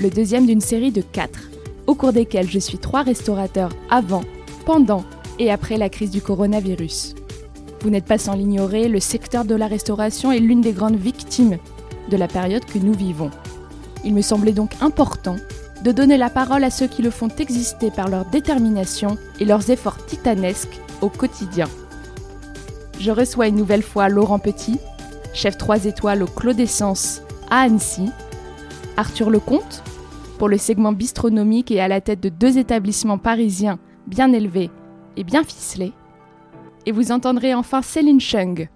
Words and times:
le 0.00 0.08
deuxième 0.08 0.46
d'une 0.46 0.62
série 0.62 0.92
de 0.92 1.02
quatre, 1.02 1.50
au 1.86 1.94
cours 1.94 2.12
desquels 2.12 2.48
je 2.48 2.58
suis 2.58 2.78
trois 2.78 3.02
restaurateurs 3.02 3.72
avant, 3.90 4.24
pendant 4.64 5.04
et 5.38 5.50
après 5.50 5.76
la 5.76 5.88
crise 5.88 6.10
du 6.10 6.22
coronavirus. 6.22 7.14
Vous 7.82 7.90
n'êtes 7.90 8.06
pas 8.06 8.18
sans 8.18 8.34
l'ignorer, 8.34 8.88
le 8.88 9.00
secteur 9.00 9.44
de 9.44 9.54
la 9.54 9.66
restauration 9.66 10.32
est 10.32 10.38
l'une 10.38 10.60
des 10.60 10.72
grandes 10.72 10.98
victimes 10.98 11.58
de 12.10 12.16
la 12.16 12.28
période 12.28 12.64
que 12.64 12.78
nous 12.78 12.94
vivons. 12.94 13.30
Il 14.04 14.14
me 14.14 14.22
semblait 14.22 14.52
donc 14.52 14.70
important 14.80 15.36
de 15.82 15.92
donner 15.92 16.16
la 16.16 16.30
parole 16.30 16.64
à 16.64 16.70
ceux 16.70 16.86
qui 16.86 17.02
le 17.02 17.10
font 17.10 17.28
exister 17.38 17.90
par 17.90 18.08
leur 18.08 18.24
détermination 18.26 19.16
et 19.38 19.44
leurs 19.44 19.70
efforts 19.70 20.04
titanesques 20.06 20.78
au 21.00 21.08
quotidien. 21.08 21.68
Je 22.98 23.10
reçois 23.10 23.48
une 23.48 23.56
nouvelle 23.56 23.82
fois 23.82 24.08
Laurent 24.08 24.38
Petit, 24.38 24.78
chef 25.32 25.56
3 25.56 25.86
étoiles 25.86 26.22
au 26.22 26.26
Clos 26.26 26.52
d'Essence 26.52 27.22
à 27.50 27.62
Annecy, 27.62 28.10
Arthur 28.98 29.30
Lecomte, 29.30 29.82
pour 30.40 30.48
le 30.48 30.56
segment 30.56 30.92
bistronomique 30.92 31.70
et 31.70 31.82
à 31.82 31.88
la 31.88 32.00
tête 32.00 32.20
de 32.20 32.30
deux 32.30 32.56
établissements 32.56 33.18
parisiens 33.18 33.78
bien 34.06 34.32
élevés 34.32 34.70
et 35.18 35.22
bien 35.22 35.44
ficelés, 35.44 35.92
et 36.86 36.92
vous 36.92 37.12
entendrez 37.12 37.52
enfin 37.52 37.82
Céline 37.82 38.22
Chung, 38.22 38.70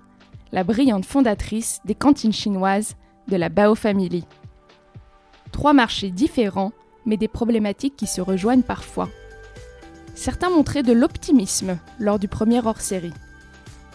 la 0.53 0.63
brillante 0.63 1.07
fondatrice 1.07 1.81
des 1.87 1.95
cantines 1.95 2.35
chinoises 2.35 2.97
de 3.29 3.37
la 3.37 3.49
Bao 3.49 3.75
Family. 3.75 4.27
Trois 5.53 5.73
marchés 5.73 6.11
différents, 6.11 6.73
mais 7.07 7.17
des 7.17 7.29
problématiques 7.29 7.97
qui 7.97 8.07
se 8.07 8.21
rejoignent 8.21 8.61
parfois. 8.61 9.09
Certains 10.15 10.51
montraient 10.51 10.83
de 10.83 10.93
l'optimisme 10.93 11.79
lors 11.99 12.19
du 12.19 12.29
premier 12.29 12.61
hors-série. 12.61 13.15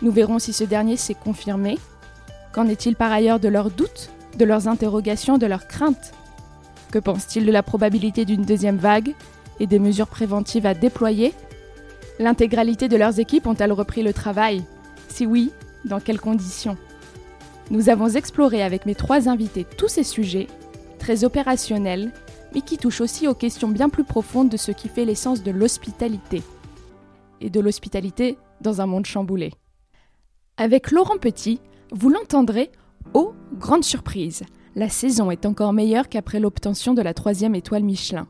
Nous 0.01 0.11
verrons 0.11 0.39
si 0.39 0.53
ce 0.53 0.63
dernier 0.63 0.97
s'est 0.97 1.13
confirmé 1.13 1.77
Qu'en 2.51 2.67
est-il 2.67 2.95
par 2.95 3.11
ailleurs 3.11 3.39
de 3.39 3.47
leurs 3.47 3.69
doutes, 3.69 4.09
de 4.39 4.45
leurs 4.45 4.67
interrogations, 4.67 5.37
de 5.37 5.45
leurs 5.45 5.67
craintes? 5.67 6.15
Que 6.91 6.99
pense-t-il 6.99 7.45
de 7.45 7.51
la 7.51 7.63
probabilité 7.63 8.25
d'une 8.25 8.41
deuxième 8.41 8.77
vague 8.77 9.13
et 9.59 9.67
des 9.67 9.79
mesures 9.79 10.07
préventives 10.07 10.65
à 10.65 10.73
déployer? 10.73 11.33
L'intégralité 12.17 12.87
de 12.87 12.97
leurs 12.97 13.19
équipes 13.19 13.47
ont-elles 13.47 13.71
repris 13.71 14.01
le 14.01 14.13
travail? 14.13 14.63
Si 15.07 15.25
oui, 15.25 15.51
dans 15.85 15.99
quelles 15.99 16.19
conditions? 16.19 16.77
Nous 17.69 17.89
avons 17.89 18.09
exploré 18.09 18.63
avec 18.63 18.85
mes 18.85 18.95
trois 18.95 19.29
invités 19.29 19.65
tous 19.77 19.87
ces 19.87 20.03
sujets, 20.03 20.47
très 20.97 21.23
opérationnels, 21.23 22.11
mais 22.53 22.61
qui 22.61 22.77
touchent 22.77 23.01
aussi 23.01 23.27
aux 23.27 23.35
questions 23.35 23.67
bien 23.67 23.89
plus 23.89 24.03
profondes 24.03 24.49
de 24.49 24.57
ce 24.57 24.71
qui 24.71 24.89
fait 24.89 25.05
l'essence 25.05 25.43
de 25.43 25.51
l'hospitalité. 25.51 26.41
Et 27.41 27.51
de 27.51 27.59
l'hospitalité 27.59 28.37
dans 28.61 28.81
un 28.81 28.87
monde 28.87 29.05
chamboulé. 29.05 29.53
Avec 30.57 30.91
Laurent 30.91 31.17
Petit, 31.17 31.61
vous 31.91 32.09
l'entendrez, 32.09 32.71
oh, 33.13 33.33
grande 33.53 33.83
surprise, 33.83 34.43
la 34.79 34.87
saison 34.87 35.29
est 35.29 35.45
encore 35.45 35.73
meilleure 35.73 36.07
qu'après 36.07 36.39
l'obtention 36.39 36.93
de 36.93 37.01
la 37.01 37.13
troisième 37.13 37.53
étoile 37.53 37.83
Michelin. 37.83 38.29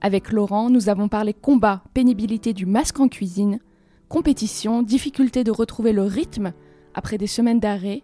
Avec 0.00 0.32
Laurent, 0.32 0.70
nous 0.70 0.88
avons 0.88 1.06
parlé 1.06 1.32
combat, 1.32 1.84
pénibilité 1.94 2.52
du 2.52 2.66
masque 2.66 2.98
en 2.98 3.06
cuisine, 3.06 3.60
compétition, 4.08 4.82
difficulté 4.82 5.44
de 5.44 5.52
retrouver 5.52 5.92
le 5.92 6.02
rythme 6.02 6.52
après 6.94 7.16
des 7.16 7.28
semaines 7.28 7.60
d'arrêt, 7.60 8.02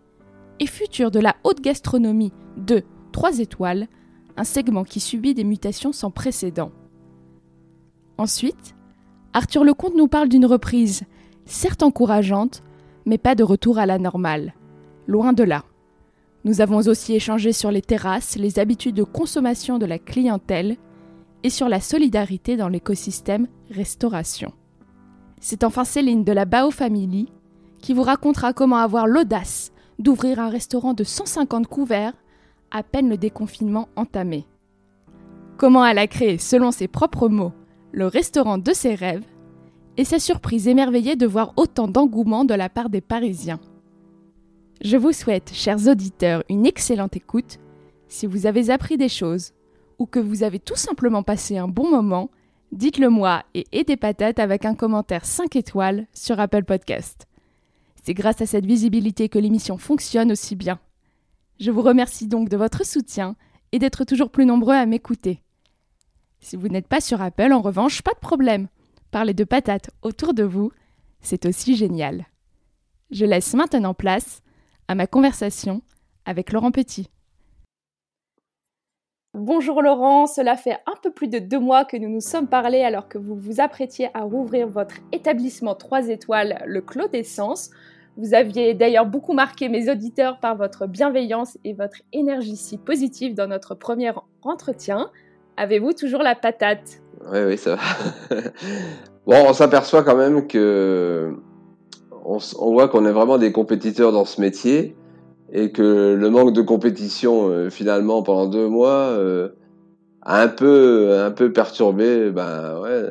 et 0.60 0.66
futur 0.68 1.10
de 1.10 1.18
la 1.18 1.34
haute 1.42 1.60
gastronomie 1.60 2.32
de 2.56 2.84
3 3.10 3.40
étoiles, 3.40 3.88
un 4.36 4.44
segment 4.44 4.84
qui 4.84 5.00
subit 5.00 5.34
des 5.34 5.42
mutations 5.42 5.92
sans 5.92 6.12
précédent. 6.12 6.70
Ensuite, 8.18 8.76
Arthur 9.32 9.64
Lecomte 9.64 9.96
nous 9.96 10.06
parle 10.06 10.28
d'une 10.28 10.46
reprise, 10.46 11.02
certes 11.44 11.82
encourageante, 11.82 12.62
mais 13.04 13.18
pas 13.18 13.34
de 13.34 13.42
retour 13.42 13.78
à 13.78 13.86
la 13.86 13.98
normale. 13.98 14.54
Loin 15.08 15.32
de 15.32 15.42
là. 15.42 15.64
Nous 16.48 16.62
avons 16.62 16.78
aussi 16.78 17.14
échangé 17.14 17.52
sur 17.52 17.70
les 17.70 17.82
terrasses, 17.82 18.36
les 18.36 18.58
habitudes 18.58 18.94
de 18.94 19.02
consommation 19.02 19.78
de 19.78 19.84
la 19.84 19.98
clientèle 19.98 20.78
et 21.42 21.50
sur 21.50 21.68
la 21.68 21.78
solidarité 21.78 22.56
dans 22.56 22.70
l'écosystème 22.70 23.48
restauration. 23.70 24.54
C'est 25.40 25.62
enfin 25.62 25.84
Céline 25.84 26.24
de 26.24 26.32
la 26.32 26.46
Bao 26.46 26.70
Family 26.70 27.30
qui 27.80 27.92
vous 27.92 28.02
racontera 28.02 28.54
comment 28.54 28.78
avoir 28.78 29.06
l'audace 29.06 29.72
d'ouvrir 29.98 30.40
un 30.40 30.48
restaurant 30.48 30.94
de 30.94 31.04
150 31.04 31.66
couverts 31.66 32.14
à 32.70 32.82
peine 32.82 33.10
le 33.10 33.18
déconfinement 33.18 33.90
entamé. 33.94 34.46
Comment 35.58 35.84
elle 35.84 35.98
a 35.98 36.06
créé, 36.06 36.38
selon 36.38 36.70
ses 36.70 36.88
propres 36.88 37.28
mots, 37.28 37.52
le 37.92 38.06
restaurant 38.06 38.56
de 38.56 38.72
ses 38.72 38.94
rêves 38.94 39.26
et 39.98 40.04
sa 40.06 40.18
surprise 40.18 40.66
émerveillée 40.66 41.14
de 41.14 41.26
voir 41.26 41.52
autant 41.56 41.88
d'engouement 41.88 42.46
de 42.46 42.54
la 42.54 42.70
part 42.70 42.88
des 42.88 43.02
Parisiens. 43.02 43.60
Je 44.80 44.96
vous 44.96 45.12
souhaite, 45.12 45.50
chers 45.52 45.88
auditeurs, 45.88 46.44
une 46.48 46.64
excellente 46.64 47.16
écoute. 47.16 47.58
Si 48.06 48.26
vous 48.26 48.46
avez 48.46 48.70
appris 48.70 48.96
des 48.96 49.08
choses 49.08 49.52
ou 49.98 50.06
que 50.06 50.20
vous 50.20 50.44
avez 50.44 50.60
tout 50.60 50.76
simplement 50.76 51.24
passé 51.24 51.58
un 51.58 51.66
bon 51.66 51.90
moment, 51.90 52.30
dites-le 52.70 53.10
moi 53.10 53.42
et 53.54 53.66
aidez 53.72 53.96
Patate 53.96 54.38
avec 54.38 54.64
un 54.64 54.76
commentaire 54.76 55.24
5 55.24 55.56
étoiles 55.56 56.06
sur 56.14 56.38
Apple 56.38 56.62
Podcast. 56.62 57.26
C'est 58.04 58.14
grâce 58.14 58.40
à 58.40 58.46
cette 58.46 58.66
visibilité 58.66 59.28
que 59.28 59.40
l'émission 59.40 59.78
fonctionne 59.78 60.30
aussi 60.30 60.54
bien. 60.54 60.78
Je 61.58 61.72
vous 61.72 61.82
remercie 61.82 62.28
donc 62.28 62.48
de 62.48 62.56
votre 62.56 62.86
soutien 62.86 63.34
et 63.72 63.80
d'être 63.80 64.04
toujours 64.04 64.30
plus 64.30 64.46
nombreux 64.46 64.76
à 64.76 64.86
m'écouter. 64.86 65.42
Si 66.38 66.54
vous 66.54 66.68
n'êtes 66.68 66.86
pas 66.86 67.00
sur 67.00 67.20
Apple, 67.20 67.52
en 67.52 67.62
revanche, 67.62 68.02
pas 68.02 68.14
de 68.14 68.20
problème. 68.20 68.68
Parler 69.10 69.34
de 69.34 69.42
patates 69.42 69.90
autour 70.02 70.34
de 70.34 70.44
vous, 70.44 70.70
c'est 71.20 71.46
aussi 71.46 71.74
génial. 71.74 72.26
Je 73.10 73.24
laisse 73.24 73.54
maintenant 73.54 73.92
place 73.92 74.40
à 74.88 74.94
ma 74.94 75.06
conversation 75.06 75.82
avec 76.24 76.52
Laurent 76.52 76.72
Petit. 76.72 77.10
Bonjour 79.34 79.82
Laurent, 79.82 80.26
cela 80.26 80.56
fait 80.56 80.78
un 80.86 80.94
peu 81.02 81.12
plus 81.12 81.28
de 81.28 81.38
deux 81.38 81.60
mois 81.60 81.84
que 81.84 81.96
nous 81.96 82.08
nous 82.08 82.20
sommes 82.20 82.48
parlé 82.48 82.82
alors 82.82 83.08
que 83.08 83.18
vous 83.18 83.36
vous 83.36 83.60
apprêtiez 83.60 84.08
à 84.14 84.22
rouvrir 84.22 84.66
votre 84.66 84.96
établissement 85.12 85.74
3 85.74 86.08
étoiles, 86.08 86.62
le 86.66 86.80
Clos 86.80 87.08
d'Essence. 87.08 87.70
Vous 88.16 88.34
aviez 88.34 88.74
d'ailleurs 88.74 89.06
beaucoup 89.06 89.34
marqué 89.34 89.68
mes 89.68 89.90
auditeurs 89.90 90.40
par 90.40 90.56
votre 90.56 90.86
bienveillance 90.86 91.56
et 91.62 91.74
votre 91.74 91.98
énergie 92.12 92.56
si 92.56 92.78
positive 92.78 93.34
dans 93.34 93.46
notre 93.46 93.74
premier 93.74 94.10
entretien. 94.42 95.10
Avez-vous 95.56 95.92
toujours 95.92 96.22
la 96.22 96.34
patate? 96.34 97.00
Oui, 97.30 97.38
oui, 97.46 97.58
ça 97.58 97.76
va. 97.76 97.82
bon, 99.26 99.44
on 99.48 99.52
s'aperçoit 99.52 100.02
quand 100.02 100.16
même 100.16 100.48
que 100.48 101.36
on, 102.28 102.72
voit 102.72 102.88
qu'on 102.88 103.06
est 103.06 103.12
vraiment 103.12 103.38
des 103.38 103.52
compétiteurs 103.52 104.12
dans 104.12 104.24
ce 104.24 104.40
métier 104.40 104.94
et 105.52 105.72
que 105.72 106.14
le 106.14 106.30
manque 106.30 106.52
de 106.52 106.60
compétition 106.60 107.48
euh, 107.48 107.70
finalement 107.70 108.22
pendant 108.22 108.46
deux 108.46 108.68
mois 108.68 108.90
euh, 108.90 109.48
a 110.20 110.42
un 110.42 110.48
peu 110.48 111.18
un 111.18 111.30
peu 111.30 111.52
perturbé 111.52 112.30
ben 112.30 112.80
ouais 112.80 113.02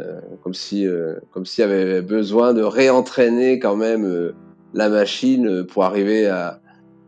comme 0.43 0.53
si 0.53 0.87
euh, 0.87 1.15
comme 1.31 1.45
s'il 1.45 1.63
y 1.63 1.65
avait 1.65 2.01
besoin 2.01 2.53
de 2.53 2.61
réentraîner 2.61 3.57
quand 3.57 3.75
même 3.75 4.33
la 4.73 4.89
machine 4.89 5.65
pour 5.65 5.83
arriver 5.83 6.27
à, 6.27 6.59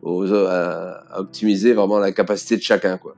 optimiser 0.02 1.74
vraiment 1.74 2.00
la 2.00 2.12
capacité 2.12 2.56
de 2.56 2.62
chacun 2.62 2.98
quoi. 2.98 3.16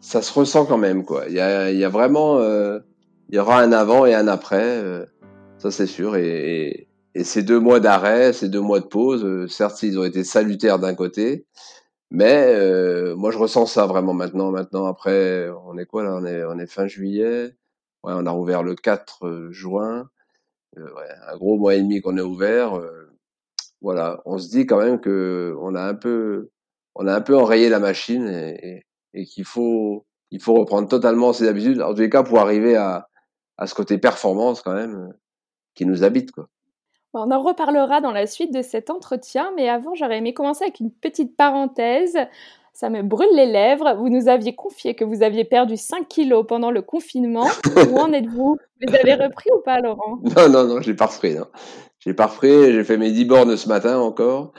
Ça 0.00 0.22
se 0.22 0.32
ressent 0.32 0.64
quand 0.64 0.78
même 0.78 1.04
quoi. 1.04 1.24
Il 1.28 1.34
y 1.34 1.40
a, 1.40 1.70
y 1.70 1.84
a 1.84 1.88
vraiment 1.88 2.40
il 2.40 3.36
y 3.36 3.38
aura 3.38 3.60
un 3.60 3.72
avant 3.72 4.06
et 4.06 4.14
un 4.14 4.26
après 4.26 5.06
ça 5.58 5.70
c'est 5.70 5.86
sûr. 5.86 6.16
Et 6.16 6.88
ces 7.22 7.42
deux 7.42 7.60
mois 7.60 7.80
d'arrêt, 7.80 8.32
ces 8.32 8.48
deux 8.48 8.60
mois 8.60 8.80
de 8.80 8.86
pause, 8.86 9.24
euh, 9.24 9.46
certes, 9.48 9.82
ils 9.82 9.98
ont 9.98 10.04
été 10.04 10.24
salutaires 10.24 10.78
d'un 10.80 10.94
côté, 10.94 11.46
Mais 12.10 12.46
euh, 12.56 13.16
moi, 13.16 13.30
je 13.32 13.38
ressens 13.38 13.66
ça 13.66 13.86
vraiment 13.86 14.14
maintenant. 14.14 14.50
Maintenant, 14.52 14.86
après, 14.86 15.50
on 15.66 15.78
est 15.78 15.86
quoi 15.86 16.04
là? 16.04 16.14
On 16.16 16.24
est, 16.26 16.44
on 16.44 16.58
est 16.58 16.66
fin 16.66 16.86
juillet. 16.86 17.56
Ouais, 18.04 18.12
on 18.16 18.26
a 18.26 18.34
ouvert 18.34 18.62
le 18.62 18.74
4 18.76 19.26
euh, 19.26 19.52
juin. 19.52 20.10
Euh, 20.78 20.82
ouais, 20.94 21.08
un 21.28 21.36
gros 21.36 21.58
mois 21.58 21.74
et 21.76 21.82
demi 21.82 22.00
qu'on 22.02 22.16
est 22.18 22.22
ouvert. 22.22 22.76
Euh, 22.78 23.10
voilà, 23.80 24.22
on 24.26 24.38
se 24.38 24.48
dit 24.50 24.66
quand 24.66 24.78
même 24.78 25.00
que 25.00 25.56
on 25.60 25.74
a 25.74 25.82
un 25.82 25.94
peu, 25.94 26.50
on 26.94 27.06
a 27.06 27.14
un 27.14 27.20
peu 27.20 27.36
enrayé 27.36 27.68
la 27.68 27.80
machine 27.80 28.28
et, 28.28 28.78
et, 29.14 29.22
et 29.22 29.26
qu'il 29.26 29.44
faut, 29.44 30.06
il 30.30 30.40
faut 30.42 30.54
reprendre 30.54 30.88
totalement 30.88 31.32
ses 31.32 31.48
habitudes. 31.48 31.82
En 31.82 31.94
tous 31.94 32.00
les 32.02 32.10
cas, 32.10 32.22
pour 32.24 32.38
arriver 32.40 32.76
à, 32.76 33.08
à 33.58 33.66
ce 33.66 33.74
côté 33.74 33.98
performance 33.98 34.62
quand 34.62 34.74
même 34.74 35.12
qui 35.74 35.86
nous 35.86 36.04
habite 36.04 36.32
quoi. 36.32 36.48
On 37.14 37.30
en 37.30 37.40
reparlera 37.40 38.00
dans 38.00 38.10
la 38.10 38.26
suite 38.26 38.52
de 38.52 38.60
cet 38.60 38.90
entretien, 38.90 39.52
mais 39.56 39.68
avant, 39.68 39.94
j'aurais 39.94 40.18
aimé 40.18 40.34
commencer 40.34 40.64
avec 40.64 40.80
une 40.80 40.90
petite 40.90 41.36
parenthèse. 41.36 42.16
Ça 42.72 42.90
me 42.90 43.02
brûle 43.02 43.28
les 43.34 43.46
lèvres. 43.46 43.94
Vous 43.96 44.08
nous 44.08 44.28
aviez 44.28 44.56
confié 44.56 44.96
que 44.96 45.04
vous 45.04 45.22
aviez 45.22 45.44
perdu 45.44 45.76
5 45.76 46.08
kilos 46.08 46.44
pendant 46.46 46.72
le 46.72 46.82
confinement. 46.82 47.46
Où 47.92 47.98
en 47.98 48.12
êtes-vous? 48.12 48.56
Vous 48.86 48.94
avez 48.94 49.14
repris 49.14 49.48
ou 49.56 49.60
pas, 49.60 49.80
Laurent? 49.80 50.18
Non, 50.24 50.48
non, 50.48 50.64
non, 50.66 50.80
je 50.80 50.90
l'ai 50.90 50.96
pas 50.96 51.06
repris. 51.06 51.34
Non. 51.34 51.46
J'ai 52.00 52.14
pas 52.14 52.26
repris. 52.26 52.72
J'ai 52.72 52.82
fait 52.82 52.96
mes 52.96 53.12
10 53.12 53.24
bornes 53.26 53.56
ce 53.56 53.68
matin 53.68 53.98
encore. 53.98 54.52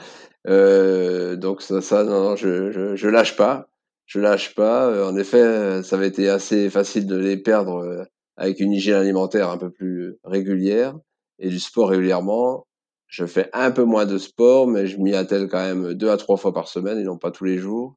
Euh, 0.48 1.36
donc 1.36 1.60
ça, 1.60 1.82
ça 1.82 2.04
non, 2.04 2.22
non, 2.22 2.36
je, 2.36 2.70
je, 2.70 2.96
je 2.96 3.08
lâche 3.08 3.36
pas. 3.36 3.68
Je 4.06 4.18
lâche 4.18 4.54
pas. 4.54 5.06
En 5.06 5.14
effet, 5.16 5.82
ça 5.82 5.96
avait 5.96 6.08
été 6.08 6.30
assez 6.30 6.70
facile 6.70 7.06
de 7.06 7.16
les 7.16 7.36
perdre 7.36 7.84
euh, 7.84 8.04
avec 8.38 8.60
une 8.60 8.72
hygiène 8.72 8.96
alimentaire 8.96 9.50
un 9.50 9.58
peu 9.58 9.68
plus 9.68 10.16
régulière 10.24 10.94
et 11.38 11.48
du 11.48 11.60
sport 11.60 11.90
régulièrement. 11.90 12.66
Je 13.06 13.24
fais 13.24 13.48
un 13.52 13.70
peu 13.70 13.84
moins 13.84 14.06
de 14.06 14.18
sport, 14.18 14.66
mais 14.66 14.86
je 14.86 14.98
m'y 14.98 15.14
attelle 15.14 15.48
quand 15.48 15.62
même 15.62 15.94
deux 15.94 16.10
à 16.10 16.16
trois 16.16 16.36
fois 16.36 16.52
par 16.52 16.68
semaine 16.68 16.98
et 16.98 17.04
non 17.04 17.18
pas 17.18 17.30
tous 17.30 17.44
les 17.44 17.58
jours. 17.58 17.94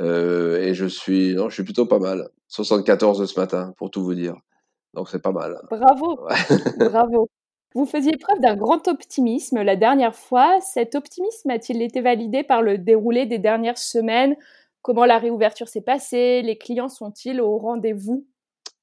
Euh, 0.00 0.60
et 0.60 0.74
je 0.74 0.86
suis, 0.86 1.34
non, 1.34 1.48
je 1.48 1.54
suis 1.54 1.64
plutôt 1.64 1.86
pas 1.86 1.98
mal. 1.98 2.28
74 2.48 3.24
ce 3.24 3.40
matin, 3.40 3.72
pour 3.78 3.90
tout 3.90 4.02
vous 4.02 4.14
dire. 4.14 4.34
Donc 4.94 5.08
c'est 5.08 5.22
pas 5.22 5.32
mal. 5.32 5.60
Bravo, 5.70 6.24
ouais. 6.24 6.88
bravo. 6.90 7.28
Vous 7.74 7.86
faisiez 7.86 8.16
preuve 8.16 8.40
d'un 8.40 8.56
grand 8.56 8.88
optimisme 8.88 9.62
la 9.62 9.76
dernière 9.76 10.14
fois. 10.14 10.60
Cet 10.60 10.94
optimisme 10.94 11.50
a-t-il 11.50 11.82
été 11.82 12.00
validé 12.00 12.42
par 12.42 12.62
le 12.62 12.78
déroulé 12.78 13.26
des 13.26 13.38
dernières 13.38 13.78
semaines? 13.78 14.34
Comment 14.82 15.04
la 15.04 15.18
réouverture 15.18 15.68
s'est 15.68 15.82
passée? 15.82 16.42
Les 16.42 16.56
clients 16.56 16.88
sont-ils 16.88 17.40
au 17.40 17.58
rendez-vous? 17.58 18.26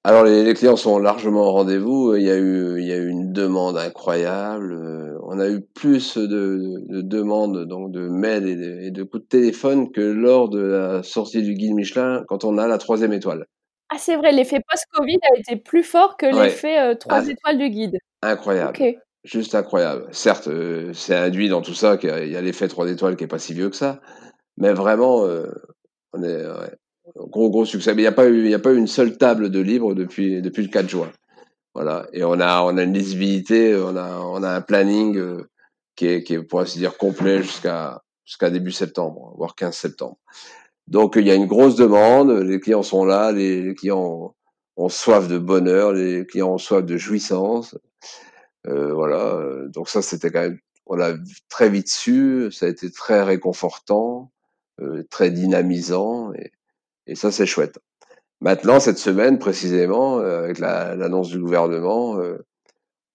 Alors 0.04 0.24
les, 0.24 0.44
les, 0.44 0.54
clients 0.54 0.76
sont 0.76 1.00
largement 1.00 1.48
au 1.48 1.52
rendez-vous. 1.52 2.16
Il 2.16 2.24
y 2.24 2.30
a 2.30 2.36
eu, 2.36 2.80
il 2.80 2.88
y 2.88 2.92
a 2.92 2.98
eu 2.98 3.08
une 3.08 3.32
demande 3.32 3.78
incroyable. 3.78 4.78
On 5.24 5.40
a 5.40 5.50
eu 5.50 5.62
plus 5.62 6.18
de, 6.18 6.76
de 6.90 7.02
demandes 7.02 7.66
donc 7.66 7.92
de 7.92 8.08
mails 8.10 8.48
et 8.48 8.56
de, 8.56 8.80
et 8.82 8.92
de, 8.92 9.04
coups 9.04 9.24
de 9.24 9.28
téléphone 9.28 9.92
que 9.92 10.02
lors 10.02 10.50
de 10.50 10.60
la 10.60 11.04
sortie 11.04 11.42
du 11.42 11.54
guide 11.54 11.74
Michelin 11.74 12.24
quand 12.28 12.44
on 12.44 12.58
a 12.58 12.68
la 12.68 12.78
troisième 12.78 13.14
étoile. 13.14 13.46
Ah 13.94 13.98
c'est 14.00 14.16
vrai, 14.16 14.32
l'effet 14.32 14.60
post-Covid 14.68 15.20
a 15.32 15.38
été 15.38 15.56
plus 15.56 15.84
fort 15.84 16.18
que 16.18 16.26
ouais. 16.26 16.46
l'effet 16.46 16.80
euh, 16.80 16.96
trois 16.96 17.20
ah, 17.20 17.30
étoiles 17.30 17.58
du 17.60 17.70
guide. 17.70 17.98
Incroyable. 18.24 18.72
Okay. 18.72 18.98
Juste 19.24 19.54
incroyable. 19.54 20.08
Certes, 20.12 20.48
euh, 20.48 20.92
c'est 20.94 21.16
induit 21.16 21.48
dans 21.48 21.62
tout 21.62 21.76
ça 21.76 21.98
qu'il 21.98 22.10
y 22.10 22.36
a, 22.36 22.42
l'effet 22.42 22.68
trois 22.68 22.90
étoiles 22.90 23.16
qui 23.16 23.24
est 23.24 23.28
pas 23.28 23.38
si 23.38 23.54
vieux 23.54 23.70
que 23.70 23.76
ça, 23.76 24.02
mais 24.58 24.74
vraiment, 24.74 25.26
euh, 25.26 25.46
on 26.12 26.24
est, 26.24 26.44
ouais, 26.44 26.76
gros 27.16 27.50
gros 27.50 27.66
succès. 27.66 27.94
Mais 27.94 28.02
il 28.02 28.06
n'y 28.06 28.10
a 28.10 28.14
pas 28.14 28.28
eu, 28.28 28.50
y 28.50 28.54
a 28.54 28.60
pas 28.60 28.74
eu 28.74 28.78
une 28.78 28.88
seule 28.88 29.18
table 29.18 29.50
de 29.50 29.60
livres 29.60 29.94
depuis 29.94 30.42
depuis 30.42 30.64
le 30.64 30.70
4 30.70 30.90
juin. 30.90 31.12
Voilà. 31.74 32.08
Et 32.14 32.24
on 32.24 32.40
a 32.40 32.62
on 32.64 32.78
a 32.78 32.84
une 32.84 32.94
lisibilité, 32.94 33.76
on 33.76 33.96
a 33.96 34.20
on 34.20 34.44
a 34.44 34.50
un 34.50 34.62
planning 34.62 35.18
euh, 35.18 35.50
qui 35.96 36.08
est 36.08 36.24
qui 36.24 36.36
est 36.36 36.44
pour 36.44 36.60
ainsi 36.62 36.80
dire 36.80 36.98
complet 36.98 37.42
jusqu'à 37.42 38.02
jusqu'à 38.26 38.50
début 38.50 38.72
septembre, 38.72 39.34
voire 39.38 39.56
15 39.56 39.76
septembre. 39.76 40.18
Donc 40.88 41.16
il 41.18 41.26
y 41.28 41.32
a 41.32 41.36
une 41.36 41.48
grosse 41.48 41.76
demande, 41.76 42.32
les 42.32 42.60
clients 42.60 42.84
sont 42.84 43.06
là, 43.06 43.32
les, 43.32 43.62
les 43.62 43.76
clients 43.76 44.04
ont, 44.04 44.34
ont, 44.78 44.90
soif 44.90 45.28
de 45.28 45.38
bonheur, 45.38 45.94
les 45.94 46.26
clients 46.26 46.54
ont 46.54 46.58
soif 46.58 46.86
de 46.86 46.98
jouissance. 46.98 47.78
Euh, 48.68 48.94
voilà. 48.94 49.40
Donc 49.70 49.90
ça 49.90 50.02
c'était 50.02 50.32
quand 50.32 50.42
même 50.42 50.60
on 50.86 50.96
l'a 50.96 51.14
très 51.50 51.70
vite 51.70 51.90
su, 51.90 52.52
ça 52.52 52.66
a 52.66 52.70
été 52.70 52.92
très 52.92 53.24
réconfortant, 53.24 54.32
euh, 54.82 55.04
très 55.10 55.32
dynamisant 55.32 56.34
et 56.34 56.52
et 57.08 57.16
ça, 57.16 57.32
c'est 57.32 57.46
chouette. 57.46 57.80
Maintenant, 58.42 58.80
cette 58.80 58.98
semaine, 58.98 59.40
précisément, 59.40 60.20
euh, 60.20 60.44
avec 60.44 60.60
l'annonce 60.60 61.30
la, 61.30 61.36
du 61.36 61.42
gouvernement, 61.42 62.20
euh, 62.20 62.38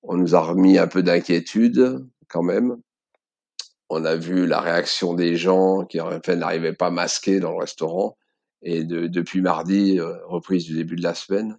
on 0.02 0.16
nous 0.16 0.34
a 0.34 0.40
remis 0.40 0.78
un 0.78 0.86
peu 0.86 1.02
d'inquiétude 1.02 2.06
quand 2.28 2.42
même. 2.42 2.76
On 3.90 4.04
a 4.04 4.16
vu 4.16 4.46
la 4.46 4.60
réaction 4.60 5.14
des 5.14 5.36
gens 5.36 5.84
qui 5.84 6.00
en 6.00 6.10
fait 6.24 6.36
n'arrivaient 6.36 6.74
pas 6.74 6.90
masqués 6.90 7.40
dans 7.40 7.52
le 7.52 7.58
restaurant. 7.58 8.16
Et 8.62 8.84
de, 8.84 9.06
depuis 9.06 9.40
mardi, 9.40 10.00
euh, 10.00 10.14
reprise 10.26 10.64
du 10.64 10.74
début 10.74 10.96
de 10.96 11.02
la 11.02 11.14
semaine, 11.14 11.58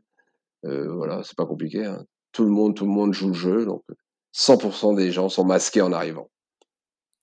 euh, 0.65 0.91
voilà, 0.91 1.23
c'est 1.23 1.37
pas 1.37 1.45
compliqué. 1.45 1.85
Hein. 1.85 2.05
Tout 2.31 2.43
le 2.43 2.49
monde, 2.49 2.75
tout 2.75 2.85
le 2.85 2.91
monde 2.91 3.13
joue 3.13 3.29
le 3.29 3.33
jeu, 3.33 3.65
donc 3.65 3.83
100% 4.35 4.95
des 4.95 5.11
gens 5.11 5.29
sont 5.29 5.45
masqués 5.45 5.81
en 5.81 5.93
arrivant. 5.93 6.29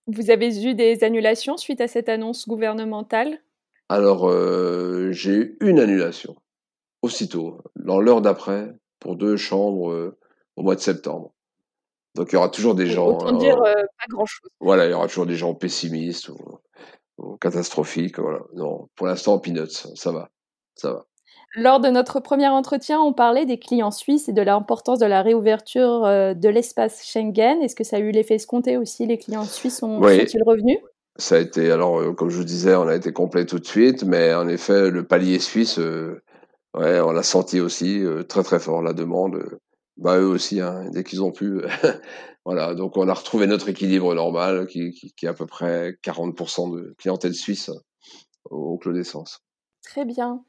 Vous 0.07 0.31
avez 0.31 0.65
eu 0.65 0.75
des 0.75 1.05
annulations 1.05 1.57
suite 1.57 1.81
à 1.81 1.89
cette 1.89 2.09
annonce 2.09 2.49
gouvernementale? 2.49 3.39
Alors, 3.89 4.29
euh, 4.29 5.13
j'ai 5.13 5.33
eu 5.33 5.57
une 5.61 5.79
annulation, 5.79 6.35
aussitôt, 7.03 7.59
dans 7.77 8.01
l'heure 8.01 8.21
d'après, 8.21 8.75
pour 8.99 9.17
deux 9.17 9.37
chambres 9.37 9.93
euh, 9.93 10.19
au 10.57 10.63
mois 10.63 10.75
de 10.75 10.81
septembre. 10.81 11.33
Donc, 12.17 12.33
il 12.33 12.35
y 12.35 12.39
aura 12.39 12.49
toujours 12.49 12.75
des 12.75 12.87
gens. 12.87 13.09
Autant 13.09 13.37
euh, 13.37 13.39
dire 13.39 13.57
pas 13.63 13.75
grand-chose. 14.09 14.51
Voilà, 14.61 14.87
il 14.87 14.91
y 14.91 14.95
aura 14.95 15.07
toujours 15.07 15.27
des 15.27 15.37
gens 15.37 15.55
pessimistes 15.55 16.31
ou, 16.31 16.39
ou 17.19 17.37
catastrophiques. 17.37 18.19
Voilà. 18.19 18.41
Non, 18.55 18.89
pour 18.97 19.07
l'instant, 19.07 19.39
peanuts, 19.39 19.67
ça 19.95 20.11
va, 20.11 20.31
ça 20.75 20.93
va. 20.93 21.07
Lors 21.55 21.79
de 21.79 21.89
notre 21.89 22.21
premier 22.21 22.49
entretien, 22.49 23.01
on 23.01 23.13
parlait 23.13 23.47
des 23.47 23.59
clients 23.59 23.91
suisses 23.91 24.29
et 24.29 24.33
de 24.33 24.43
l'importance 24.43 24.99
de 24.99 25.07
la 25.07 25.23
réouverture 25.23 26.03
de 26.03 26.49
l'espace 26.49 27.07
Schengen. 27.07 27.63
Est-ce 27.63 27.77
que 27.77 27.85
ça 27.85 27.97
a 27.97 27.99
eu 28.01 28.11
l'effet 28.11 28.35
escompté 28.35 28.77
aussi 28.77 29.07
Les 29.07 29.17
clients 29.17 29.45
suisses 29.45 29.79
sont, 29.79 30.03
oui. 30.03 30.19
sont-ils 30.19 30.43
revenus 30.43 30.79
ça 31.19 31.37
a 31.37 31.39
été, 31.39 31.71
alors, 31.71 32.01
euh, 32.01 32.13
comme 32.13 32.31
je 32.31 32.37
vous 32.37 32.45
disais, 32.45 32.75
on 32.75 32.89
a 32.89 32.95
été 32.95 33.13
complet 33.13 33.47
tout 33.47 33.59
de 33.59 33.67
suite, 33.67 34.05
mais 34.05 34.35
en 34.35 34.49
effet, 34.49 34.91
le 34.91 35.07
palier 35.07 35.39
suisse, 35.39 35.79
euh, 35.79 36.21
on 36.75 37.13
l'a 37.13 37.23
senti 37.23 37.61
aussi 37.61 38.03
euh, 38.03 38.23
très 38.23 38.43
très 38.43 38.59
fort, 38.59 38.83
la 38.83 38.93
demande. 38.93 39.59
Bah, 39.97 40.19
eux 40.19 40.27
aussi, 40.27 40.61
hein, 40.61 40.91
dès 40.93 41.05
qu'ils 41.05 41.23
ont 41.23 41.33
pu. 41.33 41.63
voilà, 42.45 42.75
donc 42.75 42.97
on 42.97 43.09
a 43.09 43.15
retrouvé 43.15 43.47
notre 43.47 43.69
équilibre 43.69 44.15
normal, 44.15 44.67
qui, 44.67 44.93
est 45.23 45.27
à 45.27 45.35
peu 45.35 45.47
près 45.47 45.97
40% 46.05 46.77
de 46.77 46.95
clientèle 46.99 47.35
suisse 47.35 47.71
au 48.51 48.77
Clos 48.77 48.93
d'Essence. 48.93 49.41
Très 49.83 50.05
bien. 50.05 50.45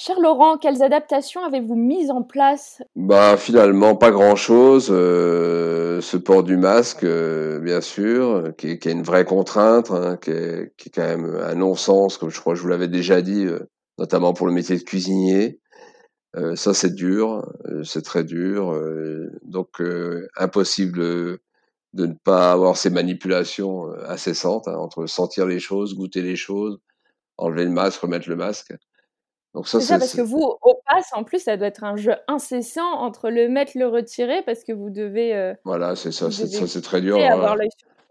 Cher 0.00 0.20
Laurent, 0.20 0.58
quelles 0.58 0.84
adaptations 0.84 1.42
avez-vous 1.42 1.74
mises 1.74 2.12
en 2.12 2.22
place? 2.22 2.80
Bah 2.94 3.36
finalement 3.36 3.96
pas 3.96 4.12
grand-chose. 4.12 4.90
Euh, 4.92 6.00
ce 6.00 6.16
port 6.16 6.44
du 6.44 6.56
masque, 6.56 7.02
euh, 7.02 7.58
bien 7.58 7.80
sûr, 7.80 8.52
qui 8.56 8.68
est, 8.70 8.78
qui 8.78 8.90
est, 8.90 8.92
une 8.92 9.02
vraie 9.02 9.24
contrainte, 9.24 9.90
hein, 9.90 10.16
qui, 10.16 10.30
est, 10.30 10.72
qui, 10.76 10.88
est, 10.88 10.92
quand 10.92 11.02
même 11.02 11.34
un 11.42 11.56
non-sens, 11.56 12.16
comme 12.16 12.30
je 12.30 12.38
crois 12.38 12.52
que 12.52 12.58
je 12.58 12.62
vous 12.62 12.68
l'avais 12.68 12.86
déjà 12.86 13.22
dit, 13.22 13.44
euh, 13.44 13.58
notamment 13.98 14.34
pour 14.34 14.46
le 14.46 14.52
métier 14.52 14.78
de 14.78 14.84
cuisinier. 14.84 15.58
Euh, 16.36 16.54
ça 16.54 16.74
c'est 16.74 16.94
dur, 16.94 17.44
euh, 17.64 17.82
c'est 17.82 18.02
très 18.02 18.22
dur. 18.22 18.72
Euh, 18.72 19.26
donc 19.42 19.82
impossible 20.36 21.00
de 21.00 21.40
ne 22.06 22.14
pas 22.22 22.52
avoir 22.52 22.76
ces 22.76 22.90
manipulations 22.90 23.88
incessantes 24.06 24.68
hein, 24.68 24.76
entre 24.76 25.06
sentir 25.06 25.44
les 25.44 25.58
choses, 25.58 25.96
goûter 25.96 26.22
les 26.22 26.36
choses, 26.36 26.78
enlever 27.36 27.64
le 27.64 27.72
masque, 27.72 28.00
remettre 28.02 28.28
le 28.28 28.36
masque. 28.36 28.72
Donc 29.58 29.66
ça, 29.66 29.80
c'est 29.80 29.98
parce 29.98 30.14
que 30.14 30.22
vous, 30.22 30.54
au 30.62 30.80
pass, 30.86 31.06
en 31.14 31.24
plus, 31.24 31.40
ça 31.40 31.56
doit 31.56 31.66
être 31.66 31.82
un 31.82 31.96
jeu 31.96 32.12
incessant 32.28 32.92
entre 32.92 33.28
le 33.28 33.48
mettre, 33.48 33.72
le 33.74 33.88
retirer, 33.88 34.40
parce 34.46 34.62
que 34.62 34.72
vous 34.72 34.88
devez. 34.88 35.34
Euh, 35.34 35.52
voilà, 35.64 35.96
c'est 35.96 36.12
ça, 36.12 36.30
c'est 36.30 36.46
ça, 36.46 36.68
c'est 36.68 36.80
très 36.80 37.00
dur. 37.00 37.18
Avoir 37.18 37.54
hein. 37.54 37.66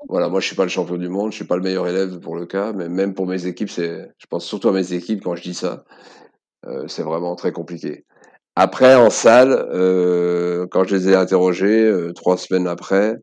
Voilà, 0.10 0.27
moi, 0.27 0.42
je 0.42 0.48
suis 0.48 0.58
pas 0.58 0.63
le 0.63 0.70
champion 0.70 0.98
du 0.98 1.08
monde, 1.08 1.32
je 1.32 1.38
suis 1.38 1.46
pas 1.46 1.56
le 1.56 1.62
meilleur 1.62 1.88
élève 1.88 2.20
pour 2.20 2.36
le 2.36 2.46
cas, 2.46 2.74
mais 2.74 2.89
même 2.89 3.13
pour 3.13 3.27
mes 3.27 3.46
équipes, 3.46 3.70
c'est, 3.70 4.12
je 4.18 4.25
pense 4.30 4.44
surtout 4.44 4.68
à 4.68 4.74
mes 4.74 4.92
équipes 4.92 5.24
quand 5.24 5.38
je 5.38 5.42
dis 5.44 5.54
ça, 5.54 5.86
euh, 6.66 6.86
c'est 6.89 7.04
vraiment 7.04 7.38
très 7.38 7.54
compliqué. 7.54 8.04
Après, 8.58 8.96
en 8.96 9.10
salle, 9.10 9.54
euh, 9.72 10.68
quand 10.70 10.84
je 10.84 10.98
les 10.98 11.08
ai 11.08 11.16
interrogés 11.16 12.12
trois 12.13 12.36
semaines 12.38 12.68
après, 12.68 13.16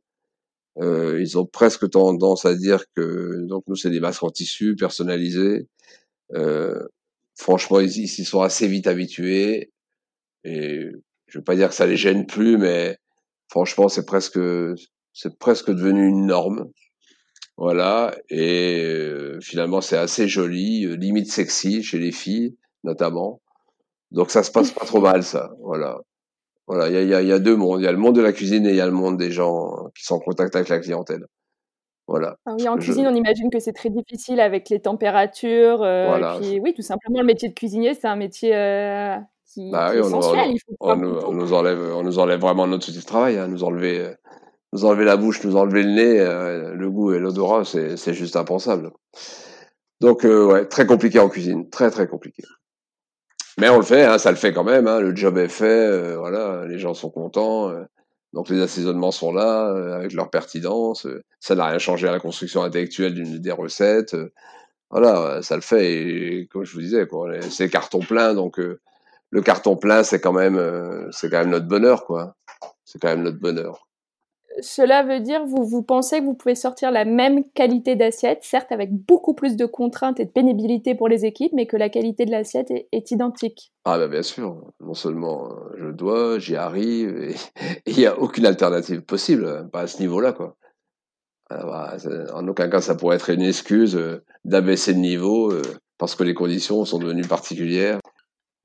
ils 0.81 1.37
ont 1.37 1.45
presque 1.45 1.90
tendance 1.90 2.47
à 2.47 2.54
dire 2.54 2.85
que 2.97 3.45
donc 3.47 3.64
nous 3.66 3.76
c'est 3.76 3.90
des 3.90 4.00
masques 4.00 4.23
en 4.23 4.31
tissu 4.31 4.76
personnalisés. 4.76 5.69
Euh, 6.33 6.88
franchement, 7.37 7.81
ils, 7.81 8.09
s'y 8.09 8.25
sont 8.25 8.43
assez 8.43 8.67
vite 8.67 8.87
habitués. 8.87 9.73
Et 10.45 10.87
je 11.26 11.38
veux 11.38 11.45
pas 11.45 11.57
dire 11.57 11.69
que 11.69 11.75
ça 11.75 11.87
les 11.87 11.97
gêne 11.97 12.26
plus, 12.26 12.59
mais 12.59 12.99
franchement, 13.49 13.88
c'est 13.88 14.07
presque, 14.07 14.38
c'est 15.12 15.38
presque 15.38 15.71
devenu 15.71 16.07
une 16.07 16.26
norme. 16.26 16.71
Voilà. 17.57 18.17
Et 18.31 18.83
euh, 18.83 19.38
finalement, 19.41 19.81
c'est 19.81 19.97
assez 19.97 20.29
joli, 20.29 20.85
euh, 20.87 20.97
limite 20.97 21.31
sexy 21.31 21.83
chez 21.83 21.99
les 21.99 22.12
filles, 22.12 22.57
notamment. 22.83 23.41
Donc 24.11 24.31
ça 24.31 24.43
se 24.43 24.50
passe 24.50 24.71
pas 24.71 24.85
trop 24.85 25.00
mal, 25.00 25.23
ça. 25.23 25.50
Voilà. 25.61 26.00
Voilà. 26.67 26.88
Il 26.88 26.95
y 26.95 26.97
a, 26.99 27.03
y, 27.03 27.14
a, 27.14 27.23
y 27.23 27.33
a 27.33 27.38
deux 27.38 27.57
mondes. 27.57 27.81
Il 27.81 27.85
y 27.85 27.88
a 27.88 27.93
le 27.93 27.99
monde 27.99 28.17
de 28.17 28.23
la 28.23 28.33
cuisine 28.33 28.67
et 28.67 28.71
il 28.71 28.76
y 28.76 28.81
a 28.81 28.87
le 28.87 28.93
monde 28.93 29.19
des 29.19 29.31
gens 29.31 29.91
qui 29.97 30.05
sont 30.05 30.17
en 30.17 30.21
contact 30.21 30.57
avec 30.57 30.69
la 30.69 30.81
clientèle. 30.81 31.25
Voilà. 32.06 32.37
Ah 32.44 32.54
oui, 32.58 32.68
en 32.68 32.76
cuisine, 32.76 33.06
on 33.06 33.14
imagine 33.14 33.50
que 33.50 33.58
c'est 33.58 33.73
très 33.73 33.88
difficile 33.88 34.40
avec 34.40 34.68
les 34.68 34.80
températures. 34.80 35.82
Euh, 35.82 36.06
voilà. 36.08 36.37
Et 36.37 36.40
puis, 36.40 36.61
oui, 36.61 36.75
tout 36.75 36.82
simplement, 36.82 37.20
le 37.20 37.26
métier 37.26 37.49
de 37.49 37.54
cuisinier, 37.54 37.94
c'est 37.94 38.06
un 38.08 38.16
métier 38.16 38.54
euh, 38.54 39.16
qui, 39.46 39.70
Bah 39.70 39.90
qui 39.90 39.99
oui, 39.99 40.02
est 40.02 40.06
on, 40.80 40.96
nous- 40.96 41.08
on- 41.18 41.38
on 41.38 41.38
on 41.38 41.52
enlève, 41.52 41.80
on 41.96 42.02
nous 42.02 42.18
enlève 42.18 42.40
vraiment 42.40 42.66
notre 42.66 42.88
outil 42.90 42.99
de 42.99 43.04
travail, 43.04 43.38
hein, 43.38 43.49
nous 43.49 43.64
enlever, 43.64 44.00
euh, 44.00 44.14
nous 44.75 44.84
enlever 44.84 45.04
la 45.06 45.16
bouche, 45.16 45.42
nous 45.44 45.56
enlever 45.56 45.82
le 45.82 45.90
nez, 45.92 46.18
le 46.75 46.90
goût 46.90 47.12
et 47.14 47.18
l'odorat, 47.18 47.64
c'est, 47.64 48.12
juste 48.12 48.37
impensable. 48.37 48.90
Donc, 50.00 50.25
ouais, 50.25 50.66
très 50.66 50.84
compliqué 50.87 51.18
en 51.20 51.28
cuisine, 51.30 51.70
très 51.70 51.90
très 51.90 52.06
compliqué. 52.06 52.42
Mais 53.58 53.70
on 53.70 53.76
le 53.76 53.84
fait, 53.84 54.02
hein, 54.02 54.18
ça 54.18 54.30
le 54.30 54.37
fait 54.37 54.52
quand 54.52 54.64
même, 54.64 54.88
hein, 54.88 55.00
le 55.00 55.14
job 55.14 55.38
est 55.38 55.49
fait, 55.49 56.16
voilà, 56.16 56.66
les 56.66 56.78
gens 56.78 56.92
sont 56.92 57.08
contents, 57.11 57.70
donc 58.35 58.49
les 58.49 58.61
assaisonnements 58.61 59.12
sont 59.12 59.33
là, 59.33 59.69
euh, 59.69 59.95
avec 59.95 60.12
leur 60.12 60.29
pertinence, 60.29 61.07
euh, 61.07 61.23
ça 61.38 61.55
n'a 61.55 61.67
rien 61.67 61.79
changé 61.79 62.09
à 62.09 62.12
la 62.12 62.19
construction 62.19 62.64
intellectuelle 62.64 63.14
d'une, 63.14 63.38
des 63.38 63.53
recettes, 63.53 64.14
euh, 64.14 64.33
voilà, 64.91 65.41
ça 65.43 65.55
le 65.55 65.62
fait, 65.62 65.93
et, 65.93 66.47
comme 66.49 66.64
je 66.64 66.73
vous 66.73 66.81
disais, 66.81 67.07
c'est 67.49 67.71
carton 67.71 68.00
plein, 68.00 68.35
donc 68.35 68.59
le 68.59 69.43
carton 69.43 69.76
plein, 69.76 70.05
c'est 70.05 70.21
quand 70.21 70.33
même, 70.33 70.57
quand 70.57 71.31
même 71.31 71.50
notre 71.50 71.67
bonheur. 71.67 72.05
C'est 72.85 73.00
quand 73.00 73.09
même 73.09 73.23
notre 73.23 73.41
bonheur. 73.41 73.88
Cela 74.61 75.02
veut 75.02 75.20
dire, 75.20 75.44
vous, 75.44 75.64
vous 75.64 75.82
pensez 75.82 76.20
que 76.20 76.25
vous 76.25 76.34
pouvez 76.34 76.54
sortir 76.54 76.90
la 76.90 77.04
même 77.04 77.44
qualité 77.54 77.96
d'assiette, 77.96 78.40
certes 78.42 78.70
avec 78.70 78.92
beaucoup 78.92 79.34
plus 79.34 79.56
de 79.56 79.66
contraintes 79.66 80.20
et 80.20 80.25
de 80.25 80.30
pénibilité 80.30 80.94
pour 80.94 81.08
les 81.08 81.25
équipes, 81.25 81.52
mais 81.54 81.66
que 81.66 81.76
la 81.76 81.88
qualité 81.88 82.25
de 82.25 82.30
l'assiette 82.30 82.70
est, 82.70 83.11
identique. 83.11 83.73
Ah 83.84 83.99
bah 83.99 84.08
bien 84.08 84.23
sûr, 84.23 84.73
non 84.80 84.94
seulement 84.94 85.50
euh, 85.50 85.76
je 85.76 85.88
dois, 85.90 86.38
j'y 86.38 86.56
arrive, 86.56 87.34
il 87.87 87.96
n'y 87.96 88.06
a 88.06 88.18
aucune 88.18 88.46
alternative 88.46 89.02
possible, 89.02 89.46
hein, 89.46 89.68
pas 89.70 89.82
à 89.82 89.87
ce 89.87 90.00
niveau-là, 90.00 90.32
quoi. 90.32 90.56
Ah 91.50 91.66
bah, 91.66 91.96
en 92.32 92.49
aucun 92.49 92.68
cas, 92.68 92.80
ça 92.80 92.94
pourrait 92.94 93.16
être 93.16 93.30
une 93.30 93.42
excuse 93.42 93.96
euh, 93.96 94.25
d'abaisser 94.44 94.94
le 94.94 95.00
niveau 95.00 95.52
euh, 95.52 95.62
parce 95.99 96.14
que 96.14 96.25
les 96.25 96.34
conditions 96.34 96.84
sont 96.84 96.99
devenues 96.99 97.26
particulières. 97.26 97.99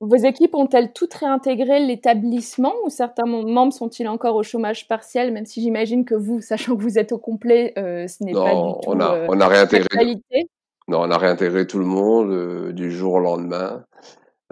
Vos 0.00 0.16
équipes 0.16 0.54
ont-elles 0.54 0.92
toutes 0.92 1.12
réintégré 1.14 1.78
l'établissement 1.84 2.72
ou 2.84 2.88
certains 2.88 3.26
mem- 3.26 3.46
membres 3.46 3.72
sont-ils 3.72 4.08
encore 4.08 4.34
au 4.34 4.42
chômage 4.42 4.88
partiel, 4.88 5.30
même 5.32 5.44
si 5.44 5.60
j'imagine 5.60 6.04
que 6.06 6.14
vous, 6.14 6.40
sachant 6.40 6.74
que 6.76 6.80
vous 6.82 6.98
êtes 6.98 7.12
au 7.12 7.18
complet, 7.18 7.74
euh, 7.78 8.06
ce 8.08 8.24
n'est 8.24 8.32
pas 8.32 8.50
du 8.54 8.80
tout 8.82 8.90
on 8.90 9.00
a, 9.00 9.14
euh, 9.14 9.26
on 9.28 9.40
a 9.40 9.46
réintégré, 9.48 10.16
non, 10.88 11.00
on 11.02 11.10
a 11.10 11.18
réintégré 11.18 11.66
tout 11.66 11.78
le 11.78 11.84
monde 11.84 12.30
euh, 12.32 12.72
du 12.72 12.90
jour 12.90 13.14
au 13.14 13.20
lendemain. 13.20 13.84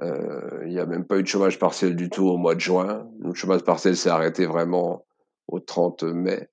Il 0.01 0.69
n'y 0.69 0.79
a 0.79 0.87
même 0.87 1.05
pas 1.05 1.17
eu 1.17 1.23
de 1.23 1.27
chômage 1.27 1.59
partiel 1.59 1.97
du 1.97 2.09
tout 2.09 2.25
au 2.29 2.37
mois 2.37 2.55
de 2.55 2.61
juin. 2.61 3.09
Le 3.21 3.35
chômage 3.35 3.63
partiel 3.63 3.97
s'est 3.97 4.11
arrêté 4.11 4.47
vraiment 4.47 5.05
au 5.49 5.59
30 5.59 6.05
mai, 6.05 6.49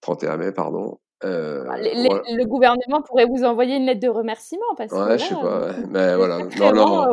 31 0.00 0.38
mai, 0.38 0.52
pardon. 0.52 0.98
Euh, 1.24 1.66
Les- 1.76 1.94
les- 1.94 2.06
voilà. 2.06 2.22
Le 2.34 2.44
gouvernement 2.46 3.02
pourrait 3.02 3.26
vous 3.26 3.44
envoyer 3.44 3.76
une 3.76 3.84
lettre 3.84 4.00
de 4.00 4.08
remerciement 4.08 4.64
parce 4.78 4.90
que 4.90 4.96
Ouais, 4.96 5.08
là, 5.10 5.16
je 5.18 5.24
sais 5.26 5.34
pas, 5.34 5.60
ouais. 5.66 5.72
mais 5.90 6.16
voilà. 6.16 6.38
Non, 6.58 6.72
non. 6.72 7.06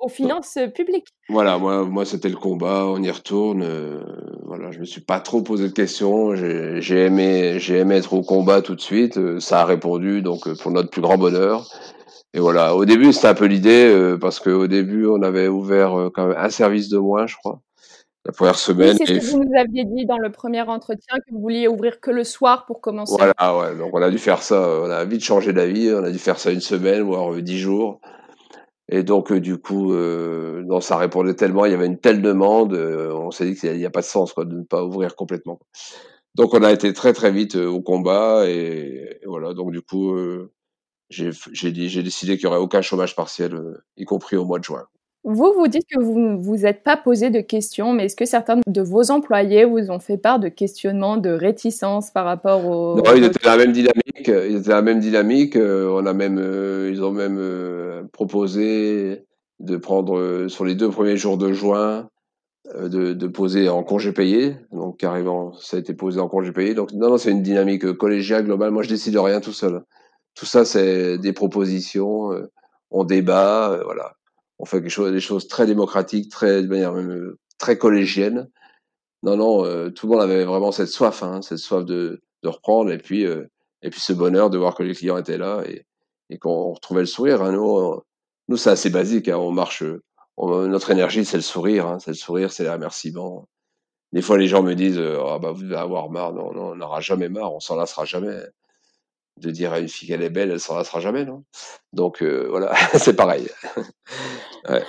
Aux 0.00 0.08
finances 0.08 0.58
publiques. 0.74 1.06
Voilà, 1.28 1.58
moi, 1.58 1.84
moi 1.84 2.04
c'était 2.04 2.28
le 2.28 2.36
combat, 2.36 2.86
on 2.86 3.02
y 3.02 3.10
retourne. 3.10 3.62
euh, 3.62 4.00
voilà, 4.46 4.70
je 4.70 4.80
me 4.80 4.84
suis 4.84 5.00
pas 5.02 5.20
trop 5.20 5.42
posé 5.42 5.68
de 5.68 5.72
questions. 5.72 6.34
J'ai 6.34 7.04
aimé, 7.04 7.58
j'ai 7.58 7.78
aimé 7.78 7.96
être 7.96 8.12
au 8.14 8.22
combat 8.22 8.62
tout 8.62 8.74
de 8.74 8.80
suite. 8.80 9.16
euh, 9.18 9.40
ça 9.40 9.60
a 9.60 9.64
répondu, 9.64 10.22
donc 10.22 10.46
euh, 10.48 10.54
pour 10.60 10.70
notre 10.72 10.90
plus 10.90 11.02
grand 11.02 11.18
bonheur. 11.18 11.66
Et 12.34 12.38
voilà, 12.40 12.74
au 12.76 12.84
début 12.84 13.12
c'était 13.12 13.28
un 13.28 13.34
peu 13.34 13.46
l'idée 13.46 13.86
euh, 13.92 14.16
parce 14.16 14.38
qu'au 14.40 14.66
début 14.68 15.06
on 15.06 15.22
avait 15.22 15.48
ouvert 15.48 15.98
euh, 15.98 16.10
quand 16.14 16.26
même 16.28 16.36
un 16.38 16.50
service 16.50 16.88
de 16.88 16.98
moins, 16.98 17.26
je 17.26 17.34
crois, 17.36 17.60
la 18.24 18.32
première 18.32 18.54
Oui, 18.54 18.58
semaine. 18.60 18.96
c'est 18.98 19.06
ce 19.06 19.12
que 19.14 19.24
vous 19.32 19.42
nous 19.44 19.50
aviez 19.58 19.84
dit 19.84 20.06
dans 20.06 20.18
le 20.18 20.30
premier 20.30 20.62
entretien, 20.62 21.16
que 21.18 21.32
vous 21.34 21.40
vouliez 21.40 21.66
ouvrir 21.66 22.00
que 22.00 22.10
le 22.12 22.22
soir 22.22 22.66
pour 22.66 22.80
commencer. 22.80 23.16
voilà, 23.16 23.58
ouais. 23.58 23.76
Donc 23.76 23.90
on 23.94 24.00
a 24.02 24.10
dû 24.10 24.18
faire 24.18 24.42
ça. 24.42 24.54
euh, 24.62 24.86
On 24.86 24.90
a 24.90 25.04
vite 25.04 25.24
changé 25.24 25.52
d'avis. 25.52 25.92
On 25.92 26.04
a 26.04 26.10
dû 26.10 26.18
faire 26.18 26.38
ça 26.38 26.52
une 26.52 26.60
semaine, 26.60 27.02
voire 27.02 27.32
euh, 27.32 27.42
dix 27.42 27.58
jours. 27.58 28.00
Et 28.90 29.04
donc, 29.04 29.30
euh, 29.30 29.40
du 29.40 29.56
coup, 29.58 29.92
euh, 29.94 30.62
non, 30.66 30.80
ça 30.80 30.96
répondait 30.96 31.34
tellement, 31.34 31.64
il 31.64 31.70
y 31.70 31.74
avait 31.74 31.86
une 31.86 32.00
telle 32.00 32.22
demande, 32.22 32.74
euh, 32.74 33.12
on 33.12 33.30
s'est 33.30 33.46
dit 33.46 33.54
qu'il 33.54 33.76
n'y 33.76 33.86
a, 33.86 33.90
pas 33.90 34.00
de 34.00 34.06
sens 34.06 34.32
quoi, 34.32 34.44
de 34.44 34.56
ne 34.56 34.64
pas 34.64 34.84
ouvrir 34.84 35.14
complètement. 35.14 35.60
Donc, 36.34 36.54
on 36.54 36.62
a 36.64 36.72
été 36.72 36.92
très 36.92 37.12
très 37.12 37.30
vite 37.30 37.54
au 37.54 37.80
combat 37.82 38.48
et, 38.48 39.18
et 39.22 39.26
voilà. 39.26 39.54
Donc, 39.54 39.72
du 39.72 39.80
coup, 39.80 40.16
j'ai 41.08 41.72
décidé 41.72 42.36
qu'il 42.36 42.44
y 42.44 42.46
aurait 42.46 42.58
aucun 42.58 42.82
chômage 42.82 43.14
partiel, 43.14 43.60
y 43.96 44.04
compris 44.04 44.36
au 44.36 44.44
mois 44.44 44.58
de 44.58 44.64
juin. 44.64 44.86
Vous, 45.22 45.52
vous 45.54 45.68
dites 45.68 45.84
que 45.86 46.00
vous 46.00 46.18
ne 46.18 46.36
vous 46.36 46.64
êtes 46.64 46.82
pas 46.82 46.96
posé 46.96 47.28
de 47.28 47.40
questions, 47.40 47.92
mais 47.92 48.06
est-ce 48.06 48.16
que 48.16 48.24
certains 48.24 48.58
de 48.66 48.80
vos 48.80 49.10
employés 49.10 49.66
vous 49.66 49.90
ont 49.90 49.98
fait 49.98 50.16
part 50.16 50.38
de 50.38 50.48
questionnements, 50.48 51.18
de 51.18 51.28
réticences 51.28 52.10
par 52.10 52.24
rapport 52.24 52.64
au... 52.66 53.02
Ils 53.14 53.24
étaient 53.24 53.44
dans 53.44 53.50
la 53.50 53.58
même 53.58 53.72
dynamique. 53.72 54.28
Ils 54.28 54.56
étaient 54.56 54.70
la 54.70 54.80
même 54.80 54.98
dynamique. 54.98 55.56
euh, 55.56 55.90
on 55.90 56.06
a 56.06 56.14
même, 56.14 56.38
euh, 56.38 56.88
ils 56.90 57.04
ont 57.04 57.12
même 57.12 57.36
euh, 57.38 58.02
proposé 58.12 59.26
de 59.58 59.76
prendre 59.76 60.48
sur 60.48 60.64
les 60.64 60.74
deux 60.74 60.88
premiers 60.88 61.18
jours 61.18 61.36
de 61.36 61.52
juin 61.52 62.08
de, 62.74 63.26
poser 63.26 63.68
en 63.68 63.82
congé 63.82 64.12
payé. 64.12 64.56
Donc 64.72 64.98
carrément, 64.98 65.52
ça 65.52 65.76
a 65.76 65.80
été 65.80 65.92
posé 65.92 66.18
en 66.18 66.28
congé 66.28 66.50
payé. 66.50 66.72
Donc 66.72 66.92
non, 66.92 67.10
non, 67.10 67.18
c'est 67.18 67.30
une 67.30 67.42
dynamique 67.42 67.92
collégiale 67.92 68.44
globale. 68.44 68.70
Moi, 68.70 68.84
je 68.84 68.88
décide 68.88 69.12
de 69.12 69.18
rien 69.18 69.40
tout 69.40 69.52
seul. 69.52 69.82
Tout 70.34 70.46
ça, 70.46 70.64
c'est 70.64 71.18
des 71.18 71.34
propositions. 71.34 72.30
on 72.90 73.04
débat, 73.04 73.80
voilà. 73.84 74.14
On 74.62 74.66
fait 74.66 74.80
des 74.82 75.20
choses 75.20 75.48
très 75.48 75.66
démocratiques, 75.66 76.30
très 76.30 76.62
de 76.62 76.68
manière 76.68 76.92
même 76.92 77.10
euh, 77.10 77.38
très 77.58 77.78
collégienne. 77.78 78.48
Non, 79.22 79.36
non, 79.36 79.64
euh, 79.64 79.88
tout 79.90 80.06
le 80.06 80.12
monde 80.12 80.22
avait 80.22 80.44
vraiment 80.44 80.70
cette 80.70 80.88
soif, 80.88 81.22
hein, 81.22 81.40
cette 81.42 81.58
soif 81.58 81.84
de, 81.84 82.20
de 82.42 82.48
reprendre, 82.48 82.90
et 82.92 82.98
puis 82.98 83.24
euh, 83.24 83.46
et 83.82 83.88
puis 83.90 84.00
ce 84.00 84.12
bonheur 84.12 84.50
de 84.50 84.58
voir 84.58 84.74
que 84.74 84.82
les 84.82 84.94
clients 84.94 85.16
étaient 85.16 85.38
là 85.38 85.62
et, 85.66 85.86
et 86.28 86.38
qu'on 86.38 86.72
retrouvait 86.72 87.00
le 87.00 87.06
sourire. 87.06 87.42
Hein. 87.42 87.52
Nous, 87.52 88.00
nous 88.48 88.56
c'est 88.58 88.70
assez 88.70 88.90
basique. 88.90 89.28
Hein. 89.28 89.38
On 89.38 89.50
marche, 89.50 89.82
on- 90.36 90.66
notre 90.68 90.90
énergie, 90.90 91.24
c'est 91.24 91.38
le 91.38 91.42
sourire, 91.42 91.86
hein, 91.86 91.98
c'est 91.98 92.10
le 92.10 92.16
sourire, 92.16 92.52
c'est 92.52 92.64
les 92.64 92.70
remerciements. 92.70 93.48
Des 94.12 94.22
fois, 94.22 94.36
les 94.38 94.48
gens 94.48 94.62
me 94.62 94.74
disent, 94.74 94.98
euh, 94.98 95.18
ah 95.26 95.38
bah 95.38 95.52
vous 95.52 95.62
devez 95.62 95.76
avoir 95.76 96.10
marre. 96.10 96.34
Non, 96.34 96.52
non, 96.52 96.72
on 96.72 96.76
n'aura 96.76 97.00
jamais 97.00 97.28
marre, 97.30 97.54
on 97.54 97.60
s'en 97.60 97.76
lassera 97.76 98.04
jamais. 98.04 98.36
De 99.36 99.50
dire 99.50 99.72
à 99.72 99.78
une 99.78 99.88
fille 99.88 100.08
qu'elle 100.08 100.22
est 100.22 100.30
belle, 100.30 100.50
elle 100.50 100.60
s'en 100.60 100.76
lassera 100.76 101.00
jamais, 101.00 101.24
non? 101.24 101.44
Donc 101.92 102.22
euh, 102.22 102.46
voilà, 102.50 102.72
c'est 102.98 103.16
pareil. 103.16 103.48
Ouais. 104.68 104.82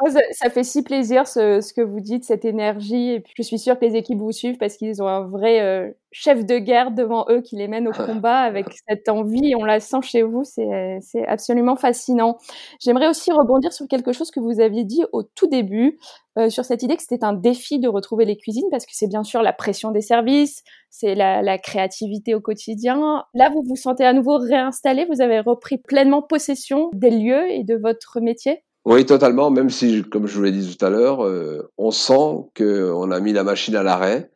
Oh, 0.00 0.08
ça, 0.08 0.20
ça 0.32 0.50
fait 0.50 0.64
si 0.64 0.82
plaisir 0.82 1.26
ce, 1.26 1.60
ce 1.60 1.72
que 1.74 1.80
vous 1.82 2.00
dites, 2.00 2.24
cette 2.24 2.44
énergie. 2.44 3.10
Et 3.10 3.20
puis 3.20 3.34
je 3.36 3.42
suis 3.42 3.58
sûre 3.58 3.78
que 3.78 3.84
les 3.84 3.96
équipes 3.96 4.18
vous 4.18 4.32
suivent 4.32 4.56
parce 4.56 4.76
qu'ils 4.76 5.02
ont 5.02 5.08
un 5.08 5.26
vrai 5.26 5.60
euh, 5.60 5.90
chef 6.10 6.46
de 6.46 6.58
guerre 6.58 6.90
devant 6.92 7.26
eux 7.28 7.40
qui 7.42 7.56
les 7.56 7.68
mène 7.68 7.88
au 7.88 7.92
combat 8.22 8.38
avec 8.38 8.66
cette 8.88 9.08
envie. 9.08 9.54
On 9.56 9.64
la 9.64 9.80
sent 9.80 10.02
chez 10.02 10.22
vous, 10.22 10.44
c'est 10.44 10.98
c'est 11.02 11.26
absolument 11.26 11.76
fascinant. 11.76 12.38
J'aimerais 12.80 13.08
aussi 13.08 13.30
rebondir 13.32 13.72
sur 13.72 13.86
quelque 13.88 14.12
chose 14.12 14.30
que 14.30 14.40
vous 14.40 14.60
aviez 14.60 14.84
dit 14.84 15.04
au 15.12 15.22
tout 15.22 15.48
début, 15.48 15.98
euh, 16.38 16.50
sur 16.50 16.64
cette 16.64 16.82
idée 16.82 16.96
que 16.96 17.02
c'était 17.02 17.24
un 17.24 17.32
défi 17.32 17.80
de 17.80 17.88
retrouver 17.88 18.24
les 18.24 18.36
cuisines 18.36 18.68
parce 18.70 18.86
que 18.86 18.92
c'est 18.94 19.08
bien 19.08 19.24
sûr 19.24 19.42
la 19.42 19.52
pression 19.52 19.90
des 19.90 20.00
services, 20.00 20.62
c'est 20.88 21.14
la, 21.14 21.42
la 21.42 21.58
créativité 21.58 22.34
au 22.34 22.40
quotidien. 22.40 23.24
Là, 23.34 23.50
vous 23.52 23.62
vous 23.66 23.76
sentez 23.76 24.04
à 24.04 24.12
nouveau 24.12 24.38
réinstallé, 24.38 25.06
vous 25.10 25.20
avez 25.20 25.40
repris 25.40 25.78
pleinement 25.78 26.22
possession 26.22 26.90
des 26.92 27.10
lieux 27.10 27.50
et 27.50 27.64
de 27.64 27.76
votre 27.76 28.20
métier? 28.20 28.62
Oui, 28.84 29.04
totalement, 29.04 29.50
même 29.50 29.68
si, 29.68 30.02
comme 30.02 30.26
je 30.26 30.36
vous 30.36 30.44
l'ai 30.44 30.52
dit 30.52 30.76
tout 30.76 30.84
à 30.84 30.90
l'heure, 30.90 31.24
euh, 31.24 31.70
on 31.76 31.90
sent 31.90 32.46
qu'on 32.56 33.10
a 33.10 33.20
mis 33.20 33.32
la 33.32 33.44
machine 33.44 33.76
à 33.76 33.82
l'arrêt 33.82 34.30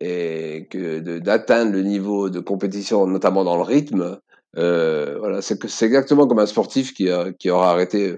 et 0.00 0.68
que 0.70 1.00
d'atteindre 1.18 1.72
le 1.72 1.82
niveau 1.82 2.30
de 2.30 2.40
compétition, 2.40 3.06
notamment 3.06 3.42
dans 3.42 3.56
le 3.56 3.62
rythme, 3.62 4.20
euh, 4.56 5.16
voilà, 5.18 5.42
c'est 5.42 5.82
exactement 5.82 6.26
comme 6.26 6.38
un 6.38 6.46
sportif 6.46 6.94
qui, 6.94 7.08
qui 7.38 7.50
aura 7.50 7.70
arrêté. 7.70 8.16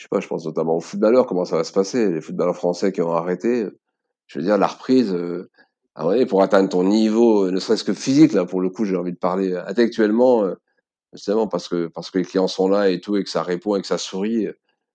Je 0.00 0.04
sais 0.04 0.08
pas, 0.08 0.20
je 0.20 0.28
pense 0.28 0.46
notamment 0.46 0.78
aux 0.78 0.80
footballeurs, 0.80 1.26
comment 1.26 1.44
ça 1.44 1.56
va 1.56 1.64
se 1.64 1.72
passer, 1.72 2.10
les 2.10 2.22
footballeurs 2.22 2.56
français 2.56 2.90
qui 2.90 3.02
ont 3.02 3.12
arrêté. 3.12 3.66
Je 4.28 4.38
veux 4.38 4.44
dire, 4.46 4.56
la 4.56 4.66
reprise, 4.66 5.12
euh, 5.12 5.50
à 5.94 6.06
pour 6.26 6.42
atteindre 6.42 6.70
ton 6.70 6.84
niveau, 6.84 7.44
euh, 7.44 7.50
ne 7.50 7.58
serait-ce 7.60 7.84
que 7.84 7.92
physique, 7.92 8.32
là, 8.32 8.46
pour 8.46 8.62
le 8.62 8.70
coup, 8.70 8.86
j'ai 8.86 8.96
envie 8.96 9.12
de 9.12 9.18
parler 9.18 9.52
euh, 9.52 9.62
intellectuellement, 9.66 10.44
euh, 10.44 10.54
justement 11.12 11.48
parce 11.48 11.68
que 11.68 11.88
parce 11.88 12.10
que 12.10 12.16
les 12.16 12.24
clients 12.24 12.48
sont 12.48 12.66
là 12.66 12.88
et 12.88 13.02
tout 13.02 13.18
et 13.18 13.24
que 13.24 13.28
ça 13.28 13.42
répond 13.42 13.76
et 13.76 13.82
que 13.82 13.86
ça 13.86 13.98
sourit, 13.98 14.48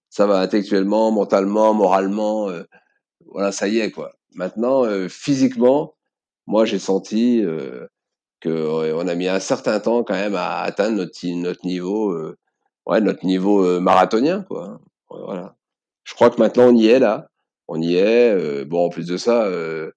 ça 0.10 0.26
va 0.26 0.40
intellectuellement, 0.40 1.12
mentalement, 1.12 1.76
moralement, 1.76 2.50
euh, 2.50 2.64
voilà, 3.28 3.52
ça 3.52 3.68
y 3.68 3.78
est 3.82 3.92
quoi. 3.92 4.14
Maintenant, 4.34 4.86
physiquement, 5.08 5.94
moi 6.48 6.66
j'ai 6.66 6.80
senti 6.80 7.44
que 8.42 8.94
on 8.94 9.08
a 9.08 9.16
mis 9.16 9.28
un 9.28 9.40
certain 9.40 9.80
temps 9.80 10.04
quand 10.04 10.16
même 10.16 10.36
à 10.36 10.62
atteindre 10.62 10.98
notre 10.98 11.28
notre 11.36 11.66
niveau, 11.66 12.18
ouais, 12.88 13.02
notre 13.02 13.26
niveau 13.26 13.80
marathonien 13.80 14.44
quoi. 14.50 14.80
Voilà. 15.10 15.56
Je 16.04 16.14
crois 16.16 16.30
que 16.30 16.40
maintenant 16.40 16.70
on 16.70 16.76
y 16.76 16.88
est 16.88 17.00
là, 17.00 17.30
on 17.68 17.82
y 17.82 17.96
est. 17.96 18.32
euh, 18.34 18.66
bon, 18.66 18.86
en 18.86 18.90
plus 18.90 19.08
de 19.08 19.18
ça, 19.18 19.46
euh, 19.46 19.92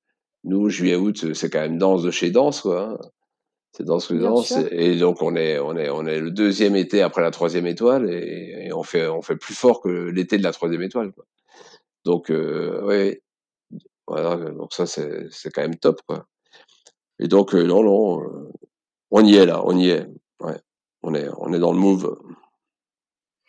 nous 0.44 0.68
juillet 0.68 0.96
août, 0.96 1.34
c'est 1.34 1.50
quand 1.50 1.60
même 1.60 1.78
danse 1.78 2.02
de 2.02 2.10
chez 2.10 2.30
danse 2.30 2.62
quoi. 2.62 2.82
hein. 2.82 2.98
C'est 3.72 3.84
dans 3.84 4.00
ce 4.00 4.14
Bien 4.14 4.30
dans 4.30 4.42
sûr. 4.42 4.66
et 4.72 4.96
donc 4.96 5.22
on 5.22 5.36
est 5.36 5.58
on 5.58 5.76
est 5.76 5.90
on 5.90 6.06
est 6.06 6.20
le 6.20 6.30
deuxième 6.30 6.74
été 6.76 7.02
après 7.02 7.22
la 7.22 7.30
troisième 7.30 7.66
étoile 7.66 8.10
et, 8.10 8.66
et 8.68 8.72
on 8.72 8.82
fait 8.82 9.06
on 9.08 9.22
fait 9.22 9.36
plus 9.36 9.54
fort 9.54 9.80
que 9.82 9.88
l'été 9.90 10.38
de 10.38 10.42
la 10.42 10.52
troisième 10.52 10.82
étoile 10.82 11.12
quoi. 11.12 11.24
Donc 12.04 12.30
euh, 12.30 12.82
ouais, 12.84 13.22
voilà, 14.06 14.36
donc 14.52 14.72
ça 14.72 14.86
c'est 14.86 15.50
quand 15.54 15.62
même 15.62 15.76
top 15.76 16.00
quoi. 16.06 16.26
Et 17.20 17.28
donc 17.28 17.54
euh, 17.54 17.62
non 17.64 17.82
non, 17.84 18.22
euh, 18.22 18.50
On 19.10 19.24
y 19.24 19.36
est 19.36 19.46
là, 19.46 19.62
on 19.64 19.76
y 19.78 19.90
est. 19.90 20.06
Ouais. 20.40 20.58
On 21.02 21.14
est, 21.14 21.28
on 21.38 21.52
est 21.52 21.58
dans 21.58 21.72
le 21.72 21.78
move. 21.78 22.18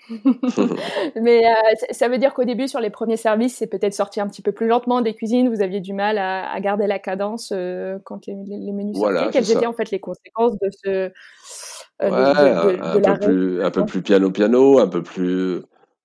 Mais 1.22 1.46
euh, 1.46 1.52
ça 1.92 2.08
veut 2.08 2.18
dire 2.18 2.34
qu'au 2.34 2.44
début, 2.44 2.68
sur 2.68 2.80
les 2.80 2.90
premiers 2.90 3.18
services, 3.18 3.56
c'est 3.56 3.68
peut-être 3.68 3.94
sorti 3.94 4.20
un 4.20 4.28
petit 4.28 4.42
peu 4.42 4.52
plus 4.52 4.68
lentement 4.68 5.02
des 5.02 5.14
cuisines. 5.14 5.54
Vous 5.54 5.62
aviez 5.62 5.80
du 5.80 5.94
mal 5.94 6.18
à, 6.18 6.60
garder 6.60 6.88
la 6.88 7.00
cadence 7.00 7.52
euh, 7.56 7.98
quand 8.04 8.26
les, 8.28 8.36
menus 8.36 8.98
sortaient. 8.98 9.30
Quelles 9.32 9.52
étaient 9.52 9.66
en 9.66 9.74
fait 9.74 9.92
les 9.92 10.00
conséquences 10.00 10.58
de 10.60 10.70
ce 10.72 10.90
euh, 10.90 11.12
un, 12.02 13.00
peu 13.00 13.20
plus, 13.20 13.64
un 13.64 13.72
peu 13.72 13.86
plus 13.86 14.02
piano 14.02 14.32
piano, 14.32 14.80
un 14.80 14.88
peu 14.88 15.04
plus. 15.04 15.62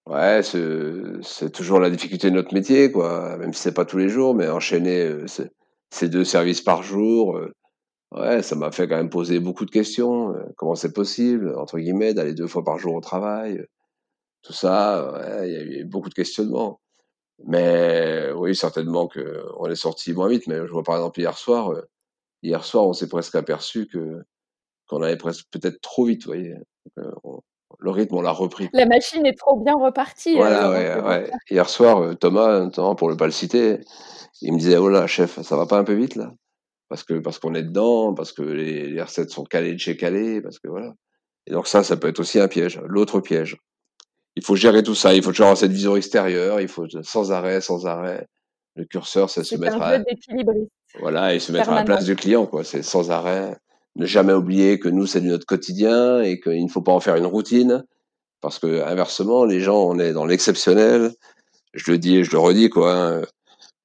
Ouais, 0.07 0.41
c'est 0.43 1.51
toujours 1.51 1.81
la 1.81 1.89
difficulté 1.89 2.31
de 2.31 2.35
notre 2.35 2.53
métier, 2.53 2.93
quoi. 2.93 3.37
Même 3.39 3.53
si 3.55 3.63
c'est 3.63 3.75
pas 3.75 3.85
tous 3.85 3.99
les 3.99 4.09
jours, 4.09 4.35
mais 4.35 4.49
enchaîner 4.49 5.11
ces 5.91 6.09
deux 6.09 6.25
services 6.25 6.61
par 6.61 6.83
jour. 6.83 7.41
Ouais, 8.13 8.43
ça 8.43 8.55
m'a 8.55 8.71
fait 8.71 8.87
quand 8.87 8.97
même 8.97 9.11
poser 9.11 9.41
beaucoup 9.41 9.65
de 9.65 9.71
questions. 9.71 10.35
comment 10.57 10.75
c'est 10.75 10.93
possible, 10.93 11.55
entre 11.57 11.79
guillemets, 11.79 12.13
d'aller 12.13 12.35
deux 12.35 12.47
fois 12.47 12.63
par 12.65 12.79
jour 12.79 12.95
au 12.95 13.01
travail 13.01 13.65
tout 14.45 14.53
ça, 14.53 15.43
il 15.45 15.53
y 15.53 15.57
a 15.57 15.63
eu 15.63 15.85
beaucoup 15.85 16.11
de 16.11 16.15
questionnements. 16.15 16.81
Mais 17.43 18.31
oui, 18.37 18.55
certainement 18.55 19.09
qu'on 19.09 19.67
est 19.67 19.75
sorti 19.75 20.13
moins 20.13 20.29
vite. 20.29 20.47
Mais 20.47 20.57
je 20.67 20.73
vois 20.73 20.83
par 20.83 20.97
exemple 20.97 21.19
hier 21.21 21.37
soir, 21.37 21.73
euh, 21.73 21.83
hier 22.43 22.65
soir, 22.65 22.87
on 22.87 22.93
s'est 22.93 23.09
presque 23.09 23.35
aperçu 23.35 23.87
que 23.87 24.23
qu'on 24.87 25.03
allait 25.03 25.17
presque 25.17 25.47
peut-être 25.51 25.81
trop 25.81 26.05
vite. 26.05 26.25
Vous 26.25 26.33
voyez, 26.33 26.55
euh, 26.99 27.11
le 27.81 27.91
rythme, 27.91 28.17
on 28.17 28.21
l'a 28.21 28.31
repris. 28.31 28.69
La 28.73 28.87
machine 28.87 29.27
est 29.27 29.37
trop 29.37 29.59
bien 29.61 29.75
repartie. 29.75 30.37
Voilà, 30.37 30.71
euh, 30.71 31.03
ouais, 31.03 31.31
Hier 31.51 31.69
soir, 31.69 32.17
Thomas, 32.19 32.69
pour 32.97 33.11
ne 33.11 33.17
pas 33.17 33.27
le 33.27 33.33
citer, 33.33 33.81
il 34.41 34.53
me 34.53 34.59
disait 34.59 34.77
oh 34.77 34.89
là, 34.89 35.07
chef, 35.07 35.41
ça 35.41 35.57
va 35.57 35.67
pas 35.67 35.79
un 35.79 35.85
peu 35.85 35.95
vite 35.95 36.15
là? 36.15 36.33
Parce 36.89 37.03
que 37.03 37.15
parce 37.15 37.39
qu'on 37.39 37.55
est 37.55 37.63
dedans, 37.63 38.15
parce 38.15 38.33
que 38.33 38.43
les, 38.43 38.89
les 38.89 39.03
recettes 39.03 39.31
sont 39.31 39.45
calées 39.45 39.73
de 39.73 39.79
chez 39.79 39.97
calées, 39.97 40.41
parce 40.41 40.59
que 40.59 40.69
voilà. 40.69 40.95
Et 41.47 41.53
donc 41.53 41.67
ça, 41.67 41.83
ça 41.83 41.97
peut 41.97 42.09
être 42.09 42.21
aussi 42.21 42.39
un 42.39 42.49
piège. 42.49 42.81
L'autre 42.85 43.21
piège, 43.21 43.59
il 44.37 44.45
faut 44.45 44.57
gérer 44.57 44.83
tout 44.83 44.95
ça. 44.95 45.15
Il 45.15 45.23
faut 45.23 45.31
toujours 45.31 45.47
avoir 45.47 45.59
cette 45.59 45.73
vision 45.73 45.97
extérieure. 45.97 46.61
Il 46.61 46.69
faut 46.69 46.87
sans 47.03 47.33
arrêt, 47.33 47.61
sans 47.61 47.87
arrêt. 47.87 48.27
Le 48.77 48.85
curseur, 48.85 49.31
c'est 49.31 49.45
se 49.45 49.55
mettre 49.57 49.81
à 49.81 49.99
voilà 51.01 51.35
et 51.35 51.41
se 51.41 51.53
mettre 51.53 51.71
à 51.71 51.75
la 51.75 51.85
place 51.85 52.05
du 52.05 52.17
client, 52.17 52.47
quoi. 52.47 52.65
C'est 52.65 52.83
sans 52.83 53.11
arrêt. 53.11 53.57
Ne 53.97 54.07
jamais 54.07 54.33
oublier 54.33 54.81
que 54.81 54.89
nous, 54.89 55.07
c'est 55.07 55.21
du 55.21 55.29
notre 55.29 55.47
quotidien 55.47 56.21
et 56.21 56.41
qu'il 56.41 56.65
ne 56.65 56.69
faut 56.69 56.83
pas 56.83 56.93
en 56.93 57.01
faire 57.01 57.17
une 57.17 57.27
routine. 57.27 57.85
Parce 58.41 58.59
que 58.59 58.83
inversement, 58.83 59.45
les 59.45 59.61
gens, 59.61 59.81
on 59.81 59.99
est 59.99 60.13
dans 60.13 60.27
l'exceptionnel. 60.27 61.13
Je 61.73 61.93
le 61.93 61.99
dis 61.99 62.17
et 62.17 62.25
je 62.25 62.33
le 62.33 62.39
redis, 62.39 62.71
quoi. 62.71 62.95
Hein. 62.95 63.23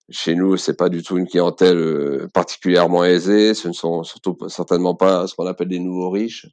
Chez 0.10 0.34
nous, 0.34 0.58
c'est 0.58 0.76
pas 0.76 0.90
du 0.90 1.04
tout 1.04 1.18
une 1.18 1.28
clientèle 1.28 1.78
euh, 1.78 2.28
particulièrement 2.34 3.06
aisée. 3.06 3.54
Ce 3.54 3.68
ne 3.68 3.74
sont 3.74 4.04
surtout 4.04 4.36
certainement 4.48 4.96
pas 4.96 5.28
ce 5.28 5.36
qu'on 5.36 5.46
appelle 5.46 5.68
des 5.68 5.80
nouveaux 5.80 6.10
riches 6.10 6.48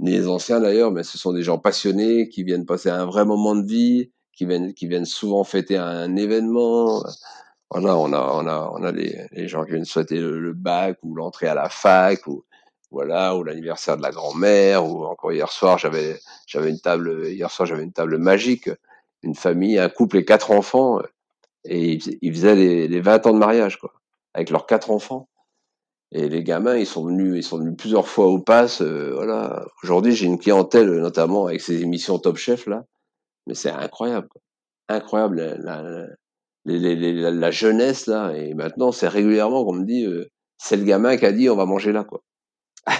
ni 0.00 0.12
les 0.12 0.28
anciens 0.28 0.60
d'ailleurs, 0.60 0.90
mais 0.92 1.02
ce 1.02 1.18
sont 1.18 1.32
des 1.32 1.42
gens 1.42 1.58
passionnés 1.58 2.28
qui 2.28 2.42
viennent 2.42 2.66
passer 2.66 2.88
un 2.90 3.04
vrai 3.04 3.24
moment 3.24 3.54
de 3.54 3.66
vie, 3.66 4.10
qui 4.32 4.46
viennent, 4.46 4.74
qui 4.74 4.88
viennent 4.88 5.04
souvent 5.04 5.44
fêter 5.44 5.76
un 5.76 6.16
événement. 6.16 7.02
Voilà, 7.70 7.96
on 7.96 8.12
a, 8.12 8.32
on 8.34 8.46
a, 8.46 8.70
on 8.74 8.82
a 8.82 8.92
les, 8.92 9.48
gens 9.48 9.64
qui 9.64 9.72
viennent 9.72 9.84
souhaiter 9.84 10.18
le, 10.18 10.52
bac 10.54 10.98
ou 11.02 11.14
l'entrée 11.14 11.46
à 11.48 11.54
la 11.54 11.68
fac 11.68 12.26
ou 12.26 12.44
voilà, 12.90 13.36
ou 13.36 13.44
l'anniversaire 13.44 13.96
de 13.96 14.02
la 14.02 14.10
grand-mère 14.10 14.84
ou 14.84 15.04
encore 15.04 15.32
hier 15.32 15.52
soir 15.52 15.78
j'avais, 15.78 16.18
j'avais 16.46 16.70
une 16.70 16.80
table, 16.80 17.28
hier 17.28 17.50
soir 17.50 17.66
j'avais 17.66 17.84
une 17.84 17.92
table 17.92 18.18
magique, 18.18 18.68
une 19.22 19.36
famille, 19.36 19.78
un 19.78 19.88
couple 19.88 20.16
et 20.18 20.24
quatre 20.24 20.50
enfants 20.50 21.00
et 21.64 21.98
ils, 22.22 22.32
faisaient 22.34 22.56
les, 22.56 22.88
les 22.88 23.00
20 23.00 23.26
ans 23.26 23.32
de 23.32 23.38
mariage 23.38 23.78
quoi, 23.78 23.92
avec 24.34 24.50
leurs 24.50 24.66
quatre 24.66 24.90
enfants. 24.90 25.28
Et 26.12 26.28
les 26.28 26.42
gamins, 26.42 26.76
ils 26.76 26.86
sont 26.86 27.04
venus, 27.04 27.34
ils 27.36 27.42
sont 27.42 27.58
venus 27.58 27.76
plusieurs 27.76 28.08
fois 28.08 28.26
au 28.26 28.40
pass. 28.40 28.82
Euh, 28.82 29.12
voilà. 29.14 29.64
Aujourd'hui, 29.82 30.12
j'ai 30.12 30.26
une 30.26 30.38
clientèle, 30.38 30.90
notamment 30.90 31.46
avec 31.46 31.60
ces 31.60 31.82
émissions 31.82 32.18
Top 32.18 32.36
Chef 32.36 32.66
là, 32.66 32.84
mais 33.46 33.54
c'est 33.54 33.70
incroyable, 33.70 34.28
incroyable 34.88 35.56
la, 35.58 35.82
la, 36.64 37.30
la, 37.30 37.50
jeunesse 37.52 38.06
là. 38.06 38.32
Et 38.36 38.54
maintenant, 38.54 38.90
c'est 38.90 39.06
régulièrement 39.08 39.64
qu'on 39.64 39.74
me 39.74 39.84
dit, 39.84 40.04
euh, 40.04 40.28
c'est 40.58 40.76
le 40.76 40.84
gamin 40.84 41.16
qui 41.16 41.26
a 41.26 41.32
dit, 41.32 41.48
on 41.48 41.56
va 41.56 41.64
manger 41.66 41.92
là, 41.92 42.02
quoi. 42.02 42.22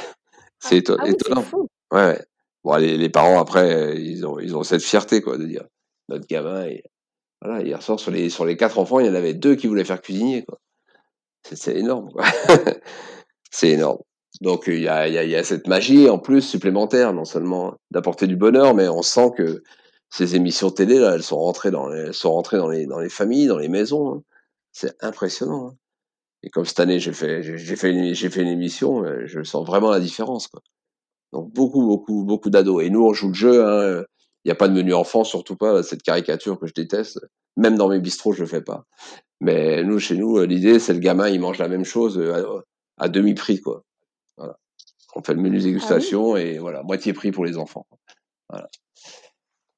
c'est 0.60 0.88
ah, 0.90 0.96
ah 1.00 1.08
étonnant. 1.08 1.44
ouais, 1.92 2.06
ouais. 2.06 2.24
Bon, 2.62 2.76
les, 2.76 2.96
les, 2.96 3.08
parents 3.08 3.40
après, 3.40 4.00
ils 4.00 4.24
ont, 4.26 4.38
ils 4.38 4.54
ont 4.54 4.62
cette 4.62 4.82
fierté 4.82 5.22
quoi, 5.22 5.36
de 5.38 5.46
dire 5.46 5.64
notre 6.08 6.26
gamin. 6.26 6.68
Voilà, 7.42 7.62
hier 7.62 7.82
soir 7.82 7.98
sur 7.98 8.10
les 8.10 8.28
sur 8.28 8.44
les 8.44 8.56
quatre 8.56 8.78
enfants, 8.78 9.00
il 9.00 9.06
y 9.06 9.08
en 9.08 9.14
avait 9.14 9.34
deux 9.34 9.56
qui 9.56 9.66
voulaient 9.66 9.84
faire 9.84 10.02
cuisinier, 10.02 10.44
quoi. 10.44 10.58
C'est 11.44 11.76
énorme, 11.76 12.10
c'est 13.50 13.70
énorme. 13.70 13.98
Donc 14.40 14.64
il 14.68 14.80
y 14.80 14.88
a, 14.88 15.44
cette 15.44 15.66
magie 15.66 16.08
en 16.08 16.18
plus 16.18 16.42
supplémentaire, 16.42 17.12
non 17.12 17.24
seulement 17.24 17.74
d'apporter 17.90 18.26
du 18.26 18.36
bonheur, 18.36 18.74
mais 18.74 18.88
on 18.88 19.02
sent 19.02 19.32
que 19.36 19.62
ces 20.08 20.34
émissions 20.34 20.70
télé 20.70 20.98
là, 20.98 21.14
elles 21.14 21.22
sont 21.22 21.38
rentrées 21.38 21.70
dans 21.70 21.88
les, 21.88 22.12
sont 22.12 22.32
rentrées 22.32 22.56
dans 22.56 22.68
les, 22.68 22.86
dans 22.86 22.98
les 22.98 23.10
familles, 23.10 23.46
dans 23.46 23.58
les 23.58 23.68
maisons. 23.68 24.14
Hein. 24.14 24.22
C'est 24.72 24.94
impressionnant. 25.02 25.68
Hein. 25.68 25.76
Et 26.42 26.50
comme 26.50 26.64
cette 26.64 26.80
année 26.80 26.98
j'ai 26.98 27.12
fait, 27.12 27.42
j'ai 27.42 27.76
fait, 27.76 27.90
une, 27.90 28.14
fait 28.14 28.42
une 28.42 28.48
émission, 28.48 29.04
euh, 29.04 29.26
je 29.26 29.42
sens 29.42 29.66
vraiment 29.66 29.90
la 29.90 30.00
différence. 30.00 30.48
Donc 31.32 31.52
beaucoup, 31.52 31.84
beaucoup, 31.84 32.24
beaucoup 32.24 32.50
d'ados. 32.50 32.82
Et 32.82 32.90
nous 32.90 33.04
on 33.04 33.12
joue 33.12 33.28
le 33.28 33.34
jeu. 33.34 33.64
Hein. 33.64 34.04
Il 34.44 34.48
n'y 34.48 34.52
a 34.52 34.56
pas 34.56 34.68
de 34.68 34.72
menu 34.72 34.94
enfant, 34.94 35.22
surtout 35.22 35.56
pas 35.56 35.82
cette 35.82 36.02
caricature 36.02 36.58
que 36.58 36.66
je 36.66 36.72
déteste. 36.72 37.20
Même 37.56 37.76
dans 37.76 37.88
mes 37.88 38.00
bistrots, 38.00 38.32
je 38.32 38.40
le 38.40 38.46
fais 38.46 38.62
pas. 38.62 38.86
Mais 39.40 39.82
nous, 39.82 39.98
chez 39.98 40.16
nous, 40.16 40.38
l'idée, 40.44 40.78
c'est 40.78 40.92
le 40.92 40.98
gamin, 40.98 41.28
il 41.28 41.40
mange 41.40 41.58
la 41.58 41.68
même 41.68 41.84
chose 41.84 42.18
euh, 42.18 42.62
à, 42.98 43.08
demi-prix, 43.08 43.60
quoi. 43.60 43.82
Voilà. 44.36 44.56
On 45.16 45.22
fait 45.22 45.34
le 45.34 45.40
menu 45.40 45.58
dégustation 45.58 46.34
ah 46.34 46.40
et 46.40 46.58
voilà, 46.58 46.82
moitié 46.82 47.12
prix 47.12 47.32
pour 47.32 47.44
les 47.44 47.56
enfants. 47.56 47.86
Voilà. 48.50 48.68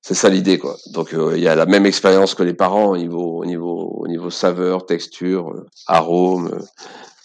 C'est 0.00 0.14
ça 0.14 0.28
l'idée, 0.28 0.58
quoi. 0.58 0.76
Donc, 0.92 1.14
euh, 1.14 1.36
il 1.36 1.42
y 1.42 1.48
a 1.48 1.54
la 1.54 1.66
même 1.66 1.86
expérience 1.86 2.34
que 2.34 2.42
les 2.42 2.54
parents 2.54 2.90
au 2.90 2.96
niveau, 2.96 3.38
au 3.38 3.44
niveau, 3.44 4.00
au 4.00 4.08
niveau 4.08 4.30
saveur, 4.30 4.84
texture, 4.84 5.50
euh, 5.50 5.66
arôme. 5.86 6.60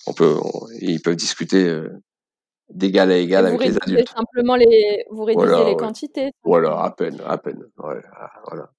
on 0.05 0.13
peut, 0.13 0.37
ils 0.79 1.01
peuvent 1.01 1.15
discuter 1.15 1.81
d'égal 2.69 3.11
à 3.11 3.17
égal 3.17 3.47
avec 3.47 3.61
les 3.61 3.77
adultes. 3.81 4.13
Simplement 4.15 4.55
les, 4.55 5.05
vous 5.09 5.23
réduisez 5.23 5.65
les 5.65 5.75
quantités. 5.75 6.31
Voilà, 6.43 6.83
à 6.83 6.91
peine, 6.91 7.19
à 7.25 7.39
peine. 7.39 7.65
Ouais, 7.79 8.01
voilà 8.47 8.69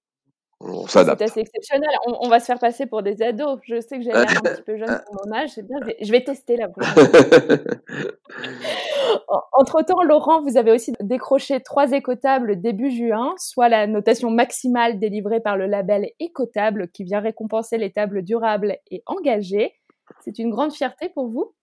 on 0.60 0.86
s'adapte. 0.86 1.18
C'est 1.18 1.30
assez 1.30 1.40
exceptionnel. 1.40 1.90
On, 2.06 2.28
va 2.28 2.40
se 2.40 2.46
faire 2.46 2.58
passer 2.58 2.86
pour 2.86 3.02
des 3.02 3.22
ados. 3.22 3.60
Je 3.64 3.80
sais 3.80 3.98
que 3.98 4.02
j'ai 4.02 4.10
l'air 4.10 4.28
un 4.28 4.42
petit 4.42 4.62
peu 4.62 4.76
jeune 4.76 5.00
pour 5.06 5.24
mon 5.24 5.32
âge. 5.32 5.56
Bien. 5.56 5.78
Je 6.00 6.10
vais 6.10 6.24
tester 6.24 6.56
la 6.56 6.68
Entre-temps, 9.52 10.02
Laurent, 10.02 10.42
vous 10.42 10.56
avez 10.56 10.72
aussi 10.72 10.92
décroché 11.00 11.60
trois 11.60 11.92
écotables 11.92 12.60
début 12.60 12.90
juin, 12.90 13.34
soit 13.38 13.68
la 13.68 13.86
notation 13.86 14.30
maximale 14.30 14.98
délivrée 14.98 15.40
par 15.40 15.56
le 15.56 15.66
label 15.66 16.10
Écotable 16.18 16.88
qui 16.88 17.04
vient 17.04 17.20
récompenser 17.20 17.78
les 17.78 17.92
tables 17.92 18.22
durables 18.22 18.78
et 18.90 19.02
engagées. 19.06 19.74
C'est 20.24 20.38
une 20.38 20.50
grande 20.50 20.72
fierté 20.72 21.08
pour 21.08 21.28
vous? 21.28 21.54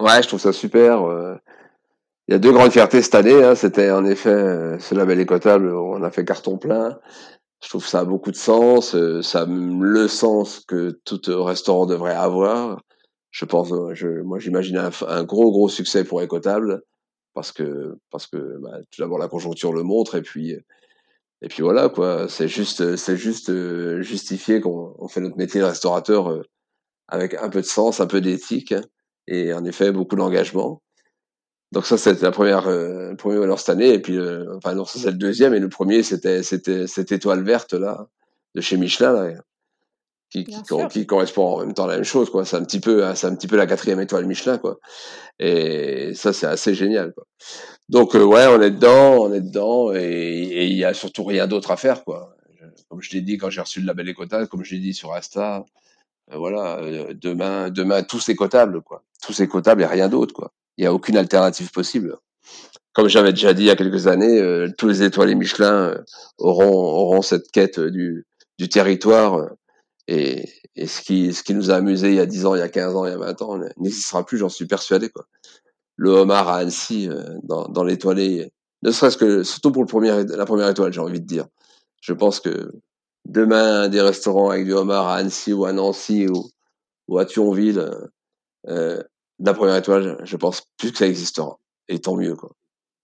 Ouais, 0.00 0.22
je 0.22 0.28
trouve 0.28 0.40
ça 0.40 0.52
super. 0.52 1.04
Euh. 1.04 1.36
Il 2.26 2.32
y 2.32 2.34
a 2.34 2.38
deux 2.38 2.52
grandes 2.52 2.72
fiertés 2.72 3.00
cette 3.00 3.14
année. 3.14 3.42
Hein. 3.42 3.54
C'était 3.54 3.90
en 3.90 4.04
effet 4.04 4.28
euh, 4.28 4.78
ce 4.78 4.94
label 4.94 5.20
Écotable, 5.20 5.72
on 5.72 6.02
a 6.02 6.10
fait 6.10 6.24
carton 6.24 6.58
plein. 6.58 6.98
Je 7.62 7.68
trouve 7.68 7.86
ça 7.86 8.00
a 8.00 8.04
beaucoup 8.04 8.30
de 8.30 8.36
sens, 8.36 8.94
euh, 8.94 9.20
ça 9.22 9.44
le 9.46 10.06
sens 10.08 10.60
que 10.60 11.00
tout 11.04 11.20
restaurant 11.44 11.86
devrait 11.86 12.14
avoir. 12.14 12.80
Je 13.30 13.44
pense, 13.44 13.72
euh, 13.72 14.22
moi 14.24 14.38
j'imagine 14.38 14.76
un, 14.76 15.24
gros 15.24 15.50
gros 15.50 15.68
succès 15.68 16.04
pour 16.04 16.22
Écotable 16.22 16.82
parce 17.34 17.52
que 17.52 17.96
parce 18.10 18.26
que 18.26 18.58
bah, 18.60 18.78
tout 18.90 19.02
d'abord 19.02 19.18
la 19.18 19.28
conjoncture 19.28 19.72
le 19.72 19.82
montre 19.82 20.14
et 20.16 20.22
puis 20.22 20.54
et 21.42 21.48
puis 21.48 21.62
voilà 21.62 21.88
quoi. 21.88 22.28
C'est 22.28 22.48
juste 22.48 22.96
c'est 22.96 23.16
juste 23.16 23.50
euh, 23.50 24.02
justifié 24.02 24.60
qu'on 24.60 25.08
fait 25.08 25.20
notre 25.20 25.36
métier 25.36 25.60
de 25.60 25.66
restaurateur 25.66 26.42
avec 27.08 27.34
un 27.34 27.48
peu 27.50 27.60
de 27.60 27.66
sens, 27.66 28.00
un 28.00 28.06
peu 28.06 28.20
d'éthique 28.20 28.74
et 29.26 29.52
en 29.52 29.64
effet 29.64 29.92
beaucoup 29.92 30.16
d'engagement. 30.16 30.82
Donc 31.72 31.86
ça, 31.86 31.98
c'était 31.98 32.24
la 32.24 32.30
première, 32.30 32.66
euh, 32.68 33.10
le 33.10 33.16
premier 33.16 33.38
malheur 33.38 33.58
cette 33.58 33.68
année. 33.70 33.92
Et 33.92 33.98
puis, 33.98 34.16
euh, 34.16 34.56
enfin 34.56 34.74
non, 34.74 34.84
ça 34.84 34.98
c'est 34.98 35.10
le 35.10 35.18
deuxième. 35.18 35.54
Et 35.54 35.60
le 35.60 35.68
premier, 35.68 36.02
c'était, 36.02 36.42
c'était 36.42 36.86
cette 36.86 37.12
étoile 37.12 37.42
verte 37.42 37.74
là 37.74 38.08
de 38.54 38.60
chez 38.62 38.76
Michelin 38.78 39.12
là, 39.12 39.34
qui, 40.30 40.44
qui, 40.44 40.62
qui, 40.90 41.06
correspond 41.06 41.56
en 41.56 41.60
même 41.60 41.74
temps 41.74 41.84
à 41.84 41.88
la 41.88 41.94
même 41.96 42.04
chose 42.04 42.30
quoi. 42.30 42.44
C'est 42.44 42.56
un 42.56 42.64
petit 42.64 42.80
peu, 42.80 43.04
hein, 43.04 43.14
c'est 43.14 43.26
un 43.26 43.34
petit 43.34 43.46
peu 43.46 43.56
la 43.56 43.66
quatrième 43.66 44.00
étoile 44.00 44.26
Michelin 44.26 44.58
quoi. 44.58 44.78
Et 45.38 46.14
ça, 46.14 46.32
c'est 46.32 46.46
assez 46.46 46.74
génial 46.74 47.12
quoi. 47.12 47.24
Donc 47.88 48.14
euh, 48.16 48.24
ouais, 48.24 48.46
on 48.46 48.60
est 48.62 48.70
dedans, 48.70 49.18
on 49.24 49.32
est 49.32 49.40
dedans, 49.40 49.92
et 49.94 50.66
il 50.66 50.76
y 50.76 50.84
a 50.84 50.94
surtout 50.94 51.24
rien 51.24 51.46
d'autre 51.46 51.70
à 51.70 51.76
faire 51.76 52.04
quoi. 52.04 52.34
Comme 52.88 53.02
je 53.02 53.12
l'ai 53.12 53.20
dit 53.22 53.36
quand 53.38 53.50
j'ai 53.50 53.60
reçu 53.60 53.80
le 53.80 53.86
label 53.86 54.08
Écotable, 54.08 54.48
comme 54.48 54.64
je 54.64 54.74
l'ai 54.74 54.80
dit 54.80 54.94
sur 54.94 55.12
Asta, 55.12 55.66
euh, 56.32 56.36
voilà, 56.38 56.80
demain, 57.14 57.70
demain 57.70 58.02
tous 58.02 58.28
écotables 58.30 58.82
quoi, 58.82 59.02
tous 59.22 59.40
écotables 59.40 59.82
et 59.82 59.86
rien 59.86 60.08
d'autre 60.08 60.34
quoi 60.34 60.52
il 60.78 60.82
n'y 60.82 60.86
a 60.86 60.94
aucune 60.94 61.16
alternative 61.16 61.70
possible. 61.70 62.16
Comme 62.94 63.08
j'avais 63.08 63.32
déjà 63.32 63.52
dit 63.52 63.64
il 63.64 63.66
y 63.66 63.70
a 63.70 63.76
quelques 63.76 64.06
années, 64.06 64.40
euh, 64.40 64.68
tous 64.78 64.88
les 64.88 65.02
étoiles 65.02 65.30
et 65.30 65.34
Michelin 65.34 65.72
euh, 65.72 65.98
auront, 66.38 66.72
auront 66.72 67.22
cette 67.22 67.50
quête 67.50 67.78
du, 67.80 68.26
du 68.58 68.68
territoire 68.68 69.34
euh, 69.34 69.48
et, 70.06 70.48
et, 70.76 70.86
ce, 70.86 71.02
qui, 71.02 71.34
ce 71.34 71.42
qui 71.42 71.54
nous 71.54 71.70
a 71.70 71.74
amusé 71.74 72.08
il 72.08 72.14
y 72.14 72.20
a 72.20 72.26
10 72.26 72.46
ans, 72.46 72.54
il 72.54 72.60
y 72.60 72.62
a 72.62 72.68
15 72.68 72.96
ans, 72.96 73.04
il 73.04 73.10
y 73.10 73.14
a 73.14 73.18
20 73.18 73.42
ans 73.42 73.58
n'existera 73.76 74.24
plus, 74.24 74.38
j'en 74.38 74.48
suis 74.48 74.66
persuadé. 74.66 75.10
Quoi. 75.10 75.26
le 75.96 76.10
homard 76.10 76.48
à 76.48 76.58
Annecy 76.58 77.10
dans, 77.42 77.68
dans 77.68 77.84
l'étoilé, 77.84 78.50
ne 78.82 78.90
serait-ce 78.90 79.16
que 79.16 79.42
surtout 79.42 79.72
pour 79.72 79.82
le 79.82 79.88
premier, 79.88 80.24
la 80.24 80.46
première 80.46 80.68
étoile, 80.68 80.92
j'ai 80.92 81.00
envie 81.00 81.20
de 81.20 81.26
dire. 81.26 81.46
Je 82.00 82.12
pense 82.12 82.40
que 82.40 82.72
demain, 83.26 83.88
des 83.88 84.00
restaurants 84.00 84.50
avec 84.50 84.64
du 84.64 84.72
homard 84.72 85.08
à 85.08 85.16
Annecy 85.16 85.52
ou 85.52 85.66
à 85.66 85.72
Nancy 85.72 86.26
ou, 86.28 86.48
ou 87.08 87.18
à 87.18 87.26
Thionville, 87.26 87.90
euh, 88.68 89.02
la 89.38 89.54
première 89.54 89.76
étoile, 89.76 90.18
je 90.24 90.36
pense 90.36 90.62
plus 90.76 90.92
que 90.92 90.98
ça 90.98 91.06
existera. 91.06 91.58
Et 91.88 92.00
tant 92.00 92.16
mieux, 92.16 92.34
quoi. 92.34 92.50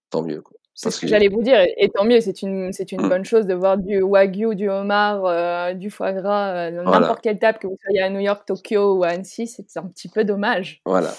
Tant 0.09 0.23
mieux, 0.23 0.41
quoi. 0.41 0.57
C'est 0.77 0.91
ce 0.91 0.99
que, 0.99 1.07
j'allais 1.07 1.29
vous 1.29 1.41
dire, 1.41 1.65
et 1.77 1.89
tant 1.89 2.03
mieux, 2.03 2.19
c'est 2.19 2.41
une, 2.41 2.73
c'est 2.73 2.91
une 2.91 3.05
mmh. 3.05 3.09
bonne 3.09 3.23
chose 3.23 3.45
de 3.45 3.53
voir 3.53 3.77
du 3.77 4.01
wagyu, 4.01 4.55
du 4.55 4.69
homard, 4.69 5.25
euh, 5.25 5.73
du 5.73 5.89
foie 5.89 6.11
gras, 6.11 6.67
euh, 6.67 6.71
n'importe 6.71 7.21
quelle 7.21 7.39
table, 7.39 7.59
que 7.59 7.67
vous 7.67 7.77
soyez 7.81 8.01
à 8.01 8.09
New 8.09 8.19
York, 8.19 8.45
Tokyo 8.45 8.97
ou 8.97 9.03
à 9.05 9.07
Annecy, 9.07 9.47
c'est 9.47 9.77
un 9.77 9.87
petit 9.87 10.09
peu 10.09 10.25
dommage. 10.25 10.81
Voilà. 10.85 11.13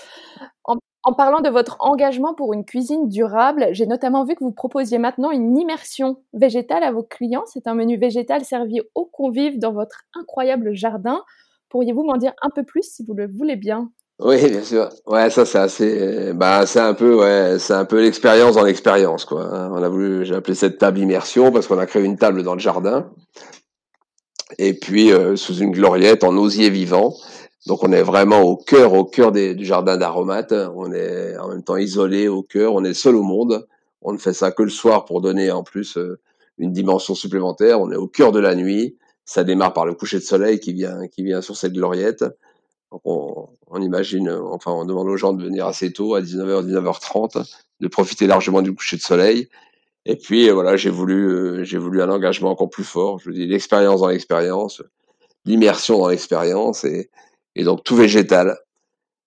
En, 0.64 0.76
en 1.04 1.14
parlant 1.14 1.40
de 1.40 1.48
votre 1.48 1.78
engagement 1.80 2.34
pour 2.34 2.52
une 2.52 2.66
cuisine 2.66 3.08
durable, 3.08 3.68
j'ai 3.70 3.86
notamment 3.86 4.24
vu 4.24 4.34
que 4.34 4.44
vous 4.44 4.52
proposiez 4.52 4.98
maintenant 4.98 5.30
une 5.30 5.56
immersion 5.56 6.20
végétale 6.34 6.82
à 6.82 6.92
vos 6.92 7.04
clients. 7.04 7.44
C'est 7.46 7.66
un 7.66 7.74
menu 7.74 7.96
végétal 7.96 8.44
servi 8.44 8.82
aux 8.94 9.06
convives 9.06 9.58
dans 9.58 9.72
votre 9.72 10.02
incroyable 10.14 10.74
jardin. 10.74 11.22
Pourriez-vous 11.70 12.04
m'en 12.04 12.18
dire 12.18 12.34
un 12.42 12.50
peu 12.50 12.62
plus 12.62 12.82
si 12.82 13.04
vous 13.04 13.14
le 13.14 13.26
voulez 13.26 13.56
bien? 13.56 13.90
Oui, 14.18 14.48
bien 14.48 14.62
sûr. 14.62 14.88
Ouais, 15.06 15.28
ça 15.28 15.44
c'est 15.44 15.58
assez. 15.58 16.32
Bah, 16.32 16.66
c'est 16.66 16.80
un 16.80 16.94
peu, 16.94 17.14
ouais, 17.16 17.58
c'est 17.58 17.74
un 17.74 17.84
peu 17.84 18.00
l'expérience 18.00 18.54
dans 18.54 18.64
l'expérience, 18.64 19.26
quoi. 19.26 19.44
Hein. 19.44 19.70
On 19.72 19.82
a 19.82 19.88
voulu, 19.88 20.24
j'ai 20.24 20.34
appelé 20.34 20.54
cette 20.54 20.78
table 20.78 20.98
immersion 20.98 21.52
parce 21.52 21.66
qu'on 21.66 21.78
a 21.78 21.86
créé 21.86 22.02
une 22.02 22.16
table 22.16 22.42
dans 22.42 22.54
le 22.54 22.60
jardin, 22.60 23.10
et 24.58 24.74
puis 24.74 25.12
euh, 25.12 25.36
sous 25.36 25.56
une 25.56 25.70
gloriette 25.72 26.24
en 26.24 26.36
osier 26.36 26.70
vivant. 26.70 27.14
Donc 27.66 27.82
on 27.82 27.92
est 27.92 28.02
vraiment 28.02 28.42
au 28.42 28.56
cœur, 28.56 28.94
au 28.94 29.04
cœur 29.04 29.32
du 29.32 29.64
jardin 29.64 29.96
d'aromates. 29.96 30.52
On 30.52 30.92
est 30.92 31.36
en 31.36 31.48
même 31.48 31.64
temps 31.64 31.76
isolé 31.76 32.28
au 32.28 32.42
cœur. 32.42 32.74
On 32.74 32.84
est 32.84 32.94
seul 32.94 33.16
au 33.16 33.22
monde. 33.22 33.66
On 34.02 34.12
ne 34.12 34.18
fait 34.18 34.32
ça 34.32 34.52
que 34.52 34.62
le 34.62 34.70
soir 34.70 35.04
pour 35.04 35.20
donner 35.20 35.50
en 35.50 35.64
plus 35.64 35.98
euh, 35.98 36.18
une 36.58 36.72
dimension 36.72 37.14
supplémentaire. 37.14 37.80
On 37.80 37.90
est 37.90 37.96
au 37.96 38.06
cœur 38.06 38.30
de 38.32 38.38
la 38.38 38.54
nuit. 38.54 38.96
Ça 39.24 39.42
démarre 39.42 39.72
par 39.72 39.84
le 39.84 39.94
coucher 39.94 40.18
de 40.18 40.22
soleil 40.22 40.60
qui 40.60 40.72
vient, 40.72 41.08
qui 41.08 41.24
vient 41.24 41.42
sur 41.42 41.56
cette 41.56 41.72
gloriette 41.72 42.24
on, 42.90 43.82
imagine, 43.82 44.30
enfin, 44.30 44.72
on 44.72 44.84
demande 44.84 45.08
aux 45.08 45.16
gens 45.16 45.32
de 45.32 45.42
venir 45.42 45.66
assez 45.66 45.92
tôt, 45.92 46.14
à 46.14 46.20
19h, 46.20 46.64
19h30, 46.66 47.44
de 47.80 47.88
profiter 47.88 48.26
largement 48.26 48.62
du 48.62 48.74
coucher 48.74 48.96
de 48.96 49.02
soleil. 49.02 49.48
Et 50.04 50.16
puis, 50.16 50.48
voilà, 50.50 50.76
j'ai 50.76 50.90
voulu, 50.90 51.28
euh, 51.28 51.64
j'ai 51.64 51.78
voulu 51.78 52.00
un 52.00 52.08
engagement 52.08 52.50
encore 52.50 52.70
plus 52.70 52.84
fort. 52.84 53.18
Je 53.18 53.30
dis 53.30 53.46
l'expérience 53.46 54.00
dans 54.00 54.08
l'expérience, 54.08 54.82
l'immersion 55.44 55.98
dans 55.98 56.08
l'expérience 56.08 56.84
et, 56.84 57.10
et 57.56 57.64
donc 57.64 57.82
tout 57.82 57.96
végétal. 57.96 58.56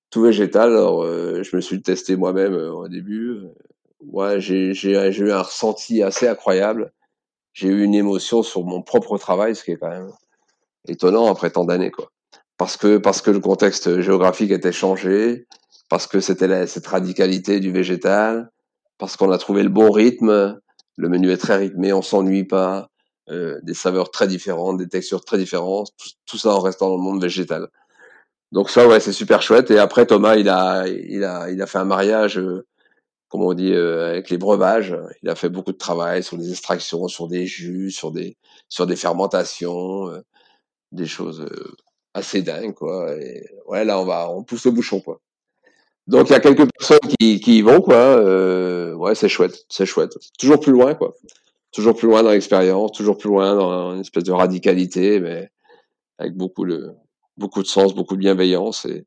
Tout 0.10 0.22
végétal. 0.22 0.72
Alors, 0.72 1.04
euh, 1.04 1.44
je 1.44 1.56
me 1.56 1.62
suis 1.62 1.82
testé 1.82 2.16
moi-même 2.16 2.54
euh, 2.54 2.72
au 2.72 2.88
début. 2.88 3.42
J'ai, 4.38 4.74
j'ai 4.74 4.94
eu 4.94 5.32
un 5.32 5.42
ressenti 5.42 6.02
assez 6.02 6.28
incroyable. 6.28 6.94
J'ai 7.54 7.68
eu 7.68 7.84
une 7.84 7.94
émotion 7.94 8.42
sur 8.42 8.64
mon 8.64 8.82
propre 8.82 9.18
travail, 9.18 9.56
ce 9.56 9.66
qui 9.66 9.72
est 9.72 9.78
quand 9.78 9.90
même 9.90 10.12
étonnant 10.88 11.30
après 11.30 11.52
tant 11.52 11.66
d'années, 11.66 11.92
quoi 11.92 12.10
parce 12.60 12.78
que 12.78 12.98
parce 12.98 13.22
que 13.22 13.32
le 13.32 13.40
contexte 13.40 14.02
géographique 14.02 14.52
était 14.52 14.74
changé, 14.74 15.48
parce 15.90 16.08
que 16.08 16.20
c'était 16.20 16.68
cette 16.68 16.88
radicalité 16.88 17.60
du 17.62 17.72
végétal, 17.72 18.52
parce 19.00 19.18
qu'on 19.18 19.32
a 19.32 19.38
trouvé 19.40 19.64
le 19.64 19.70
bon 19.70 19.92
rythme. 19.92 20.60
Le 20.98 21.10
menu 21.10 21.32
est 21.32 21.38
très 21.38 21.56
rythmé, 21.56 21.94
on 21.94 22.02
s'ennuie 22.02 22.44
pas, 22.44 22.90
euh, 23.30 23.60
des 23.64 23.74
saveurs 23.74 24.12
très 24.12 24.28
différentes, 24.28 24.78
des 24.78 24.90
textures 24.90 25.24
très 25.24 25.38
différentes, 25.38 25.92
tout, 26.26 26.38
ça 26.38 26.50
en 26.50 26.60
restant 26.60 26.90
dans 26.90 26.98
le 26.98 27.02
monde 27.02 27.22
végétal. 27.22 27.70
Donc 28.52 28.70
ça, 28.70 28.88
ouais, 28.88 29.00
c'est 29.00 29.14
super 29.14 29.42
chouette. 29.42 29.72
Et 29.72 29.80
après, 29.80 30.06
Thomas, 30.06 30.36
il 30.36 30.50
a, 30.50 30.86
il 30.88 31.24
a, 31.24 31.50
il 31.50 31.62
a 31.62 31.66
fait 31.68 31.78
un 31.78 31.86
mariage, 31.86 32.38
euh, 32.40 32.66
comme 33.30 33.44
on 33.44 33.54
dit, 33.54 33.74
euh, 33.74 34.10
avec 34.10 34.30
les 34.30 34.38
breuvages. 34.38 34.98
Il 35.24 35.30
a 35.30 35.36
fait 35.36 35.50
beaucoup 35.50 35.72
de 35.72 35.78
travail 35.78 36.24
sur 36.24 36.36
les 36.38 36.52
extractions, 36.52 37.08
sur 37.08 37.28
des 37.30 37.46
jus, 37.48 37.92
sur 37.92 38.12
des, 38.12 38.38
sur 38.68 38.86
des 38.88 38.98
fermentations, 38.98 40.10
euh, 40.10 40.22
des 40.92 41.06
choses 41.06 41.42
euh, 41.42 41.76
assez 42.14 42.42
dingue, 42.42 42.74
quoi. 42.74 43.16
Ouais, 43.68 43.86
là, 43.86 44.00
on 44.00 44.06
va, 44.06 44.30
on 44.30 44.44
pousse 44.44 44.66
le 44.66 44.72
bouchon, 44.72 45.00
quoi. 45.02 45.20
Donc, 46.08 46.30
il 46.30 46.34
y 46.34 46.36
a 46.36 46.40
quelques 46.40 46.68
personnes 46.72 47.00
qui, 47.20 47.40
qui 47.40 47.60
y 47.60 47.62
vont, 47.62 47.82
quoi. 47.82 47.96
Euh, 47.96 48.94
ouais, 48.96 49.16
c'est 49.16 49.30
chouette, 49.30 49.66
c'est 49.70 49.86
chouette. 49.86 50.18
Toujours 50.40 50.60
plus 50.60 50.72
loin, 50.72 50.96
quoi. 50.96 51.14
Toujours 51.72 51.96
plus 51.96 52.08
loin 52.08 52.24
dans 52.24 52.32
l'expérience, 52.32 52.94
toujours 52.94 53.18
plus 53.18 53.30
loin 53.30 53.56
dans 53.56 53.94
une 53.94 54.02
espèce 54.02 54.24
de 54.24 54.32
radicalité, 54.32 55.20
mais 55.20 55.52
avec 56.18 56.36
beaucoup 56.36 56.66
de, 56.66 56.92
beaucoup 57.38 57.62
de 57.62 57.68
sens, 57.68 57.94
beaucoup 57.94 58.16
de 58.16 58.22
bienveillance. 58.22 58.86
Et, 58.86 59.06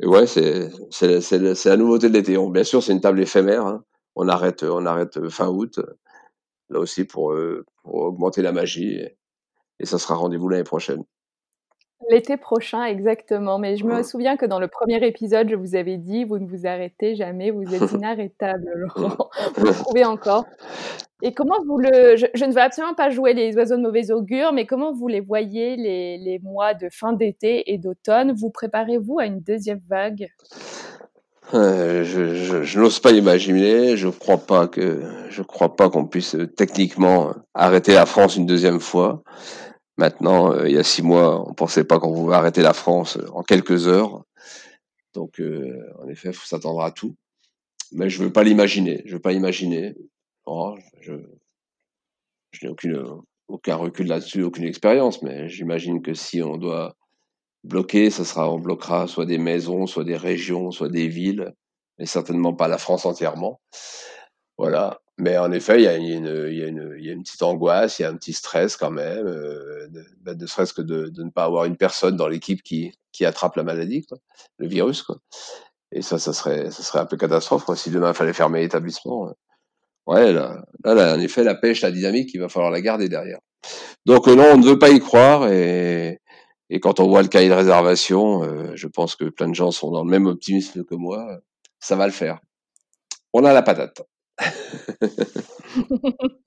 et 0.00 0.06
ouais, 0.06 0.26
c'est, 0.26 0.70
c'est, 0.90 1.20
c'est, 1.20 1.66
la 1.66 1.76
nouveauté 1.76 2.08
de 2.08 2.14
l'été. 2.14 2.36
Bien 2.50 2.64
sûr, 2.64 2.82
c'est 2.82 2.92
une 2.92 3.02
table 3.02 3.20
éphémère. 3.20 3.66
Hein. 3.66 3.84
On 4.16 4.28
arrête, 4.28 4.62
on 4.62 4.86
arrête 4.86 5.28
fin 5.28 5.48
août. 5.48 5.80
Là 6.70 6.78
aussi 6.80 7.04
pour, 7.04 7.32
euh, 7.32 7.66
pour 7.82 7.96
augmenter 7.96 8.40
la 8.40 8.52
magie. 8.52 9.00
Et 9.78 9.86
ça 9.86 9.98
sera 9.98 10.14
rendez-vous 10.14 10.48
l'année 10.48 10.64
prochaine. 10.64 11.04
L'été 12.10 12.36
prochain, 12.36 12.84
exactement. 12.84 13.58
Mais 13.58 13.76
je 13.76 13.84
me 13.84 14.00
mmh. 14.00 14.02
souviens 14.02 14.36
que 14.36 14.46
dans 14.46 14.58
le 14.58 14.68
premier 14.68 15.04
épisode, 15.06 15.48
je 15.48 15.56
vous 15.56 15.74
avais 15.74 15.96
dit, 15.96 16.24
vous 16.24 16.38
ne 16.38 16.46
vous 16.46 16.66
arrêtez 16.66 17.14
jamais, 17.14 17.50
vous 17.50 17.74
êtes 17.74 17.92
inarrêtable, 17.92 18.70
Laurent. 18.74 19.30
vous 19.56 19.66
le 19.66 19.72
trouvez 19.72 20.04
encore. 20.04 20.44
Et 21.22 21.32
comment 21.32 21.58
vous 21.66 21.78
le... 21.78 22.16
Je, 22.16 22.44
ne 22.44 22.52
veux 22.52 22.60
absolument 22.60 22.94
pas 22.94 23.10
jouer 23.10 23.32
les 23.32 23.54
oiseaux 23.56 23.76
de 23.76 23.82
mauvais 23.82 24.10
augure, 24.10 24.52
mais 24.52 24.66
comment 24.66 24.92
vous 24.92 25.06
les 25.06 25.20
voyez 25.20 25.76
les, 25.76 26.18
les 26.18 26.40
mois 26.40 26.74
de 26.74 26.88
fin 26.90 27.12
d'été 27.12 27.72
et 27.72 27.78
d'automne? 27.78 28.32
Vous 28.32 28.50
préparez-vous 28.50 29.20
à 29.20 29.26
une 29.26 29.40
deuxième 29.40 29.80
vague? 29.88 30.28
Euh, 31.54 32.02
je, 32.02 32.62
je, 32.64 32.80
n'ose 32.80 32.98
pas 32.98 33.12
imaginer. 33.12 33.96
Je 33.96 34.08
crois 34.08 34.38
pas 34.38 34.66
que 34.68 35.02
je 35.28 35.42
crois 35.42 35.76
pas 35.76 35.90
qu'on 35.90 36.06
puisse 36.06 36.34
euh, 36.34 36.46
techniquement 36.46 37.34
arrêter 37.54 37.92
la 37.94 38.06
France 38.06 38.36
une 38.36 38.46
deuxième 38.46 38.80
fois. 38.80 39.22
Maintenant, 39.98 40.52
euh, 40.52 40.68
il 40.68 40.74
y 40.74 40.78
a 40.78 40.84
six 40.84 41.02
mois, 41.02 41.46
on 41.48 41.54
pensait 41.54 41.84
pas 41.84 41.98
qu'on 41.98 42.12
pouvait 42.12 42.34
arrêter 42.34 42.62
la 42.62 42.72
France 42.72 43.18
euh, 43.18 43.28
en 43.32 43.42
quelques 43.42 43.88
heures. 43.88 44.24
Donc, 45.14 45.40
euh, 45.40 45.92
en 46.02 46.08
effet, 46.08 46.28
il 46.30 46.34
faut 46.34 46.46
s'attendre 46.46 46.80
à 46.82 46.90
tout. 46.90 47.14
Mais 47.92 48.08
je 48.08 48.22
veux 48.22 48.32
pas 48.32 48.42
l'imaginer. 48.42 49.02
Je 49.04 49.14
veux 49.14 49.20
pas 49.20 49.32
imaginer. 49.32 49.94
Oh, 50.46 50.76
je, 51.00 51.12
je 52.52 52.66
n'ai 52.66 52.74
aucun 53.48 53.76
recul 53.76 54.06
là-dessus, 54.06 54.42
aucune 54.42 54.64
expérience. 54.64 55.22
Mais 55.22 55.50
j'imagine 55.50 56.00
que 56.00 56.14
si 56.14 56.42
on 56.42 56.56
doit 56.56 56.96
bloquer, 57.64 58.08
ça 58.08 58.24
sera, 58.24 58.50
on 58.50 58.58
bloquera 58.58 59.06
soit 59.06 59.26
des 59.26 59.38
maisons, 59.38 59.86
soit 59.86 60.04
des 60.04 60.16
régions, 60.16 60.70
soit 60.70 60.88
des 60.88 61.06
villes, 61.06 61.52
mais 61.98 62.06
certainement 62.06 62.54
pas 62.54 62.68
la 62.68 62.78
France 62.78 63.04
entièrement. 63.04 63.60
Voilà. 64.56 65.01
Mais 65.18 65.36
en 65.36 65.52
effet, 65.52 65.76
il 65.76 65.82
y 65.82 65.88
a, 65.88 65.98
y 65.98 66.08
y 66.08 66.62
a 66.62 67.12
une 67.12 67.22
petite 67.22 67.42
angoisse, 67.42 67.98
il 67.98 68.02
y 68.02 68.04
a 68.04 68.08
un 68.08 68.16
petit 68.16 68.32
stress 68.32 68.76
quand 68.76 68.90
même, 68.90 69.26
euh, 69.26 69.86
de, 69.88 70.04
bah, 70.22 70.34
de 70.34 70.46
serait-ce 70.46 70.72
que 70.72 70.82
de, 70.82 71.08
de, 71.08 71.22
ne 71.22 71.30
pas 71.30 71.44
avoir 71.44 71.66
une 71.66 71.76
personne 71.76 72.16
dans 72.16 72.28
l'équipe 72.28 72.62
qui, 72.62 72.92
qui 73.12 73.26
attrape 73.26 73.56
la 73.56 73.62
maladie, 73.62 74.04
quoi, 74.06 74.18
le 74.58 74.66
virus. 74.66 75.02
Quoi. 75.02 75.18
Et 75.92 76.02
ça, 76.02 76.18
ça 76.18 76.32
serait, 76.32 76.70
ça 76.70 76.82
serait 76.82 77.00
un 77.00 77.06
peu 77.06 77.16
catastrophe 77.16 77.64
quoi, 77.64 77.76
si 77.76 77.90
demain 77.90 78.08
il 78.10 78.14
fallait 78.14 78.32
fermer 78.32 78.60
l'établissement. 78.60 79.34
Ouais, 80.06 80.32
là, 80.32 80.64
là, 80.84 81.14
en 81.14 81.20
effet, 81.20 81.44
la 81.44 81.54
pêche, 81.54 81.82
la 81.82 81.90
dynamique, 81.92 82.30
il 82.34 82.40
va 82.40 82.48
falloir 82.48 82.72
la 82.72 82.80
garder 82.80 83.08
derrière. 83.08 83.38
Donc 84.06 84.26
euh, 84.28 84.34
non, 84.34 84.46
on 84.54 84.58
ne 84.58 84.66
veut 84.66 84.78
pas 84.78 84.90
y 84.90 84.98
croire 84.98 85.46
et, 85.48 86.20
et 86.70 86.80
quand 86.80 87.00
on 87.00 87.08
voit 87.08 87.22
le 87.22 87.28
cahier 87.28 87.50
de 87.50 87.54
réservation, 87.54 88.42
euh, 88.42 88.72
je 88.74 88.88
pense 88.88 89.14
que 89.14 89.26
plein 89.26 89.48
de 89.48 89.54
gens 89.54 89.70
sont 89.70 89.90
dans 89.90 90.04
le 90.04 90.10
même 90.10 90.26
optimisme 90.26 90.84
que 90.84 90.94
moi. 90.94 91.38
Ça 91.78 91.96
va 91.96 92.06
le 92.06 92.12
faire. 92.12 92.40
On 93.32 93.44
a 93.44 93.52
la 93.52 93.62
patate. 93.62 94.02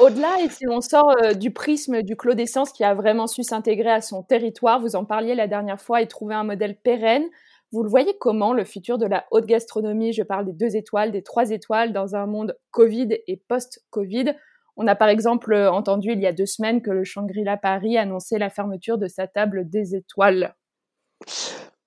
Au-delà, 0.00 0.40
et 0.40 0.48
si 0.48 0.66
on 0.68 0.80
sort 0.80 1.12
euh, 1.24 1.34
du 1.34 1.52
prisme 1.52 2.02
du 2.02 2.16
Clos 2.16 2.34
d'Essence 2.34 2.72
qui 2.72 2.84
a 2.84 2.94
vraiment 2.94 3.26
su 3.26 3.42
s'intégrer 3.42 3.90
à 3.90 4.00
son 4.00 4.22
territoire, 4.22 4.80
vous 4.80 4.96
en 4.96 5.04
parliez 5.04 5.34
la 5.34 5.48
dernière 5.48 5.80
fois 5.80 6.00
et 6.00 6.06
trouver 6.06 6.34
un 6.34 6.44
modèle 6.44 6.76
pérenne, 6.76 7.24
vous 7.72 7.82
le 7.82 7.90
voyez 7.90 8.16
comment 8.18 8.54
le 8.54 8.64
futur 8.64 8.96
de 8.96 9.06
la 9.06 9.26
haute 9.30 9.46
gastronomie, 9.46 10.12
je 10.12 10.22
parle 10.22 10.46
des 10.46 10.52
deux 10.52 10.76
étoiles, 10.76 11.12
des 11.12 11.22
trois 11.22 11.50
étoiles, 11.50 11.92
dans 11.92 12.16
un 12.16 12.26
monde 12.26 12.56
Covid 12.70 13.08
et 13.26 13.42
post-Covid 13.48 14.32
On 14.76 14.86
a 14.86 14.94
par 14.94 15.08
exemple 15.08 15.54
entendu 15.54 16.12
il 16.12 16.20
y 16.20 16.26
a 16.26 16.32
deux 16.32 16.46
semaines 16.46 16.80
que 16.80 16.90
le 16.90 17.04
Shangri-La 17.04 17.58
Paris 17.58 17.98
annonçait 17.98 18.38
la 18.38 18.48
fermeture 18.48 18.96
de 18.96 19.08
sa 19.08 19.26
table 19.26 19.68
des 19.68 19.94
étoiles. 19.94 20.54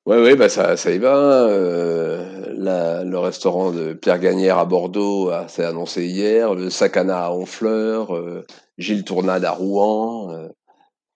Oui, 0.07 0.17
oui, 0.17 0.35
bah 0.35 0.49
ça, 0.49 0.77
ça 0.77 0.91
y 0.91 0.97
va. 0.97 1.43
Euh, 1.47 3.03
le 3.03 3.17
restaurant 3.19 3.71
de 3.71 3.93
Pierre 3.93 4.17
Gagnère 4.19 4.57
à 4.57 4.65
Bordeaux 4.65 5.31
s'est 5.47 5.63
annoncé 5.63 6.05
hier. 6.05 6.55
Le 6.55 6.71
Sacana 6.71 7.25
à 7.25 7.31
Honfleur, 7.31 8.15
euh, 8.15 8.43
Gilles 8.79 9.03
Tournade 9.03 9.45
à 9.45 9.51
Rouen. 9.51 10.31
Euh, 10.33 10.49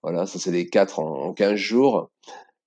voilà, 0.04 0.28
ça 0.28 0.38
c'est 0.40 0.52
les 0.52 0.68
quatre 0.70 1.00
en, 1.00 1.30
en 1.30 1.34
15 1.34 1.56
jours. 1.56 2.12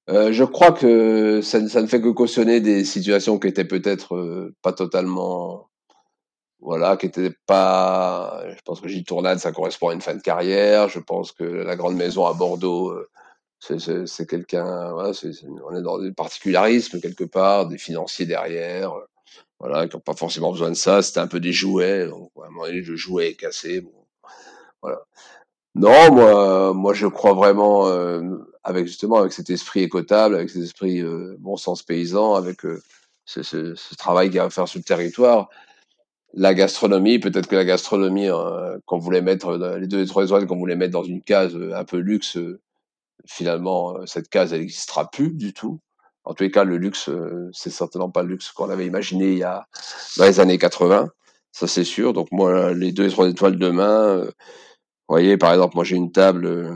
Je 0.09 0.45
crois 0.45 0.73
que 0.73 1.41
ça, 1.43 1.69
ça, 1.69 1.83
ne 1.83 1.87
fait 1.87 2.01
que 2.01 2.09
cautionner 2.09 2.61
des 2.61 2.85
situations 2.85 3.39
qui 3.39 3.49
étaient 3.49 3.65
peut-être 3.65 4.51
pas 4.63 4.73
totalement, 4.73 5.69
voilà, 6.61 6.97
qui 6.97 7.07
étaient 7.07 7.35
pas. 7.47 8.43
Je 8.49 8.61
pense 8.65 8.81
que 8.81 8.89
Gilles 8.89 9.05
Tournade, 9.05 9.39
ça 9.39 9.53
correspond 9.53 9.91
à 9.91 9.95
une 9.95 10.01
fin 10.01 10.15
de 10.15 10.23
carrière. 10.23 10.89
Je 10.89 11.01
pense 11.01 11.33
que 11.33 11.45
la 11.45 11.77
grande 11.77 11.97
maison 11.97 12.27
à 12.27 12.33
Bordeaux 12.33 12.95
c'est 13.61 14.27
quelqu'un, 14.29 14.93
voilà, 14.93 15.13
on 15.65 15.77
est 15.77 15.83
dans 15.83 15.99
des 15.99 16.13
particularismes 16.13 17.01
quelque 17.01 17.25
part, 17.25 17.67
des 17.67 17.79
financiers 17.79 18.27
derrière. 18.27 18.95
voilà, 19.61 19.89
qui 19.89 19.97
n'ont 19.97 20.01
pas 20.01 20.15
forcément 20.15 20.53
besoin 20.53 20.71
de 20.71 20.75
ça. 20.75 21.03
C'était 21.03 21.21
un 21.21 21.27
peu 21.27 21.41
des 21.41 21.53
jouets. 21.53 22.07
Donc, 22.07 22.31
à 22.43 22.47
un 22.47 22.51
moment 22.51 22.67
donné, 22.67 22.81
le 22.81 22.97
jouet 22.97 23.31
est 23.31 23.35
cassé. 23.35 23.81
Bon, 23.81 23.93
voilà. 24.83 25.01
Non, 25.75 26.13
moi, 26.13 26.75
moi, 26.75 26.93
je 26.95 27.07
crois 27.07 27.35
vraiment 27.35 27.87
euh, 27.89 28.21
avec 28.65 28.87
justement 28.87 29.19
avec 29.19 29.33
cet 29.33 29.51
esprit 29.51 29.83
écotable, 29.83 30.35
avec 30.35 30.51
cet 30.51 30.63
esprit 30.63 31.01
euh, 31.01 31.37
bon 31.39 31.57
sens 31.57 31.83
paysan, 31.83 32.35
avec 32.35 32.65
euh, 32.65 32.83
ce, 33.25 33.43
ce, 33.43 33.75
ce, 33.77 33.95
travail 33.95 34.29
qu'il 34.29 34.37
y 34.37 34.41
a 34.41 34.45
à 34.45 34.51
faire 34.51 34.67
sur 34.69 34.79
le 34.79 34.85
territoire. 34.85 35.49
La 36.35 36.55
gastronomie, 36.55 37.21
peut-être 37.21 37.47
que 37.47 37.57
la 37.57 37.65
gastronomie 37.65 38.29
qu'on 38.87 38.99
voulait 38.99 39.23
mettre 39.23 39.57
les 39.79 39.87
deux 39.87 40.03
et 40.03 40.07
trois 40.07 40.25
étoiles 40.25 40.47
qu'on 40.47 40.59
voulait 40.59 40.77
mettre 40.77 40.93
dans 40.93 41.05
une 41.05 41.23
case 41.23 41.57
un 41.57 41.85
peu 41.85 41.99
luxe, 41.99 42.39
finalement 43.29 43.95
cette 44.07 44.29
case 44.29 44.53
elle 44.53 44.61
n'existera 44.61 45.11
plus 45.11 45.33
du 45.33 45.53
tout. 45.53 45.81
En 46.25 46.35
tous 46.35 46.43
les 46.43 46.51
cas, 46.51 46.65
le 46.65 46.77
luxe, 46.77 47.09
c'est 47.53 47.71
certainement 47.71 48.11
pas 48.11 48.23
le 48.23 48.29
luxe 48.29 48.51
qu'on 48.51 48.69
avait 48.69 48.85
imaginé 48.87 49.33
il 49.33 49.39
y 49.39 49.45
a 49.45 49.67
dans 50.19 50.25
les 50.25 50.41
années 50.41 50.59
80, 50.59 51.09
ça 51.53 51.67
c'est 51.67 51.85
sûr. 51.85 52.13
Donc 52.13 52.29
moi, 52.33 52.75
les 52.75 52.93
deux 52.93 53.07
et 53.07 53.11
trois 53.11 53.29
étoiles 53.29 53.57
demain, 53.57 54.27
vous 55.09 55.15
voyez, 55.15 55.39
par 55.39 55.53
exemple, 55.55 55.75
moi 55.75 55.85
j'ai 55.85 55.97
une 55.97 56.13
table, 56.13 56.45
euh, 56.45 56.75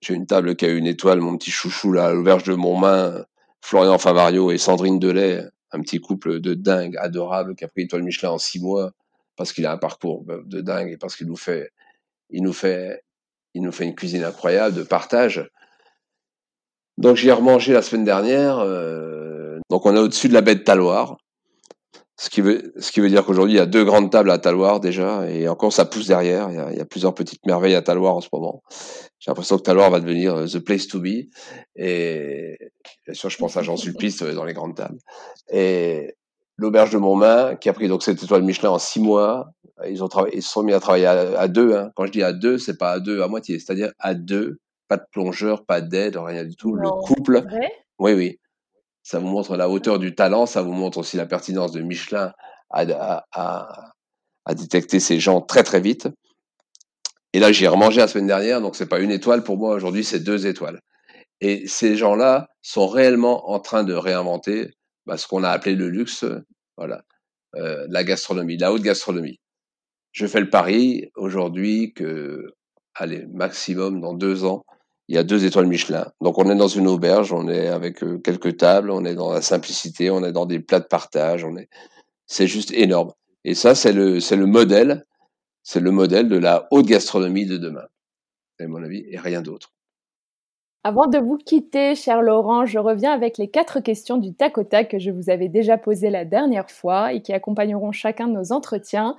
j'ai 0.00 0.14
une 0.14 0.26
table 0.26 0.56
qui 0.56 0.64
a 0.64 0.70
une 0.70 0.86
étoile, 0.86 1.20
mon 1.20 1.36
petit 1.36 1.50
chouchou 1.50 1.92
là, 1.92 2.06
à 2.06 2.12
l'auberge 2.14 2.44
de 2.44 2.54
Montmain, 2.54 3.22
Florian 3.60 3.98
Favario 3.98 4.50
et 4.50 4.56
Sandrine 4.56 4.98
Delay, 4.98 5.44
un 5.72 5.80
petit 5.82 6.00
couple 6.00 6.40
de 6.40 6.54
dingue, 6.54 6.96
adorable, 6.96 7.54
qui 7.54 7.64
a 7.64 7.68
pris 7.68 7.82
l'étoile 7.82 8.02
Michelin 8.02 8.30
en 8.30 8.38
six 8.38 8.60
mois 8.60 8.92
parce 9.36 9.52
qu'il 9.52 9.66
a 9.66 9.72
un 9.72 9.76
parcours 9.76 10.24
de 10.24 10.60
dingue 10.62 10.90
et 10.90 10.96
parce 10.96 11.16
qu'il 11.16 11.26
nous 11.26 11.36
fait, 11.36 11.70
il 12.30 12.42
nous 12.42 12.54
fait, 12.54 13.04
il 13.54 13.62
nous 13.62 13.72
fait 13.72 13.84
une 13.84 13.94
cuisine 13.94 14.24
incroyable 14.24 14.76
de 14.76 14.82
partage. 14.82 15.48
Donc 16.96 17.16
j'y 17.16 17.28
ai 17.28 17.32
remangé 17.32 17.72
la 17.72 17.82
semaine 17.82 18.04
dernière. 18.04 18.58
Euh, 18.58 19.58
donc 19.70 19.86
on 19.86 19.94
est 19.94 19.98
au-dessus 19.98 20.28
de 20.28 20.34
la 20.34 20.40
baie 20.40 20.56
de 20.56 20.62
Taloir. 20.62 21.16
Ce 22.20 22.30
qui 22.30 22.40
veut, 22.40 22.72
dire 23.08 23.24
qu'aujourd'hui, 23.24 23.54
il 23.54 23.58
y 23.58 23.60
a 23.60 23.66
deux 23.66 23.84
grandes 23.84 24.10
tables 24.10 24.32
à 24.32 24.38
Taloir 24.38 24.80
déjà, 24.80 25.30
et 25.30 25.46
encore 25.46 25.72
ça 25.72 25.84
pousse 25.84 26.08
derrière. 26.08 26.50
Il 26.50 26.76
y 26.76 26.80
a, 26.80 26.84
plusieurs 26.84 27.14
petites 27.14 27.46
merveilles 27.46 27.76
à 27.76 27.82
Taloir 27.82 28.16
en 28.16 28.20
ce 28.20 28.28
moment. 28.32 28.60
J'ai 29.20 29.30
l'impression 29.30 29.56
que 29.56 29.62
Taloir 29.62 29.88
va 29.90 30.00
devenir 30.00 30.34
euh, 30.34 30.46
the 30.46 30.58
place 30.58 30.88
to 30.88 31.00
be. 31.00 31.28
Et 31.76 32.58
bien 33.06 33.14
sûr, 33.14 33.30
je 33.30 33.38
pense 33.38 33.56
à 33.56 33.62
Jean 33.62 33.76
Sulpice 33.76 34.22
euh, 34.22 34.34
dans 34.34 34.44
les 34.44 34.52
grandes 34.52 34.74
tables. 34.74 34.98
Et 35.52 36.16
l'auberge 36.56 36.90
de 36.90 36.98
Montmain, 36.98 37.54
qui 37.54 37.68
a 37.68 37.72
pris 37.72 37.86
donc 37.86 38.02
cette 38.02 38.20
étoile 38.20 38.42
Michelin 38.42 38.70
en 38.70 38.80
six 38.80 38.98
mois, 38.98 39.52
ils 39.86 40.02
ont 40.02 40.08
travaillé, 40.08 40.36
ils 40.36 40.42
se 40.42 40.50
sont 40.50 40.62
mis 40.62 40.72
à 40.72 40.80
travailler 40.80 41.06
à, 41.06 41.48
deux. 41.48 41.76
Hein. 41.76 41.90
Quand 41.94 42.06
je 42.06 42.12
dis 42.12 42.22
à 42.22 42.32
deux, 42.32 42.58
c'est 42.58 42.78
pas 42.78 42.92
à 42.92 43.00
deux 43.00 43.22
à 43.22 43.28
moitié, 43.28 43.58
c'est-à-dire 43.58 43.92
à 43.98 44.14
deux, 44.14 44.58
pas 44.88 44.96
de 44.96 45.04
plongeur, 45.12 45.64
pas 45.64 45.80
d'aide, 45.80 46.16
rien 46.16 46.44
du 46.44 46.56
tout. 46.56 46.74
le 46.74 46.88
couple. 46.88 47.44
Oui, 47.98 48.12
oui 48.14 48.38
ça 49.08 49.18
vous 49.18 49.28
montre 49.28 49.56
la 49.56 49.70
hauteur 49.70 49.98
du 49.98 50.14
talent, 50.14 50.44
ça 50.44 50.60
vous 50.60 50.74
montre 50.74 50.98
aussi 50.98 51.16
la 51.16 51.24
pertinence 51.24 51.72
de 51.72 51.80
Michelin 51.80 52.34
à, 52.68 53.24
à, 53.32 53.94
à, 54.44 54.54
détecter 54.54 55.00
ces 55.00 55.18
gens 55.18 55.40
très 55.40 55.62
très 55.62 55.80
vite. 55.80 56.08
Et 57.32 57.38
là, 57.38 57.50
j'ai 57.50 57.68
remangé 57.68 58.00
la 58.02 58.08
semaine 58.08 58.26
dernière, 58.26 58.60
donc 58.60 58.76
c'est 58.76 58.84
pas 58.84 59.00
une 59.00 59.10
étoile 59.10 59.44
pour 59.44 59.56
moi 59.56 59.74
aujourd'hui, 59.74 60.04
c'est 60.04 60.20
deux 60.20 60.46
étoiles. 60.46 60.82
Et 61.40 61.66
ces 61.66 61.96
gens-là 61.96 62.50
sont 62.60 62.86
réellement 62.86 63.50
en 63.50 63.60
train 63.60 63.82
de 63.82 63.94
réinventer 63.94 64.74
bah, 65.06 65.16
ce 65.16 65.26
qu'on 65.26 65.42
a 65.42 65.48
appelé 65.48 65.74
le 65.74 65.88
luxe, 65.88 66.26
voilà, 66.76 67.00
euh, 67.54 67.86
la 67.88 68.04
gastronomie, 68.04 68.58
la 68.58 68.74
haute 68.74 68.82
gastronomie. 68.82 69.40
Je 70.18 70.26
fais 70.26 70.40
le 70.40 70.50
pari 70.50 71.12
aujourd'hui 71.14 71.92
que, 71.92 72.52
allez, 72.96 73.24
maximum 73.32 74.00
dans 74.00 74.14
deux 74.14 74.44
ans, 74.44 74.64
il 75.06 75.14
y 75.14 75.18
a 75.18 75.22
deux 75.22 75.44
étoiles 75.44 75.68
Michelin. 75.68 76.10
Donc 76.20 76.38
on 76.38 76.50
est 76.50 76.56
dans 76.56 76.66
une 76.66 76.88
auberge, 76.88 77.32
on 77.32 77.48
est 77.48 77.68
avec 77.68 78.02
euh, 78.02 78.18
quelques 78.18 78.56
tables, 78.56 78.90
on 78.90 79.04
est 79.04 79.14
dans 79.14 79.32
la 79.32 79.42
simplicité, 79.42 80.10
on 80.10 80.24
est 80.24 80.32
dans 80.32 80.44
des 80.44 80.58
plats 80.58 80.80
de 80.80 80.86
partage, 80.86 81.44
on 81.44 81.56
est, 81.56 81.68
c'est 82.26 82.48
juste 82.48 82.72
énorme. 82.72 83.12
Et 83.44 83.54
ça, 83.54 83.76
c'est 83.76 83.92
le, 83.92 84.18
c'est 84.18 84.34
le 84.34 84.46
modèle, 84.46 85.06
c'est 85.62 85.78
le 85.78 85.92
modèle 85.92 86.28
de 86.28 86.36
la 86.36 86.66
haute 86.72 86.86
gastronomie 86.86 87.46
de 87.46 87.56
demain. 87.56 87.86
à 88.58 88.66
mon 88.66 88.82
avis, 88.82 89.04
et 89.08 89.18
rien 89.18 89.40
d'autre. 89.40 89.72
Avant 90.82 91.06
de 91.06 91.18
vous 91.18 91.36
quitter, 91.36 91.94
cher 91.94 92.22
Laurent, 92.22 92.66
je 92.66 92.80
reviens 92.80 93.12
avec 93.12 93.38
les 93.38 93.50
quatre 93.50 93.78
questions 93.78 94.16
du 94.16 94.34
tac 94.34 94.58
au 94.58 94.64
tac 94.64 94.90
que 94.90 94.98
je 94.98 95.12
vous 95.12 95.30
avais 95.30 95.48
déjà 95.48 95.78
posées 95.78 96.10
la 96.10 96.24
dernière 96.24 96.72
fois 96.72 97.12
et 97.12 97.22
qui 97.22 97.32
accompagneront 97.32 97.92
chacun 97.92 98.26
de 98.26 98.32
nos 98.32 98.50
entretiens. 98.50 99.16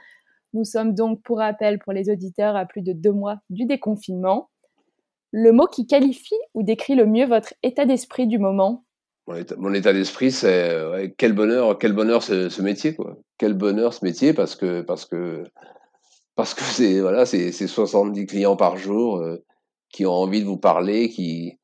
Nous 0.53 0.63
sommes 0.63 0.95
donc, 0.95 1.21
pour 1.23 1.37
rappel, 1.37 1.79
pour 1.79 1.93
les 1.93 2.09
auditeurs, 2.09 2.55
à 2.55 2.65
plus 2.65 2.81
de 2.81 2.93
deux 2.93 3.11
mois 3.11 3.37
du 3.49 3.65
déconfinement. 3.65 4.49
Le 5.31 5.51
mot 5.51 5.67
qui 5.67 5.85
qualifie 5.85 6.39
ou 6.53 6.63
décrit 6.63 6.95
le 6.95 7.05
mieux 7.05 7.25
votre 7.25 7.53
état 7.61 7.85
d'esprit 7.85 8.27
du 8.27 8.39
moment? 8.39 8.83
Mon 9.57 9.73
état, 9.75 9.93
d'esprit, 9.93 10.31
c'est 10.31 11.13
quel 11.17 11.33
bonheur, 11.33 11.77
quel 11.77 11.93
bonheur 11.93 12.23
ce, 12.23 12.61
métier, 12.63 12.95
quoi. 12.95 13.17
Quel 13.37 13.53
bonheur 13.53 13.93
ce 13.93 14.03
métier 14.03 14.33
parce 14.33 14.55
que 14.55 14.81
parce 14.81 15.05
que 15.05 15.43
parce 16.35 16.55
que 16.55 16.63
c'est 16.63 16.99
voilà, 16.99 17.27
c'est 17.27 17.51
70 17.51 18.25
clients 18.25 18.55
par 18.55 18.77
jour 18.77 19.17
euh, 19.17 19.45
qui 19.91 20.07
ont 20.07 20.13
envie 20.13 20.41
de 20.41 20.47
vous 20.47 20.57
parler, 20.57 21.09
qui 21.09 21.59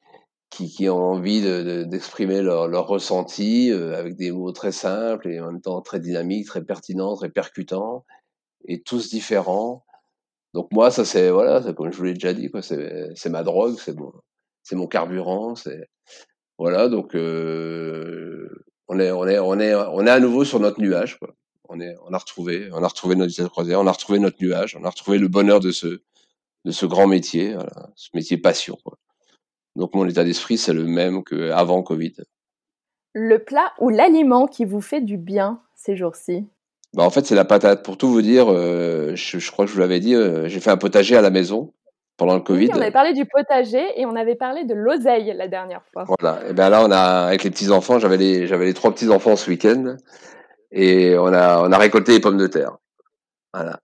qui, 0.51 0.87
ont 0.87 0.95
envie 0.95 1.41
d'exprimer 1.41 2.37
de, 2.37 2.43
leur, 2.43 2.67
leur 2.67 2.87
ressenti 2.87 3.71
euh, 3.71 3.97
avec 3.97 4.15
des 4.15 4.31
mots 4.31 4.53
très 4.53 4.71
simples 4.71 5.27
et 5.27 5.41
en 5.41 5.47
même 5.47 5.59
temps 5.59 5.81
très 5.81 5.99
dynamiques, 5.99 6.47
très 6.47 6.63
pertinents, 6.63 7.15
très 7.15 7.29
percutants 7.29 8.05
et 8.67 8.81
tous 8.81 9.09
différents 9.09 9.85
donc 10.55 10.71
moi, 10.71 10.89
ça 10.89 11.03
c'est 11.03 11.29
voilà, 11.31 11.61
comme 11.73 11.91
je 11.91 11.97
vous 11.97 12.05
l'ai 12.05 12.13
déjà 12.13 12.31
dit, 12.31 12.49
c'est 12.61 13.29
ma 13.29 13.43
drogue, 13.43 13.75
c'est 13.77 13.93
mon, 13.93 14.13
c'est 14.63 14.77
mon 14.77 14.87
carburant, 14.87 15.53
c'est 15.53 15.89
voilà. 16.57 16.87
Donc 16.87 17.13
euh, 17.13 18.47
on 18.87 18.97
est 18.97 19.11
on 19.11 19.27
est 19.27 19.37
on 19.37 19.59
est 19.59 19.75
on 19.75 20.07
est 20.07 20.09
à 20.09 20.21
nouveau 20.21 20.45
sur 20.45 20.61
notre 20.61 20.79
nuage, 20.79 21.19
quoi. 21.19 21.35
On 21.67 21.81
est 21.81 21.93
on 22.07 22.13
a 22.13 22.17
retrouvé 22.17 22.69
on 22.71 22.81
a 22.83 22.87
retrouvé 22.87 23.17
notre 23.17 23.49
croisière, 23.49 23.81
on 23.81 23.87
a 23.87 23.91
retrouvé 23.91 24.17
notre 24.19 24.41
nuage, 24.41 24.77
on 24.79 24.85
a 24.85 24.89
retrouvé 24.89 25.17
le 25.17 25.27
bonheur 25.27 25.59
de 25.59 25.71
ce 25.71 26.01
de 26.63 26.71
ce 26.71 26.85
grand 26.85 27.07
métier, 27.07 27.53
ce 27.97 28.07
métier 28.13 28.37
passion. 28.37 28.77
Donc 29.75 29.93
mon 29.93 30.07
état 30.07 30.23
d'esprit 30.23 30.57
c'est 30.57 30.73
le 30.73 30.85
même 30.85 31.25
qu'avant 31.25 31.83
Covid. 31.83 32.13
Le 33.11 33.43
plat 33.43 33.73
ou 33.81 33.89
l'aliment 33.89 34.47
qui 34.47 34.63
vous 34.63 34.79
fait 34.79 35.01
du 35.01 35.17
bien 35.17 35.61
ces 35.75 35.97
jours-ci? 35.97 36.47
Bah, 36.95 37.03
en 37.03 37.09
fait, 37.09 37.25
c'est 37.25 37.35
la 37.35 37.45
patate. 37.45 37.83
Pour 37.83 37.97
tout 37.97 38.07
vous 38.07 38.21
dire, 38.21 38.47
euh, 38.49 39.15
je, 39.15 39.51
crois 39.51 39.65
que 39.65 39.69
je 39.69 39.75
vous 39.75 39.81
l'avais 39.81 39.99
dit, 39.99 40.15
euh, 40.15 40.47
j'ai 40.47 40.61
fait 40.61 40.71
un 40.71 40.77
potager 40.77 41.17
à 41.17 41.21
la 41.21 41.29
maison 41.29 41.73
pendant 42.15 42.35
le 42.35 42.41
Covid. 42.41 42.69
on 42.73 42.79
avait 42.79 42.91
parlé 42.91 43.11
du 43.11 43.25
potager 43.25 43.83
et 43.99 44.05
on 44.05 44.15
avait 44.15 44.35
parlé 44.35 44.63
de 44.63 44.73
l'oseille 44.73 45.33
la 45.35 45.49
dernière 45.49 45.81
fois. 45.91 46.05
Voilà. 46.07 46.39
Et 46.47 46.53
bien 46.53 46.69
là, 46.69 46.85
on 46.85 46.91
a 46.91 47.25
avec 47.27 47.43
les 47.43 47.51
petits 47.51 47.69
enfants, 47.69 47.99
j'avais 47.99 48.15
les 48.15 48.47
j'avais 48.47 48.63
les 48.63 48.73
trois 48.73 48.93
petits 48.93 49.09
enfants 49.09 49.35
ce 49.35 49.49
week-end 49.49 49.97
et 50.71 51.17
on 51.17 51.33
a 51.33 51.59
on 51.67 51.71
a 51.73 51.77
récolté 51.77 52.13
les 52.13 52.21
pommes 52.21 52.37
de 52.37 52.47
terre. 52.47 52.77
Voilà. 53.53 53.81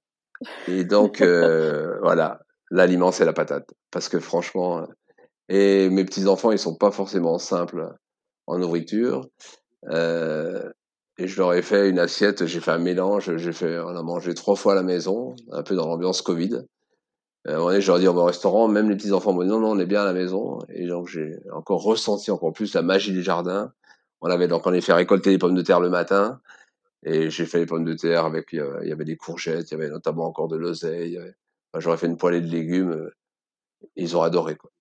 Et 0.70 0.86
donc 0.86 1.20
euh, 1.20 1.98
voilà, 2.02 2.40
l'aliment 2.70 3.12
c'est 3.12 3.26
la 3.26 3.34
patate 3.34 3.70
parce 3.92 4.08
que 4.08 4.20
franchement, 4.22 4.88
et 5.50 5.90
mes 5.90 6.06
petits 6.06 6.28
enfants 6.28 6.54
ils 6.54 6.60
sont 6.60 6.76
pas 6.76 6.92
forcément 6.92 7.38
simples 7.40 7.94
en 8.48 8.58
nourriture. 8.58 9.28
Euh, 9.90 10.70
et 11.22 11.28
je 11.28 11.38
leur 11.38 11.54
ai 11.54 11.62
fait 11.62 11.88
une 11.88 12.00
assiette, 12.00 12.48
j'ai 12.48 12.60
fait 12.60 12.72
un 12.72 12.80
mélange, 12.80 13.38
j'ai 13.38 13.52
fait, 13.54 13.78
on 13.78 13.96
a 13.96 14.02
mangé 14.02 14.34
trois 14.34 14.56
fois 14.56 14.72
à 14.72 14.76
la 14.76 14.82
maison, 14.82 15.36
un 15.52 15.62
peu 15.62 15.76
dans 15.76 15.86
l'ambiance 15.86 16.24
Covid. 16.24 16.64
Euh, 17.48 17.52
à 17.52 17.52
un 17.52 17.58
moment 17.58 17.68
donné, 17.70 17.82
je 17.82 17.88
leur 17.88 17.98
ai 17.98 18.00
dit, 18.00 18.08
on 18.08 18.14
va 18.16 18.22
au 18.22 18.26
restaurant, 18.26 18.68
même 18.68 18.90
les 18.90 18.96
petits-enfants 18.96 19.32
m'ont 19.32 19.44
dit, 19.44 19.48
non, 19.48 19.60
non, 19.60 19.70
on 19.70 19.80
est 19.80 19.86
bien 19.86 20.02
à 20.02 20.06
la 20.06 20.14
maison. 20.14 20.58
Et 20.70 20.88
donc, 20.88 21.08
j'ai 21.08 21.38
encore 21.54 21.84
ressenti 21.84 22.32
encore 22.32 22.54
plus 22.54 22.74
la 22.74 22.82
magie 22.82 23.12
du 23.12 23.22
jardin. 23.22 23.72
On 24.22 24.32
avait 24.32 24.48
donc, 24.48 24.66
on 24.66 24.74
a 24.74 24.82
fait 24.82 24.94
récolter 24.94 25.30
les 25.30 25.38
pommes 25.38 25.54
de 25.54 25.62
terre 25.62 25.80
le 25.80 25.90
matin. 25.90 26.42
Et 27.04 27.30
j'ai 27.30 27.46
fait 27.46 27.60
les 27.60 27.66
pommes 27.68 27.86
de 27.86 27.94
terre 27.94 28.26
avec, 28.26 28.48
il 28.54 28.88
y 28.88 28.92
avait 28.92 29.06
des 29.06 29.16
courgettes, 29.16 29.70
il 29.70 29.78
y 29.78 29.78
avait 29.78 29.90
notamment 29.90 30.26
encore 30.26 30.48
de 30.48 30.58
l'oseille. 30.58 31.20
J'aurais 31.78 31.98
fait 31.98 32.08
une 32.08 32.18
poêlée 32.18 32.42
de 32.42 32.48
légumes. 32.48 33.12
Ils 33.96 34.18
ont 34.18 34.24
adoré, 34.24 34.56
quoi. 34.56 34.72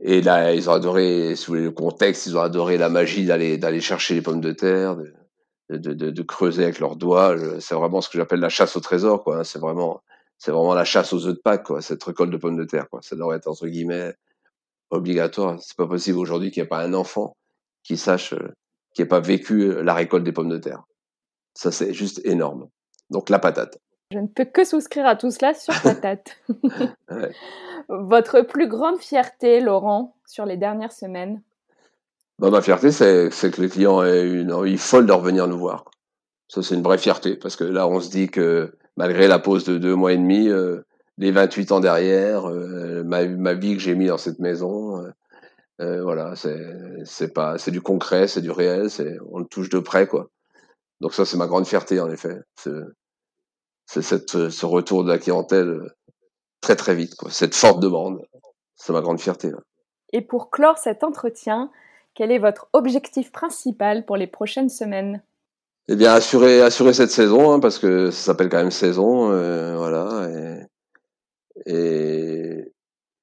Et 0.00 0.20
là, 0.20 0.54
ils 0.54 0.70
ont 0.70 0.74
adoré, 0.74 1.34
si 1.34 1.46
vous 1.46 1.54
voulez, 1.54 1.64
le 1.64 1.72
contexte, 1.72 2.26
ils 2.26 2.36
ont 2.36 2.40
adoré 2.42 2.78
la 2.78 2.88
magie 2.88 3.26
d'aller, 3.26 3.58
d'aller 3.58 3.80
chercher 3.80 4.14
les 4.14 4.22
pommes 4.22 4.40
de 4.40 4.52
terre, 4.52 4.96
de, 5.70 5.92
de, 5.92 6.10
de, 6.10 6.22
creuser 6.22 6.64
avec 6.64 6.78
leurs 6.78 6.96
doigts. 6.96 7.36
C'est 7.60 7.74
vraiment 7.74 8.00
ce 8.00 8.08
que 8.08 8.18
j'appelle 8.18 8.40
la 8.40 8.48
chasse 8.48 8.76
au 8.76 8.80
trésor, 8.80 9.22
quoi. 9.22 9.44
C'est 9.44 9.58
vraiment, 9.58 10.02
c'est 10.38 10.50
vraiment 10.50 10.74
la 10.74 10.84
chasse 10.84 11.12
aux 11.12 11.26
œufs 11.26 11.34
de 11.34 11.40
Pâques, 11.40 11.64
quoi. 11.64 11.82
Cette 11.82 12.02
récolte 12.02 12.30
de 12.30 12.36
pommes 12.36 12.56
de 12.56 12.64
terre, 12.64 12.88
quoi. 12.88 13.00
Ça 13.02 13.16
devrait 13.16 13.36
être 13.36 13.48
entre 13.48 13.66
guillemets 13.66 14.14
obligatoire. 14.90 15.58
C'est 15.60 15.76
pas 15.76 15.86
possible 15.86 16.18
aujourd'hui 16.18 16.50
qu'il 16.50 16.62
n'y 16.62 16.66
ait 16.66 16.68
pas 16.68 16.82
un 16.82 16.94
enfant 16.94 17.36
qui 17.82 17.96
sache, 17.96 18.32
euh, 18.32 18.54
qui 18.94 19.02
n'ait 19.02 19.08
pas 19.08 19.20
vécu 19.20 19.62
euh, 19.62 19.82
la 19.82 19.94
récolte 19.94 20.24
des 20.24 20.32
pommes 20.32 20.48
de 20.48 20.58
terre. 20.58 20.84
Ça, 21.54 21.72
c'est 21.72 21.92
juste 21.92 22.20
énorme. 22.24 22.68
Donc 23.10 23.30
la 23.30 23.38
patate. 23.38 23.78
Je 24.12 24.18
ne 24.18 24.26
peux 24.26 24.44
que 24.44 24.64
souscrire 24.64 25.06
à 25.06 25.16
tout 25.16 25.30
cela 25.30 25.52
sur 25.54 25.74
patate. 25.82 26.38
Votre 27.88 28.42
plus 28.42 28.68
grande 28.68 28.98
fierté, 28.98 29.60
Laurent, 29.60 30.14
sur 30.26 30.46
les 30.46 30.56
dernières 30.56 30.92
semaines? 30.92 31.42
Bah, 32.38 32.50
ma 32.50 32.62
fierté, 32.62 32.92
c'est, 32.92 33.30
que 33.30 33.60
les 33.60 33.68
clients 33.68 34.02
aient 34.02 34.28
une 34.28 34.52
envie 34.52 34.78
folle 34.78 35.06
de 35.06 35.12
revenir 35.12 35.48
nous 35.48 35.58
voir. 35.58 35.84
Ça, 36.48 36.62
c'est 36.62 36.74
une 36.74 36.82
vraie 36.82 36.98
fierté, 36.98 37.36
parce 37.36 37.56
que 37.56 37.64
là, 37.64 37.88
on 37.88 38.00
se 38.00 38.10
dit 38.10 38.28
que 38.28 38.72
malgré 38.96 39.26
la 39.26 39.38
pause 39.38 39.64
de 39.64 39.76
deux 39.78 39.94
mois 39.94 40.12
et 40.12 40.16
demi, 40.16 40.48
euh, 40.48 40.80
les 41.18 41.30
28 41.30 41.72
ans 41.72 41.80
derrière, 41.80 42.48
euh, 42.48 43.02
ma, 43.04 43.54
vie 43.54 43.74
que 43.74 43.82
j'ai 43.82 43.94
mis 43.94 44.06
dans 44.06 44.18
cette 44.18 44.38
maison, 44.38 45.04
euh, 45.80 46.02
voilà, 46.02 46.34
c'est, 46.36 47.34
pas, 47.34 47.58
c'est 47.58 47.70
du 47.70 47.80
concret, 47.80 48.28
c'est 48.28 48.40
du 48.40 48.50
réel, 48.50 48.88
c'est, 48.88 49.18
on 49.30 49.40
le 49.40 49.46
touche 49.46 49.68
de 49.68 49.78
près, 49.78 50.06
quoi. 50.06 50.30
Donc 51.00 51.14
ça, 51.14 51.24
c'est 51.24 51.36
ma 51.36 51.46
grande 51.46 51.66
fierté, 51.66 52.00
en 52.00 52.10
effet. 52.10 52.38
C'est 53.86 54.02
ce 54.02 54.66
retour 54.66 55.04
de 55.04 55.10
la 55.10 55.18
clientèle 55.18 55.80
très 56.60 56.76
très 56.76 56.94
vite, 56.94 57.14
cette 57.30 57.54
forte 57.54 57.80
demande. 57.80 58.20
C'est 58.76 58.92
ma 58.92 59.00
grande 59.00 59.20
fierté. 59.20 59.50
Et 60.12 60.22
pour 60.22 60.50
clore 60.50 60.78
cet 60.78 61.04
entretien, 61.04 61.70
quel 62.18 62.32
est 62.32 62.40
votre 62.40 62.68
objectif 62.72 63.30
principal 63.30 64.04
pour 64.04 64.16
les 64.16 64.26
prochaines 64.26 64.70
semaines? 64.70 65.22
Eh 65.86 65.94
bien, 65.94 66.12
assurer, 66.12 66.60
assurer 66.60 66.92
cette 66.92 67.12
saison, 67.12 67.52
hein, 67.52 67.60
parce 67.60 67.78
que 67.78 68.10
ça 68.10 68.20
s'appelle 68.20 68.48
quand 68.48 68.56
même 68.56 68.72
saison, 68.72 69.30
euh, 69.30 69.76
voilà, 69.76 70.28
et, 71.64 72.72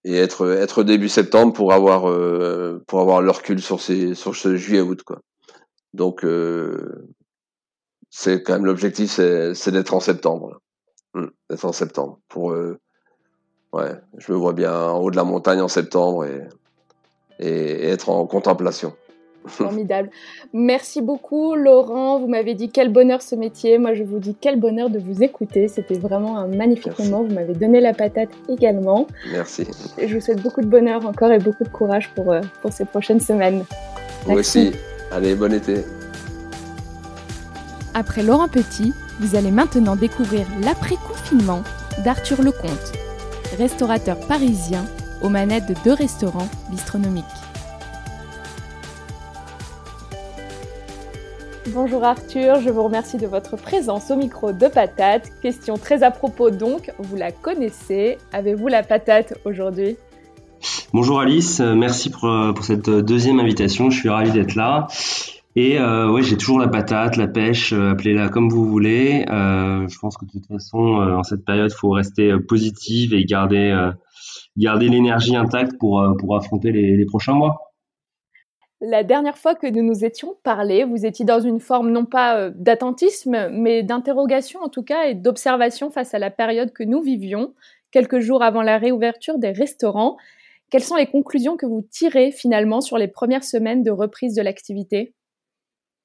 et, 0.06 0.16
être, 0.16 0.50
être 0.50 0.84
début 0.84 1.10
septembre 1.10 1.52
pour 1.52 1.74
avoir, 1.74 2.10
euh, 2.10 2.82
pour 2.88 3.02
avoir 3.02 3.22
le 3.22 3.32
recul 3.32 3.62
sur, 3.62 3.82
ces, 3.82 4.16
sur 4.16 4.34
ce 4.34 4.56
juillet-août. 4.56 5.04
Donc, 5.94 6.24
euh, 6.24 7.10
c'est 8.10 8.44
quand 8.44 8.54
même 8.54 8.66
l'objectif, 8.66 9.12
c'est 9.12 9.72
d'être 9.72 9.94
en 9.94 10.00
septembre. 10.00 10.62
Hum, 11.16 11.32
d'être 11.50 11.66
en 11.66 11.74
septembre 11.74 12.20
pour 12.30 12.56
ouais, 13.74 13.92
je 14.18 14.32
me 14.32 14.38
vois 14.38 14.54
bien 14.54 14.74
en 14.74 15.00
haut 15.00 15.12
de 15.12 15.18
la 15.18 15.26
montagne 15.26 15.60
en 15.60 15.68
septembre 15.68 16.24
et, 16.24 16.48
et, 17.40 17.88
être 17.88 18.10
en 18.10 18.26
contemplation. 18.26 18.94
Formidable. 19.48 20.10
Merci 20.54 21.04
beaucoup, 21.04 21.54
Laurent. 21.54 22.20
Vous 22.20 22.28
m'avez 22.28 22.56
dit 22.56 22.70
quel 22.70 22.92
bonheur 22.92 23.22
ce 23.22 23.36
métier. 23.36 23.78
Moi, 23.78 23.94
je 23.94 24.04
vous 24.04 24.18
dis 24.18 24.36
quel 24.40 24.60
bonheur 24.60 24.90
de 24.90 24.98
vous 24.98 25.22
écouter. 25.22 25.68
C'était 25.68 26.00
vraiment 26.00 26.38
un 26.38 26.48
magnifique 26.48 26.98
moment. 26.98 27.22
Vous 27.22 27.34
m'avez 27.34 27.54
donné 27.54 27.80
la 27.80 27.94
patate 27.94 28.30
également. 28.50 29.06
Merci. 29.32 29.68
Et 30.00 30.08
je 30.08 30.16
vous 30.16 30.22
souhaite 30.22 30.42
beaucoup 30.42 30.62
de 30.62 30.68
bonheur 30.68 31.06
encore 31.06 31.32
et 31.32 31.38
beaucoup 31.38 31.64
de 31.64 31.70
courage 31.70 32.10
pour, 32.16 32.32
euh, 32.32 32.42
pour 32.64 32.74
ces 32.74 32.86
prochaines 32.86 33.20
semaines. 33.20 33.66
Vous 34.26 34.34
aussi. 34.34 34.72
Allez, 35.12 35.36
bon 35.36 35.54
été. 35.54 35.84
Après 37.94 38.24
Laurent 38.24 38.48
Petit, 38.48 38.94
vous 39.20 39.36
allez 39.36 39.52
maintenant 39.52 39.96
découvrir 39.96 40.48
l'après-confinement 40.64 41.62
d'Arthur 42.04 42.42
Lecomte 42.42 42.94
restaurateur 43.56 44.20
parisien 44.28 44.86
aux 45.22 45.30
manettes 45.30 45.68
de 45.68 45.76
deux 45.84 45.94
restaurants 45.94 46.48
bistronomiques. 46.70 47.24
Bonjour 51.74 52.04
Arthur, 52.04 52.62
je 52.62 52.70
vous 52.70 52.84
remercie 52.84 53.18
de 53.18 53.28
votre 53.28 53.58
présence 53.58 54.12
au 54.12 54.16
micro 54.16 54.52
de 54.52 54.68
Patate. 54.68 55.30
Question 55.42 55.78
très 55.78 56.04
à 56.04 56.12
propos 56.12 56.52
donc, 56.52 56.92
vous 57.00 57.16
la 57.16 57.32
connaissez. 57.32 58.18
Avez-vous 58.32 58.68
la 58.68 58.84
patate 58.84 59.34
aujourd'hui? 59.46 59.98
Bonjour 60.94 61.20
Alice, 61.20 61.60
merci 61.60 62.10
pour, 62.10 62.26
euh, 62.26 62.54
pour, 62.54 62.64
cette 62.64 62.90
deuxième 62.90 63.40
invitation, 63.40 63.90
je 63.90 64.00
suis 64.00 64.10
ravi 64.10 64.32
d'être 64.32 64.56
là. 64.56 64.88
Et 65.58 65.80
euh, 65.80 66.12
ouais, 66.12 66.22
j'ai 66.22 66.36
toujours 66.36 66.60
la 66.60 66.68
patate, 66.68 67.16
la 67.16 67.28
pêche, 67.28 67.72
euh, 67.72 67.92
appelez-la 67.92 68.28
comme 68.28 68.50
vous 68.50 68.66
voulez. 68.66 69.26
Euh, 69.30 69.88
je 69.88 70.00
pense 70.00 70.18
que 70.18 70.26
de 70.26 70.32
toute 70.32 70.46
façon, 70.48 71.00
euh, 71.00 71.16
en 71.16 71.24
cette 71.24 71.46
période, 71.46 71.72
il 71.72 71.78
faut 71.78 71.92
rester 71.92 72.32
euh, 72.32 72.40
positive 72.40 73.14
et 73.14 73.24
garder, 73.24 73.92
garder 74.58 74.88
l'énergie 74.88 75.36
intacte 75.36 75.78
pour, 75.78 76.04
pour 76.20 76.36
affronter 76.36 76.72
les, 76.72 76.96
les, 76.96 77.06
prochains 77.06 77.34
mois. 77.34 77.74
La 78.82 79.04
dernière 79.04 79.38
fois 79.38 79.56
que 79.56 79.68
nous 79.68 79.84
nous 79.84 80.06
étions 80.06 80.36
parlé, 80.44 80.84
vous 80.84 81.06
étiez 81.06 81.26
dans 81.26 81.40
une 81.40 81.60
forme 81.60 81.92
non 81.92 82.06
pas 82.06 82.50
d'attentisme, 82.52 83.50
mais 83.52 83.84
d'interrogation 83.84 84.62
en 84.62 84.70
tout 84.70 84.84
cas 84.84 85.06
et 85.06 85.16
d'observation 85.16 85.90
face 85.90 86.14
à 86.14 86.20
la 86.20 86.30
période 86.30 86.72
que 86.74 86.84
nous 86.84 87.02
vivions, 87.02 87.54
quelques 87.92 88.20
jours 88.20 88.44
avant 88.44 88.62
la 88.62 88.78
réouverture 88.78 89.40
des 89.40 89.52
restaurants. 89.52 90.18
Quelles 90.70 90.84
sont 90.84 90.98
les 90.98 91.08
conclusions 91.08 91.56
que 91.56 91.66
vous 91.66 91.88
tirez 91.90 92.32
finalement 92.32 92.82
sur 92.82 92.98
les 92.98 93.08
premières 93.08 93.44
semaines 93.44 93.84
de 93.84 93.92
reprise 93.92 94.36
de 94.36 94.42
l'activité? 94.42 95.14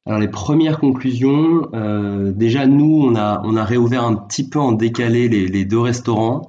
Alors 0.07 0.19
les 0.19 0.29
premières 0.29 0.79
conclusions, 0.79 1.69
euh, 1.75 2.33
déjà 2.33 2.67
nous 2.67 3.03
on 3.05 3.15
a 3.15 3.65
réouvert 3.65 4.03
un 4.05 4.15
petit 4.15 4.49
peu 4.49 4.59
en 4.59 4.73
décalé 4.73 5.29
les, 5.29 5.65
deux 5.67 5.79
restaurants 5.79 6.49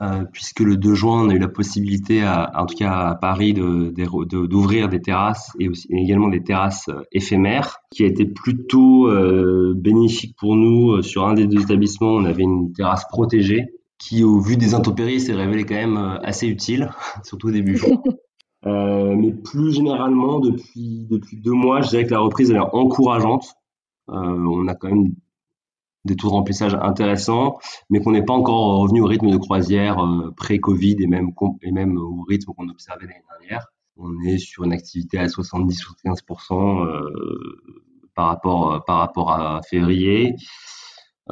euh, 0.00 0.24
puisque 0.32 0.60
le 0.60 0.78
2 0.78 0.94
juin 0.94 1.26
on 1.26 1.28
a 1.28 1.34
eu 1.34 1.38
la 1.38 1.48
possibilité 1.48 2.22
à, 2.22 2.50
en 2.56 2.64
tout 2.64 2.74
cas 2.74 2.90
à 2.90 3.14
Paris 3.14 3.52
d'ouvrir 3.52 4.88
des 4.88 5.02
terrasses 5.02 5.52
et, 5.60 5.68
aussi, 5.68 5.86
également 5.90 6.28
des 6.28 6.42
terrasses 6.42 6.88
euh, 6.88 7.02
éphémères 7.12 7.78
qui 7.90 8.02
a 8.02 8.06
été 8.06 8.24
plutôt 8.24 9.08
euh, 9.08 9.74
bénéfique 9.76 10.34
pour 10.38 10.56
nous 10.56 11.02
sur 11.02 11.26
un 11.26 11.34
des 11.34 11.46
deux 11.46 11.62
établissements. 11.62 12.08
On 12.08 12.24
avait 12.24 12.44
une 12.44 12.72
terrasse 12.72 13.04
protégée 13.10 13.66
qui 13.98 14.24
au 14.24 14.40
vu 14.40 14.56
des 14.56 14.74
intempéries 14.74 15.20
s'est 15.20 15.34
révélée 15.34 15.64
quand 15.64 15.74
même 15.74 16.18
assez 16.22 16.46
utile 16.46 16.90
surtout 17.24 17.48
au 17.48 17.52
début 17.52 17.78
Euh, 17.84 18.12
mais 18.66 19.32
plus 19.32 19.72
généralement, 19.72 20.40
depuis, 20.40 21.06
depuis 21.08 21.36
deux 21.36 21.52
mois, 21.52 21.82
je 21.82 21.90
dirais 21.90 22.06
que 22.06 22.12
la 22.12 22.20
reprise 22.20 22.50
elle 22.50 22.56
est 22.56 22.60
encourageante. 22.60 23.56
Euh, 24.08 24.14
on 24.14 24.68
a 24.68 24.74
quand 24.74 24.88
même 24.88 25.14
des 26.04 26.14
taux 26.14 26.28
de 26.28 26.32
remplissage 26.32 26.74
intéressants, 26.74 27.58
mais 27.90 28.00
qu'on 28.00 28.12
n'est 28.12 28.24
pas 28.24 28.34
encore 28.34 28.78
revenu 28.80 29.00
au 29.00 29.06
rythme 29.06 29.30
de 29.30 29.36
croisière 29.36 29.98
euh, 29.98 30.32
pré-Covid 30.36 30.96
et 31.00 31.06
même, 31.06 31.32
et 31.62 31.72
même 31.72 31.96
au 31.96 32.22
rythme 32.28 32.52
qu'on 32.52 32.68
observait 32.68 33.06
l'année 33.06 33.24
dernière. 33.28 33.66
On 33.96 34.20
est 34.22 34.38
sur 34.38 34.64
une 34.64 34.72
activité 34.72 35.18
à 35.18 35.26
70-75% 35.26 36.84
euh, 36.84 37.10
par, 38.14 38.28
rapport, 38.28 38.84
par 38.84 38.98
rapport 38.98 39.32
à 39.32 39.62
février. 39.62 40.36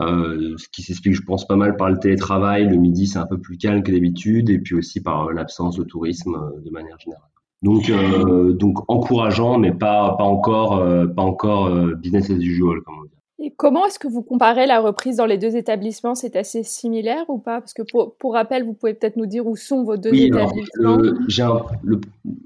Euh, 0.01 0.57
ce 0.57 0.69
qui 0.69 0.83
s'explique, 0.83 1.15
je 1.15 1.23
pense, 1.23 1.47
pas 1.47 1.57
mal 1.57 1.77
par 1.77 1.89
le 1.89 1.99
télétravail. 1.99 2.69
Le 2.69 2.77
midi, 2.77 3.07
c'est 3.07 3.19
un 3.19 3.27
peu 3.27 3.39
plus 3.39 3.57
calme 3.57 3.83
que 3.83 3.93
d'habitude, 3.93 4.51
et 4.51 4.59
puis 4.59 4.75
aussi 4.75 5.01
par 5.01 5.33
l'absence 5.33 5.77
de 5.77 5.85
tourisme 5.85 6.35
euh, 6.35 6.61
de 6.61 6.71
manière 6.71 6.99
générale. 6.99 7.29
Donc, 7.65 7.89
euh, 7.89 8.53
donc 8.53 8.79
encourageant, 8.89 9.59
mais 9.59 9.73
pas, 9.73 10.15
pas 10.19 10.25
encore, 10.25 10.77
euh, 10.77 11.07
pas 11.07 11.23
encore 11.23 11.69
euh, 11.69 11.95
business 11.95 12.29
as 12.29 12.35
usual, 12.35 12.83
comme 12.83 12.97
on 13.01 13.05
dit. 13.05 13.11
Et 13.47 13.53
comment 13.57 13.87
est-ce 13.87 13.99
que 13.99 14.07
vous 14.07 14.23
comparez 14.23 14.67
la 14.67 14.81
reprise 14.81 15.17
dans 15.17 15.25
les 15.25 15.39
deux 15.39 15.57
établissements? 15.57 16.15
C'est 16.15 16.37
assez 16.37 16.63
similaire 16.63 17.25
ou 17.29 17.39
pas? 17.39 17.61
Parce 17.61 17.73
que 17.73 17.83
pour, 17.83 18.17
pour, 18.17 18.35
rappel, 18.35 18.65
vous 18.65 18.75
pouvez 18.75 18.93
peut-être 18.93 19.17
nous 19.17 19.27
dire 19.27 19.47
où 19.47 19.57
sont 19.57 19.83
vos 19.83 19.97
deux 19.97 20.11
oui, 20.11 20.25
établissements. 20.25 20.95
Alors, 21.39 21.71
un, 21.73 21.77
le, 21.83 22.01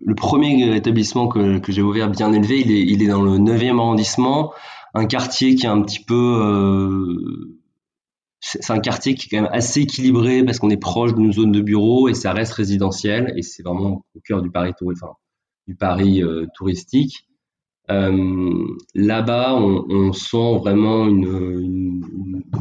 le, 0.05 0.15
premier 0.15 0.77
établissement 0.77 1.27
que, 1.27 1.59
que 1.59 1.73
j'ai 1.73 1.83
ouvert 1.83 2.11
bien 2.11 2.33
élevé, 2.33 2.61
il 2.61 2.71
est, 2.71 2.83
il 2.83 3.03
est 3.03 3.09
dans 3.09 3.23
le 3.23 3.39
9e 3.39 3.79
arrondissement 3.79 4.53
un 4.95 5.07
quartier 5.07 5.55
qui 5.55 5.67
est 5.67 5.69
un 5.69 5.83
petit 5.83 6.03
peu 6.03 6.15
euh, 6.15 7.59
c'est 8.41 8.71
un 8.71 8.79
quartier 8.79 9.15
qui 9.15 9.27
est 9.27 9.37
quand 9.37 9.43
même 9.43 9.53
assez 9.53 9.81
équilibré 9.81 10.45
parce 10.45 10.59
qu'on 10.59 10.71
est 10.71 10.77
proche 10.77 11.15
d'une 11.15 11.33
zone 11.33 11.53
de 11.53 11.61
bureau 11.61 12.09
et 12.09 12.15
ça 12.15 12.33
reste 12.33 12.53
résidentiel 12.53 13.33
et 13.37 13.43
c'est 13.43 13.63
vraiment 13.63 14.05
au 14.15 14.21
cœur 14.21 14.43
du 14.43 14.51
Paris, 14.51 14.73
enfin, 14.81 15.13
du 15.67 15.75
Paris 15.75 16.23
euh, 16.23 16.47
touristique. 16.55 17.27
Euh, 17.91 18.65
Là-bas, 18.95 19.55
on, 19.55 20.13
sent 20.13 20.59
vraiment 20.59 21.09
une, 21.09 22.03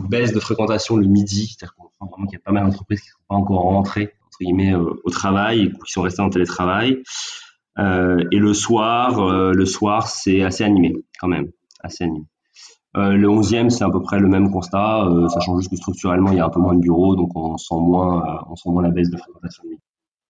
baisse 0.09 0.33
de 0.33 0.39
fréquentation 0.39 0.95
le 0.95 1.05
midi, 1.05 1.47
c'est-à-dire 1.47 1.75
qu'on 1.75 1.89
sent 1.89 2.11
vraiment 2.11 2.27
qu'il 2.27 2.39
y 2.39 2.41
a 2.41 2.43
pas 2.43 2.51
mal 2.51 2.63
d'entreprises 2.65 3.01
qui 3.01 3.09
ne 3.09 3.11
sont 3.11 3.25
pas 3.27 3.35
encore 3.35 3.61
rentrées 3.61 4.13
entre 4.25 4.37
guillemets 4.41 4.73
au 4.73 5.09
travail 5.09 5.63
et 5.63 5.71
qui 5.71 5.91
sont 5.91 6.01
restées 6.01 6.21
en 6.21 6.29
télétravail. 6.29 7.03
Et 7.77 8.39
le 8.39 8.53
soir, 8.53 9.53
le 9.53 9.65
soir, 9.65 10.07
c'est 10.07 10.43
assez 10.43 10.63
animé 10.63 10.95
quand 11.19 11.27
même 11.27 11.51
assez 11.81 12.03
animé. 12.03 12.25
Euh, 12.95 13.11
le 13.11 13.27
11e, 13.27 13.69
c'est 13.69 13.83
à 13.83 13.89
peu 13.89 14.01
près 14.01 14.19
le 14.19 14.27
même 14.27 14.51
constat. 14.51 15.05
Euh, 15.05 15.27
ça 15.27 15.39
change 15.39 15.59
juste 15.59 15.71
que 15.71 15.77
structurellement, 15.77 16.31
il 16.31 16.37
y 16.37 16.39
a 16.39 16.45
un 16.45 16.49
peu 16.49 16.59
moins 16.59 16.73
de 16.73 16.79
bureaux, 16.79 17.15
donc 17.15 17.31
on 17.35 17.57
sent 17.57 17.75
moins, 17.75 18.23
euh, 18.25 18.39
on 18.49 18.55
sent 18.55 18.69
moins 18.69 18.83
la 18.83 18.89
baisse 18.89 19.09
de 19.09 19.17
fréquentation. 19.17 19.63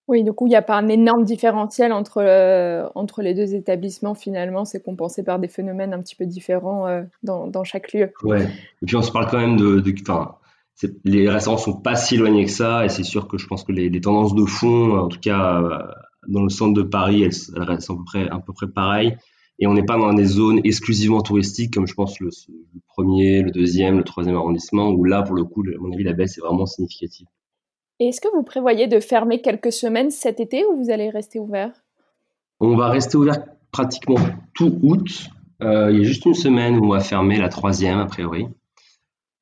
Oui, 0.08 0.24
du 0.24 0.32
coup, 0.32 0.46
il 0.46 0.50
n'y 0.50 0.56
a 0.56 0.62
pas 0.62 0.76
un 0.76 0.88
énorme 0.88 1.24
différentiel 1.24 1.92
entre, 1.92 2.22
euh, 2.22 2.88
entre 2.94 3.20
les 3.20 3.34
deux 3.34 3.54
établissements. 3.54 4.14
Finalement, 4.14 4.64
c'est 4.64 4.82
compensé 4.82 5.22
par 5.22 5.38
des 5.38 5.48
phénomènes 5.48 5.92
un 5.92 6.00
petit 6.00 6.16
peu 6.16 6.24
différents 6.24 6.86
euh, 6.86 7.02
dans, 7.22 7.46
dans, 7.46 7.62
chaque 7.62 7.92
lieu. 7.92 8.10
Ouais. 8.22 8.44
Et 8.82 8.86
puis, 8.86 8.96
on 8.96 9.02
se 9.02 9.12
parle 9.12 9.26
quand 9.30 9.38
même 9.38 9.58
de. 9.58 9.80
de 9.80 9.94
enfin, 10.00 10.36
les 11.04 11.28
restaurants 11.28 11.58
sont 11.58 11.74
pas 11.74 11.94
si 11.94 12.14
éloignés 12.14 12.46
que 12.46 12.50
ça, 12.50 12.86
et 12.86 12.88
c'est 12.88 13.02
sûr 13.02 13.28
que 13.28 13.36
je 13.36 13.46
pense 13.46 13.64
que 13.64 13.72
les, 13.72 13.90
les, 13.90 14.00
tendances 14.00 14.34
de 14.34 14.44
fond, 14.44 14.96
en 14.96 15.08
tout 15.08 15.18
cas 15.20 15.60
dans 16.28 16.42
le 16.42 16.50
centre 16.50 16.74
de 16.74 16.82
Paris, 16.82 17.22
elles, 17.22 17.32
elles 17.56 17.62
restent 17.62 17.90
à 17.90 17.94
peu 17.94 18.04
près, 18.04 18.28
à 18.28 18.38
peu 18.38 18.52
près 18.52 18.68
pareilles 18.68 19.16
et 19.58 19.66
on 19.66 19.74
n'est 19.74 19.84
pas 19.84 19.98
dans 19.98 20.12
des 20.12 20.24
zones 20.24 20.60
exclusivement 20.64 21.20
touristiques 21.20 21.74
comme 21.74 21.86
je 21.86 21.94
pense 21.94 22.20
le, 22.20 22.30
le, 22.48 22.80
premier, 22.86 23.42
le 23.42 23.50
deuxième, 23.50 23.98
le 23.98 24.04
troisième 24.04 24.36
arrondissement 24.36 24.90
où 24.90 25.04
là 25.04 25.22
pour 25.22 25.34
le 25.34 25.44
coup, 25.44 25.62
à 25.62 25.78
mon 25.80 25.92
avis, 25.92 26.04
la 26.04 26.12
baisse 26.12 26.38
est 26.38 26.40
vraiment 26.40 26.66
significative. 26.66 27.26
Et 28.00 28.08
est-ce 28.08 28.20
que 28.20 28.28
vous 28.32 28.44
prévoyez 28.44 28.86
de 28.86 29.00
fermer 29.00 29.40
quelques 29.40 29.72
semaines 29.72 30.10
cet 30.10 30.38
été 30.38 30.64
ou 30.64 30.76
vous 30.76 30.90
allez 30.90 31.10
rester 31.10 31.40
ouvert? 31.40 31.72
On 32.60 32.76
va 32.76 32.88
rester 32.88 33.16
ouvert 33.16 33.44
pratiquement 33.72 34.18
tout 34.54 34.78
août. 34.82 35.28
Euh, 35.62 35.90
il 35.90 35.98
y 35.98 36.00
a 36.00 36.04
juste 36.04 36.24
une 36.24 36.34
semaine 36.34 36.78
où 36.78 36.86
on 36.86 36.90
va 36.90 37.00
fermer 37.00 37.38
la 37.38 37.48
troisième 37.48 37.98
a 37.98 38.06
priori. 38.06 38.46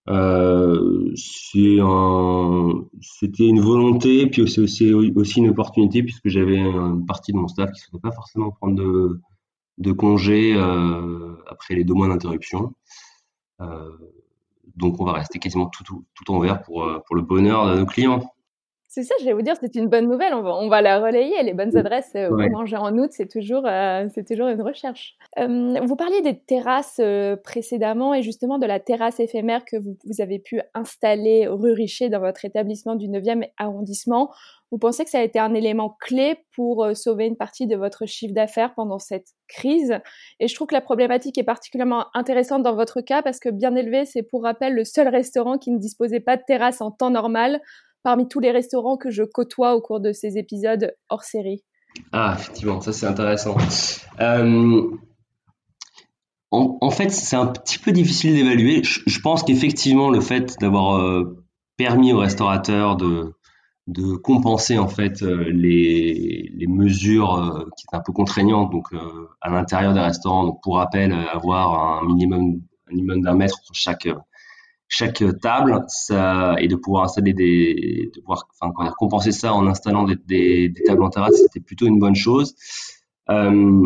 Euh, 0.08 1.12
c'était 1.14 1.80
un, 1.80 2.84
une 3.40 3.60
volonté, 3.60 4.26
puis 4.28 4.48
c'est 4.48 4.60
aussi, 4.60 4.94
aussi, 4.94 5.40
une 5.40 5.50
opportunité 5.50 6.02
puisque 6.02 6.28
j'avais 6.28 6.58
une 6.58 7.04
partie 7.04 7.32
de 7.32 7.36
mon 7.36 7.48
staff 7.48 7.70
qui 7.72 7.80
ne 7.80 7.84
souhaitait 7.90 8.08
pas 8.08 8.12
forcément 8.12 8.52
prendre 8.52 8.76
de, 8.76 9.20
de 9.78 9.92
congé 9.92 10.54
euh, 10.54 11.36
après 11.46 11.74
les 11.74 11.84
deux 11.84 11.94
mois 11.94 12.08
d'interruption. 12.08 12.74
Euh, 13.60 13.90
donc 14.76 15.00
on 15.00 15.04
va 15.04 15.12
rester 15.12 15.38
quasiment 15.38 15.66
tout, 15.66 15.84
tout, 15.84 16.04
tout 16.14 16.32
en 16.32 16.38
vert 16.38 16.62
pour, 16.62 16.84
euh, 16.84 17.00
pour 17.06 17.16
le 17.16 17.22
bonheur 17.22 17.68
de 17.68 17.78
nos 17.78 17.86
clients. 17.86 18.22
C'est 18.96 19.02
ça, 19.02 19.14
je 19.20 19.26
vais 19.26 19.34
vous 19.34 19.42
dire, 19.42 19.56
c'est 19.60 19.74
une 19.74 19.88
bonne 19.88 20.08
nouvelle. 20.08 20.32
On 20.32 20.40
va, 20.40 20.54
on 20.54 20.70
va 20.70 20.80
la 20.80 20.98
relayer. 21.00 21.42
Les 21.42 21.52
bonnes 21.52 21.76
adresses 21.76 22.12
euh, 22.14 22.28
pour 22.28 22.38
manger 22.38 22.78
en 22.78 22.96
août, 22.96 23.10
c'est 23.10 23.30
toujours, 23.30 23.66
euh, 23.66 24.06
c'est 24.14 24.26
toujours 24.26 24.48
une 24.48 24.62
recherche. 24.62 25.18
Euh, 25.38 25.78
vous 25.84 25.96
parliez 25.96 26.22
des 26.22 26.38
terrasses 26.38 26.98
précédemment 27.44 28.14
et 28.14 28.22
justement 28.22 28.56
de 28.56 28.64
la 28.64 28.80
terrasse 28.80 29.20
éphémère 29.20 29.66
que 29.66 29.76
vous, 29.76 29.98
vous, 30.06 30.22
avez 30.22 30.38
pu 30.38 30.62
installer 30.72 31.46
rue 31.46 31.72
Richer 31.72 32.08
dans 32.08 32.20
votre 32.20 32.46
établissement 32.46 32.94
du 32.94 33.06
9e 33.08 33.46
arrondissement. 33.58 34.32
Vous 34.72 34.78
pensez 34.78 35.04
que 35.04 35.10
ça 35.10 35.20
a 35.20 35.22
été 35.22 35.38
un 35.38 35.54
élément 35.54 35.96
clé 36.00 36.38
pour 36.54 36.88
sauver 36.94 37.26
une 37.26 37.36
partie 37.36 37.66
de 37.66 37.76
votre 37.76 38.04
chiffre 38.06 38.34
d'affaires 38.34 38.74
pendant 38.74 38.98
cette 38.98 39.28
crise? 39.48 40.00
Et 40.40 40.48
je 40.48 40.54
trouve 40.54 40.66
que 40.66 40.74
la 40.74 40.80
problématique 40.80 41.38
est 41.38 41.44
particulièrement 41.44 42.06
intéressante 42.14 42.62
dans 42.62 42.74
votre 42.74 43.00
cas 43.00 43.22
parce 43.22 43.38
que 43.38 43.48
bien 43.48 43.76
élevé, 43.76 44.04
c'est 44.06 44.24
pour 44.24 44.42
rappel 44.42 44.74
le 44.74 44.84
seul 44.84 45.08
restaurant 45.08 45.56
qui 45.56 45.70
ne 45.70 45.78
disposait 45.78 46.20
pas 46.20 46.36
de 46.36 46.42
terrasse 46.46 46.80
en 46.80 46.90
temps 46.90 47.10
normal 47.10 47.60
parmi 48.02 48.28
tous 48.28 48.40
les 48.40 48.50
restaurants 48.50 48.96
que 48.96 49.10
je 49.10 49.22
côtoie 49.22 49.74
au 49.74 49.80
cours 49.80 50.00
de 50.00 50.12
ces 50.12 50.38
épisodes 50.38 50.94
hors 51.08 51.24
série 51.24 51.64
Ah, 52.12 52.36
effectivement, 52.38 52.80
ça 52.80 52.92
c'est 52.92 53.06
intéressant. 53.06 53.56
Euh, 54.20 54.82
en, 56.52 56.90
fait, 56.90 57.10
c'est 57.10 57.36
un 57.36 57.46
petit 57.46 57.78
peu 57.78 57.92
difficile 57.92 58.34
d'évaluer. 58.34 58.82
Je, 58.82 59.20
pense 59.20 59.42
qu'effectivement, 59.42 60.10
le 60.10 60.20
fait 60.20 60.56
d'avoir 60.60 60.98
euh, 61.00 61.44
permis 61.76 62.12
aux 62.12 62.18
restaurateurs 62.18 62.96
de, 62.96 63.35
de 63.86 64.16
compenser 64.16 64.78
en 64.78 64.88
fait 64.88 65.22
euh, 65.22 65.44
les, 65.50 66.50
les 66.54 66.66
mesures 66.66 67.66
qui 67.76 67.86
étaient 67.86 67.96
un 67.96 68.02
peu 68.04 68.12
contraignantes 68.12 68.70
donc 68.72 68.88
à 69.40 69.50
l'intérieur 69.50 69.94
des 69.94 70.00
restaurants 70.00 70.44
donc 70.44 70.62
pour 70.62 70.76
rappel 70.76 71.12
avoir 71.12 72.00
un 72.02 72.06
minimum 72.06 72.60
un 72.88 72.90
minimum 72.90 73.22
d'un 73.22 73.34
mètre 73.34 73.60
pour 73.66 73.76
chaque 73.76 74.08
chaque 74.88 75.22
table 75.40 75.84
ça, 75.88 76.56
et 76.58 76.68
de 76.68 76.76
pouvoir 76.76 77.04
installer 77.04 77.32
des, 77.32 78.10
de 78.14 78.20
pouvoir, 78.20 78.46
enfin, 78.60 78.72
quand 78.74 78.88
compenser 78.96 79.32
ça 79.32 79.52
en 79.52 79.66
installant 79.66 80.04
des, 80.04 80.16
des, 80.26 80.68
des 80.68 80.82
tables 80.84 81.02
en 81.02 81.10
terrasse, 81.10 81.36
c'était 81.36 81.60
plutôt 81.60 81.86
une 81.86 81.98
bonne 81.98 82.14
chose. 82.14 82.54
Euh, 83.30 83.82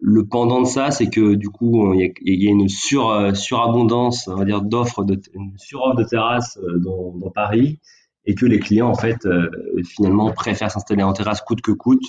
le 0.00 0.26
pendant 0.26 0.60
de 0.60 0.66
ça, 0.66 0.90
c'est 0.90 1.08
que 1.08 1.34
du 1.34 1.48
coup, 1.48 1.94
il 1.94 2.12
y, 2.20 2.46
a, 2.46 2.50
une 2.50 2.68
sur, 2.68 3.34
surabondance, 3.34 4.28
on 4.28 4.36
va 4.36 4.44
dire, 4.44 4.62
d'offres, 4.62 5.02
de, 5.02 5.20
une 5.32 5.56
suroffre 5.56 5.96
de 5.96 6.04
terrasse 6.04 6.58
euh, 6.58 6.78
dans, 6.78 7.16
dans, 7.16 7.30
Paris, 7.30 7.80
et 8.26 8.34
que 8.34 8.46
les 8.46 8.58
clients, 8.58 8.88
en 8.88 8.94
fait, 8.94 9.26
euh, 9.26 9.50
finalement, 9.84 10.30
préfèrent 10.32 10.70
s'installer 10.70 11.02
en 11.02 11.12
terrasse 11.12 11.42
coûte 11.42 11.60
que 11.60 11.72
coûte, 11.72 12.04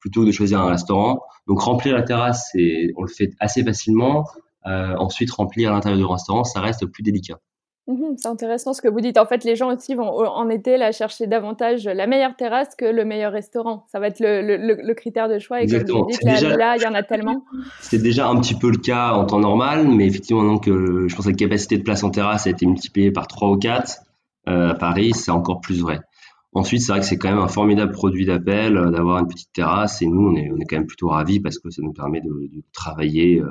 plutôt 0.00 0.22
que 0.22 0.26
de 0.26 0.32
choisir 0.32 0.60
un 0.60 0.68
restaurant. 0.68 1.22
Donc, 1.46 1.60
remplir 1.60 1.94
la 1.94 2.02
terrasse, 2.02 2.50
on 2.96 3.02
le 3.02 3.08
fait 3.08 3.32
assez 3.40 3.62
facilement. 3.62 4.26
Euh, 4.66 4.94
ensuite, 4.96 5.30
remplir 5.30 5.72
l'intérieur 5.72 5.98
du 5.98 6.04
restaurant, 6.04 6.44
ça 6.44 6.60
reste 6.60 6.84
plus 6.86 7.02
délicat. 7.02 7.38
Mmh 7.86 8.16
c'est 8.18 8.28
intéressant 8.28 8.74
ce 8.74 8.82
que 8.82 8.88
vous 8.88 9.00
dites. 9.00 9.16
En 9.16 9.24
fait, 9.24 9.44
les 9.44 9.56
gens 9.56 9.74
aussi 9.74 9.94
vont 9.94 10.10
en 10.10 10.50
été 10.50 10.76
là 10.76 10.92
chercher 10.92 11.26
davantage 11.26 11.86
la 11.86 12.06
meilleure 12.06 12.36
terrasse 12.36 12.74
que 12.76 12.84
le 12.84 13.06
meilleur 13.06 13.32
restaurant. 13.32 13.86
Ça 13.90 13.98
va 13.98 14.08
être 14.08 14.20
le, 14.20 14.92
critère 14.92 15.26
de 15.30 15.38
choix. 15.38 15.62
Et 15.62 15.66
comme 15.66 15.84
vous 15.84 16.06
dites, 16.10 16.22
là, 16.22 16.76
il 16.76 16.82
y 16.82 16.86
en 16.86 16.92
a 16.92 17.02
tellement. 17.02 17.44
C'est 17.80 18.02
déjà 18.02 18.28
un 18.28 18.38
petit 18.40 18.54
peu 18.54 18.70
le 18.70 18.76
cas 18.76 19.12
en 19.12 19.24
temps 19.24 19.38
normal, 19.38 19.88
mais 19.88 20.06
effectivement, 20.06 20.44
donc, 20.44 20.66
je 20.66 21.14
pense 21.14 21.24
que 21.24 21.30
la 21.30 21.36
capacité 21.36 21.78
de 21.78 21.82
place 21.82 22.04
en 22.04 22.10
terrasse 22.10 22.46
a 22.46 22.50
été 22.50 22.66
multipliée 22.66 23.10
par 23.10 23.26
3 23.26 23.48
ou 23.48 23.56
4 23.56 23.90
euh, 23.90 24.07
à 24.48 24.74
Paris, 24.74 25.12
c'est 25.14 25.30
encore 25.30 25.60
plus 25.60 25.80
vrai. 25.80 26.00
Ensuite, 26.54 26.80
c'est 26.82 26.92
vrai 26.92 27.00
que 27.00 27.06
c'est 27.06 27.18
quand 27.18 27.28
même 27.28 27.38
un 27.38 27.48
formidable 27.48 27.92
produit 27.92 28.24
d'appel 28.24 28.76
euh, 28.76 28.90
d'avoir 28.90 29.18
une 29.18 29.28
petite 29.28 29.52
terrasse 29.52 30.00
et 30.02 30.06
nous, 30.06 30.28
on 30.28 30.34
est, 30.34 30.50
on 30.50 30.56
est 30.56 30.64
quand 30.64 30.76
même 30.76 30.86
plutôt 30.86 31.08
ravis 31.08 31.40
parce 31.40 31.58
que 31.58 31.70
ça 31.70 31.82
nous 31.82 31.92
permet 31.92 32.20
de, 32.20 32.50
travailler 32.72 33.40
euh, 33.40 33.50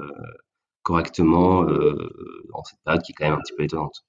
correctement 0.81 1.63
dans 1.65 2.63
cette 2.63 2.79
période 2.85 3.01
qui 3.03 3.11
est 3.11 3.15
quand 3.15 3.25
même 3.25 3.33
un 3.33 3.41
petit 3.41 3.53
peu 3.57 3.63
étonnante. 3.63 4.05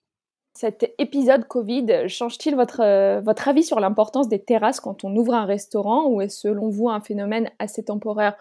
Cet 0.61 0.93
épisode 0.99 1.47
Covid 1.47 2.09
change-t-il 2.09 2.57
votre, 2.57 2.81
euh, 2.81 3.21
votre 3.21 3.47
avis 3.47 3.63
sur 3.63 3.79
l'importance 3.79 4.29
des 4.29 4.43
terrasses 4.43 4.81
quand 4.81 5.05
on 5.05 5.15
ouvre 5.15 5.35
un 5.35 5.45
restaurant 5.45 6.09
ou 6.09 6.21
est 6.21 6.29
selon 6.29 6.69
vous 6.69 6.89
un 6.89 7.01
phénomène 7.01 7.49
assez 7.61 7.85
temporaire 7.85 8.35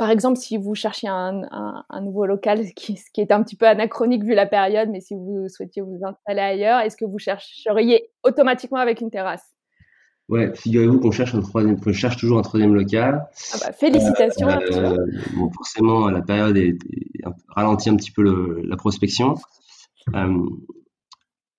Par 0.00 0.08
exemple, 0.08 0.38
si 0.38 0.56
vous 0.56 0.74
cherchiez 0.74 1.10
un, 1.10 1.42
un, 1.90 2.00
nouveau 2.00 2.24
local, 2.24 2.64
qui, 2.74 2.98
qui, 3.12 3.20
est 3.20 3.30
un 3.32 3.42
petit 3.42 3.54
peu 3.54 3.66
anachronique 3.66 4.24
vu 4.24 4.34
la 4.34 4.46
période, 4.46 4.88
mais 4.88 5.02
si 5.02 5.12
vous 5.12 5.46
souhaitiez 5.46 5.82
vous 5.82 6.00
installer 6.02 6.40
ailleurs, 6.40 6.80
est-ce 6.80 6.96
que 6.96 7.04
vous 7.04 7.18
chercheriez 7.18 8.08
automatiquement 8.22 8.78
avec 8.78 9.02
une 9.02 9.10
terrasse? 9.10 9.44
Ouais, 10.30 10.54
figurez-vous 10.54 11.00
qu'on 11.00 11.10
cherche 11.10 11.34
un 11.34 11.42
troisième, 11.42 11.76
cherche 11.92 12.16
toujours 12.16 12.38
un 12.38 12.42
troisième 12.42 12.74
local. 12.74 13.26
Ah 13.52 13.56
bah, 13.60 13.72
félicitations. 13.72 14.48
Euh, 14.48 14.96
bon, 15.36 15.50
forcément, 15.50 16.08
la 16.08 16.22
période 16.22 16.56
est, 16.56 16.78
ralentit 17.48 17.90
un 17.90 17.96
petit 17.96 18.10
peu 18.10 18.22
le, 18.22 18.62
la 18.64 18.78
prospection. 18.78 19.34
Euh, 20.14 20.46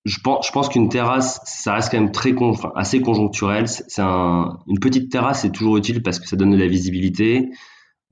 je 0.04 0.20
pense, 0.20 0.48
je 0.48 0.52
pense 0.52 0.68
qu'une 0.68 0.90
terrasse, 0.90 1.42
ça 1.46 1.76
reste 1.76 1.92
quand 1.92 2.00
même 2.00 2.12
très 2.12 2.34
assez 2.74 3.02
conjoncturel. 3.02 3.68
C'est 3.68 4.02
un, 4.02 4.58
une 4.66 4.80
petite 4.80 5.12
terrasse, 5.12 5.42
c'est 5.42 5.52
toujours 5.52 5.78
utile 5.78 6.02
parce 6.02 6.20
que 6.20 6.28
ça 6.28 6.36
donne 6.36 6.50
de 6.50 6.58
la 6.58 6.68
visibilité. 6.68 7.52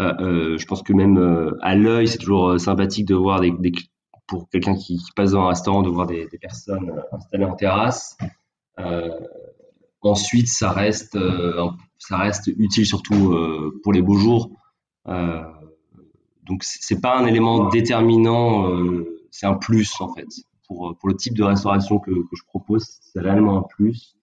Euh, 0.02 0.14
euh, 0.20 0.58
je 0.58 0.66
pense 0.66 0.82
que 0.82 0.94
même 0.94 1.18
euh, 1.18 1.58
à 1.62 1.76
l'œil, 1.76 2.08
c'est 2.08 2.18
toujours 2.18 2.60
sympathique 2.60 3.06
de 3.06 3.16
voir 3.16 3.42
des, 3.42 3.52
des 3.52 3.72
pour 4.28 4.48
quelqu'un 4.50 4.76
qui, 4.76 4.98
qui, 4.98 5.12
passe 5.16 5.32
dans 5.32 5.44
un 5.44 5.50
restaurant, 5.50 5.82
de 5.82 5.90
voir 5.90 6.08
des, 6.08 6.28
des 6.28 6.38
personnes 6.38 7.02
installées 7.12 7.46
en 7.46 7.56
terrasse. 7.56 8.16
ensuite, 10.02 10.48
ça 10.48 10.72
reste, 10.72 11.18
ça 11.98 12.18
reste 12.18 12.48
utile 12.58 12.86
surtout 12.86 13.36
pour 13.84 13.92
les 13.92 14.04
beaux 14.04 14.18
jours. 14.18 14.52
donc, 15.08 16.64
c'est 16.64 17.02
pas 17.02 17.18
un 17.18 17.26
élément 17.26 17.70
déterminant, 17.70 18.70
c'est 19.32 19.48
un 19.48 19.56
plus 19.56 20.00
en 20.00 20.14
fait 20.14 20.28
pour, 20.68 20.96
pour 21.00 21.10
le 21.10 21.16
type 21.16 21.34
de 21.34 21.44
restauration 21.44 21.98
que, 21.98 22.12
que 22.12 22.36
je 22.36 22.44
propose, 22.46 22.86
c'est 23.02 23.22
réellement 23.22 23.58
un 23.58 23.64
plus 23.64 24.16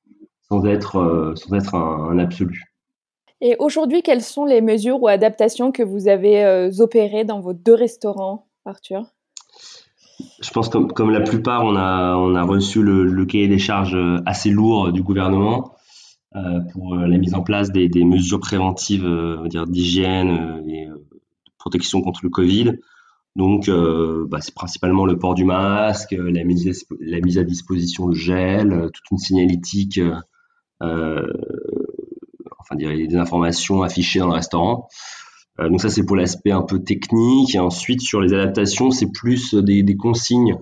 sans 0.49 0.64
être, 0.66 1.35
sans 1.35 1.53
être 1.55 1.74
un, 1.74 2.18
absolu. 2.20 2.76
Et 3.47 3.55
aujourd'hui, 3.61 4.03
quelles 4.03 4.22
sont 4.22 4.44
les 4.44 4.61
mesures 4.61 5.01
ou 5.01 5.07
adaptations 5.07 5.70
que 5.70 5.84
vous 5.84 6.09
avez 6.09 6.44
euh, 6.44 6.68
opérées 6.80 7.24
dans 7.24 7.38
vos 7.38 7.53
deux 7.53 7.74
restaurants, 7.74 8.49
Arthur? 8.64 9.05
Je 10.42 10.51
pense 10.51 10.68
que 10.68 10.78
comme, 10.78 11.11
la 11.11 11.20
plupart, 11.20 11.64
on 11.64 11.76
a, 11.76 12.42
reçu 12.42 12.82
le, 12.82 13.05
le 13.05 13.24
cahier 13.24 13.47
des 13.47 13.59
charges 13.59 13.94
euh, 13.94 14.18
assez 14.26 14.51
lourd 14.51 14.90
du 14.90 15.05
gouvernement 15.05 15.76
euh, 16.34 16.40
pour 16.72 16.97
la 16.97 17.18
mise 17.18 17.34
en 17.34 17.42
place 17.42 17.70
des, 17.70 17.88
mesures 18.03 18.40
préventives 18.40 19.07
d'hygiène 19.68 20.64
et 20.68 20.86
de 20.86 21.07
protection 21.57 22.03
contre 22.03 22.20
le 22.24 22.30
Covid. 22.30 22.72
Donc, 23.36 23.68
euh, 23.68 24.26
bah, 24.28 24.40
c'est 24.40 24.55
principalement 24.55 25.07
le 25.07 25.18
port 25.18 25.34
du 25.34 25.44
masque, 25.44 26.16
la 26.18 26.42
mise, 26.42 27.38
à 27.38 27.44
disposition 27.44 28.09
de 28.09 28.14
gel, 28.14 28.72
euh, 28.72 28.88
toute 28.88 29.05
une 29.12 29.18
signalétique, 29.18 30.01
euh, 30.82 31.32
enfin, 32.69 32.77
des 32.77 33.17
informations 33.17 33.83
affichées 33.83 34.19
dans 34.19 34.29
le 34.29 34.35
restaurant. 34.35 34.89
Euh, 35.61 35.69
donc 35.69 35.81
ça, 35.81 35.89
c'est 35.89 36.05
pour 36.05 36.17
l'aspect 36.17 36.51
un 36.51 36.62
peu 36.62 36.83
technique. 36.83 37.55
Et 37.55 37.59
ensuite, 37.59 38.01
sur 38.01 38.21
les 38.21 38.33
adaptations, 38.33 38.91
c'est 38.91 39.11
plus 39.11 39.55
des, 39.55 39.83
des 39.83 39.97
consignes 39.97 40.59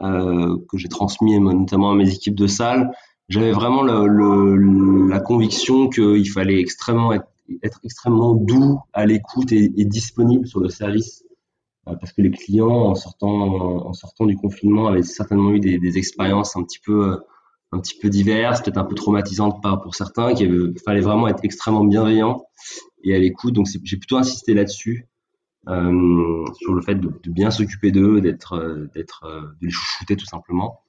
euh, 0.00 0.56
que 0.68 0.78
j'ai 0.78 0.88
transmis 0.88 1.38
notamment 1.38 1.90
à 1.90 1.94
mes 1.94 2.12
équipes 2.12 2.34
de 2.34 2.46
salle. 2.46 2.90
J'avais 3.28 3.52
vraiment 3.52 3.82
le, 3.82 4.06
le, 4.06 5.08
la 5.08 5.20
conviction 5.20 5.88
qu'il 5.88 6.28
fallait 6.30 6.58
extrêmement 6.58 7.12
être, 7.12 7.28
être, 7.62 7.80
extrêmement 7.84 8.34
doux 8.34 8.80
à 8.92 9.06
l'écoute 9.06 9.52
et, 9.52 9.72
et 9.76 9.84
disponible 9.84 10.46
sur 10.46 10.60
le 10.60 10.68
service 10.68 11.24
euh, 11.88 11.94
parce 12.00 12.12
que 12.12 12.22
les 12.22 12.30
clients, 12.30 12.70
en 12.70 12.94
sortant, 12.94 13.86
en 13.86 13.92
sortant 13.92 14.26
du 14.26 14.36
confinement, 14.36 14.88
avaient 14.88 15.02
certainement 15.02 15.50
eu 15.52 15.60
des, 15.60 15.78
des 15.78 15.98
expériences 15.98 16.56
un 16.56 16.62
petit 16.62 16.80
peu, 16.84 17.18
un 17.72 17.78
petit 17.78 17.96
peu 17.98 18.08
diverses, 18.08 18.62
peut-être 18.62 18.78
un 18.78 18.84
peu 18.84 18.94
traumatisantes 18.94 19.62
pour 19.62 19.94
certains, 19.94 20.34
qu'il 20.34 20.74
fallait 20.84 21.00
vraiment 21.00 21.28
être 21.28 21.44
extrêmement 21.44 21.84
bienveillant 21.84 22.44
et 23.04 23.14
à 23.14 23.18
l'écoute. 23.18 23.54
Donc, 23.54 23.66
j'ai 23.84 23.96
plutôt 23.96 24.16
insisté 24.16 24.54
là-dessus, 24.54 25.08
euh, 25.68 26.44
sur 26.58 26.74
le 26.74 26.82
fait 26.82 26.96
de, 26.96 27.08
de 27.22 27.30
bien 27.30 27.50
s'occuper 27.50 27.92
d'eux, 27.92 28.20
d'être, 28.20 28.54
euh, 28.54 28.88
d'être, 28.94 29.24
euh, 29.24 29.40
de 29.60 29.66
les 29.66 29.70
chouchouter 29.70 30.16
tout 30.16 30.26
simplement, 30.26 30.80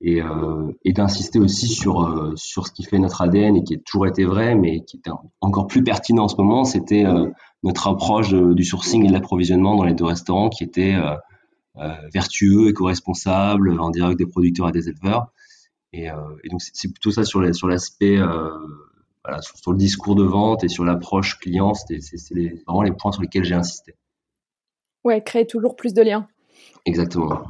et, 0.00 0.22
euh, 0.22 0.70
et 0.84 0.92
d'insister 0.92 1.40
aussi 1.40 1.66
sur 1.66 2.32
sur 2.36 2.68
ce 2.68 2.72
qui 2.72 2.84
fait 2.84 3.00
notre 3.00 3.20
ADN 3.20 3.56
et 3.56 3.64
qui 3.64 3.74
a 3.74 3.78
toujours 3.78 4.06
été 4.06 4.24
vrai, 4.24 4.54
mais 4.54 4.84
qui 4.84 4.98
était 4.98 5.10
encore 5.40 5.66
plus 5.66 5.82
pertinent 5.82 6.24
en 6.24 6.28
ce 6.28 6.36
moment, 6.36 6.64
c'était 6.64 7.04
notre 7.62 7.88
approche 7.88 8.32
du 8.32 8.64
sourcing 8.64 9.04
et 9.04 9.08
de 9.08 9.12
l'approvisionnement 9.12 9.76
dans 9.76 9.84
les 9.84 9.94
deux 9.94 10.04
restaurants 10.04 10.48
qui 10.48 10.64
était 10.64 10.94
euh, 10.94 11.16
euh, 11.78 11.94
vertueux, 12.12 12.68
éco-responsable, 12.68 13.78
en 13.80 13.90
direct 13.90 14.18
des 14.18 14.26
producteurs 14.26 14.68
et 14.68 14.72
des 14.72 14.88
éleveurs. 14.88 15.32
Et, 15.92 16.10
euh, 16.10 16.14
et 16.44 16.48
donc 16.48 16.60
c'est 16.60 16.92
plutôt 16.92 17.10
ça 17.10 17.24
sur 17.24 17.40
l'aspect, 17.40 18.16
voilà, 18.16 19.42
sur, 19.42 19.56
sur, 19.56 19.72
le 19.72 19.78
discours 19.78 20.14
de 20.14 20.24
vente 20.24 20.64
et 20.64 20.68
sur 20.68 20.84
l'approche 20.84 21.38
client, 21.38 21.74
c'est 21.74 21.98
vraiment 22.66 22.82
les 22.82 22.92
points 22.92 23.12
sur 23.12 23.22
lesquels 23.22 23.44
j'ai 23.44 23.54
insisté. 23.54 23.94
Ouais, 25.04 25.22
créer 25.22 25.46
toujours 25.46 25.76
plus 25.76 25.94
de 25.94 26.02
liens. 26.02 26.28
Exactement. 26.84 27.42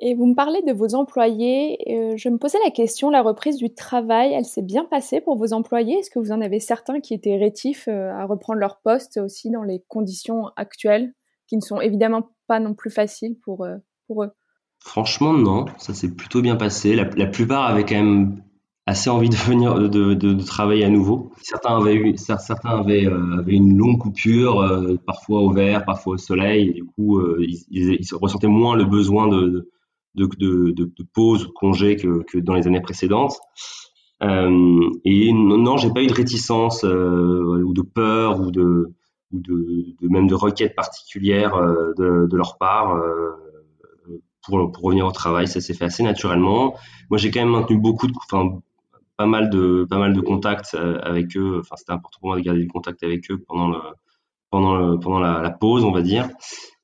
Et 0.00 0.14
vous 0.14 0.26
me 0.26 0.34
parlez 0.34 0.60
de 0.62 0.72
vos 0.72 0.94
employés. 0.94 1.78
Euh, 1.88 2.16
je 2.16 2.28
me 2.28 2.36
posais 2.36 2.58
la 2.62 2.70
question, 2.70 3.08
la 3.08 3.22
reprise 3.22 3.56
du 3.56 3.72
travail, 3.72 4.32
elle 4.32 4.44
s'est 4.44 4.62
bien 4.62 4.84
passée 4.84 5.22
pour 5.22 5.36
vos 5.36 5.54
employés? 5.54 5.98
Est-ce 5.98 6.10
que 6.10 6.18
vous 6.18 6.32
en 6.32 6.42
avez 6.42 6.60
certains 6.60 7.00
qui 7.00 7.14
étaient 7.14 7.38
rétifs 7.38 7.88
euh, 7.88 8.10
à 8.10 8.26
reprendre 8.26 8.58
leur 8.58 8.80
poste 8.80 9.16
aussi 9.16 9.50
dans 9.50 9.62
les 9.62 9.82
conditions 9.88 10.50
actuelles, 10.56 11.14
qui 11.46 11.56
ne 11.56 11.62
sont 11.62 11.80
évidemment 11.80 12.30
pas 12.46 12.60
non 12.60 12.74
plus 12.74 12.90
faciles 12.90 13.38
pour, 13.42 13.64
euh, 13.64 13.76
pour 14.06 14.24
eux? 14.24 14.32
Franchement, 14.86 15.32
non. 15.32 15.66
Ça 15.78 15.94
s'est 15.94 16.14
plutôt 16.14 16.40
bien 16.40 16.54
passé. 16.54 16.94
La, 16.94 17.26
plupart 17.26 17.66
avaient 17.66 17.84
quand 17.84 17.96
même 17.96 18.40
assez 18.86 19.10
envie 19.10 19.28
de 19.28 19.34
venir 19.50 19.74
de, 19.90 20.44
travailler 20.44 20.84
à 20.84 20.88
nouveau. 20.88 21.32
Certains 21.42 21.76
avaient 21.76 21.96
eu, 21.96 22.16
certains 22.16 22.70
avaient, 22.70 23.04
euh, 23.04 23.40
avaient 23.40 23.56
une 23.56 23.76
longue 23.76 23.98
coupure, 23.98 24.60
euh, 24.60 24.96
parfois 25.04 25.40
au 25.40 25.52
vert, 25.52 25.84
parfois 25.84 26.14
au 26.14 26.18
soleil, 26.18 26.68
et 26.68 26.72
du 26.72 26.84
coup 26.84 27.18
euh, 27.18 27.44
ils, 27.68 27.98
ressentaient 28.12 28.46
moins 28.46 28.76
le 28.76 28.84
besoin 28.84 29.26
de 29.26 29.68
de, 30.14 31.04
pause 31.12 31.44
ou 31.44 31.48
de 31.48 31.52
congé 31.52 31.96
que, 31.96 32.22
que 32.22 32.38
dans 32.38 32.54
les 32.54 32.68
années 32.68 32.80
précédentes. 32.80 33.36
et 34.22 35.32
non, 35.32 35.76
j'ai 35.78 35.90
pas 35.90 36.02
eu 36.02 36.06
de 36.06 36.14
réticence 36.14 36.84
ou 36.84 37.72
de 37.74 37.82
peur 37.82 38.40
ou 38.40 38.52
de 38.52 38.94
ou 39.32 39.40
de, 39.40 40.08
même 40.08 40.28
de 40.28 40.34
requête 40.34 40.76
particulière 40.76 41.54
de, 41.98 42.28
de 42.28 42.36
leur 42.36 42.56
part 42.56 42.96
pour, 44.46 44.72
pour 44.72 44.84
revenir 44.84 45.06
au 45.06 45.12
travail. 45.12 45.48
Ça 45.48 45.60
s'est 45.60 45.74
fait 45.74 45.84
assez 45.84 46.02
naturellement. 46.02 46.74
Moi, 47.10 47.18
j'ai 47.18 47.30
quand 47.30 47.40
même 47.40 47.50
maintenu 47.50 47.78
beaucoup 47.78 48.06
de, 48.06 48.12
enfin, 48.16 48.60
pas 49.16 49.26
mal 49.26 49.50
de 49.50 49.86
pas 49.88 49.98
mal 49.98 50.12
de 50.12 50.20
contacts 50.20 50.74
euh, 50.74 50.98
avec 51.02 51.36
eux. 51.36 51.58
Enfin, 51.60 51.76
c'était 51.76 51.92
important 51.92 52.18
pour 52.20 52.28
moi 52.28 52.36
de 52.36 52.42
garder 52.42 52.60
du 52.60 52.68
contact 52.68 53.02
avec 53.02 53.30
eux 53.30 53.38
pendant 53.46 53.68
le 53.68 53.80
pendant 54.50 54.74
le, 54.76 54.98
pendant 54.98 55.18
la, 55.18 55.42
la, 55.42 55.50
pause, 55.50 55.84
on 55.84 55.92
va 55.92 56.02
dire. 56.02 56.28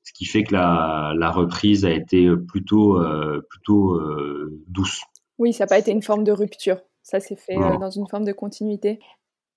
Ce 0.03 0.11
qui 0.13 0.25
fait 0.25 0.43
que 0.43 0.53
la, 0.53 1.13
la 1.17 1.31
reprise 1.31 1.85
a 1.85 1.91
été 1.91 2.29
plutôt 2.47 2.99
euh, 2.99 3.41
plutôt 3.49 3.95
euh, 3.95 4.61
douce. 4.67 5.01
Oui, 5.39 5.53
ça 5.53 5.63
n'a 5.63 5.69
pas 5.69 5.79
été 5.79 5.91
une 5.91 6.03
forme 6.03 6.23
de 6.23 6.31
rupture. 6.31 6.77
Ça 7.01 7.19
s'est 7.19 7.35
fait 7.35 7.55
dans 7.55 7.89
une 7.89 8.07
forme 8.07 8.23
de 8.23 8.31
continuité. 8.31 8.99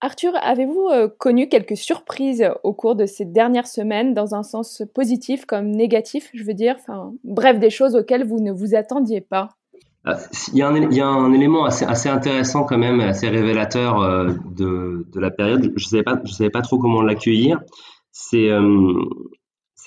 Arthur, 0.01 0.33
avez-vous 0.41 0.91
connu 1.19 1.49
quelques 1.49 1.77
surprises 1.77 2.49
au 2.65 2.75
cours 2.75 2.97
de 2.97 3.07
ces 3.07 3.25
dernières 3.25 3.67
semaines, 3.67 4.13
dans 4.15 4.35
un 4.35 4.43
sens 4.43 4.83
positif 4.95 5.47
comme 5.47 5.71
négatif, 5.71 6.31
je 6.35 6.45
veux 6.45 6.55
dire, 6.55 6.77
bref, 7.25 7.59
des 7.59 7.71
choses 7.71 7.97
auxquelles 7.97 8.27
vous 8.27 8.39
ne 8.41 8.53
vous 8.53 8.75
attendiez 8.75 9.21
pas? 9.21 9.49
Euh, 10.07 10.15
il 10.53 10.59
y, 10.59 10.63
a 10.63 10.69
un, 10.69 11.33
élément 11.33 11.65
assez, 11.65 12.09
intéressant 12.09 12.65
quand 12.65 12.79
même, 12.79 13.01
assez 13.01 13.29
révélateur 13.29 14.01
euh, 14.01 14.35
de, 14.55 15.05
la 15.17 15.31
période. 15.31 15.73
Je 15.75 15.85
je 15.85 16.33
savais 16.33 16.51
pas 16.51 16.63
trop 16.63 16.79
comment 16.79 17.03
l'accueillir. 17.03 17.61
C'est, 18.13 18.51
euh, 18.51 18.95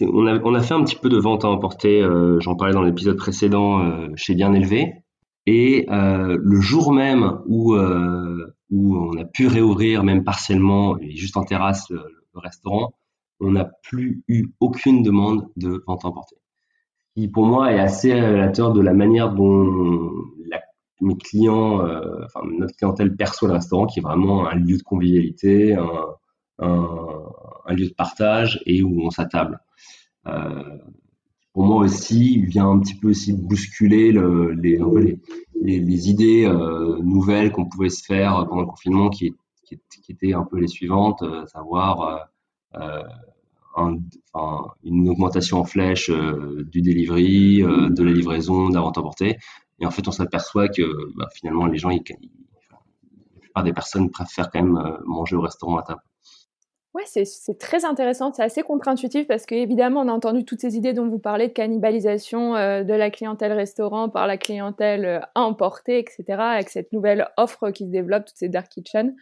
on, 0.01 0.53
a, 0.53 0.61
fait 0.61 0.73
un 0.75 0.83
petit 0.83 0.95
peu 0.95 1.09
de 1.09 1.17
vente 1.17 1.45
à 1.45 1.47
emporter. 1.47 1.99
Euh, 2.01 2.39
J'en 2.39 2.55
parlais 2.55 2.73
dans 2.73 2.83
l'épisode 2.83 3.17
précédent 3.17 3.79
euh, 3.79 4.07
chez 4.15 4.35
Bien 4.35 4.53
Élevé. 4.53 4.93
Et 5.45 5.87
le 5.89 6.61
jour 6.61 6.93
même 6.93 7.39
où 7.47 7.75
où 8.71 8.97
on 8.97 9.17
a 9.17 9.25
pu 9.25 9.47
réouvrir, 9.47 10.03
même 10.03 10.23
partiellement, 10.23 10.97
et 10.99 11.15
juste 11.15 11.37
en 11.37 11.43
terrasse, 11.43 11.89
le, 11.89 12.03
restaurant, 12.35 12.93
on 13.41 13.51
n'a 13.51 13.69
plus 13.83 14.23
eu 14.29 14.45
aucune 14.61 15.03
demande 15.03 15.49
de 15.57 15.83
vente 15.85 16.05
à 16.05 16.07
emporter 16.07 16.37
qui 17.15 17.27
pour 17.27 17.45
moi 17.45 17.73
est 17.73 17.79
assez 17.79 18.13
révélateur 18.13 18.71
de 18.71 18.79
la 18.79 18.93
manière 18.93 19.33
dont 19.33 20.09
mes 21.01 21.17
clients, 21.17 21.85
euh, 21.85 22.25
enfin 22.25 22.41
notre 22.57 22.75
clientèle 22.75 23.15
perçoit 23.15 23.47
le 23.47 23.53
restaurant, 23.55 23.85
qui 23.85 23.99
est 23.99 24.01
vraiment 24.01 24.47
un 24.47 24.55
lieu 24.55 24.77
de 24.77 24.83
convivialité, 24.83 25.75
un, 25.75 26.05
un, 26.59 27.73
lieu 27.73 27.87
de 27.87 27.93
partage 27.93 28.61
et 28.65 28.83
où 28.83 29.01
on 29.01 29.09
s'attable. 29.09 29.59
Euh, 30.27 30.77
pour 31.59 31.67
moi 31.67 31.83
aussi, 31.83 32.35
il 32.35 32.45
vient 32.45 32.69
un 32.69 32.79
petit 32.79 32.95
peu 32.95 33.09
aussi 33.09 33.33
bousculer 33.33 34.13
le, 34.13 34.53
les, 34.53 36.09
idées 36.09 36.45
euh, 36.45 36.97
nouvelles 37.03 37.51
qu'on 37.51 37.65
pouvait 37.65 37.89
se 37.89 38.01
faire 38.01 38.45
pendant 38.47 38.61
le 38.61 38.67
confinement, 38.67 39.09
qui, 39.09 39.35
étaient 40.07 40.31
un 40.31 40.45
peu 40.45 40.57
les 40.57 40.69
suivantes, 40.69 41.21
euh, 41.21 41.45
savoir 41.47 42.29
euh, 42.75 43.03
une 44.85 45.09
augmentation 45.09 45.59
en 45.59 45.65
flèche 45.65 46.09
euh, 46.09 46.63
du 46.71 46.81
delivery, 46.81 47.61
euh, 47.61 47.89
de 47.89 48.03
la 48.03 48.11
livraison, 48.13 48.69
de 48.69 48.75
la 48.75 48.79
vente 48.79 48.97
emportée. 48.97 49.37
Et 49.81 49.85
en 49.85 49.91
fait, 49.91 50.07
on 50.07 50.11
s'aperçoit 50.11 50.69
que 50.69 51.13
bah, 51.17 51.27
finalement, 51.33 51.65
les 51.65 51.77
gens, 51.77 51.89
la 51.89 51.97
plupart 53.41 53.63
des 53.65 53.73
personnes 53.73 54.09
préfèrent 54.11 54.49
quand 54.49 54.63
même 54.63 54.77
euh, 54.77 54.97
manger 55.05 55.35
au 55.35 55.41
restaurant 55.41 55.75
à 55.75 55.83
table. 55.83 56.01
Ouais, 56.95 57.03
c'est 57.05 57.59
très 57.59 57.85
intéressant, 57.85 58.33
c'est 58.33 58.41
assez 58.41 58.63
contre-intuitif 58.63 59.27
parce 59.27 59.45
qu'évidemment, 59.45 60.01
on 60.01 60.07
a 60.07 60.11
entendu 60.11 60.43
toutes 60.43 60.59
ces 60.59 60.75
idées 60.75 60.93
dont 60.93 61.07
vous 61.07 61.19
parlez 61.19 61.47
de 61.47 61.53
cannibalisation 61.53 62.53
de 62.53 62.93
la 62.93 63.09
clientèle 63.11 63.53
restaurant 63.53 64.09
par 64.09 64.25
la 64.25 64.37
clientèle 64.37 65.21
à 65.35 65.41
emporter, 65.41 65.99
etc., 65.99 66.23
avec 66.29 66.69
cette 66.69 66.91
nouvelle 66.91 67.27
offre 67.37 67.69
qui 67.69 67.85
se 67.85 67.91
développe, 67.91 68.25
toutes 68.25 68.37
ces 68.37 68.49
dark 68.49 68.69
kitchens 68.69 69.13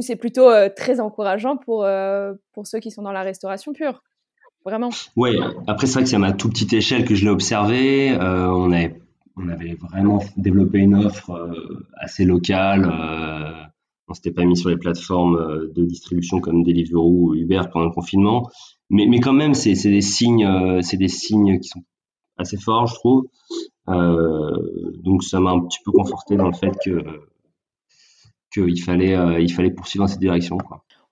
c'est 0.00 0.16
plutôt 0.16 0.48
euh, 0.48 0.68
très 0.74 1.00
encourageant 1.00 1.56
pour, 1.56 1.84
euh, 1.84 2.34
pour 2.52 2.66
ceux 2.66 2.80
qui 2.80 2.90
sont 2.90 3.02
dans 3.02 3.12
la 3.12 3.22
restauration 3.22 3.72
pure. 3.72 4.02
Vraiment. 4.64 4.90
Oui, 5.16 5.38
après, 5.66 5.86
c'est 5.86 5.94
vrai 5.94 6.02
que 6.02 6.08
c'est 6.10 6.16
à 6.16 6.18
ma 6.18 6.32
toute 6.32 6.52
petite 6.52 6.72
échelle 6.72 7.04
que 7.04 7.14
je 7.14 7.24
l'ai 7.24 7.30
observé. 7.30 8.10
Euh, 8.10 8.48
on, 8.50 8.72
avait, 8.72 9.00
on 9.36 9.48
avait 9.48 9.78
vraiment 9.80 10.22
développé 10.36 10.78
une 10.78 10.96
offre 10.96 11.50
assez 11.96 12.24
locale. 12.24 12.82
On 14.08 14.14
s'était 14.14 14.30
pas 14.30 14.44
mis 14.44 14.56
sur 14.56 14.70
les 14.70 14.76
plateformes 14.76 15.68
de 15.74 15.84
distribution 15.84 16.40
comme 16.40 16.62
Deliveroo 16.62 17.08
ou 17.08 17.34
Uber 17.34 17.62
pendant 17.72 17.86
le 17.86 17.92
confinement. 17.92 18.48
Mais, 18.90 19.20
quand 19.20 19.34
même, 19.34 19.54
c'est 19.54 19.74
des 19.74 20.00
signes, 20.00 20.80
c'est 20.82 20.96
des 20.96 21.08
signes 21.08 21.60
qui 21.60 21.68
sont 21.68 21.82
assez 22.38 22.56
forts, 22.56 22.86
je 22.86 22.94
trouve. 22.94 23.26
donc, 23.86 25.22
ça 25.24 25.40
m'a 25.40 25.50
un 25.50 25.60
petit 25.60 25.80
peu 25.84 25.92
conforté 25.92 26.36
dans 26.36 26.46
le 26.46 26.54
fait 26.54 26.72
qu'il 28.52 28.82
fallait, 28.82 29.14
euh, 29.14 29.70
poursuivre 29.76 30.04
dans 30.04 30.08
cette 30.08 30.20
direction. 30.20 30.58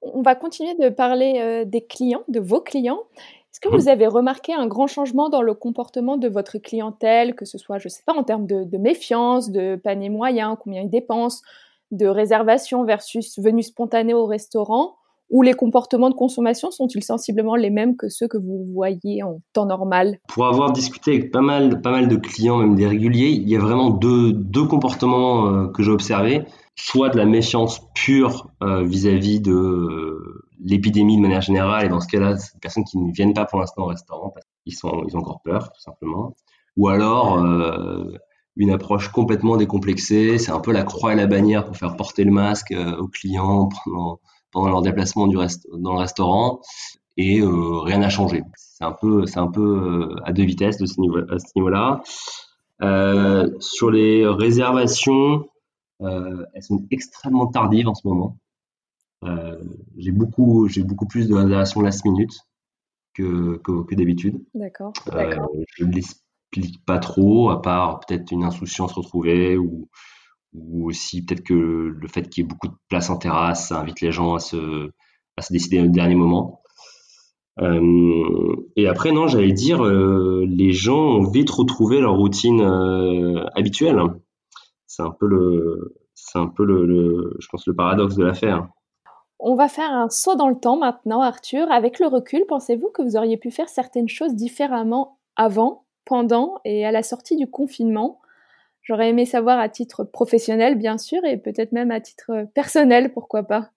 On 0.01 0.23
va 0.23 0.35
continuer 0.35 0.75
de 0.75 0.89
parler 0.89 1.35
euh, 1.39 1.65
des 1.65 1.85
clients, 1.85 2.23
de 2.29 2.41
vos 2.41 2.61
clients. 2.61 3.01
Est-ce 3.53 3.61
que 3.61 3.69
vous 3.69 3.89
avez 3.89 4.07
remarqué 4.07 4.53
un 4.53 4.67
grand 4.67 4.87
changement 4.87 5.31
dans 5.31 5.41
le 5.41 5.55
comportement 5.55 6.19
de 6.19 6.29
votre 6.29 6.59
clientèle, 6.59 7.35
que 7.35 7.47
ce 7.47 7.57
soit, 7.57 7.79
je 7.79 7.87
ne 7.87 7.91
sais 7.91 8.03
pas, 8.05 8.13
en 8.13 8.23
termes 8.23 8.47
de, 8.47 8.77
méfiance, 8.77 9.51
de 9.51 9.77
panier 9.77 10.11
moyen, 10.11 10.57
combien 10.57 10.83
ils 10.83 10.91
dépensent, 10.91 11.43
de 11.91 12.07
réservation 12.07 12.85
versus 12.85 13.39
venue 13.39 13.63
spontanée 13.63 14.15
au 14.15 14.27
restaurant 14.27 14.97
ou 15.31 15.43
les 15.43 15.55
comportements 15.55 16.11
de 16.11 16.15
consommation 16.15 16.71
sont-ils 16.71 17.03
sensiblement 17.03 17.57
les 17.57 17.71
mêmes 17.71 17.97
que 17.97 18.09
ceux 18.09 18.29
que 18.29 18.39
vous 18.39 18.67
voyez 18.73 19.23
en 19.23 19.41
temps 19.53 19.67
normal? 19.67 20.19
Pour 20.29 20.47
avoir 20.47 20.73
discuté 20.73 21.15
avec 21.15 21.33
pas 21.33 21.41
mal, 21.41 21.81
pas 21.81 21.91
mal 21.91 22.09
de 22.09 22.17
clients, 22.17 22.59
même 22.59 22.77
des 22.77 22.87
réguliers, 22.87 23.31
il 23.31 23.49
y 23.49 23.57
a 23.57 23.59
vraiment 23.59 23.91
deux, 23.91 24.33
deux 24.33 24.67
comportements 24.67 25.49
euh, 25.49 25.69
que 25.69 25.83
j'ai 25.83 25.91
observés 25.91 26.45
soit 26.79 27.09
de 27.09 27.17
la 27.17 27.25
méfiance 27.25 27.81
pure 27.95 28.51
euh, 28.63 28.85
vis-à-vis 28.85 29.41
de 29.41 29.51
euh, 29.51 30.45
l'épidémie 30.63 31.17
de 31.17 31.23
manière 31.23 31.41
générale, 31.41 31.87
et 31.87 31.89
dans 31.89 32.01
ce 32.01 32.09
cas-là, 32.09 32.37
c'est 32.37 32.53
des 32.53 32.61
personnes 32.61 32.85
qui 32.85 32.99
ne 32.99 33.11
viennent 33.13 33.33
pas 33.33 33.47
pour 33.47 33.59
l'instant 33.59 33.85
au 33.85 33.87
restaurant 33.87 34.29
parce 34.29 34.47
qu'ils 34.63 34.75
ils 35.09 35.17
ont 35.17 35.21
encore 35.21 35.41
peur, 35.43 35.73
tout 35.73 35.81
simplement. 35.81 36.35
Ou 36.77 36.89
alors 36.89 37.43
une 38.57 38.71
approche 38.71 39.09
complètement 39.09 39.57
décomplexée, 39.57 40.39
c'est 40.39 40.51
un 40.51 40.61
peu 40.61 40.73
la 40.73 40.83
croix 40.83 41.13
et 41.13 41.17
la 41.17 41.27
bannière 41.27 41.65
pour 41.65 41.77
faire 41.77 41.97
porter 41.97 42.25
le 42.25 42.33
masque 42.33 42.75
aux 42.99 43.09
clients 43.09 43.69
pendant, 43.85 44.21
pendant 44.51 44.69
leur 44.69 44.83
déplacement 44.83 45.27
du 45.27 45.37
rest 45.37 45.67
dans 45.73 45.93
le 45.93 45.99
restaurant, 45.99 46.61
et 47.19 47.43
rien 47.43 47.99
n'a 47.99 48.09
changé. 48.09 48.43
C'est 48.57 48.85
un 48.85 48.93
peu, 48.93 49.27
c'est 49.27 49.39
un 49.39 49.49
peu 49.49 50.17
à 50.25 50.33
deux 50.33 50.45
vitesses 50.45 50.79
de 50.79 50.87
ce 50.87 51.01
niveau, 51.01 51.19
à 51.31 51.39
ce 51.39 51.53
niveau-là. 51.55 52.03
sur 53.61 53.91
les 53.91 54.27
réservations, 54.27 55.45
euh, 56.03 56.45
elles 56.55 56.63
sont 56.63 56.87
extrêmement 56.91 57.47
tardives 57.47 57.89
en 57.89 57.95
ce 57.95 58.07
moment. 58.07 58.39
Euh, 59.25 59.63
j'ai 59.97 60.13
beaucoup, 60.13 60.69
j'ai 60.69 60.83
beaucoup 60.83 61.07
plus 61.07 61.29
de 61.29 61.35
réservations 61.35 61.81
last 61.81 62.05
minute 62.05 62.39
que, 63.15 63.57
que, 63.65 63.83
que 63.85 63.95
d'habitude. 63.95 64.45
D'accord. 64.55 64.93
Euh, 65.13 65.37
je 65.77 65.85
pas 66.87 66.99
trop, 66.99 67.51
à 67.51 67.61
part 67.61 68.01
peut-être 68.01 68.31
une 68.31 68.45
insouciance 68.45 68.93
retrouvée 68.93 69.57
ou, 69.57 69.89
ou 70.55 70.89
aussi 70.89 71.25
peut-être 71.25 71.43
que 71.43 71.55
le 71.55 72.09
fait 72.09 72.29
qu'il 72.29 72.45
y 72.45 72.47
ait 72.47 72.49
beaucoup 72.49 72.69
de 72.69 72.77
place 72.89 73.11
en 73.11 73.17
terrasse, 73.17 73.69
ça 73.69 73.81
invite 73.81 74.01
les 74.01 74.13
gens 74.13 74.35
à 74.35 74.39
se, 74.39 74.91
à 75.37 75.43
se 75.43 75.53
décider 75.53 75.81
au 75.81 75.87
dernier 75.87 76.15
moment. 76.15 76.63
Euh, 77.61 78.57
et 78.77 78.87
après, 78.87 79.13
non, 79.13 79.29
j'allais 79.29 79.53
dire, 79.53 79.85
euh, 79.85 80.45
les 80.47 80.73
gens 80.73 80.99
ont 80.99 81.31
vite 81.31 81.51
retrouvé 81.51 82.01
leur 82.01 82.17
routine 82.17 82.61
euh, 82.61 83.45
habituelle 83.55 83.99
c'est 84.97 85.03
un 85.03 85.11
peu 85.11 85.27
le, 85.27 85.95
c'est 86.15 86.39
un 86.39 86.47
peu 86.47 86.65
le, 86.65 87.37
je 87.39 87.49
pense 87.49 87.67
le 87.67 87.75
paradoxe 87.75 88.17
de 88.17 88.25
l'affaire. 88.25 88.69
On 89.39 89.55
va 89.55 89.69
faire 89.69 89.91
un 89.91 90.09
saut 90.09 90.35
dans 90.35 90.49
le 90.49 90.59
temps 90.59 90.79
maintenant, 90.79 91.21
Arthur. 91.21 91.71
Avec 91.71 91.99
le 91.99 92.07
recul, 92.07 92.45
pensez-vous 92.49 92.91
que 92.95 93.03
vous 93.03 93.17
auriez 93.17 93.37
pu 93.37 93.51
faire 93.51 93.69
certaines 93.69 94.09
choses 94.09 94.35
différemment 94.35 95.19
avant, 95.37 95.85
pendant 96.07 96.55
et 96.65 96.87
à 96.87 96.93
la 96.93 97.03
sortie 97.03 97.37
du 97.37 97.47
confinement 97.47 98.21
J'aurais 98.87 99.11
aimé 99.11 99.27
savoir 99.27 99.59
à 99.59 99.69
titre 99.69 100.05
professionnel, 100.05 100.79
bien 100.79 100.97
sûr, 100.97 101.25
et 101.25 101.37
peut-être 101.37 101.73
même 101.73 101.91
à 101.91 102.01
titre 102.01 102.47
personnel, 102.55 103.13
pourquoi 103.13 103.43
pas. 103.43 103.71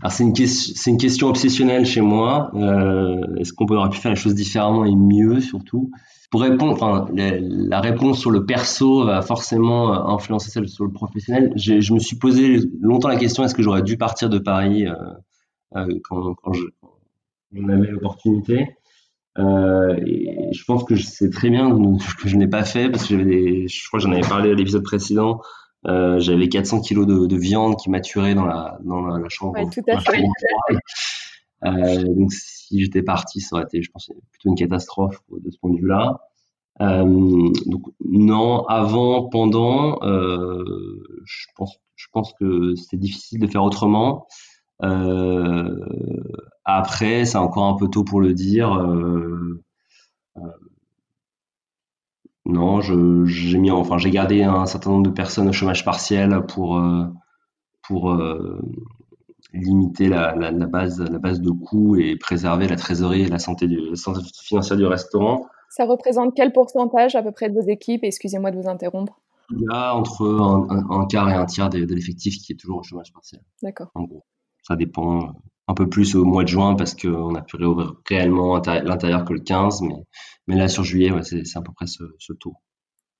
Alors 0.00 0.10
c'est 0.10 0.24
une, 0.24 0.98
question 0.98 1.28
obsessionnelle 1.28 1.86
chez 1.86 2.00
moi. 2.00 2.50
Euh, 2.54 3.36
est-ce 3.36 3.52
qu'on 3.52 3.66
aurait 3.66 3.90
pu 3.90 3.98
faire 3.98 4.10
les 4.10 4.16
choses 4.16 4.34
différemment 4.34 4.84
et 4.84 4.94
mieux 4.94 5.40
surtout? 5.40 5.92
Pour 6.32 6.40
répondre, 6.40 6.72
enfin, 6.72 7.06
la, 7.14 7.80
réponse 7.80 8.18
sur 8.18 8.32
le 8.32 8.44
perso 8.44 9.04
va 9.04 9.22
forcément 9.22 9.94
euh, 9.94 10.14
influencer 10.14 10.50
celle 10.50 10.68
sur 10.68 10.84
le 10.84 10.90
professionnel. 10.90 11.52
Je, 11.54 11.92
me 11.92 12.00
suis 12.00 12.16
posé 12.16 12.58
longtemps 12.80 13.08
la 13.08 13.16
question 13.16 13.44
est-ce 13.44 13.54
que 13.54 13.62
j'aurais 13.62 13.82
dû 13.82 13.96
partir 13.96 14.28
de 14.28 14.38
Paris 14.38 14.86
euh, 14.88 15.86
quand, 16.02 16.34
quand, 16.34 16.52
je, 16.54 16.64
l'opportunité? 17.52 18.76
Euh, 19.38 19.96
et 20.06 20.48
je 20.52 20.64
pense 20.64 20.84
que 20.84 20.96
c'est 20.96 21.30
très 21.30 21.50
bien 21.50 21.70
que 22.22 22.28
je 22.28 22.36
n'ai 22.36 22.48
pas 22.48 22.64
fait 22.64 22.90
parce 22.90 23.06
que 23.06 23.10
j'avais 23.10 23.24
des, 23.24 23.68
je 23.68 23.86
crois 23.86 23.98
que 23.98 24.04
j'en 24.04 24.12
avais 24.12 24.26
parlé 24.26 24.50
à 24.50 24.54
l'épisode 24.54 24.82
précédent. 24.82 25.40
j'avais 25.84 26.48
400 26.48 26.80
kilos 26.80 27.06
de, 27.06 27.36
viande 27.36 27.76
qui 27.76 27.90
maturait 27.90 28.34
dans 28.34 28.46
la, 28.46 28.78
dans 28.84 29.02
la, 29.02 29.28
chambre. 29.28 29.54
Ouais, 29.54 29.66
tout 29.70 29.84
à 29.88 30.00
fait. 30.00 30.22
donc 32.16 32.32
si 32.32 32.82
j'étais 32.82 33.02
parti, 33.02 33.40
ça 33.40 33.56
aurait 33.56 33.64
été, 33.64 33.82
je 33.82 33.90
pense, 33.90 34.10
plutôt 34.30 34.48
une 34.48 34.56
catastrophe 34.56 35.20
de 35.30 35.50
ce 35.50 35.58
point 35.58 35.70
de 35.70 35.78
vue-là. 35.78 36.20
Euh, 36.80 37.50
donc 37.66 37.82
non, 38.04 38.64
avant, 38.66 39.28
pendant, 39.28 39.98
euh, 40.02 41.02
je 41.24 41.46
pense, 41.54 41.78
je 41.94 42.06
pense 42.12 42.32
que 42.38 42.74
c'est 42.74 42.98
difficile 42.98 43.40
de 43.40 43.46
faire 43.46 43.62
autrement. 43.62 44.26
Euh, 44.82 45.74
après, 46.64 47.24
c'est 47.24 47.38
encore 47.38 47.64
un 47.64 47.76
peu 47.76 47.88
tôt 47.88 48.04
pour 48.04 48.20
le 48.20 48.34
dire. 48.34 48.74
Euh, 48.74 49.62
euh, 50.36 50.40
non, 52.44 52.80
j'ai 52.80 53.58
mis, 53.58 53.70
enfin, 53.70 53.98
j'ai 53.98 54.10
gardé 54.10 54.42
un 54.42 54.66
certain 54.66 54.90
nombre 54.90 55.04
de 55.04 55.10
personnes 55.10 55.48
au 55.48 55.52
chômage 55.52 55.84
partiel 55.84 56.42
pour 56.46 56.80
pour 57.82 58.16
limiter 59.52 60.08
la, 60.08 60.34
la, 60.34 60.50
la, 60.50 60.66
base 60.66 61.00
la 61.00 61.18
base 61.18 61.40
de 61.40 61.50
coûts 61.50 61.96
et 61.96 62.16
préserver 62.16 62.68
la 62.68 62.76
trésorerie 62.76 63.22
et 63.22 63.28
la 63.28 63.38
santé, 63.38 63.66
du, 63.66 63.90
la 63.90 63.96
santé 63.96 64.20
financière 64.42 64.76
du 64.76 64.86
restaurant. 64.86 65.46
Ça 65.70 65.84
représente 65.84 66.34
quel 66.34 66.52
pourcentage 66.52 67.16
à 67.16 67.22
peu 67.22 67.32
près 67.32 67.48
de 67.48 67.54
vos 67.54 67.66
équipes? 67.66 68.04
Excusez-moi 68.04 68.50
de 68.50 68.60
vous 68.60 68.68
interrompre. 68.68 69.20
Il 69.50 69.60
y 69.60 69.66
a 69.70 69.94
entre 69.94 70.24
un, 70.90 71.06
quart 71.06 71.28
et 71.28 71.34
un 71.34 71.46
tiers 71.46 71.70
de, 71.70 71.78
l'effectif 71.78 72.38
qui 72.38 72.52
est 72.52 72.56
toujours 72.56 72.78
au 72.78 72.82
chômage 72.82 73.12
partiel. 73.12 73.42
D'accord. 73.62 73.90
En 73.94 74.04
gros, 74.04 74.24
ça 74.66 74.76
dépend 74.76 75.32
un 75.68 75.74
peu 75.74 75.88
plus 75.88 76.14
au 76.14 76.24
mois 76.24 76.42
de 76.42 76.48
juin 76.48 76.74
parce 76.74 76.94
qu'on 76.94 77.34
a 77.34 77.42
pu 77.42 77.56
réouvrir 77.56 77.94
réellement 78.08 78.56
l'intérieur 78.56 79.24
que 79.24 79.32
le 79.32 79.40
15, 79.40 79.82
mais, 79.82 79.94
mais 80.46 80.56
là 80.56 80.68
sur 80.68 80.84
juillet, 80.84 81.10
c'est 81.22 81.56
à 81.56 81.60
peu 81.60 81.72
près 81.72 81.86
ce, 81.86 82.04
ce 82.18 82.32
taux. 82.32 82.54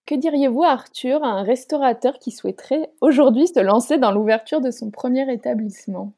Que 0.07 0.14
diriez-vous, 0.14 0.62
Arthur, 0.62 1.24
à 1.24 1.28
un 1.28 1.42
restaurateur 1.42 2.18
qui 2.20 2.30
souhaiterait 2.30 2.90
aujourd'hui 3.01 3.49
se 3.49 3.61
lancer 3.61 3.99
dans 3.99 4.12
l'ouverture 4.12 4.61
de 4.61 4.70
son 4.70 4.90
premier 4.90 5.32
établissement? 5.32 6.14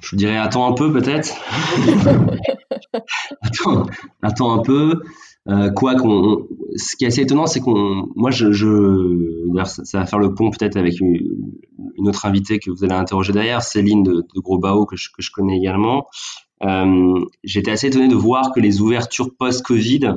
Je 0.00 0.16
dirais 0.16 0.36
attends 0.36 0.68
un 0.68 0.74
peu 0.74 0.92
peut-être. 0.92 1.32
attends, 3.42 3.86
attends 4.22 4.52
un 4.58 4.62
peu. 4.62 5.02
Euh, 5.48 5.70
quoi 5.70 5.96
qu'on, 5.96 6.46
ce 6.76 6.96
qui 6.96 7.04
est 7.04 7.08
assez 7.08 7.22
étonnant, 7.22 7.46
c'est 7.46 7.60
qu'on, 7.60 8.06
moi, 8.14 8.30
je, 8.30 8.52
je 8.52 9.42
ça, 9.64 9.98
va 9.98 10.06
faire 10.06 10.20
le 10.20 10.34
pont 10.34 10.50
peut-être 10.50 10.76
avec 10.76 11.00
une, 11.00 11.18
autre 11.98 12.26
invitée 12.26 12.58
que 12.58 12.70
vous 12.70 12.84
allez 12.84 12.94
interroger 12.94 13.32
derrière, 13.32 13.62
Céline 13.62 14.02
de, 14.02 14.12
de 14.12 14.40
Gros 14.40 14.58
Bao 14.58 14.86
que 14.86 14.96
je, 14.96 15.08
que 15.10 15.22
je 15.22 15.30
connais 15.32 15.56
également. 15.56 16.06
Euh, 16.62 17.24
J'étais 17.42 17.72
assez 17.72 17.88
étonné 17.88 18.08
de 18.08 18.14
voir 18.14 18.52
que 18.52 18.60
les 18.60 18.80
ouvertures 18.80 19.30
post-Covid, 19.36 20.14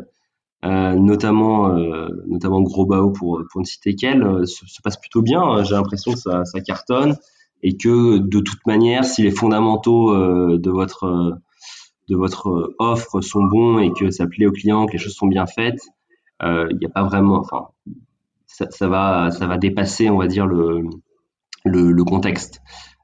euh, 0.64 0.94
notamment 0.94 1.76
euh, 1.76 2.08
notamment 2.28 2.62
Gros 2.62 2.86
Bao 2.86 3.12
pour 3.12 3.42
pour 3.52 3.62
ne 3.62 3.66
citer 3.66 3.96
qu'elle, 3.96 4.48
se, 4.48 4.66
se 4.68 4.82
passe 4.84 4.98
plutôt 4.98 5.24
bien. 5.24 5.64
J'ai 5.64 5.74
l'impression 5.74 6.14
que 6.14 6.20
ça, 6.20 6.46
ça 6.46 6.62
cartonne 6.62 7.18
et 7.64 7.78
que 7.78 8.20
de 8.20 8.40
toute 8.40 8.66
manière, 8.68 9.06
si 9.06 9.24
les 9.24 9.32
fondamentaux 9.32 10.16
de 10.16 10.70
votre 10.70 11.40
de 12.10 12.16
votre 12.16 12.50
euh, 12.50 12.76
offre 12.80 13.22
sont 13.22 13.44
bons 13.44 13.80
et 13.80 13.92
que 13.92 14.12
ça 14.12 14.28
plaît 14.28 14.46
aux 14.46 14.52
clients, 14.52 14.86
que 14.86 14.94
les 14.94 14.98
choses 14.98 15.16
sont 15.16 15.28
bien 15.28 15.46
faites, 15.46 15.82
euh, 16.44 16.68
il 16.72 16.78
n'y 16.78 16.86
a 16.86 16.90
pas 16.90 17.04
vraiment, 17.04 17.40
enfin, 17.40 17.68
ça, 18.46 18.68
ça, 18.70 18.88
va, 18.88 19.32
ça 19.32 19.48
va 19.48 19.58
dépasser, 19.58 20.10
on 20.10 20.18
va 20.18 20.28
dire, 20.28 20.46
le, 20.46 20.84
le, 21.64 21.92
le 21.92 22.04
contexte. 22.04 22.62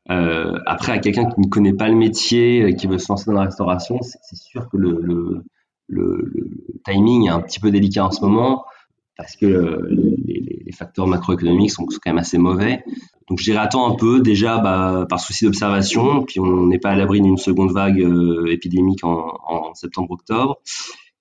Euh, 0.10 0.60
après, 0.66 0.92
à 0.92 1.00
quelqu'un 1.00 1.30
qui 1.30 1.40
ne 1.40 1.48
connaît 1.48 1.74
pas 1.74 1.88
le 1.88 1.96
métier, 1.96 2.76
qui 2.76 2.88
veut 2.88 2.98
se 2.98 3.12
lancer 3.12 3.26
dans 3.28 3.38
la 3.38 3.46
restauration, 3.46 4.00
c'est 4.02 4.36
sûr 4.36 4.70
que 4.70 4.78
le, 4.78 5.00
le, 5.88 6.24
timing 6.86 7.28
est 7.28 7.30
un 7.30 7.42
petit 7.42 7.60
peu 7.60 7.70
délicat 7.70 8.06
en 8.06 8.12
ce 8.12 8.22
moment 8.22 8.66
parce 9.18 9.36
que 9.36 9.82
les, 9.90 10.62
les 10.66 10.72
facteurs 10.72 11.08
macroéconomiques 11.08 11.72
sont, 11.72 11.90
sont, 11.90 12.00
quand 12.04 12.12
même 12.12 12.18
assez 12.18 12.38
mauvais. 12.38 12.84
Donc 13.28 13.40
je 13.40 13.44
dirais 13.46 13.60
attends 13.60 13.92
un 13.92 13.96
peu, 13.96 14.22
déjà 14.22 14.58
bah, 14.58 15.06
par 15.10 15.20
souci 15.20 15.46
d'observation, 15.46 16.24
puis 16.24 16.40
on 16.40 16.68
n'est 16.68 16.80
pas 16.80 16.92
à 16.92 16.96
l'abri 16.96 17.22
d'une 17.22 17.38
seconde 17.38 17.72
vague 17.72 18.02
euh, 18.02 18.46
épidémique 18.52 19.04
en, 19.04 19.38
en 19.48 19.74
septembre-octobre. 19.74 20.60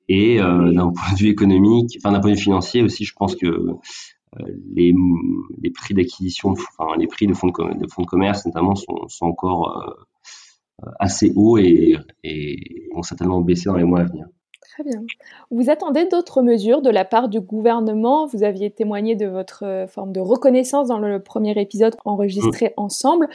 Et 0.08 0.40
euh, 0.40 0.72
d'un 0.72 0.90
point 0.90 1.12
de 1.12 1.18
vue 1.18 1.28
économique, 1.28 1.98
enfin 1.98 2.12
d'un 2.12 2.20
point 2.20 2.30
de 2.30 2.36
vue 2.36 2.42
financier 2.42 2.82
aussi, 2.82 3.04
je 3.04 3.14
pense 3.14 3.36
que 3.36 3.46
euh, 3.46 4.44
les, 4.74 4.94
les 5.62 5.70
prix 5.70 5.94
d'acquisition, 5.94 6.50
enfin 6.50 6.96
les 6.98 7.06
prix 7.06 7.26
de 7.26 7.34
fonds 7.34 7.48
de, 7.48 7.78
de, 7.78 7.86
fonds 7.88 8.02
de 8.02 8.06
commerce 8.06 8.44
notamment 8.46 8.74
sont, 8.74 9.08
sont 9.08 9.26
encore 9.26 9.96
assez 10.98 11.32
hauts 11.36 11.58
et, 11.58 11.96
et 12.24 12.88
vont 12.94 13.02
certainement 13.02 13.40
baisser 13.40 13.66
dans 13.66 13.76
les 13.76 13.84
mois 13.84 14.00
à 14.00 14.04
venir. 14.04 14.26
Très 14.74 14.84
bien. 14.84 15.02
Vous 15.50 15.68
attendez 15.68 16.06
d'autres 16.06 16.42
mesures 16.42 16.80
de 16.80 16.90
la 16.90 17.04
part 17.04 17.28
du 17.28 17.40
gouvernement? 17.40 18.26
Vous 18.26 18.44
aviez 18.44 18.70
témoigné 18.70 19.16
de 19.16 19.26
votre 19.26 19.64
euh, 19.64 19.88
forme 19.88 20.12
de 20.12 20.20
reconnaissance 20.20 20.86
dans 20.88 21.00
le 21.00 21.20
premier 21.20 21.60
épisode 21.60 21.96
enregistré 22.04 22.66
mmh. 22.66 22.80
ensemble. 22.80 23.28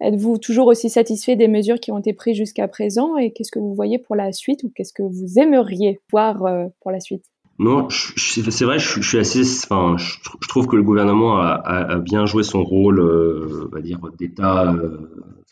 Êtes-vous 0.00 0.36
toujours 0.36 0.66
aussi 0.66 0.90
satisfait 0.90 1.34
des 1.34 1.48
mesures 1.48 1.80
qui 1.80 1.92
ont 1.92 1.98
été 1.98 2.12
prises 2.12 2.36
jusqu'à 2.36 2.68
présent? 2.68 3.16
Et 3.16 3.32
qu'est-ce 3.32 3.50
que 3.50 3.58
vous 3.58 3.74
voyez 3.74 3.98
pour 3.98 4.16
la 4.16 4.32
suite 4.32 4.64
ou 4.64 4.72
qu'est-ce 4.74 4.92
que 4.92 5.02
vous 5.02 5.38
aimeriez 5.38 5.98
voir 6.10 6.44
euh, 6.44 6.66
pour 6.82 6.90
la 6.90 7.00
suite? 7.00 7.24
Non, 7.58 7.88
c'est 7.88 8.64
vrai, 8.64 8.78
je, 8.78 9.00
suis 9.00 9.18
assez. 9.18 9.42
Enfin, 9.64 9.96
je, 9.96 10.48
trouve 10.48 10.66
que 10.66 10.76
le 10.76 10.82
gouvernement 10.82 11.38
a, 11.38 11.98
bien 12.00 12.26
joué 12.26 12.42
son 12.42 12.64
rôle, 12.64 12.98
euh, 12.98 13.68
on 13.70 13.74
va 13.74 13.80
dire, 13.80 14.00
d'État, 14.18 14.74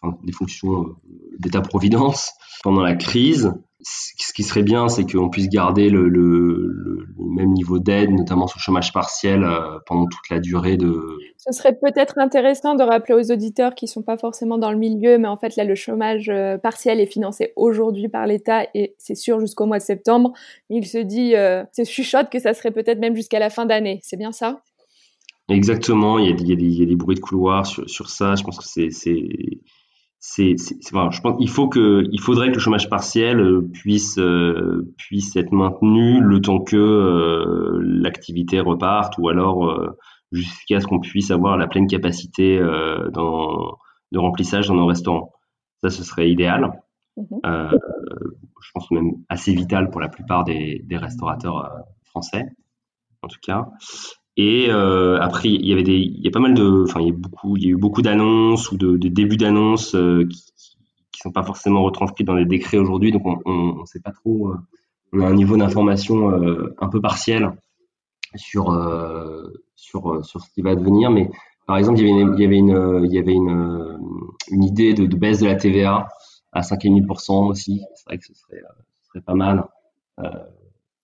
enfin, 0.03 0.19
des 0.25 0.33
fonctions 0.33 0.97
d'État-providence 1.39 2.33
pendant 2.63 2.83
la 2.83 2.97
crise 2.97 3.53
ce 3.83 4.33
qui 4.35 4.43
serait 4.43 4.63
bien, 4.63 4.89
c'est 4.89 5.11
qu'on 5.11 5.31
puisse 5.31 5.49
garder 5.49 5.89
le, 5.89 6.09
le, 6.09 6.69
le, 6.69 7.07
même 7.19 7.53
niveau 7.53 7.79
d'aide, 7.79 8.11
notamment 8.11 8.47
sur 8.47 8.59
le 8.59 8.63
chômage 8.63 8.93
partiel, 8.93 9.43
euh, 9.43 9.79
pendant 9.87 10.07
toute 10.07 10.29
la 10.31 10.39
durée 10.39 10.77
de. 10.77 10.93
Ce 11.39 11.53
serait 11.53 11.75
peut-être 11.75 12.19
intéressant 12.19 12.75
de 12.75 12.83
rappeler 12.83 13.15
aux 13.15 13.33
auditeurs 13.33 13.75
qui 13.75 13.89
sont 13.89 14.03
pas 14.03 14.19
forcément 14.19 14.59
dans 14.59 14.71
le 14.71 14.79
milieu, 14.79 15.19
mais 15.19 15.29
en 15.29 15.37
fait 15.37 15.57
là, 15.57 15.65
le 15.65 15.75
chômage 15.75 16.29
euh, 16.29 16.59
partiel 16.59 17.01
est 17.01 17.07
financé 17.07 17.53
aujourd'hui 17.57 18.09
par 18.09 18.27
l'État 18.27 18.67
et 18.75 18.95
c'est 18.99 19.15
sûr 19.15 19.41
jusqu'au 19.41 19.67
mois 19.67 19.79
de 19.79 19.85
septembre. 19.85 20.33
Il 20.69 20.87
se 20.87 20.99
dit, 20.99 21.35
euh, 21.35 21.65
c'est 21.73 21.85
chuchote 21.85 22.31
que 22.31 22.39
ça 22.39 22.53
serait 22.53 22.73
peut-être 22.73 22.99
même 22.99 23.17
jusqu'à 23.17 23.39
la 23.39 23.51
fin 23.51 23.65
d'année. 23.65 24.01
C'est 24.03 24.19
bien 24.19 24.33
ça? 24.33 24.63
Exactement. 25.49 26.19
Il 26.19 26.27
y, 26.27 26.33
a, 26.33 26.37
il, 26.39 26.49
y 26.49 26.53
a 26.53 26.57
des, 26.57 26.65
il 26.65 26.81
y, 26.81 26.83
a 26.83 26.87
des, 26.87 26.97
bruits 26.97 27.17
de 27.17 27.21
couloir 27.21 27.67
sur, 27.67 27.89
sur 27.89 28.11
ça. 28.11 28.35
Je 28.37 28.45
pense 28.45 28.59
que 28.59 28.65
c'est 28.65 28.91
c'est, 30.23 30.55
voilà, 30.93 31.11
je 31.11 31.23
pense 31.23 31.39
qu'il 31.39 31.49
faut 31.49 31.69
que, 31.69 32.05
il 32.13 32.21
faudrait 32.21 32.49
que 32.51 32.55
le 32.55 32.61
chômage 32.61 32.91
partiel 32.91 33.41
euh, 33.41 33.67
puisse 33.73 34.19
euh, 34.19 34.93
puisse 34.99 35.35
être 35.35 35.51
maintenu 35.51 36.21
le 36.21 36.43
temps 36.43 36.61
que 36.61 36.77
euh, 36.77 37.79
l'activité 37.83 38.61
reparte, 38.61 39.15
ou 39.17 39.31
alors 39.31 39.97
jusqu'à 40.31 40.79
ce 40.81 40.87
qu'on 40.87 41.01
puisse 41.01 41.31
avoir 41.31 41.57
la 41.57 41.67
pleine 41.67 41.87
capacité 41.87 42.61
dans, 43.13 43.79
de 44.13 44.19
remplissage 44.19 44.69
dans 44.69 44.75
nos 44.75 44.87
restaurants. 44.87 45.33
Ça, 45.83 45.89
ce 45.89 46.05
serait 46.05 46.31
idéal. 46.31 46.71
Mm-hmm. 47.17 47.79
je 48.63 48.71
pense 48.73 48.91
même 48.93 49.13
assez 49.29 49.53
vital 49.53 49.91
pour 49.91 50.01
la 50.01 50.09
plupart 50.09 50.45
des, 50.45 50.83
des 50.85 50.97
restaurateurs 50.97 51.69
français, 52.05 52.45
en 53.23 53.29
tout 53.29 53.41
cas. 53.43 53.69
Et 54.43 54.71
euh, 54.71 55.21
après, 55.21 55.51
il 55.51 55.67
y 55.67 55.73
avait 55.75 55.83
a 56.27 56.31
pas 56.31 56.41
mal 56.41 56.55
de, 56.55 56.85
enfin, 56.85 57.01
il 57.01 57.09
y 57.09 57.67
a 57.67 57.69
eu 57.69 57.77
beaucoup 57.77 58.01
d'annonces 58.01 58.73
ou 58.73 58.79
de, 58.79 58.97
débuts 58.97 59.37
d'annonces 59.37 59.95
euh, 59.95 60.27
qui, 60.31 60.43
qui 61.13 61.21
sont 61.21 61.31
pas 61.31 61.43
forcément 61.43 61.83
retranscrites 61.83 62.27
dans 62.27 62.37
les 62.37 62.47
décrets 62.47 62.79
aujourd'hui, 62.79 63.13
donc 63.13 63.27
on, 63.27 63.39
on, 63.45 63.85
sait 63.85 64.01
pas 64.01 64.13
trop. 64.13 64.49
Euh, 64.49 64.57
on 65.13 65.21
a 65.21 65.27
un 65.27 65.35
niveau 65.35 65.59
d'information 65.59 66.31
un 66.79 66.89
peu 66.89 67.03
partiel 67.03 67.53
sur 68.35 68.73
sur 69.77 70.23
ce 70.25 70.51
qui 70.55 70.63
va 70.63 70.71
advenir, 70.71 71.11
mais 71.11 71.29
par 71.67 71.77
exemple, 71.77 71.99
il 71.99 72.07
y 72.07 72.49
avait 72.49 72.57
une, 72.57 73.99
idée 74.53 74.95
de, 74.95 75.17
baisse 75.17 75.41
de 75.41 75.47
la 75.47 75.57
TVA 75.57 76.09
à 76.53 76.61
5,5% 76.63 77.47
aussi. 77.47 77.83
C'est 77.95 78.07
vrai 78.07 78.17
que 78.17 78.25
ce 78.25 78.33
serait 78.33 79.21
pas 79.21 79.35
mal. 79.35 79.67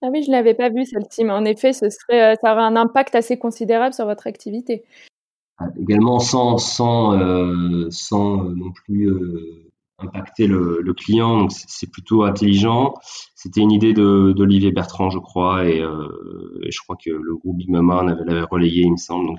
Ah 0.06 0.10
oui, 0.12 0.22
je 0.22 0.30
l'avais 0.30 0.54
pas 0.54 0.68
vu 0.68 0.84
celle-ci, 0.84 1.24
mais 1.24 1.32
en 1.32 1.44
effet, 1.44 1.72
ce 1.72 1.90
serait, 1.90 2.22
euh, 2.22 2.34
ça 2.40 2.52
aurait 2.52 2.62
un 2.62 2.76
impact 2.76 3.16
assez 3.16 3.40
considérable 3.40 3.92
sur 3.92 4.04
votre 4.04 4.28
activité. 4.28 4.84
Ah, 5.58 5.64
également 5.80 6.20
sans, 6.20 6.58
sans, 6.58 7.18
euh, 7.18 7.88
sans 7.90 8.44
euh, 8.44 8.54
non 8.54 8.70
plus 8.70 9.12
impacter 9.98 10.46
le, 10.46 10.94
client, 10.94 11.38
donc 11.38 11.50
c'est 11.50 11.90
plutôt 11.90 12.22
intelligent. 12.22 12.94
C'était 13.34 13.62
une 13.62 13.72
idée 13.72 13.94
d'Olivier 13.94 14.70
Bertrand, 14.70 15.10
je 15.10 15.18
crois, 15.18 15.64
et, 15.64 15.80
je 15.80 16.78
crois 16.84 16.96
que 17.04 17.10
le 17.10 17.34
groupe 17.34 17.56
Big 17.56 17.70
Mama 17.70 18.04
l'avait 18.04 18.42
relayé, 18.42 18.82
il 18.82 18.92
me 18.92 18.96
semble. 18.96 19.26
Donc 19.26 19.38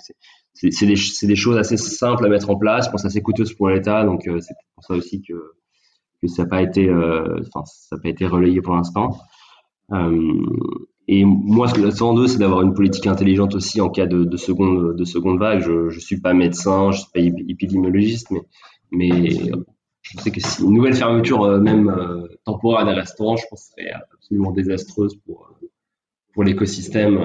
c'est 0.54 0.86
des, 0.86 0.96
des, 1.28 1.36
choses 1.38 1.58
assez 1.58 1.78
simples 1.78 2.26
à 2.26 2.30
mettre 2.30 2.50
en 2.50 2.58
place, 2.58 2.88
je 2.88 2.92
pense 2.92 3.06
assez 3.06 3.22
coûteuses 3.22 3.54
pour 3.54 3.70
l'État, 3.70 4.04
donc 4.04 4.24
c'est 4.24 4.56
pour 4.76 4.84
ça 4.84 4.96
aussi 4.96 5.22
que, 5.22 5.54
que 6.22 6.28
ça 6.28 6.44
n'a 6.44 6.50
pas 6.50 6.62
été, 6.62 6.90
pas 6.90 8.10
été 8.10 8.26
relayé 8.26 8.62
pour 8.62 8.76
l'instant. 8.76 9.18
Euh, 9.94 10.46
et 11.08 11.24
moi, 11.24 11.68
ce 11.68 11.74
que 11.74 11.82
j'attends 11.82 12.14
d'eux, 12.14 12.28
c'est 12.28 12.40
d'avoir 12.40 12.62
une 12.62 12.74
politique 12.74 13.08
intelligente 13.08 13.56
aussi 13.56 13.80
en 13.80 13.90
cas 13.90 14.06
de, 14.06 14.24
de, 14.26 14.38
seconde, 14.38 14.96
de 14.96 15.06
seconde 15.06 15.40
vague. 15.40 15.62
Je 15.62 15.94
ne 15.94 16.00
suis 16.00 16.20
pas 16.20 16.34
médecin, 16.34 16.92
je 16.92 17.00
suis 17.00 17.10
pas 17.14 17.20
épidémiologiste, 17.22 18.32
mais, 18.32 18.42
mais 18.92 19.30
je 20.02 20.18
sais 20.20 20.32
que 20.32 20.42
si 20.42 20.64
une 20.64 20.74
nouvelle 20.74 20.96
fermeture, 20.96 21.44
euh, 21.44 21.60
même 21.60 21.90
euh, 21.90 22.28
temporaire 22.46 22.86
des 22.86 22.94
restaurants, 22.94 23.38
je 23.38 23.46
pense 23.50 23.70
serait 23.70 23.92
absolument 24.14 24.52
désastreuse 24.52 25.16
pour, 25.26 25.58
pour 26.34 26.44
l'écosystème. 26.44 27.20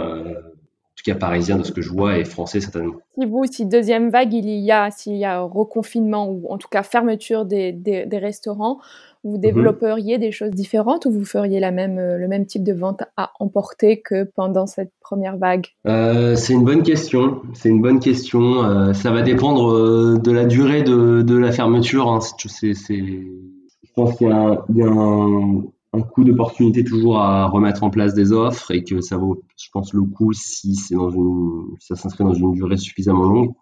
Tout 0.97 1.05
cas 1.05 1.15
parisien 1.15 1.57
de 1.57 1.63
ce 1.63 1.73
que 1.73 1.81
je 1.81 1.91
vois 1.91 2.19
et 2.19 2.25
français 2.25 2.61
certainement. 2.61 2.95
Si 3.19 3.27
vous, 3.27 3.45
si 3.51 3.67
deuxième 3.67 4.11
vague 4.11 4.35
il 4.35 4.49
y 4.49 4.71
a, 4.71 4.91
s'il 4.91 5.17
y 5.17 5.25
a 5.25 5.41
reconfinement 5.41 6.29
ou 6.29 6.47
en 6.51 6.59
tout 6.59 6.69
cas 6.69 6.83
fermeture 6.83 7.45
des, 7.45 7.73
des, 7.73 8.19
restaurants, 8.19 8.79
vous 9.25 9.37
mhm. 9.37 9.41
développeriez 9.41 10.19
des 10.19 10.33
choses 10.33 10.51
différentes 10.51 11.07
ou 11.07 11.11
vous 11.11 11.25
feriez 11.25 11.61
la 11.61 11.71
même, 11.71 11.99
euh, 11.99 12.19
le 12.19 12.29
même 12.29 12.47
type 12.47 12.63
de 12.63 12.73
vente 12.73 13.03
à 13.17 13.33
emporter 13.41 14.01
que 14.01 14.25
pendant 14.25 14.67
cette 14.67 14.93
première 15.01 15.37
vague? 15.39 15.67
Euh, 15.87 16.37
C'est 16.37 16.53
une 16.53 16.65
bonne 16.65 16.83
question. 16.83 17.41
C'est 17.55 17.69
une 17.69 17.81
bonne 17.81 18.01
question. 18.01 18.65
Euh, 18.65 18.93
ça 18.93 19.11
va 19.11 19.23
dépendre 19.23 20.19
de 20.19 20.31
la 20.31 20.45
durée 20.45 20.83
de, 20.83 21.23
de 21.23 21.37
la 21.37 21.53
fermeture. 21.53 22.09
Hein. 22.09 22.21
C'est, 22.21 22.75
je 22.75 23.93
pense 23.95 24.17
qu'il 24.17 24.29
y 24.29 24.33
a, 24.33 24.65
il 24.69 24.77
y 24.77 24.83
a 24.83 24.89
un, 24.89 25.63
un 25.93 26.03
coup 26.03 26.25
d'opportunité 26.25 26.85
toujours 26.85 27.19
à 27.19 27.47
remettre 27.47 27.83
en 27.83 27.91
place 27.91 28.15
des 28.15 28.33
offres 28.33 28.71
et 28.71 28.83
que 28.83 29.01
ça 29.01 29.19
vaut, 29.19 29.43
je 29.57 29.69
pense, 29.73 29.93
le 29.93 30.03
coup 30.03 30.33
si 30.33 30.75
c'est 30.75 30.95
dans 30.95 31.11
une, 31.11 31.77
ça 31.81 31.97
s'inscrit 31.97 32.25
dans 32.25 32.33
une 32.33 32.53
durée 32.53 32.79
suffisamment 32.79 33.25
longue. 33.25 33.53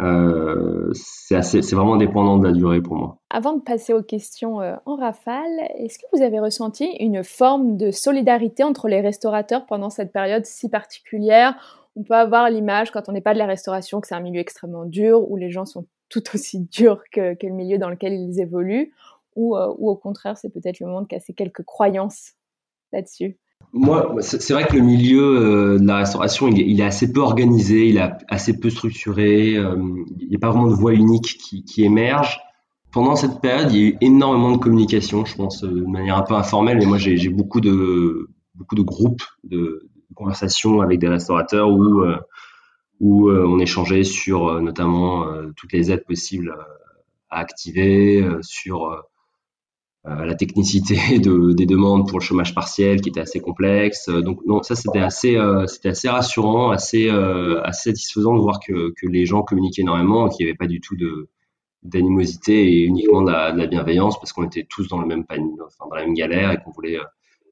Euh, 0.00 0.90
c'est 0.92 1.40
c'est 1.42 1.76
vraiment 1.76 1.96
dépendant 1.96 2.38
de 2.38 2.46
la 2.46 2.52
durée 2.52 2.80
pour 2.80 2.96
moi. 2.96 3.18
Avant 3.30 3.56
de 3.56 3.62
passer 3.62 3.92
aux 3.92 4.02
questions 4.02 4.60
euh, 4.60 4.74
en 4.86 4.96
rafale, 4.96 5.60
est-ce 5.78 5.98
que 5.98 6.04
vous 6.12 6.22
avez 6.22 6.40
ressenti 6.40 6.84
une 6.98 7.22
forme 7.22 7.76
de 7.76 7.92
solidarité 7.92 8.64
entre 8.64 8.88
les 8.88 9.00
restaurateurs 9.00 9.66
pendant 9.66 9.90
cette 9.90 10.12
période 10.12 10.46
si 10.46 10.68
particulière? 10.68 11.84
On 11.96 12.02
peut 12.02 12.14
avoir 12.14 12.50
l'image 12.50 12.90
quand 12.90 13.08
on 13.08 13.12
n'est 13.12 13.20
pas 13.20 13.34
de 13.34 13.38
la 13.38 13.46
restauration 13.46 14.00
que 14.00 14.08
c'est 14.08 14.16
un 14.16 14.20
milieu 14.20 14.40
extrêmement 14.40 14.84
dur 14.84 15.30
où 15.30 15.36
les 15.36 15.50
gens 15.50 15.64
sont 15.64 15.86
tout 16.08 16.24
aussi 16.34 16.60
durs 16.60 17.02
que, 17.12 17.34
que 17.34 17.46
le 17.46 17.54
milieu 17.54 17.78
dans 17.78 17.88
lequel 17.88 18.14
ils 18.14 18.40
évoluent 18.40 18.92
ou, 19.36 19.56
euh, 19.56 19.72
ou 19.78 19.90
au 19.90 19.96
contraire, 19.96 20.36
c'est 20.36 20.50
peut-être 20.50 20.80
le 20.80 20.86
moment 20.86 21.02
de 21.02 21.06
casser 21.06 21.34
quelques 21.34 21.64
croyances 21.64 22.32
là-dessus? 22.92 23.38
Moi, 23.72 24.16
c'est 24.20 24.52
vrai 24.52 24.66
que 24.66 24.76
le 24.76 24.82
milieu 24.82 25.22
euh, 25.22 25.78
de 25.78 25.86
la 25.86 25.96
restauration, 25.96 26.48
il 26.48 26.80
est, 26.80 26.84
assez 26.84 27.12
peu 27.12 27.20
organisé, 27.20 27.88
il 27.88 27.96
est 27.96 28.10
assez 28.28 28.58
peu 28.58 28.70
structuré, 28.70 29.56
euh, 29.56 29.76
il 30.20 30.28
n'y 30.28 30.36
a 30.36 30.38
pas 30.38 30.50
vraiment 30.50 30.68
de 30.68 30.74
voie 30.74 30.92
unique 30.92 31.38
qui, 31.66 31.84
émerge. 31.84 32.38
Pendant 32.92 33.16
cette 33.16 33.40
période, 33.40 33.72
il 33.72 33.76
y 33.76 33.84
a 33.84 33.88
eu 33.88 33.96
énormément 34.00 34.52
de 34.52 34.58
communication, 34.58 35.24
je 35.24 35.34
pense, 35.34 35.62
de 35.62 35.84
manière 35.84 36.16
un 36.16 36.22
peu 36.22 36.34
informelle, 36.34 36.78
mais 36.78 36.86
moi 36.86 36.98
j'ai 36.98 37.28
beaucoup 37.28 37.60
de, 37.60 38.28
beaucoup 38.54 38.76
de 38.76 38.82
groupes 38.82 39.24
de, 39.42 39.88
conversations 40.14 40.80
avec 40.80 41.00
des 41.00 41.08
restaurateurs 41.08 41.68
où 41.70 43.30
on 43.30 43.58
échangeait 43.58 44.04
sur 44.04 44.62
notamment 44.62 45.26
toutes 45.56 45.72
les 45.72 45.90
aides 45.90 46.04
possibles 46.04 46.54
à 47.30 47.40
activer, 47.40 48.24
sur 48.42 49.04
euh, 50.06 50.26
la 50.26 50.34
technicité 50.34 50.96
de, 51.18 51.52
des 51.52 51.64
demandes 51.64 52.08
pour 52.08 52.18
le 52.18 52.24
chômage 52.24 52.54
partiel 52.54 53.00
qui 53.00 53.08
était 53.08 53.20
assez 53.20 53.40
complexe. 53.40 54.08
Euh, 54.08 54.20
donc 54.20 54.40
non, 54.44 54.62
ça 54.62 54.74
c'était 54.74 55.00
assez, 55.00 55.36
euh, 55.36 55.66
c'était 55.66 55.88
assez 55.88 56.08
rassurant, 56.08 56.70
assez, 56.70 57.08
assez 57.08 57.90
satisfaisant 57.90 58.34
de 58.34 58.40
voir 58.40 58.60
que, 58.60 58.92
que 59.00 59.06
les 59.06 59.24
gens 59.24 59.42
communiquaient 59.42 59.82
énormément, 59.82 60.28
qu'il 60.28 60.44
n'y 60.44 60.50
avait 60.50 60.58
pas 60.58 60.66
du 60.66 60.80
tout 60.80 60.96
de 60.96 61.28
d'animosité 61.82 62.64
et 62.72 62.84
uniquement 62.84 63.20
de 63.20 63.30
la, 63.30 63.52
de 63.52 63.58
la 63.58 63.66
bienveillance 63.66 64.18
parce 64.18 64.32
qu'on 64.32 64.44
était 64.44 64.66
tous 64.66 64.88
dans 64.88 64.98
le 64.98 65.06
même 65.06 65.26
panier, 65.26 65.52
enfin, 65.62 65.84
dans 65.90 65.96
la 65.96 66.06
même 66.06 66.14
galère 66.14 66.50
et 66.50 66.56
qu'on 66.56 66.70
voulait 66.70 66.98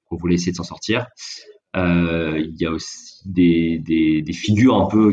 qu'on 0.09 0.17
voulait 0.17 0.37
essayer 0.37 0.53
de 0.53 0.57
s'en 0.57 0.65
sortir. 0.65 1.07
Euh, 1.77 2.39
il 2.39 2.61
y 2.61 2.67
a 2.67 2.71
aussi 2.71 3.21
des, 3.27 3.79
des, 3.79 4.23
des 4.23 4.33
figures 4.33 4.77
un 4.77 4.87
peu 4.87 5.13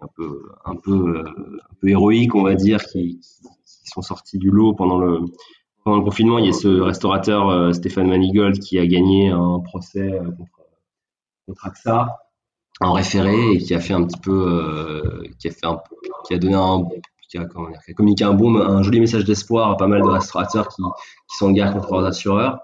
un 0.00 0.08
peu 0.16 0.42
un 0.64 0.76
peu 0.76 1.20
un 1.20 1.74
peu 1.80 1.88
héroïques 1.88 2.34
on 2.34 2.42
va 2.42 2.54
dire 2.54 2.84
qui, 2.84 3.20
qui 3.20 3.88
sont 3.88 4.02
sorties 4.02 4.38
du 4.38 4.50
lot 4.50 4.74
pendant 4.74 4.98
le 4.98 5.20
pendant 5.84 5.98
le 5.98 6.04
confinement, 6.04 6.38
il 6.38 6.46
y 6.46 6.48
a 6.48 6.52
ce 6.52 6.80
restaurateur 6.80 7.50
euh, 7.50 7.72
Stéphane 7.72 8.08
Manigold 8.08 8.58
qui 8.58 8.78
a 8.78 8.86
gagné 8.86 9.28
un 9.28 9.60
procès 9.60 10.00
euh, 10.00 10.24
contre, 10.24 10.50
contre 11.46 11.66
AXA 11.66 12.18
en 12.80 12.92
référé 12.92 13.52
et 13.52 13.58
qui 13.58 13.74
a 13.74 13.80
fait 13.80 13.92
un 13.92 14.04
petit 14.04 14.18
peu, 14.18 14.32
euh, 14.32 15.22
qui 15.38 15.48
a 15.48 15.50
fait 15.50 15.66
qui 16.26 16.34
a 16.34 16.38
donné 16.38 16.54
un, 16.54 16.88
qui 17.28 17.36
a, 17.36 17.44
dire, 17.44 17.48
qui 17.84 17.90
a 17.90 17.94
communiqué 17.94 18.24
un 18.24 18.32
bon, 18.32 18.56
un 18.56 18.82
joli 18.82 18.98
message 18.98 19.24
d'espoir 19.24 19.70
à 19.70 19.76
pas 19.76 19.86
mal 19.86 20.02
de 20.02 20.08
restaurateurs 20.08 20.68
qui, 20.68 20.82
sont 21.28 21.46
en 21.46 21.52
guerre 21.52 21.72
contre 21.74 21.92
leurs 21.92 22.06
assureurs. 22.06 22.58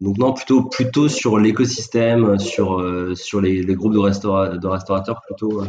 Donc 0.00 0.16
non, 0.16 0.32
plutôt 0.32 0.62
plutôt 0.62 1.08
sur 1.08 1.38
l'écosystème, 1.38 2.38
sur 2.38 2.82
sur 3.16 3.42
les, 3.42 3.64
groupes 3.74 3.92
de, 3.92 3.98
restaura 3.98 4.56
de 4.56 4.66
restaurateurs, 4.66 5.20
plutôt 5.26 5.62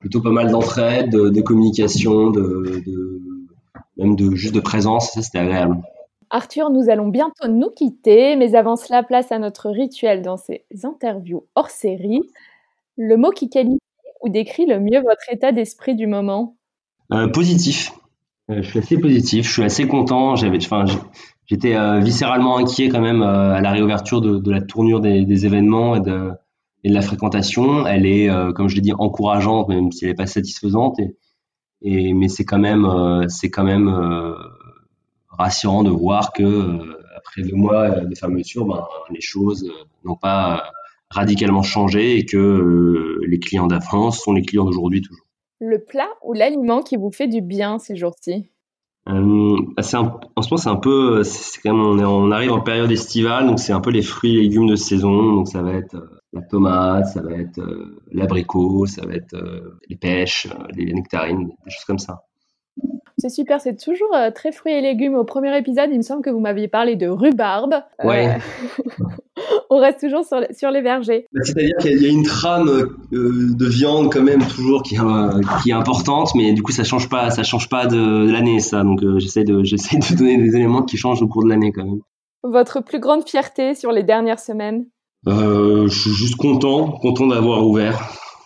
plutôt 0.00 0.20
pas 0.20 0.30
mal 0.30 0.50
d'entraide, 0.50 1.10
de, 1.10 1.40
communication, 1.40 2.30
de, 2.30 2.82
même 3.96 4.16
de 4.16 4.34
juste 4.34 4.54
de 4.54 4.60
présence. 4.60 5.12
C'était 5.14 5.38
agréable. 5.38 5.80
Arthur, 6.34 6.70
nous 6.70 6.90
allons 6.90 7.06
bientôt 7.06 7.46
nous 7.48 7.70
quitter, 7.70 8.34
mais 8.34 8.56
avant 8.56 8.74
cela, 8.74 9.04
place 9.04 9.30
à 9.30 9.38
notre 9.38 9.70
rituel 9.70 10.20
dans 10.20 10.36
ces 10.36 10.64
interviews 10.82 11.46
hors 11.54 11.70
série. 11.70 12.22
Le 12.96 13.16
mot 13.16 13.30
qui 13.30 13.48
qualifie 13.48 13.78
ou 14.20 14.28
décrit 14.28 14.66
le 14.66 14.80
mieux 14.80 15.00
votre 15.00 15.30
état 15.30 15.52
d'esprit 15.52 15.94
du 15.94 16.08
moment? 16.08 16.56
Euh, 17.12 17.28
Positif. 17.28 17.92
Euh, 18.50 18.62
je 18.62 18.68
suis 18.68 18.80
assez 18.80 18.98
positif, 18.98 19.46
je 19.46 19.52
suis 19.52 19.62
assez 19.62 19.86
content. 19.86 20.34
J'avais, 20.34 20.58
j'étais 21.46 21.76
euh, 21.76 22.00
viscéralement 22.00 22.58
inquiet 22.58 22.88
quand 22.88 23.00
même 23.00 23.22
à 23.22 23.60
la 23.60 23.70
réouverture 23.70 24.20
de, 24.20 24.50
la 24.50 24.60
tournure 24.60 25.00
des, 25.00 25.46
événements 25.46 25.94
et 25.94 26.00
de, 26.00 26.32
la 26.82 27.00
fréquentation. 27.00 27.86
Elle 27.86 28.06
est, 28.06 28.28
comme 28.56 28.68
je 28.68 28.74
l'ai 28.74 28.82
dit, 28.82 28.92
encourageante, 28.92 29.68
même 29.68 29.92
si 29.92 30.04
elle 30.04 30.10
n'est 30.10 30.16
pas 30.16 30.26
satisfaisante. 30.26 30.98
Et, 31.80 32.12
mais 32.12 32.26
c'est 32.26 32.44
quand 32.44 32.58
même, 32.58 33.24
c'est 33.28 33.50
quand 33.50 33.64
même 33.64 33.88
rassurant 35.38 35.82
de 35.82 35.90
voir 35.90 36.32
que 36.32 36.42
euh, 36.42 36.98
après 37.16 37.42
deux 37.42 37.56
mois 37.56 37.90
de 37.90 38.14
fermeture, 38.14 38.66
ben, 38.66 38.84
les 39.10 39.20
choses 39.20 39.64
euh, 39.64 39.84
n'ont 40.04 40.16
pas 40.16 40.70
radicalement 41.10 41.62
changé 41.62 42.18
et 42.18 42.24
que 42.24 42.36
euh, 42.36 43.20
les 43.26 43.38
clients 43.38 43.66
d'avance 43.66 44.22
sont 44.22 44.32
les 44.32 44.42
clients 44.42 44.64
d'aujourd'hui 44.64 45.00
toujours. 45.00 45.26
Le 45.60 45.82
plat 45.82 46.08
ou 46.22 46.32
l'aliment 46.32 46.82
qui 46.82 46.96
vous 46.96 47.10
fait 47.10 47.28
du 47.28 47.40
bien 47.40 47.78
ces 47.78 47.96
jours-ci? 47.96 48.50
Bah, 49.06 49.12
en 49.12 49.82
ce 49.82 49.96
moment, 49.96 50.56
c'est 50.56 50.68
un 50.68 50.76
peu, 50.76 51.22
c'est 51.24 51.60
quand 51.60 51.74
même, 51.74 52.06
on, 52.06 52.30
arrive 52.30 52.52
en 52.52 52.60
période 52.60 52.90
estivale, 52.90 53.46
donc 53.46 53.58
c'est 53.58 53.72
un 53.72 53.80
peu 53.80 53.90
les 53.90 54.00
fruits 54.00 54.38
et 54.38 54.40
légumes 54.40 54.66
de 54.66 54.76
saison. 54.76 55.34
Donc 55.34 55.48
ça 55.48 55.62
va 55.62 55.74
être 55.74 55.96
la 56.32 56.40
tomate, 56.40 57.06
ça 57.08 57.20
va 57.20 57.32
être 57.32 57.60
l'abricot, 58.10 58.86
ça 58.86 59.06
va 59.06 59.14
être 59.14 59.36
les 59.88 59.96
pêches, 59.96 60.48
les 60.74 60.92
nectarines, 60.92 61.48
des 61.48 61.70
choses 61.70 61.84
comme 61.84 61.98
ça. 61.98 62.24
C'est 63.24 63.30
super, 63.30 63.58
c'est 63.58 63.82
toujours 63.82 64.14
euh, 64.14 64.30
très 64.30 64.52
fruits 64.52 64.74
et 64.74 64.82
légumes. 64.82 65.14
Au 65.14 65.24
premier 65.24 65.56
épisode, 65.56 65.88
il 65.90 65.96
me 65.96 66.02
semble 66.02 66.20
que 66.20 66.28
vous 66.28 66.40
m'aviez 66.40 66.68
parlé 66.68 66.94
de 66.94 67.08
rhubarbe. 67.08 67.72
Euh, 68.04 68.06
ouais. 68.06 68.36
on 69.70 69.78
reste 69.78 70.00
toujours 70.00 70.26
sur, 70.26 70.40
sur 70.50 70.70
les 70.70 70.82
vergers. 70.82 71.24
Bah, 71.32 71.40
c'est-à-dire 71.42 71.74
qu'il 71.80 72.02
y 72.02 72.04
a 72.04 72.10
une 72.10 72.24
trame 72.24 72.68
euh, 72.68 72.94
de 73.14 73.64
viande 73.64 74.12
quand 74.12 74.22
même 74.22 74.46
toujours 74.46 74.82
qui, 74.82 74.98
qui, 75.62 75.70
est 75.70 75.72
importante, 75.72 76.34
mais 76.34 76.52
du 76.52 76.62
coup 76.62 76.70
ça 76.70 76.84
change 76.84 77.08
pas, 77.08 77.30
ça 77.30 77.44
change 77.44 77.70
pas 77.70 77.86
de, 77.86 78.30
l'année 78.30 78.60
ça. 78.60 78.82
Donc 78.82 79.00
j'essaie 79.16 79.44
de, 79.44 79.62
j'essaie 79.64 79.96
de 79.96 80.16
donner 80.18 80.36
des 80.36 80.56
éléments 80.56 80.82
qui 80.82 80.98
changent 80.98 81.22
au 81.22 81.26
cours 81.26 81.44
de 81.44 81.48
l'année 81.48 81.72
quand 81.72 81.86
même. 81.86 82.00
Votre 82.42 82.84
plus 82.84 83.00
grande 83.00 83.26
fierté 83.26 83.74
sur 83.74 83.90
les 83.90 84.02
dernières 84.02 84.38
semaines? 84.38 84.84
Je 85.26 85.88
suis 85.88 86.12
juste 86.12 86.36
content, 86.36 86.90
content 86.90 87.26
d'avoir 87.26 87.66
ouvert. 87.66 87.98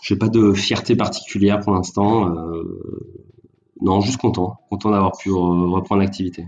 J'ai 0.02 0.14
pas 0.14 0.28
de 0.28 0.52
fierté 0.52 0.94
particulière 0.94 1.58
pour 1.58 1.72
l'instant. 1.72 2.32
Non, 3.80 4.00
juste 4.00 4.20
content, 4.20 4.56
content 4.70 4.90
d'avoir 4.90 5.16
pu 5.16 5.30
reprendre 5.30 6.02
l'activité. 6.02 6.46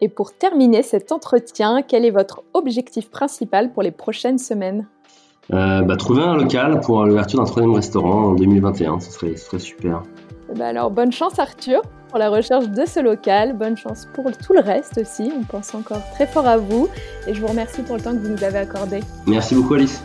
Et 0.00 0.08
pour 0.08 0.32
terminer 0.32 0.82
cet 0.82 1.10
entretien, 1.10 1.82
quel 1.82 2.04
est 2.04 2.10
votre 2.10 2.42
objectif 2.54 3.10
principal 3.10 3.72
pour 3.72 3.82
les 3.82 3.90
prochaines 3.90 4.38
semaines? 4.38 4.86
Euh, 5.52 5.82
bah, 5.82 5.96
Trouver 5.96 6.22
un 6.22 6.36
local 6.36 6.80
pour 6.80 7.04
l'ouverture 7.04 7.38
d'un 7.38 7.46
troisième 7.46 7.74
restaurant 7.74 8.26
en 8.26 8.34
2021, 8.34 9.00
ce 9.00 9.10
serait, 9.10 9.58
super. 9.58 10.02
Bah 10.56 10.68
alors 10.68 10.90
bonne 10.90 11.12
chance 11.12 11.38
Arthur 11.38 11.82
pour 12.08 12.18
la 12.18 12.30
recherche 12.30 12.68
de 12.70 12.86
ce 12.86 13.00
local, 13.00 13.54
bonne 13.54 13.76
chance 13.76 14.08
pour 14.14 14.24
tout 14.32 14.54
le 14.54 14.60
reste 14.60 14.96
aussi, 14.96 15.30
on 15.38 15.44
pense 15.44 15.74
encore 15.74 16.00
très 16.14 16.26
fort 16.26 16.46
à 16.46 16.56
vous 16.56 16.88
et 17.26 17.34
je 17.34 17.40
vous 17.42 17.48
remercie 17.48 17.82
pour 17.82 17.96
le 17.96 18.02
temps 18.02 18.12
que 18.12 18.18
vous 18.18 18.30
nous 18.30 18.44
avez 18.44 18.56
accordé. 18.56 19.00
Merci 19.26 19.54
beaucoup 19.54 19.74
Alice. 19.74 20.00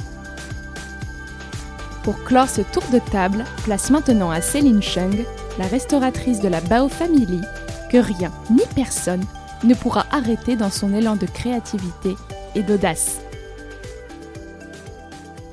Pour 2.03 2.22
clore 2.26 2.49
ce 2.49 2.61
tour 2.74 2.84
de 2.91 2.99
table, 3.09 3.45
place 3.64 3.89
maintenant 3.89 4.32
à 4.32 4.41
Céline 4.41 4.82
Chung, 4.82 5.24
la 5.58 5.68
restauratrice 5.68 6.39
de 6.41 6.47
la 6.47 6.62
Bao 6.62 6.89
Family, 6.89 7.41
que 7.91 7.97
rien 7.97 8.32
ni 8.49 8.64
personne 8.76 9.24
ne 9.64 9.74
pourra 9.74 10.06
arrêter 10.12 10.56
dans 10.56 10.72
son 10.72 10.93
élan 10.93 11.16
de 11.16 11.26
créativité 11.26 12.16
et 12.56 12.64
d'audace. 12.64 13.22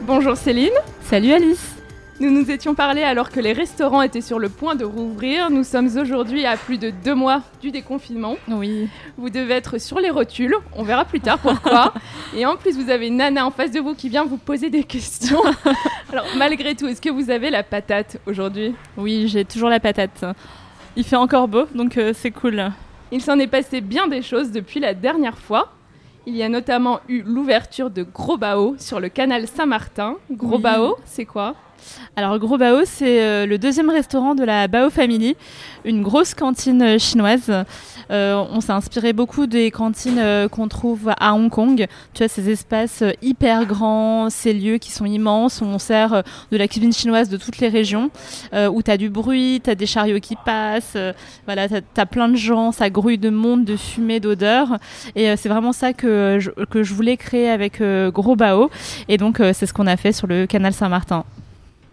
Bonjour 0.00 0.36
Céline. 0.36 0.72
Salut 1.04 1.32
Alice. 1.32 1.79
Nous 2.20 2.30
nous 2.30 2.50
étions 2.50 2.74
parlé 2.74 3.02
alors 3.02 3.30
que 3.30 3.40
les 3.40 3.54
restaurants 3.54 4.02
étaient 4.02 4.20
sur 4.20 4.38
le 4.38 4.50
point 4.50 4.74
de 4.74 4.84
rouvrir. 4.84 5.48
Nous 5.50 5.64
sommes 5.64 5.88
aujourd'hui 5.96 6.44
à 6.44 6.58
plus 6.58 6.76
de 6.76 6.90
deux 6.90 7.14
mois 7.14 7.40
du 7.62 7.70
déconfinement. 7.70 8.36
Oui. 8.46 8.90
Vous 9.16 9.30
devez 9.30 9.54
être 9.54 9.78
sur 9.80 10.00
les 10.00 10.10
rotules. 10.10 10.54
On 10.76 10.82
verra 10.82 11.06
plus 11.06 11.20
tard 11.20 11.38
pourquoi. 11.38 11.94
Et 12.36 12.44
en 12.44 12.56
plus, 12.56 12.76
vous 12.76 12.90
avez 12.90 13.08
Nana 13.08 13.46
en 13.46 13.50
face 13.50 13.70
de 13.70 13.80
vous 13.80 13.94
qui 13.94 14.10
vient 14.10 14.26
vous 14.26 14.36
poser 14.36 14.68
des 14.68 14.84
questions. 14.84 15.40
Alors, 16.12 16.26
malgré 16.36 16.74
tout, 16.74 16.86
est-ce 16.88 17.00
que 17.00 17.08
vous 17.08 17.30
avez 17.30 17.48
la 17.48 17.62
patate 17.62 18.20
aujourd'hui? 18.26 18.74
Oui, 18.98 19.26
j'ai 19.26 19.46
toujours 19.46 19.70
la 19.70 19.80
patate. 19.80 20.22
Il 20.96 21.04
fait 21.04 21.16
encore 21.16 21.48
beau, 21.48 21.64
donc 21.74 21.96
euh, 21.96 22.12
c'est 22.14 22.32
cool. 22.32 22.70
Il 23.12 23.22
s'en 23.22 23.38
est 23.38 23.46
passé 23.46 23.80
bien 23.80 24.08
des 24.08 24.20
choses 24.20 24.50
depuis 24.52 24.78
la 24.78 24.92
dernière 24.92 25.38
fois. 25.38 25.72
Il 26.26 26.36
y 26.36 26.42
a 26.42 26.50
notamment 26.50 27.00
eu 27.08 27.22
l'ouverture 27.22 27.88
de 27.88 28.02
Gros 28.02 28.36
Bao 28.36 28.74
sur 28.76 29.00
le 29.00 29.08
canal 29.08 29.48
Saint-Martin. 29.48 30.16
Gros 30.30 30.58
Bao, 30.58 30.98
c'est 31.06 31.24
quoi? 31.24 31.54
Alors 32.16 32.38
Gros 32.38 32.58
Bao, 32.58 32.84
c'est 32.84 33.46
le 33.46 33.56
deuxième 33.58 33.88
restaurant 33.88 34.34
de 34.34 34.44
la 34.44 34.68
Bao 34.68 34.90
Family, 34.90 35.36
une 35.84 36.02
grosse 36.02 36.34
cantine 36.34 36.98
chinoise. 36.98 37.50
on 38.10 38.60
s'est 38.60 38.72
inspiré 38.72 39.12
beaucoup 39.12 39.46
des 39.46 39.70
cantines 39.70 40.20
qu'on 40.50 40.68
trouve 40.68 41.12
à 41.18 41.34
Hong 41.34 41.50
Kong. 41.50 41.86
Tu 42.12 42.18
vois, 42.18 42.28
ces 42.28 42.50
espaces 42.50 43.04
hyper 43.22 43.64
grands, 43.64 44.28
ces 44.28 44.52
lieux 44.52 44.78
qui 44.78 44.90
sont 44.90 45.06
immenses, 45.06 45.62
on 45.62 45.78
sert 45.78 46.22
de 46.50 46.56
la 46.56 46.68
cuisine 46.68 46.92
chinoise 46.92 47.28
de 47.28 47.36
toutes 47.36 47.58
les 47.58 47.68
régions, 47.68 48.10
où 48.52 48.82
tu 48.82 48.90
as 48.90 48.96
du 48.96 49.08
bruit, 49.08 49.60
tu 49.62 49.70
as 49.70 49.74
des 49.74 49.86
chariots 49.86 50.20
qui 50.20 50.36
passent, 50.36 50.98
voilà, 51.46 51.68
tu 51.68 51.76
as, 51.96 52.06
plein 52.06 52.28
de 52.28 52.36
gens, 52.36 52.72
ça 52.72 52.90
grouille 52.90 53.18
de 53.18 53.30
monde, 53.30 53.64
de 53.64 53.76
fumée, 53.76 54.20
d'odeur. 54.20 54.78
Et 55.14 55.36
c'est 55.36 55.48
vraiment 55.48 55.72
ça 55.72 55.92
que 55.92 56.38
je, 56.40 56.50
que 56.66 56.82
je 56.82 56.92
voulais 56.92 57.16
créer 57.16 57.48
avec 57.48 57.80
Gros 57.80 58.36
Bao. 58.36 58.70
Et 59.08 59.16
donc, 59.16 59.38
c'est 59.38 59.66
ce 59.66 59.72
qu'on 59.72 59.86
a 59.86 59.96
fait 59.96 60.12
sur 60.12 60.26
le 60.26 60.46
canal 60.46 60.72
Saint-Martin. 60.72 61.24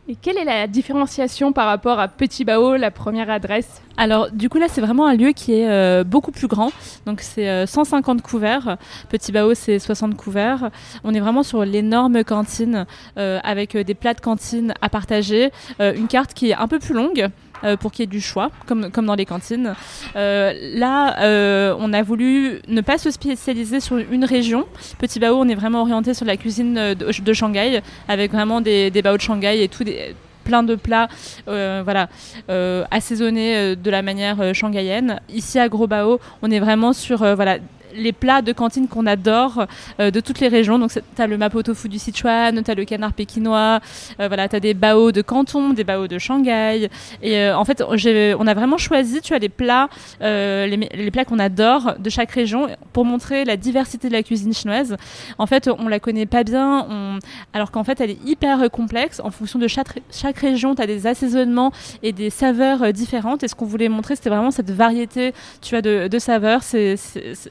Et 0.10 0.16
quelle 0.16 0.38
est 0.38 0.46
la 0.46 0.68
différenciation 0.68 1.52
par 1.52 1.68
rapport 1.68 2.00
à 2.00 2.08
Petit 2.08 2.46
Bao, 2.46 2.78
la 2.78 2.92
première 2.92 3.30
adresse? 3.30 3.82
Alors 3.98 4.32
du 4.32 4.48
coup 4.48 4.58
là 4.58 4.68
c'est 4.70 4.80
vraiment 4.80 5.06
un 5.06 5.16
lieu 5.16 5.32
qui 5.32 5.52
est 5.54 5.68
euh, 5.68 6.06
beaucoup 6.06 6.32
plus 6.32 6.48
grand, 6.48 6.72
donc 7.06 7.20
c'est 7.20 7.66
150 7.66 8.20
euh, 8.20 8.22
couverts, 8.22 8.78
Petit 9.10 9.34
Bao 9.34 9.54
c'est 9.54 9.80
60 9.80 10.16
couverts. 10.16 10.70
On 11.04 11.14
est 11.14 11.20
vraiment 11.20 11.44
sur 11.44 11.66
l'énorme 11.66 12.24
cantine 12.24 12.86
euh, 13.18 13.40
avec 13.44 13.76
des 13.76 13.96
plats 13.96 14.14
de 14.14 14.22
cantine 14.22 14.74
à 14.82 14.88
partager, 14.88 15.52
une 15.80 16.08
carte 16.08 16.34
qui 16.34 16.52
est 16.52 16.56
un 16.56 16.70
peu 16.70 16.80
plus 16.80 16.94
longue. 16.94 17.30
Euh, 17.64 17.76
pour 17.76 17.92
qu'il 17.92 18.04
y 18.04 18.06
ait 18.06 18.08
du 18.08 18.22
choix, 18.22 18.52
comme, 18.68 18.92
comme 18.92 19.08
dans 19.08 19.16
les 19.16 19.26
cantines. 19.26 19.74
Euh, 20.16 20.54
là, 20.76 21.20
euh, 21.22 21.76
on 21.80 21.92
a 21.92 22.04
voulu 22.04 22.62
ne 22.68 22.82
pas 22.82 23.00
se 23.00 23.10
spécialiser 23.10 23.80
sur 23.80 23.98
une 23.98 24.26
région. 24.26 24.66
Petit 25.00 25.20
Bao, 25.20 25.36
on 25.36 25.48
est 25.48 25.56
vraiment 25.56 25.82
orienté 25.82 26.14
sur 26.14 26.26
la 26.26 26.38
cuisine 26.38 26.94
de, 26.94 27.34
Shanghai, 27.34 27.82
avec 28.08 28.32
vraiment 28.32 28.62
des, 28.62 28.92
des 28.92 29.02
baos 29.02 29.18
de 29.18 29.22
Shanghai 29.22 29.64
et 29.64 29.68
tout, 29.70 29.84
des, 29.84 30.16
plein 30.44 30.64
de 30.64 30.76
plats 30.76 31.10
voilà, 31.46 32.10
assaisonnés 32.92 33.76
de 33.76 33.90
la 33.90 34.02
manière 34.02 34.56
shanghaïenne. 34.56 35.20
Ici 35.30 35.60
à 35.60 35.68
Gros 35.68 35.88
Bao, 35.88 36.20
on 36.42 36.52
est 36.52 36.60
vraiment 36.60 36.94
sur 36.94 37.18
voilà, 37.36 37.58
les 37.94 38.12
plats 38.12 38.42
de 38.42 38.52
cantine 38.52 38.88
qu'on 38.88 39.06
adore 39.06 39.66
euh, 40.00 40.12
de 40.12 40.20
toutes 40.20 40.40
les 40.40 40.48
régions. 40.48 40.80
Donc, 40.80 40.92
tu 40.92 41.22
as 41.22 41.28
le 41.28 41.38
mapo 41.38 41.62
tofu 41.64 41.90
du 41.90 42.00
Sichuan, 42.00 42.64
tu 42.64 42.72
as 42.72 42.76
le 42.76 42.86
canard 42.86 43.14
pékinois, 43.14 43.80
euh, 44.20 44.28
voilà, 44.28 44.48
tu 44.48 44.56
as 44.56 44.60
des 44.60 44.74
bao 44.74 45.12
de 45.12 45.22
Canton, 45.22 45.74
des 45.74 45.84
bao 45.84 46.08
de 46.08 46.18
Shanghai. 46.18 46.90
Et 47.22 47.38
euh, 47.38 47.58
en 47.58 47.66
fait, 47.66 47.82
on 47.82 48.48
a 48.48 48.54
vraiment 48.54 48.78
choisi, 48.78 49.22
tu 49.22 49.34
as 49.34 49.40
les 49.40 49.50
plats, 49.50 49.90
les, 50.22 51.12
plats 51.12 51.26
qu'on 51.26 51.40
adore 51.40 51.96
de 52.00 52.10
chaque 52.10 52.32
région 52.32 52.68
pour 52.94 53.06
montrer 53.06 53.46
la 53.46 53.58
diversité 53.58 54.08
de 54.08 54.14
la 54.14 54.24
cuisine 54.24 54.54
chinoise. 54.54 54.96
En 55.38 55.46
fait, 55.46 55.70
on 55.80 55.88
la 55.88 56.00
connaît 56.00 56.26
pas 56.26 56.44
bien, 56.44 57.20
alors 57.54 57.72
qu'en 57.72 57.84
fait, 57.84 58.02
elle 58.02 58.12
est 58.12 58.26
hyper 58.26 58.70
complexe. 58.72 59.22
En 59.24 59.32
fonction 59.32 59.60
de 59.60 59.68
chaque, 59.68 60.38
région, 60.38 60.76
tu 60.76 60.82
as 60.82 60.88
des 60.88 61.08
assaisonnements 61.08 61.72
et 62.04 62.12
des 62.12 62.30
saveurs 62.30 62.92
différentes. 62.94 63.44
Et 63.44 63.48
ce 63.48 63.56
qu'on 63.56 63.66
voulait 63.66 63.90
montrer, 63.90 64.16
c'était 64.16 64.30
vraiment 64.30 64.52
cette 64.52 64.72
variété, 64.72 65.34
tu 65.62 65.72
vois, 65.72 65.82
de, 65.82 66.08
de 66.08 66.20
saveurs. 66.20 66.64
C'est 66.64 66.96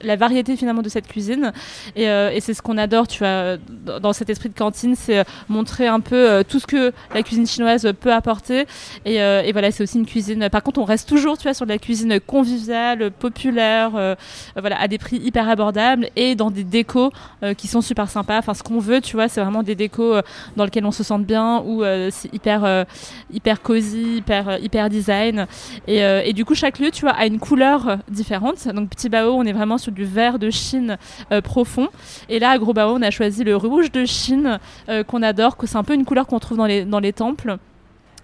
la 0.03 0.17
variété 0.17 0.26
finalement 0.57 0.83
de 0.83 0.89
cette 0.89 1.07
cuisine. 1.07 1.53
Euh, 1.99 2.31
et, 2.31 2.41
c'est 2.41 2.55
ce 2.55 2.63
qu'on 2.63 2.79
adore, 2.79 3.09
tu 3.09 3.21
vois, 3.21 3.57
dans 4.01 4.13
cet 4.13 4.31
esprit 4.31 4.49
de 4.49 4.55
cantine, 4.55 4.95
c'est 4.95 5.19
euh, 5.19 5.25
montrer 5.49 5.87
un 5.87 6.01
peu 6.01 6.17
euh, 6.17 6.43
tout 6.43 6.61
ce 6.61 6.67
que 6.67 6.93
la 7.15 7.23
cuisine 7.23 7.47
chinoise 7.47 7.93
peut 8.01 8.13
apporter. 8.13 8.67
Et, 9.05 9.53
voilà, 9.53 9.71
c'est 9.71 9.83
aussi 9.83 9.99
une 9.99 10.07
cuisine. 10.07 10.49
Par 10.51 10.63
contre, 10.63 10.81
on 10.81 10.85
reste 10.85 11.09
toujours, 11.09 11.39
tu 11.39 11.45
vois, 11.45 11.55
sur 11.55 11.67
de 11.67 11.73
la 11.73 11.79
cuisine 11.79 12.21
conviviale, 12.21 13.11
populaire, 13.11 14.17
voilà, 14.57 14.81
à 14.81 14.89
des 14.89 14.99
prix 14.99 15.17
hyper 15.17 15.49
abordables 15.49 16.11
et 16.17 16.35
dans 16.35 16.51
des 16.51 16.65
décos 16.65 17.11
qui 17.57 17.69
sont 17.69 17.81
super 17.81 18.11
sympas. 18.11 18.39
Enfin, 18.39 18.55
ce 18.55 18.63
qu'on 18.63 18.79
veut, 18.79 19.01
tu 19.01 19.17
vois, 19.17 19.29
c'est 19.29 19.41
vraiment 19.41 19.63
des 19.63 19.75
décos 19.75 20.17
dans 20.57 20.65
lesquels 20.65 20.85
on 20.85 20.93
se 20.93 21.03
sente 21.03 21.25
bien, 21.25 21.63
où 21.65 21.83
c'est 22.11 22.33
hyper, 22.35 22.85
hyper 23.33 23.63
cosy, 23.63 24.19
hyper, 24.19 24.59
hyper 24.63 24.91
design. 24.91 25.47
Et, 25.87 25.99
et, 25.99 26.33
du 26.33 26.45
coup, 26.45 26.55
chaque 26.55 26.79
lieu, 26.79 26.91
tu 26.91 27.03
vois, 27.03 27.13
a 27.13 27.27
une 27.27 27.39
couleur 27.39 27.99
différente. 28.09 28.69
Donc, 28.69 28.91
Petit 28.91 29.09
Bao, 29.09 29.33
on 29.33 29.45
est 29.45 29.53
vraiment 29.53 29.79
sur 29.79 29.93
du 29.93 30.05
vert 30.17 30.39
de 30.39 30.51
Chine 30.51 30.97
euh, 31.31 31.41
profond. 31.41 31.89
Et 32.29 32.39
là, 32.39 32.51
à 32.51 32.59
Gros 32.59 32.73
Bao, 32.73 32.95
on 32.97 33.03
a 33.03 33.11
choisi 33.11 33.45
le 33.45 33.55
rouge 33.55 33.93
de 33.93 34.05
Chine 34.07 34.59
euh, 34.89 35.05
qu'on 35.05 35.23
adore, 35.23 35.57
que 35.57 35.67
c'est 35.67 35.77
un 35.77 35.85
peu 35.85 35.95
une 35.95 36.05
couleur 36.05 36.27
qu'on 36.27 36.41
trouve 36.41 36.57
dans 36.57 36.67
les, 36.67 36.85
dans 36.85 37.01
les 37.01 37.13
temples. 37.13 37.59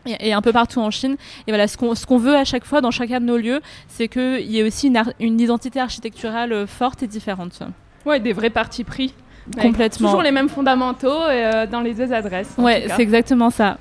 Et, 0.07 0.33
un 0.33 0.43
peu 0.43 0.53
partout 0.53 0.81
en 0.81 0.91
Chine. 0.91 1.17
Et 1.47 1.53
voilà, 1.53 1.69
ce 1.69 1.77
qu'on 1.77 1.95
qu'on 1.95 2.19
veut 2.19 2.35
à 2.35 2.45
chaque 2.45 2.65
fois 2.65 2.81
dans 2.81 2.91
chacun 2.91 3.21
de 3.21 3.27
nos 3.27 3.37
lieux, 3.37 3.61
c'est 3.87 4.09
qu'il 4.09 4.51
y 4.51 4.59
ait 4.59 4.65
aussi 4.65 4.89
une, 4.89 5.01
une 5.21 5.41
identité 5.41 5.79
architecturale 5.79 6.53
euh, 6.53 6.67
forte 6.67 7.05
et 7.05 7.07
différente. 7.07 7.63
Ouais, 8.05 8.19
des 8.19 8.33
vrais 8.33 8.51
partis 8.51 8.83
pris. 8.83 9.15
Complètement. 9.61 10.09
Toujours 10.09 10.23
les 10.23 10.33
mêmes 10.33 10.49
fondamentaux 10.49 11.21
dans 11.71 11.81
les 11.81 11.95
deux 11.95 12.13
adresses. 12.13 12.55
Ouais, 12.59 12.87
c'est 12.89 13.03
exactement 13.03 13.51
ça. 13.51 13.77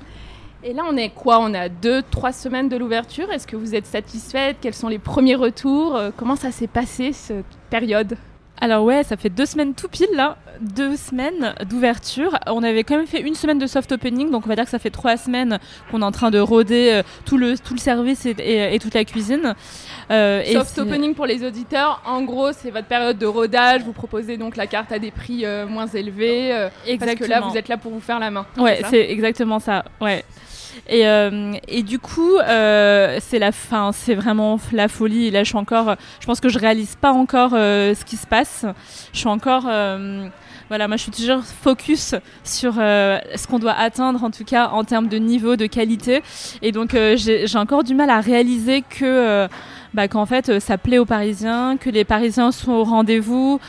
Et 0.64 0.72
là, 0.72 0.82
on 0.88 0.96
est 0.96 1.10
quoi? 1.10 1.38
On 1.40 1.54
a 1.54 1.68
deux, 1.68 2.02
trois 2.02 2.32
semaines 2.32 2.68
de 2.68 2.76
l'ouverture. 2.76 3.30
Est-ce 3.30 3.46
que 3.46 3.56
vous 3.56 3.74
êtes 3.74 3.86
satisfaite? 3.86 4.56
Quels 4.60 4.74
sont 4.74 4.88
les 4.88 4.98
premiers 4.98 5.36
retours? 5.36 6.00
Comment 6.16 6.36
ça 6.36 6.50
s'est 6.50 6.66
passé 6.66 7.12
période 7.72 8.16
alors 8.60 8.84
ouais, 8.84 9.02
ça 9.02 9.16
fait 9.16 9.28
deux 9.28 9.46
semaines 9.46 9.74
tout 9.74 9.88
pile 9.88 10.14
là, 10.14 10.36
deux 10.60 10.94
semaines 10.94 11.52
d'ouverture. 11.68 12.38
On 12.46 12.62
avait 12.62 12.84
quand 12.84 12.96
même 12.96 13.08
fait 13.08 13.20
une 13.20 13.34
semaine 13.34 13.58
de 13.58 13.66
soft 13.66 13.90
opening, 13.90 14.30
donc 14.30 14.44
on 14.46 14.48
va 14.48 14.54
dire 14.54 14.66
que 14.66 14.70
ça 14.70 14.78
fait 14.78 14.90
trois 14.90 15.16
semaines 15.16 15.58
qu'on 15.90 16.00
est 16.00 16.04
en 16.04 16.12
train 16.12 16.30
de 16.30 16.38
roder 16.38 16.90
euh, 16.92 17.02
tout 17.24 17.38
le 17.38 17.58
tout 17.58 17.74
le 17.74 17.80
service 17.80 18.24
et, 18.24 18.78
toute 18.80 18.94
la 18.94 19.04
cuisine. 19.04 19.56
Euh, 20.12 20.44
soft 20.52 20.78
opening 20.78 21.12
pour 21.16 21.26
les 21.26 21.44
auditeurs, 21.44 22.00
en 22.06 22.22
gros 22.22 22.52
c'est 22.52 22.70
votre 22.70 22.86
période 22.86 23.18
de 23.18 23.26
rodage. 23.26 23.82
Vous 23.82 23.92
proposez 23.92 24.36
donc 24.36 24.54
la 24.54 24.68
carte 24.68 24.92
à 24.92 25.00
des 25.00 25.10
prix 25.10 25.44
euh, 25.44 25.66
moins 25.66 25.88
élevés, 25.88 26.68
parce 27.00 27.14
que 27.16 27.24
là 27.24 27.40
vous 27.40 27.56
êtes 27.56 27.66
là 27.66 27.78
pour 27.78 27.90
vous 27.90 28.00
faire 28.00 28.20
la 28.20 28.30
main. 28.30 28.46
Ouais, 28.58 28.80
c'est 28.90 29.10
exactement 29.10 29.58
ça. 29.58 29.84
Ouais. 30.00 30.24
Et, 30.88 31.06
euh, 31.06 31.54
et 31.68 31.82
du 31.82 31.98
coup, 31.98 32.36
euh, 32.38 33.18
c'est 33.20 33.38
la 33.38 33.52
fin, 33.52 33.92
c'est 33.92 34.14
vraiment 34.14 34.58
la 34.72 34.88
folie. 34.88 35.30
Je 35.32 35.44
suis 35.44 35.56
encore, 35.56 35.96
je 36.20 36.26
pense 36.26 36.40
que 36.40 36.48
je 36.48 36.58
réalise 36.58 36.96
pas 36.96 37.12
encore 37.12 37.52
euh, 37.54 37.94
ce 37.94 38.04
qui 38.04 38.16
se 38.16 38.26
passe. 38.26 38.64
Je 39.12 39.18
suis 39.18 39.28
encore 39.28 39.70
voilà, 40.68 40.88
moi 40.88 40.96
je 40.96 41.02
suis 41.02 41.12
toujours 41.12 41.42
focus 41.44 42.14
sur 42.44 42.74
ce 42.74 43.46
qu'on 43.46 43.58
doit 43.58 43.74
atteindre 43.74 44.24
en 44.24 44.30
tout 44.30 44.44
cas 44.44 44.68
en 44.68 44.84
termes 44.84 45.08
de 45.08 45.18
niveau, 45.18 45.56
de 45.56 45.66
qualité. 45.66 46.22
Et 46.62 46.72
donc 46.72 46.96
j'ai 47.16 47.58
encore 47.58 47.84
du 47.84 47.94
mal 47.94 48.08
à 48.08 48.20
réaliser 48.20 48.82
que 48.82 49.48
bah, 49.92 50.08
qu'en 50.08 50.24
fait 50.24 50.60
ça 50.60 50.78
plaît 50.78 50.98
aux 50.98 51.04
Parisiens, 51.04 51.76
que 51.76 51.90
les 51.90 52.04
Parisiens 52.04 52.52
sont 52.52 52.72
au 52.72 52.84
rendez-vous. 52.84 53.60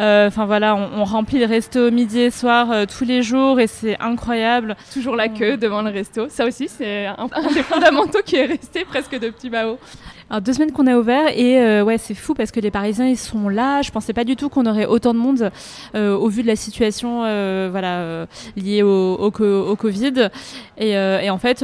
Euh, 0.00 0.26
enfin 0.26 0.46
voilà, 0.46 0.74
on, 0.74 1.04
remplit 1.04 1.38
le 1.38 1.46
resto 1.46 1.90
midi 1.90 2.20
et 2.20 2.30
soir 2.30 2.70
euh, 2.72 2.84
tous 2.86 3.04
les 3.04 3.22
jours 3.22 3.60
et 3.60 3.66
c'est 3.66 3.98
incroyable. 4.00 4.76
Toujours 4.92 5.14
la 5.14 5.28
queue 5.28 5.56
devant 5.56 5.82
le 5.82 5.90
resto. 5.90 6.28
Ça 6.28 6.46
aussi, 6.46 6.68
c'est 6.68 7.06
un, 7.06 7.28
des 7.54 7.62
fondamentaux 7.62 8.20
qui 8.24 8.36
est 8.36 8.46
resté 8.46 8.84
presque 8.84 9.18
de 9.18 9.30
petit. 9.30 9.50
Alors 9.54 10.40
deux 10.40 10.52
semaines 10.54 10.72
qu'on 10.72 10.86
a 10.86 10.96
ouvert 10.96 11.28
et 11.36 11.60
euh, 11.60 11.84
ouais 11.84 11.98
c'est 11.98 12.14
fou 12.14 12.34
parce 12.34 12.50
que 12.50 12.58
les 12.58 12.70
Parisiens 12.70 13.06
ils 13.06 13.18
sont 13.18 13.48
là. 13.48 13.82
Je 13.82 13.90
pensais 13.90 14.12
pas 14.12 14.24
du 14.24 14.36
tout 14.36 14.48
qu'on 14.48 14.66
aurait 14.66 14.86
autant 14.86 15.14
de 15.14 15.18
monde 15.18 15.50
au 15.94 16.28
vu 16.28 16.42
de 16.42 16.48
la 16.48 16.56
situation 16.56 17.18
voilà 17.70 18.26
liée 18.56 18.82
au, 18.82 19.14
au, 19.14 19.30
Covid 19.76 20.30
et, 20.78 20.90
et 20.90 21.30
en 21.30 21.38
fait 21.38 21.62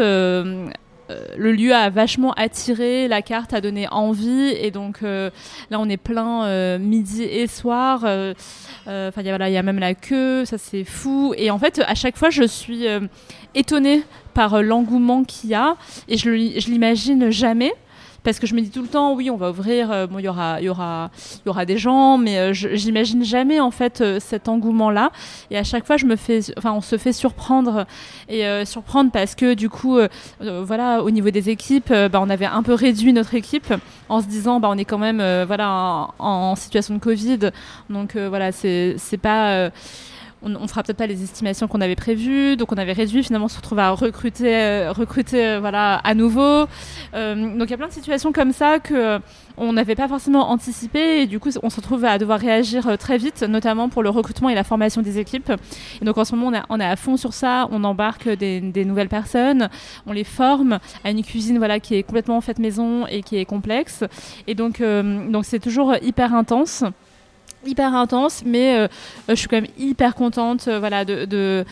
le 1.37 1.53
lieu 1.53 1.75
a 1.75 1.91
vachement 1.91 2.33
attiré, 2.33 3.09
la 3.09 3.23
carte 3.23 3.53
a 3.55 3.61
donné 3.61 3.89
envie, 3.89 4.55
et 4.61 4.71
donc 4.71 5.03
euh, 5.03 5.31
là 5.71 5.79
on 5.81 5.89
est 5.89 5.97
plein 5.97 6.45
euh, 6.45 6.79
midi 6.79 7.23
et 7.23 7.47
soir. 7.47 8.05
Enfin, 8.87 9.23
il 9.23 9.27
y 9.27 9.57
a 9.57 9.63
même 9.63 9.79
la 9.79 9.95
queue, 9.95 10.45
ça 10.45 10.59
c'est 10.59 10.85
fou. 10.85 11.35
Et 11.37 11.51
en 11.51 11.59
fait, 11.59 11.81
à 11.87 11.95
chaque 11.95 12.17
fois, 12.17 12.31
je 12.31 12.43
suis 12.43 12.87
étonnée 13.55 14.03
par 14.35 14.63
l'engouement 14.63 15.25
qu'il 15.25 15.51
y 15.51 15.55
a, 15.55 15.77
et 16.09 16.17
je, 16.17 16.31
je 16.31 16.71
l'imagine 16.71 17.31
jamais 17.31 17.73
parce 18.23 18.39
que 18.39 18.47
je 18.47 18.55
me 18.55 18.61
dis 18.61 18.71
tout 18.71 18.83
le 18.83 18.89
temps 18.89 19.15
oui 19.15 19.31
on 19.31 19.37
va 19.37 19.51
ouvrir 19.51 19.91
euh, 19.91 20.07
bon 20.07 20.19
il 20.19 20.25
y 20.25 20.29
aura 20.29 20.61
y 20.61 20.69
aura 20.69 21.11
y 21.45 21.49
aura 21.49 21.65
des 21.65 21.79
gens 21.79 22.19
mais 22.19 22.39
euh, 22.39 22.53
j'imagine 22.53 23.25
jamais 23.25 23.61
en 23.61 23.71
fait 23.71 24.01
euh, 24.01 24.21
cet 24.21 24.49
engouement 24.49 24.91
là 24.91 25.11
et 25.51 25.57
à 25.57 25.65
chaque 25.65 25.87
fois 25.87 25.97
je 25.97 26.07
me 26.07 26.17
fais 26.17 26.41
enfin 26.57 26.73
on 26.73 26.81
se 26.81 26.99
fait 26.99 27.13
surprendre. 27.13 27.87
Et 28.29 28.45
surprendre 28.65 29.11
parce 29.11 29.35
que 29.35 29.55
du 29.55 29.69
coup 29.69 29.99
voilà 30.41 31.03
au 31.03 31.11
niveau 31.11 31.31
des 31.31 31.51
équipes 31.51 31.91
bah, 31.91 32.21
on 32.21 32.31
avait 32.31 32.47
un 32.47 32.63
peu 32.63 32.75
réduit 32.75 33.13
notre 33.13 33.35
équipe 33.35 33.73
en 34.09 34.21
se 34.21 34.27
disant 34.27 34.61
bah 34.61 34.69
on 34.71 34.79
est 34.79 34.85
quand 34.85 34.99
même 34.99 35.23
voilà 35.45 36.09
en, 36.19 36.55
situation 36.55 36.95
de 36.95 37.01
Covid. 37.01 37.51
Donc 37.89 38.17
voilà 38.17 38.53
c'est 38.53 38.97
pas 39.21 39.71
on, 40.43 40.55
on 40.57 40.67
fera 40.69 40.83
peut-être 40.83 40.97
pas 40.97 41.07
les 41.07 41.23
estimations 41.23 41.69
qu'on 41.69 41.81
avait 41.81 41.97
prévues, 41.97 42.57
donc 42.57 42.73
on 42.73 42.77
avait 42.77 42.93
réduit. 42.93 43.23
Finalement, 43.23 43.47
on 43.47 43.49
se 43.49 43.57
retrouve 43.57 43.79
à 43.79 43.91
recruter, 43.91 44.57
euh, 44.57 44.93
recruter 44.93 45.45
euh, 45.45 45.61
voilà, 45.61 45.97
à 45.97 46.15
nouveau. 46.15 46.67
Euh, 47.15 47.57
donc 47.57 47.69
il 47.69 47.71
y 47.71 47.75
a 47.75 47.77
plein 47.77 47.89
de 47.89 47.93
situations 47.93 48.33
comme 48.33 48.53
ça 48.53 48.79
que 48.79 49.19
on 49.57 49.73
n'avait 49.75 49.95
pas 49.95 50.09
forcément 50.09 50.51
anticipé 50.51 51.23
et 51.23 51.27
du 51.27 51.39
coup 51.39 51.51
on 51.63 51.69
se 51.69 51.77
retrouve 51.77 52.05
à 52.05 52.17
devoir 52.17 52.41
réagir 52.41 52.97
très 52.99 53.19
vite, 53.19 53.43
notamment 53.43 53.91
pour 53.91 54.03
le 54.03 54.09
recrutement 54.09 54.49
et 54.49 54.55
la 54.55 54.65
formation 54.65 55.03
des 55.03 55.19
équipes. 55.19 55.53
Et 56.01 56.05
donc 56.05 56.17
en 56.17 56.25
ce 56.25 56.35
moment 56.35 56.63
on, 56.71 56.81
est 56.81 56.85
à 56.85 56.97
fond 56.97 57.19
sur 57.19 57.35
ça, 57.35 57.69
on 57.71 57.85
embarque 57.85 58.29
des, 58.29 58.61
des, 58.61 58.85
nouvelles 58.87 59.11
personnes, 59.11 59.69
on 60.07 60.13
les 60.13 60.25
forme 60.25 60.79
à 61.05 61.11
une 61.11 61.23
cuisine 61.23 61.59
voilà 61.59 61.79
qui 61.79 61.95
est 61.95 62.03
complètement 62.03 62.41
faite 62.41 62.59
maison 62.59 63.07
et 63.07 63.23
qui 63.23 63.37
est 63.37 63.45
complexe. 63.45 64.05
Et 64.47 64.55
donc 64.55 64.81
donc 64.81 65.45
c'est 65.45 65.61
toujours 65.61 65.95
hyper 66.01 66.35
intense. 66.35 66.85
Hyper 67.67 67.95
intense, 67.95 68.43
mais 68.45 68.75
euh, 68.75 68.89
je 69.29 69.35
suis 69.35 69.49
quand 69.49 69.57
même 69.57 69.71
hyper 69.79 70.15
contente 70.15 70.67
euh, 70.69 70.79
voilà, 70.79 71.05
de, 71.05 71.25
de, 71.25 71.65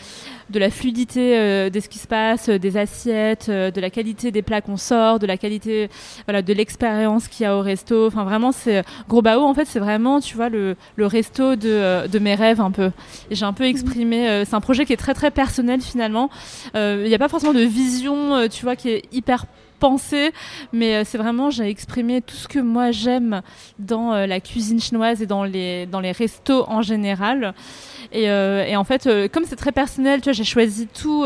de, 0.49 0.59
la 0.59 0.69
fluidité 0.69 1.37
euh, 1.37 1.69
de 1.69 1.79
ce 1.79 1.89
qui 1.89 1.97
se 1.97 2.07
passe, 2.07 2.49
des 2.49 2.77
assiettes, 2.77 3.49
de 3.49 3.81
la 3.81 3.89
qualité 3.89 4.31
des 4.31 4.41
plats 4.41 4.61
qu'on 4.61 4.77
sort, 4.77 5.19
de 5.19 5.25
la 5.25 5.37
qualité 5.37 5.89
voilà, 6.25 6.41
de 6.41 6.53
l'expérience 6.53 7.27
qu'il 7.27 7.43
y 7.43 7.47
a 7.47 7.55
au 7.55 7.61
resto. 7.61 8.07
Enfin, 8.07 8.23
vraiment, 8.23 8.51
c'est 8.51 8.83
Gros 9.07 9.21
Bao, 9.21 9.41
en 9.41 9.53
fait, 9.53 9.65
c'est 9.65 9.79
vraiment, 9.79 10.19
tu 10.19 10.35
vois, 10.35 10.49
le, 10.49 10.75
le 10.95 11.05
resto 11.05 11.55
de, 11.55 12.07
de, 12.07 12.19
mes 12.19 12.35
rêves 12.35 12.61
un 12.61 12.71
peu. 12.71 12.91
J'ai 13.31 13.45
un 13.45 13.53
peu 13.53 13.65
exprimé, 13.65 14.43
c'est 14.45 14.55
un 14.55 14.61
projet 14.61 14.85
qui 14.85 14.93
est 14.93 14.97
très, 14.97 15.13
très 15.13 15.31
personnel 15.31 15.81
finalement. 15.81 16.29
Il 16.75 17.03
n'y 17.03 17.15
a 17.15 17.19
pas 17.19 17.29
forcément 17.29 17.53
de 17.53 17.61
vision, 17.61 18.47
tu 18.47 18.63
vois, 18.63 18.75
qui 18.75 18.89
est 18.89 19.03
hyper 19.11 19.45
pensée, 19.79 20.31
mais 20.73 20.95
euh, 20.95 21.03
c'est 21.05 21.17
vraiment, 21.17 21.49
j'ai 21.49 21.69
exprimé 21.69 22.21
tout 22.21 22.35
ce 22.35 22.47
que 22.47 22.59
moi 22.59 22.91
j'aime 22.91 23.41
dans 23.79 24.13
euh, 24.13 24.25
la 24.27 24.39
cuisine 24.39 24.79
chinoise 24.79 25.21
et 25.21 25.25
dans 25.25 25.43
les, 25.43 25.85
dans 25.85 25.99
les 25.99 26.11
restos 26.11 26.65
en 26.67 26.81
général. 26.81 27.53
Et, 28.11 28.29
euh, 28.29 28.65
et 28.65 28.75
en 28.75 28.83
fait, 28.83 29.07
comme 29.31 29.43
c'est 29.45 29.55
très 29.55 29.71
personnel, 29.71 30.21
tu 30.21 30.25
vois, 30.25 30.33
j'ai 30.33 30.43
choisi 30.43 30.87
tout, 30.87 31.23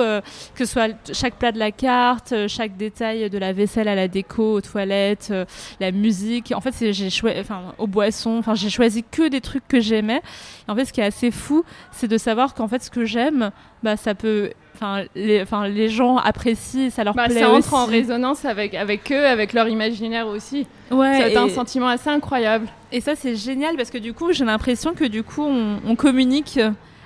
que 0.56 0.66
ce 0.66 0.72
soit 0.72 0.90
chaque 1.14 1.36
plat 1.36 1.52
de 1.52 1.60
la 1.60 1.72
carte, 1.72 2.34
chaque 2.48 2.78
détail 2.78 3.30
de 3.30 3.38
la 3.38 3.54
vaisselle 3.54 3.88
à 3.88 3.96
la 3.96 4.08
déco, 4.08 4.54
aux 4.54 4.62
toilettes, 4.62 5.34
la 5.80 5.92
musique. 5.92 6.54
En 6.56 6.62
fait, 6.62 6.74
j'ai 6.92 7.10
choisi, 7.10 7.40
enfin, 7.40 7.74
aux 7.78 7.88
boissons. 7.88 8.38
Enfin, 8.38 8.56
j'ai 8.56 8.70
choisi 8.70 9.04
que 9.04 9.30
des 9.30 9.42
trucs 9.42 9.68
que 9.68 9.80
j'aimais. 9.80 10.22
En 10.68 10.76
fait, 10.76 10.86
ce 10.86 10.94
qui 10.94 11.02
est 11.02 11.06
assez 11.06 11.32
fou, 11.32 11.64
c'est 11.92 12.08
de 12.08 12.18
savoir 12.18 12.54
qu'en 12.54 12.68
fait, 12.68 12.84
ce 12.84 12.90
que 12.90 13.06
j'aime, 13.06 13.52
bah, 13.82 13.98
ça 13.98 14.16
peut 14.16 14.52
enfin 14.76 15.04
les, 15.16 15.42
enfin, 15.42 15.68
les 15.68 15.90
gens 15.90 16.18
apprécient, 16.18 16.90
ça 16.90 17.04
leur 17.04 17.14
bah, 17.14 17.26
plaît 17.26 17.40
Ça 17.40 17.50
entre 17.50 17.74
en 17.74 17.86
résonance 17.86 18.46
avec, 18.46 18.74
avec 18.74 19.12
eux, 19.12 19.26
avec 19.26 19.54
leur 19.54 19.68
imaginaire 19.68 20.28
aussi. 20.28 20.68
Ouais, 20.92 21.30
c'est 21.32 21.38
un 21.38 21.50
sentiment 21.50 21.88
assez 21.88 22.10
incroyable. 22.10 22.68
Et 22.92 23.02
ça, 23.02 23.16
c'est 23.16 23.36
génial 23.36 23.76
parce 23.76 23.90
que 23.90 23.98
du 23.98 24.14
coup, 24.14 24.32
j'ai 24.34 24.46
l'impression 24.46 24.94
que 24.94 25.06
du 25.06 25.24
coup, 25.24 25.44
on, 25.44 25.80
on 25.86 25.96
communique 25.96 26.60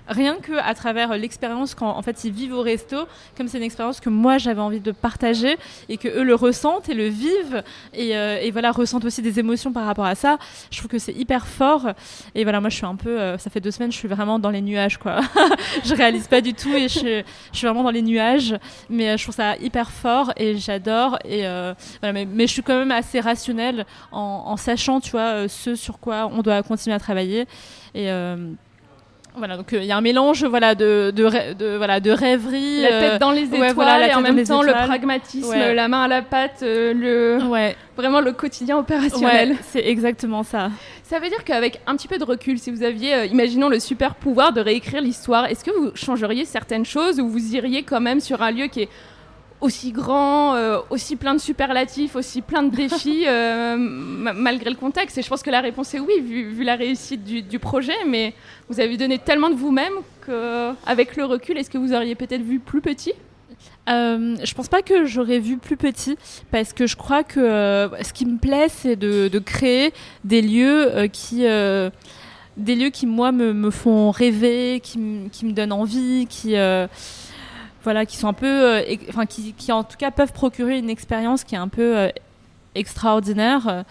rien 0.07 0.37
que 0.37 0.53
à 0.53 0.73
travers 0.73 1.17
l'expérience 1.17 1.75
quand 1.75 1.89
en 1.89 2.01
fait 2.01 2.23
ils 2.23 2.31
vivent 2.31 2.53
au 2.53 2.61
resto, 2.61 3.07
comme 3.37 3.47
c'est 3.47 3.57
une 3.57 3.63
expérience 3.63 3.99
que 3.99 4.09
moi 4.09 4.37
j'avais 4.37 4.61
envie 4.61 4.79
de 4.79 4.91
partager 4.91 5.57
et 5.89 5.97
que 5.97 6.07
eux 6.07 6.23
le 6.23 6.35
ressentent 6.35 6.89
et 6.89 6.93
le 6.93 7.07
vivent 7.07 7.63
et, 7.93 8.17
euh, 8.17 8.49
voilà 8.51 8.71
ressentent 8.71 9.05
aussi 9.05 9.21
des 9.21 9.39
émotions 9.39 9.71
par 9.71 9.85
rapport 9.85 10.05
à 10.05 10.15
ça. 10.15 10.37
Je 10.71 10.77
trouve 10.77 10.89
que 10.89 10.99
c'est 10.99 11.13
hyper 11.13 11.47
fort 11.47 11.89
et 12.35 12.43
voilà 12.43 12.61
moi 12.61 12.69
je 12.69 12.75
suis 12.75 12.85
un 12.85 12.95
peu, 12.95 13.19
euh, 13.19 13.37
ça 13.37 13.49
fait 13.49 13.59
deux 13.59 13.71
semaines 13.71 13.91
je 13.91 13.97
suis 13.97 14.07
vraiment 14.07 14.39
dans 14.39 14.49
les 14.49 14.61
nuages 14.61 14.97
quoi. 14.97 15.19
je 15.83 15.93
réalise 15.93 16.27
pas 16.27 16.41
du 16.41 16.53
tout 16.53 16.73
et 16.73 16.87
je, 16.87 17.23
je, 17.51 17.57
suis 17.57 17.67
vraiment 17.67 17.83
dans 17.83 17.91
les 17.91 18.01
nuages, 18.01 18.55
mais 18.89 19.09
euh, 19.09 19.17
je 19.17 19.23
trouve 19.23 19.35
ça 19.35 19.57
hyper 19.57 19.91
fort 19.91 20.31
et 20.37 20.57
j'adore 20.57 21.17
et 21.25 21.41
voilà, 21.41 22.13
mais, 22.13 22.25
mais, 22.25 22.47
je 22.47 22.53
suis 22.53 22.63
quand 22.63 22.77
même 22.77 22.91
assez 22.91 23.19
rationnelle 23.19 23.85
en, 24.11 24.43
en 24.45 24.57
sachant 24.57 24.99
tu 24.99 25.11
vois 25.11 25.47
ce 25.47 25.75
sur 25.75 25.99
quoi 25.99 26.29
on 26.31 26.41
doit 26.41 26.63
continuer 26.63 26.95
à 26.95 26.99
travailler 26.99 27.45
et 27.93 28.09
voilà, 29.37 29.57
donc 29.57 29.73
euh, 29.73 29.79
il 29.79 29.85
y 29.85 29.91
a 29.91 29.97
un 29.97 30.01
mélange 30.01 30.43
voilà, 30.43 30.75
de, 30.75 31.11
de, 31.15 31.53
de, 31.53 31.77
voilà, 31.77 31.99
de 31.99 32.11
rêverie. 32.11 32.81
La 32.81 32.89
tête 32.89 33.13
euh, 33.13 33.17
dans 33.19 33.31
les 33.31 33.43
étoiles 33.43 34.09
et 34.09 34.13
en 34.13 34.21
même 34.21 34.43
temps 34.43 34.61
le 34.61 34.71
pragmatisme, 34.71 35.55
la 35.55 35.87
main 35.87 36.03
à 36.03 36.07
la 36.07 36.21
pâte, 36.21 36.59
euh, 36.63 36.93
le, 36.93 37.45
ouais. 37.45 37.75
vraiment 37.95 38.19
le 38.19 38.31
quotidien 38.31 38.77
opérationnel. 38.77 39.55
c'est 39.69 39.85
exactement 39.85 40.43
ça. 40.43 40.71
Ça 41.03 41.19
veut 41.19 41.29
dire 41.29 41.43
qu'avec 41.43 41.79
un 41.87 41.95
petit 41.95 42.07
peu 42.07 42.17
de 42.17 42.23
recul, 42.23 42.59
si 42.59 42.71
vous 42.71 42.83
aviez, 42.83 43.25
imaginons 43.27 43.69
le 43.69 43.79
super 43.79 44.15
pouvoir 44.15 44.51
de 44.53 44.61
réécrire 44.61 45.01
l'histoire, 45.01 45.45
est-ce 45.45 45.63
que 45.63 45.71
vous 45.71 45.91
changeriez 45.95 46.45
certaines 46.45 46.85
choses 46.85 47.19
ou 47.19 47.29
vous 47.29 47.55
iriez 47.55 47.83
quand 47.83 48.01
même 48.01 48.19
sur 48.19 48.41
un 48.41 48.51
lieu 48.51 48.67
qui 48.67 48.83
est 48.83 48.89
aussi 49.59 49.91
grand, 49.91 50.55
euh, 50.55 50.79
aussi 50.89 51.15
plein 51.15 51.33
de 51.33 51.39
superlatifs, 51.39 52.15
aussi 52.15 52.41
plein 52.41 52.63
de 52.63 52.75
défis, 52.75 53.23
euh, 53.27 53.75
malgré 53.77 54.69
le 54.69 54.75
contexte. 54.75 55.17
Et 55.17 55.21
je 55.21 55.29
pense 55.29 55.41
que 55.41 55.49
la 55.49 55.61
réponse 55.61 55.93
est 55.93 55.99
oui, 55.99 56.19
vu, 56.21 56.63
la 56.63 56.75
réussite 56.75 57.23
du, 57.23 57.59
projet. 57.59 57.95
Mais 58.07 58.33
vous 58.69 58.79
avez 58.79 58.97
donné 58.97 59.17
tellement 59.17 59.49
de 59.49 59.55
vous-même 59.55 59.93
qu'avec 60.25 61.15
le 61.15 61.25
recul, 61.25 61.57
est-ce 61.57 61.69
que 61.69 61.77
vous 61.77 61.93
auriez 61.93 62.15
peut-être 62.15 62.43
vu 62.43 62.59
plus 62.59 62.81
petit? 62.81 63.13
Euh, 63.89 64.35
je 64.43 64.53
pense 64.53 64.67
pas 64.67 64.81
que 64.81 65.05
j'aurais 65.05 65.39
vu 65.39 65.57
plus 65.57 65.77
petit 65.77 66.17
parce 66.51 66.73
que 66.73 66.85
je 66.85 66.97
crois 66.97 67.23
que 67.23 67.39
euh, 67.39 68.03
ce 68.03 68.11
qui 68.11 68.25
me 68.25 68.37
plaît 68.37 68.67
c'est 68.67 68.97
de, 68.97 69.39
créer 69.39 69.93
des 70.25 70.41
lieux 70.41 71.07
qui 71.11 71.43
des 72.57 72.75
lieux 72.75 72.89
qui 72.89 73.05
moi 73.07 73.31
me, 73.31 73.71
font 73.71 74.11
rêver 74.11 74.81
qui, 74.83 74.99
me 74.99 75.51
donnent 75.53 75.71
envie 75.71 76.27
qui 76.27 76.55
voilà, 77.83 78.05
qui 78.05 78.17
sont 78.17 78.27
un 78.27 78.33
peu, 78.33 78.47
euh, 78.47 78.95
enfin, 79.09 79.25
qui, 79.25 79.53
qui, 79.53 79.71
en 79.71 79.83
tout 79.83 79.97
cas 79.97 80.11
peuvent 80.11 80.33
procurer 80.33 80.77
une 80.77 80.89
expérience 80.89 81.43
qui 81.43 81.55
est 81.55 81.59
un 81.59 81.67
peu 81.67 81.97
euh, 81.97 82.09
extraordinaire 82.75 83.85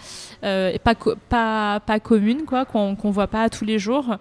euh, 0.45 0.70
et 0.72 0.78
pas, 0.78 0.95
pas, 1.28 1.80
pas 1.80 2.01
commune 2.01 2.45
quoi 2.45 2.64
qu'on 2.64 2.91
ne 2.93 3.12
voit 3.12 3.26
pas 3.26 3.49
tous 3.49 3.64
les 3.64 3.78
jours. 3.78 4.16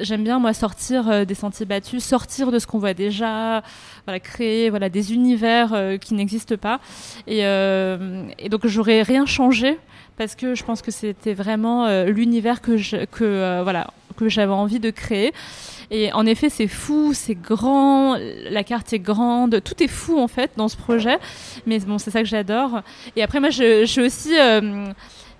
J'aime 0.00 0.22
bien 0.22 0.38
moi 0.38 0.52
sortir 0.52 1.26
des 1.26 1.34
sentiers 1.34 1.66
battus 1.66 2.04
sortir 2.04 2.52
de 2.52 2.60
ce 2.60 2.66
qu'on 2.68 2.78
voit 2.78 2.94
déjà 2.94 3.62
voilà 4.06 4.20
créer 4.20 4.70
voilà 4.70 4.88
des 4.88 5.14
univers 5.14 5.98
qui 6.00 6.14
n'existent 6.14 6.56
pas. 6.56 6.78
Et, 7.26 7.40
et 7.40 8.48
donc 8.48 8.68
j'aurais 8.68 9.02
rien 9.02 9.26
changé 9.26 9.80
parce 10.16 10.36
que 10.36 10.54
je 10.54 10.62
pense 10.62 10.80
que 10.80 10.92
c'était 10.92 11.34
vraiment 11.34 12.04
l'univers 12.04 12.60
que 12.60 12.76
je, 12.76 13.04
que 13.06 13.62
voilà 13.64 13.88
que 14.12 14.28
j'avais 14.28 14.52
envie 14.52 14.78
de 14.78 14.90
créer 14.90 15.32
et 15.94 16.10
en 16.14 16.24
effet, 16.24 16.48
c'est 16.48 16.68
fou, 16.68 17.12
c'est 17.12 17.34
grand, 17.34 18.16
la 18.16 18.64
carte 18.64 18.94
est 18.94 18.98
grande, 18.98 19.60
tout 19.62 19.82
est 19.82 19.88
fou 19.88 20.18
en 20.18 20.26
fait 20.26 20.50
dans 20.56 20.68
ce 20.68 20.76
projet. 20.76 21.18
Mais 21.66 21.80
bon, 21.80 21.98
c'est 21.98 22.10
ça 22.10 22.22
que 22.22 22.28
j'adore. 22.28 22.80
Et 23.14 23.22
après, 23.22 23.40
moi, 23.40 23.50
je, 23.50 23.84
suis 23.84 24.00
aussi 24.00 24.38
euh, 24.38 24.86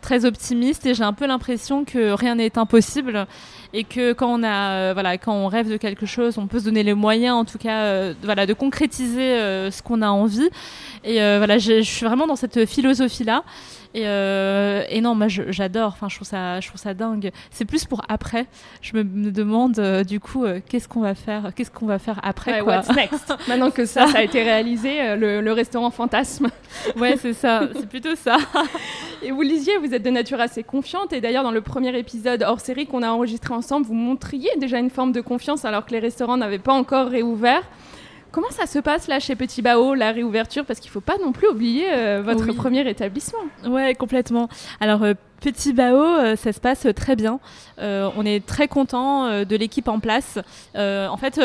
très 0.02 0.26
optimiste 0.26 0.84
et 0.84 0.92
j'ai 0.92 1.04
un 1.04 1.14
peu 1.14 1.26
l'impression 1.26 1.86
que 1.86 2.12
rien 2.12 2.34
n'est 2.34 2.58
impossible 2.58 3.26
et 3.72 3.84
que 3.84 4.12
quand 4.12 4.40
on 4.40 4.42
a 4.42 4.70
euh, 4.70 4.90
voilà 4.92 5.18
quand 5.18 5.34
on 5.34 5.48
rêve 5.48 5.70
de 5.70 5.76
quelque 5.76 6.06
chose 6.06 6.38
on 6.38 6.46
peut 6.46 6.58
se 6.58 6.64
donner 6.64 6.82
les 6.82 6.94
moyens 6.94 7.34
en 7.34 7.44
tout 7.44 7.58
cas 7.58 7.82
euh, 7.84 8.14
voilà 8.22 8.46
de 8.46 8.54
concrétiser 8.54 9.36
ce 9.70 9.82
qu'on 9.82 10.02
a 10.02 10.08
envie 10.08 10.50
et 11.04 11.16
voilà 11.16 11.58
je 11.58 11.82
suis 11.82 12.06
vraiment 12.06 12.26
dans 12.26 12.36
cette 12.36 12.66
philosophie 12.66 13.24
là 13.24 13.44
et, 13.94 14.06
euh, 14.06 14.84
et 14.88 15.00
non, 15.00 15.14
moi 15.14 15.28
j'adore. 15.28 15.88
Enfin, 15.88 16.08
je 16.08 16.16
trouve 16.16 16.28
ça, 16.28 16.60
je 16.60 16.68
trouve 16.68 16.80
ça 16.80 16.94
dingue. 16.94 17.30
C'est 17.50 17.64
plus 17.64 17.84
pour 17.84 18.02
après. 18.08 18.46
Je 18.80 18.96
me, 18.96 19.30
demande 19.30 19.78
euh, 19.78 20.04
du 20.04 20.20
coup, 20.20 20.44
euh, 20.44 20.60
qu'est-ce 20.66 20.88
qu'on 20.88 21.00
va 21.00 21.14
faire, 21.14 21.52
qu'est-ce 21.54 21.70
qu'on 21.70 21.86
va 21.86 21.98
faire 21.98 22.18
après 22.22 22.60
quoi. 22.60 22.78
What's 22.78 22.94
next? 22.96 23.34
Maintenant 23.48 23.70
que 23.70 23.84
ça, 23.84 24.06
ça 24.06 24.18
a 24.18 24.22
été 24.22 24.42
réalisé, 24.42 25.16
le, 25.16 25.52
restaurant 25.52 25.90
fantasme. 25.90 26.48
ouais, 26.96 27.16
c'est 27.20 27.34
ça. 27.34 27.68
C'est 27.74 27.88
plutôt 27.88 28.14
ça. 28.14 28.38
et 29.22 29.30
vous 29.30 29.42
lisiez, 29.42 29.78
vous 29.78 29.94
êtes 29.94 30.02
de 30.02 30.10
nature 30.10 30.40
assez 30.40 30.62
confiante. 30.62 31.12
Et 31.12 31.20
d'ailleurs, 31.20 31.44
dans 31.44 31.50
le 31.50 31.60
premier 31.60 31.96
épisode 31.98 32.42
hors 32.42 32.60
série 32.60 32.86
qu'on 32.86 33.02
a 33.02 33.10
enregistré 33.10 33.54
ensemble, 33.54 33.86
vous 33.86 33.94
montriez 33.94 34.50
déjà 34.58 34.78
une 34.78 34.90
forme 34.90 35.12
de 35.12 35.20
confiance 35.20 35.64
alors 35.64 35.86
que 35.86 35.92
les 35.92 35.98
restaurants 35.98 36.36
n'avaient 36.36 36.58
pas 36.58 36.72
encore 36.72 37.08
réouvert. 37.08 37.62
Comment 38.32 38.50
ça 38.50 38.66
se 38.66 38.78
passe 38.78 39.08
là 39.08 39.20
chez 39.20 39.36
Petit 39.36 39.60
Bao, 39.60 39.94
la 39.94 40.10
réouverture? 40.10 40.64
Parce 40.64 40.80
qu'il 40.80 40.88
ne 40.88 40.92
faut 40.94 41.00
pas 41.02 41.18
non 41.22 41.32
plus 41.32 41.48
oublier 41.48 41.84
euh, 41.92 42.22
votre 42.24 42.50
premier 42.52 42.88
établissement. 42.88 43.40
Ouais, 43.66 43.94
complètement. 43.94 44.48
Alors, 44.80 45.02
euh, 45.02 45.12
Petit 45.42 45.74
Bao, 45.74 46.02
euh, 46.02 46.34
ça 46.36 46.52
se 46.52 46.60
passe 46.60 46.86
très 46.96 47.14
bien. 47.14 47.40
on 47.78 48.24
est 48.24 48.44
très 48.46 48.68
content 48.68 49.44
de 49.44 49.56
l'équipe 49.56 49.88
en 49.88 50.00
place. 50.00 50.38
en 50.74 51.16
fait, 51.18 51.38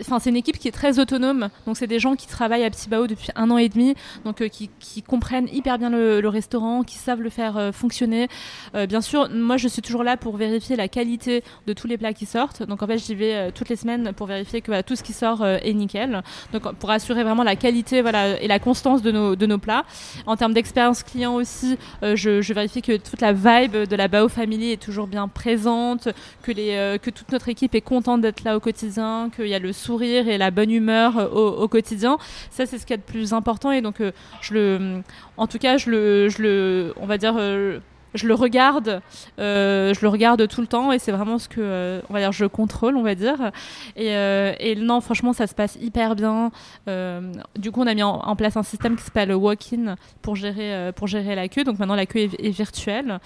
enfin, 0.00 0.18
c'est 0.18 0.30
une 0.30 0.36
équipe 0.36 0.58
qui 0.58 0.68
est 0.68 0.72
très 0.72 0.98
autonome. 0.98 1.48
Donc, 1.66 1.76
c'est 1.76 1.86
des 1.86 1.98
gens 1.98 2.16
qui 2.16 2.26
travaillent 2.26 2.64
à 2.64 2.70
Petit 2.70 2.88
Bao 2.88 3.06
depuis 3.06 3.28
un 3.34 3.50
an 3.50 3.58
et 3.58 3.68
demi, 3.68 3.94
donc 4.24 4.40
euh, 4.40 4.48
qui, 4.48 4.70
comprennent 5.06 5.48
hyper 5.52 5.78
bien 5.78 5.90
le, 5.90 6.28
restaurant, 6.28 6.82
qui 6.82 6.96
savent 6.96 7.20
le 7.20 7.30
faire 7.30 7.56
euh, 7.56 7.72
fonctionner. 7.72 8.28
Euh, 8.74 8.86
bien 8.86 9.00
sûr, 9.00 9.28
moi, 9.30 9.56
je 9.56 9.68
suis 9.68 9.82
toujours 9.82 10.02
là 10.02 10.16
pour 10.16 10.36
vérifier 10.36 10.76
la 10.76 10.88
qualité 10.88 11.42
de 11.66 11.72
tous 11.72 11.86
les 11.86 11.98
plats 11.98 12.12
qui 12.12 12.26
sortent. 12.26 12.62
Donc, 12.62 12.82
en 12.82 12.86
fait, 12.86 12.98
j'y 12.98 13.14
vais 13.14 13.52
toutes 13.52 13.68
les 13.68 13.76
semaines 13.76 14.12
pour 14.12 14.26
vérifier 14.26 14.60
que 14.60 14.82
tout 14.82 14.96
ce 14.96 15.02
qui 15.02 15.12
sort 15.12 15.44
est 15.46 15.72
nickel. 15.72 16.22
Donc, 16.52 16.74
pour 16.74 16.90
assurer 16.90 17.22
vraiment 17.22 17.42
la 17.42 17.56
qualité, 17.56 18.02
voilà, 18.02 18.40
et 18.40 18.48
la 18.48 18.58
constance 18.58 19.02
de 19.02 19.10
nos, 19.10 19.36
de 19.36 19.46
nos 19.46 19.58
plats. 19.58 19.84
En 20.26 20.36
termes 20.36 20.54
d'expérience 20.54 21.02
client 21.02 21.34
aussi, 21.34 21.76
je, 22.02 22.40
je, 22.40 22.52
vérifie 22.52 22.82
que 22.82 22.96
toute 22.96 23.20
la 23.20 23.32
vibe 23.32 23.76
de 23.88 23.96
la 23.96 24.08
Bao 24.08 24.28
Family 24.28 24.72
est 24.72 24.82
toujours 24.82 25.06
bien 25.06 25.28
présente, 25.28 26.08
que 26.42 26.52
les, 26.52 26.98
que 27.02 27.10
toute 27.10 27.30
notre 27.32 27.48
équipe 27.48 27.74
est 27.74 27.80
contente 27.80 28.20
d'être 28.20 28.44
là 28.44 28.56
au 28.56 28.60
quotidien, 28.60 29.30
qu'il 29.34 29.48
y 29.48 29.54
a 29.54 29.58
le 29.58 29.72
sourire 29.76 30.28
et 30.28 30.38
la 30.38 30.50
bonne 30.50 30.70
humeur 30.70 31.18
euh, 31.18 31.28
au, 31.28 31.68
quotidien. 31.68 32.18
Ça, 32.50 32.66
c'est 32.66 32.78
ce 32.78 32.86
qui 32.86 32.92
est 32.92 32.96
le 32.96 33.02
plus 33.02 33.32
important. 33.32 33.70
Et 33.70 33.80
donc, 33.80 34.00
euh, 34.00 34.12
je 34.40 34.54
le, 34.54 35.02
en 35.36 35.46
tout 35.46 35.58
cas, 35.58 35.76
je 35.76 35.90
le, 35.90 36.28
je 36.28 36.42
le, 36.42 36.94
on 36.96 37.06
va 37.06 37.18
dire 37.18 37.34
euh, 37.38 37.78
je 38.14 38.26
le 38.26 38.34
regarde, 38.34 39.02
je 39.36 40.00
le 40.00 40.08
regarde 40.08 40.48
tout 40.48 40.62
le 40.62 40.66
temps 40.66 40.90
et 40.90 40.98
c'est 40.98 41.12
vraiment 41.12 41.38
ce 41.38 41.50
que, 41.50 42.00
on 42.08 42.14
va 42.14 42.20
dire, 42.20 42.32
je 42.32 42.46
contrôle, 42.46 42.96
on 42.96 43.02
va 43.02 43.14
dire. 43.14 43.52
Et, 43.94 44.74
non, 44.78 45.02
franchement, 45.02 45.34
ça 45.34 45.46
se 45.46 45.54
passe 45.54 45.76
hyper 45.82 46.16
bien. 46.16 46.50
du 46.86 47.70
coup, 47.70 47.82
on 47.82 47.86
a 47.86 47.92
mis 47.92 48.02
en, 48.02 48.34
place 48.34 48.56
un 48.56 48.62
système 48.62 48.96
qui 48.96 49.02
s'appelle 49.02 49.34
Walk-in 49.34 49.96
pour 50.22 50.34
gérer, 50.34 50.92
pour 50.96 51.08
gérer 51.08 51.34
la 51.34 51.48
queue. 51.48 51.64
Donc 51.64 51.78
maintenant, 51.78 51.94
la 51.94 52.06
queue 52.06 52.20
est 52.20 52.48
virtuelle. 52.48 53.20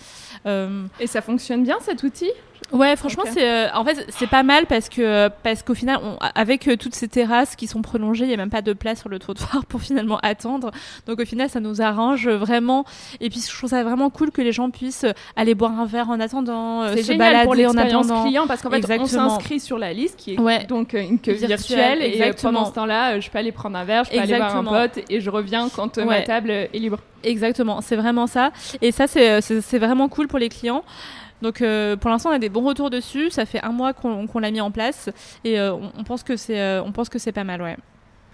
et 0.44 1.06
ça 1.06 1.22
fonctionne 1.22 1.62
bien 1.62 1.76
cet 1.80 2.02
outil? 2.02 2.32
Ouais, 2.72 2.94
franchement, 2.96 3.24
c'est 3.32 3.44
euh, 3.48 3.68
en 3.74 3.84
fait 3.84 4.06
c'est 4.10 4.28
pas 4.28 4.42
mal 4.42 4.66
parce 4.66 4.88
que 4.88 5.28
parce 5.42 5.62
qu'au 5.62 5.74
final, 5.74 5.98
on, 6.02 6.16
avec 6.34 6.68
euh, 6.68 6.76
toutes 6.76 6.94
ces 6.94 7.08
terrasses 7.08 7.56
qui 7.56 7.66
sont 7.66 7.82
prolongées, 7.82 8.24
il 8.24 8.30
y 8.30 8.34
a 8.34 8.36
même 8.36 8.50
pas 8.50 8.62
de 8.62 8.72
place 8.72 9.00
sur 9.00 9.08
le 9.08 9.18
trottoir 9.18 9.64
pour 9.68 9.80
finalement 9.82 10.18
attendre. 10.22 10.70
Donc 11.06 11.20
au 11.20 11.24
final, 11.24 11.48
ça 11.50 11.60
nous 11.60 11.82
arrange 11.82 12.28
vraiment. 12.28 12.84
Et 13.20 13.28
puis 13.30 13.40
je 13.40 13.56
trouve 13.56 13.70
ça 13.70 13.82
vraiment 13.82 14.10
cool 14.10 14.30
que 14.30 14.42
les 14.42 14.52
gens 14.52 14.70
puissent 14.70 15.06
aller 15.36 15.54
boire 15.54 15.78
un 15.78 15.86
verre 15.86 16.10
en 16.10 16.20
attendant, 16.20 16.86
c'est 16.88 17.02
se 17.02 17.12
génial 17.12 17.18
balader 17.32 17.44
pour 17.44 17.52
en 17.52 17.54
l'expérience 17.54 18.06
attendant. 18.06 18.24
client 18.24 18.46
parce 18.46 18.62
qu'en 18.62 18.70
fait 18.70 18.76
on 18.76 18.78
Exactement. 18.78 19.30
s'inscrit 19.30 19.60
sur 19.60 19.78
la 19.78 19.92
liste 19.92 20.16
qui 20.16 20.34
est 20.34 20.40
Ouais. 20.40 20.64
donc 20.66 20.94
euh, 20.94 21.02
une 21.02 21.18
queue 21.18 21.32
Virtuelle, 21.32 22.02
et 22.02 22.04
euh, 22.04 22.12
exactement. 22.12 22.52
pendant 22.52 22.64
ce 22.66 22.74
temps-là 22.74 23.14
euh, 23.16 23.20
je 23.20 23.30
peux 23.30 23.38
aller 23.38 23.52
prendre 23.52 23.76
un 23.78 23.84
verre, 23.84 24.04
je 24.04 24.10
peux 24.10 24.18
aller 24.18 24.36
voir 24.36 24.48
Exactement. 24.50 24.74
un 24.74 24.88
pote 24.88 25.04
et 25.08 25.20
je 25.20 25.30
reviens 25.30 25.68
quand 25.74 25.98
euh, 25.98 26.04
ma 26.04 26.20
table 26.22 26.50
est 26.50 26.70
libre. 26.74 26.98
Exactement, 27.22 27.80
c'est 27.82 27.96
vraiment 27.96 28.26
ça. 28.26 28.50
Et 28.80 28.92
ça, 28.92 29.06
c'est 29.06 29.78
vraiment 29.78 30.08
cool 30.08 30.26
pour 30.26 30.38
les 30.38 30.48
clients. 30.48 30.82
Donc 31.42 31.62
euh, 31.62 31.96
pour 31.96 32.10
l'instant, 32.10 32.30
on 32.30 32.34
a 32.34 32.38
des 32.38 32.48
bons 32.48 32.64
retours 32.66 32.90
dessus. 32.90 33.30
Ça 33.30 33.46
fait 33.46 33.62
un 33.62 33.72
mois 33.72 33.92
qu'on 33.92 34.38
l'a 34.38 34.50
mis 34.50 34.60
en 34.60 34.70
place 34.70 35.08
et 35.44 35.58
euh, 35.58 35.72
on, 35.74 35.92
on 35.98 36.04
pense 36.04 36.22
que 36.22 36.36
c'est 36.36 36.60
euh, 36.60 36.82
on 36.82 36.92
pense 36.92 37.08
que 37.08 37.18
c'est 37.18 37.32
pas 37.32 37.44
mal, 37.44 37.62
ouais. 37.62 37.76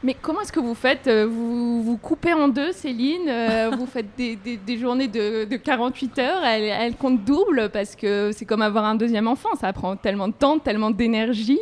Mais 0.03 0.15
comment 0.21 0.43
est-ce 0.43 0.53
que 0.53 0.61
vous 0.61 0.75
faites 0.75 1.09
vous, 1.09 1.83
vous 1.83 1.97
coupez 1.97 2.35
en 2.35 2.49
deux, 2.49 2.71
Céline 2.73 3.31
Vous 3.79 3.87
faites 3.87 4.07
des, 4.17 4.37
des- 4.37 4.59
des 4.59 4.77
journées 4.79 5.09
de, 5.09 5.47
de 5.47 5.57
48 5.57 6.19
heures 6.19 6.45
elles 6.45 6.95
comptent 6.97 7.25
double 7.25 7.71
parce 7.73 7.97
que 7.97 8.31
c'est 8.35 8.45
comme 8.45 8.61
avoir 8.63 8.85
un 8.85 8.95
deuxième 8.95 9.27
enfant. 9.27 9.49
Ça 9.59 9.73
prend 9.73 9.97
tellement 9.97 10.29
de 10.29 10.35
temps, 10.35 10.59
tellement 10.59 10.91
d'énergie. 10.91 11.59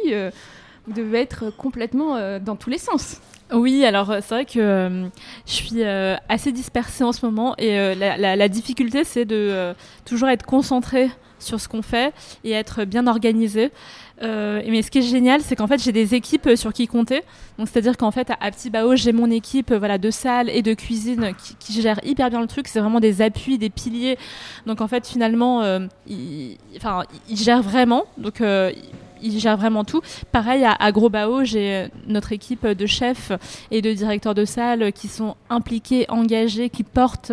vous 0.87 0.93
devez 0.93 1.21
être 1.21 1.51
complètement 1.57 2.39
dans 2.41 2.57
tous 2.57 2.71
les 2.71 2.79
sens. 2.79 3.21
Oui, 3.53 3.85
alors 3.85 4.13
c'est 4.21 4.35
vrai 4.35 4.45
que 4.47 4.59
euh, 4.59 5.07
je 5.47 5.53
suis 5.53 5.83
euh, 5.85 6.17
assez 6.29 6.51
dispersée 6.51 7.05
en 7.05 7.13
ce 7.13 7.25
moment 7.25 7.55
et 7.59 7.79
euh, 7.79 7.95
la, 7.95 8.17
la- 8.17 8.37
la 8.37 8.49
difficulté 8.49 9.05
c'est 9.05 9.27
de 9.27 9.37
euh, 9.37 9.75
toujours 10.07 10.29
être 10.31 10.45
concentrée 10.47 11.09
sur 11.45 11.61
ce 11.61 11.69
qu'on 11.69 11.83
fait 11.83 12.13
et 12.43 12.53
être 12.53 12.85
bien 12.85 13.07
organisé. 13.07 13.71
Euh, 14.23 14.63
mais 14.69 14.83
ce 14.83 14.91
qui 14.91 14.99
est 14.99 15.03
génial, 15.03 15.41
c'est 15.41 15.57
qu'en 15.57 15.67
fait 15.67 15.83
j'ai 15.83 15.93
des 15.93 16.15
équipes 16.15 16.51
sur 16.57 16.73
qui 16.73 16.87
compter. 16.87 17.23
Donc 17.59 17.69
c'est-à-dire 17.69 17.97
qu'en 17.97 18.11
fait 18.11 18.31
à, 18.41 18.51
Petit 18.51 18.71
Bao, 18.71 18.95
j'ai 18.97 19.13
mon 19.13 19.31
équipe 19.31 19.73
euh, 19.73 19.79
voilà 19.79 19.99
de 19.99 20.11
salle 20.11 20.49
et 20.51 20.63
de 20.63 20.75
cuisine 20.75 21.33
qui, 21.59 21.81
gère 21.81 22.01
hyper 22.05 22.31
bien 22.31 22.41
le 22.41 22.47
truc. 22.47 22.69
C'est 22.69 22.81
vraiment 22.81 23.01
des 23.01 23.23
appuis, 23.23 23.59
des 23.59 23.71
piliers. 23.71 24.19
Donc 24.67 24.81
en 24.81 24.89
fait 24.89 25.07
finalement, 25.07 25.63
euh, 25.63 25.81
ils, 26.07 26.57
enfin 26.77 27.03
ils 27.29 27.37
gèrent 27.37 27.63
vraiment. 27.63 28.05
Donc 28.19 28.41
ils 29.25 29.41
gèrent 29.41 29.57
vraiment 29.57 29.85
tout. 29.85 30.01
Pareil, 30.31 30.65
à, 30.65 30.73
à 30.73 30.93
Gros 30.93 31.09
Bao, 31.09 31.45
j'ai 31.45 31.75
euh, 31.75 31.89
notre 32.07 32.33
équipe 32.33 32.67
de 32.67 32.87
chefs 32.87 33.33
et 33.71 33.83
de 33.83 33.93
directeurs 33.93 34.35
de 34.35 34.45
salle 34.45 34.93
qui 34.93 35.09
sont 35.09 35.37
impliqués, 35.51 36.07
engagés, 36.09 36.69
qui 36.69 36.85
portent 36.85 37.33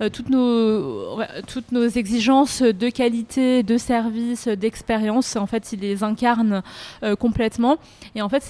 euh, 0.00 0.08
toutes, 0.08 0.30
nos, 0.30 1.88
exigences 1.88 2.62
de 2.62 2.88
qualité, 2.90 3.62
de 3.62 3.78
service, 3.78 4.48
d'expérience. 4.48 5.36
En 5.36 5.46
fait, 5.46 5.72
ils 5.72 5.80
les 5.80 6.02
incarnent 6.02 6.62
euh, 7.02 7.16
complètement. 7.16 7.76
Et 8.14 8.22
en 8.22 8.28
fait, 8.28 8.42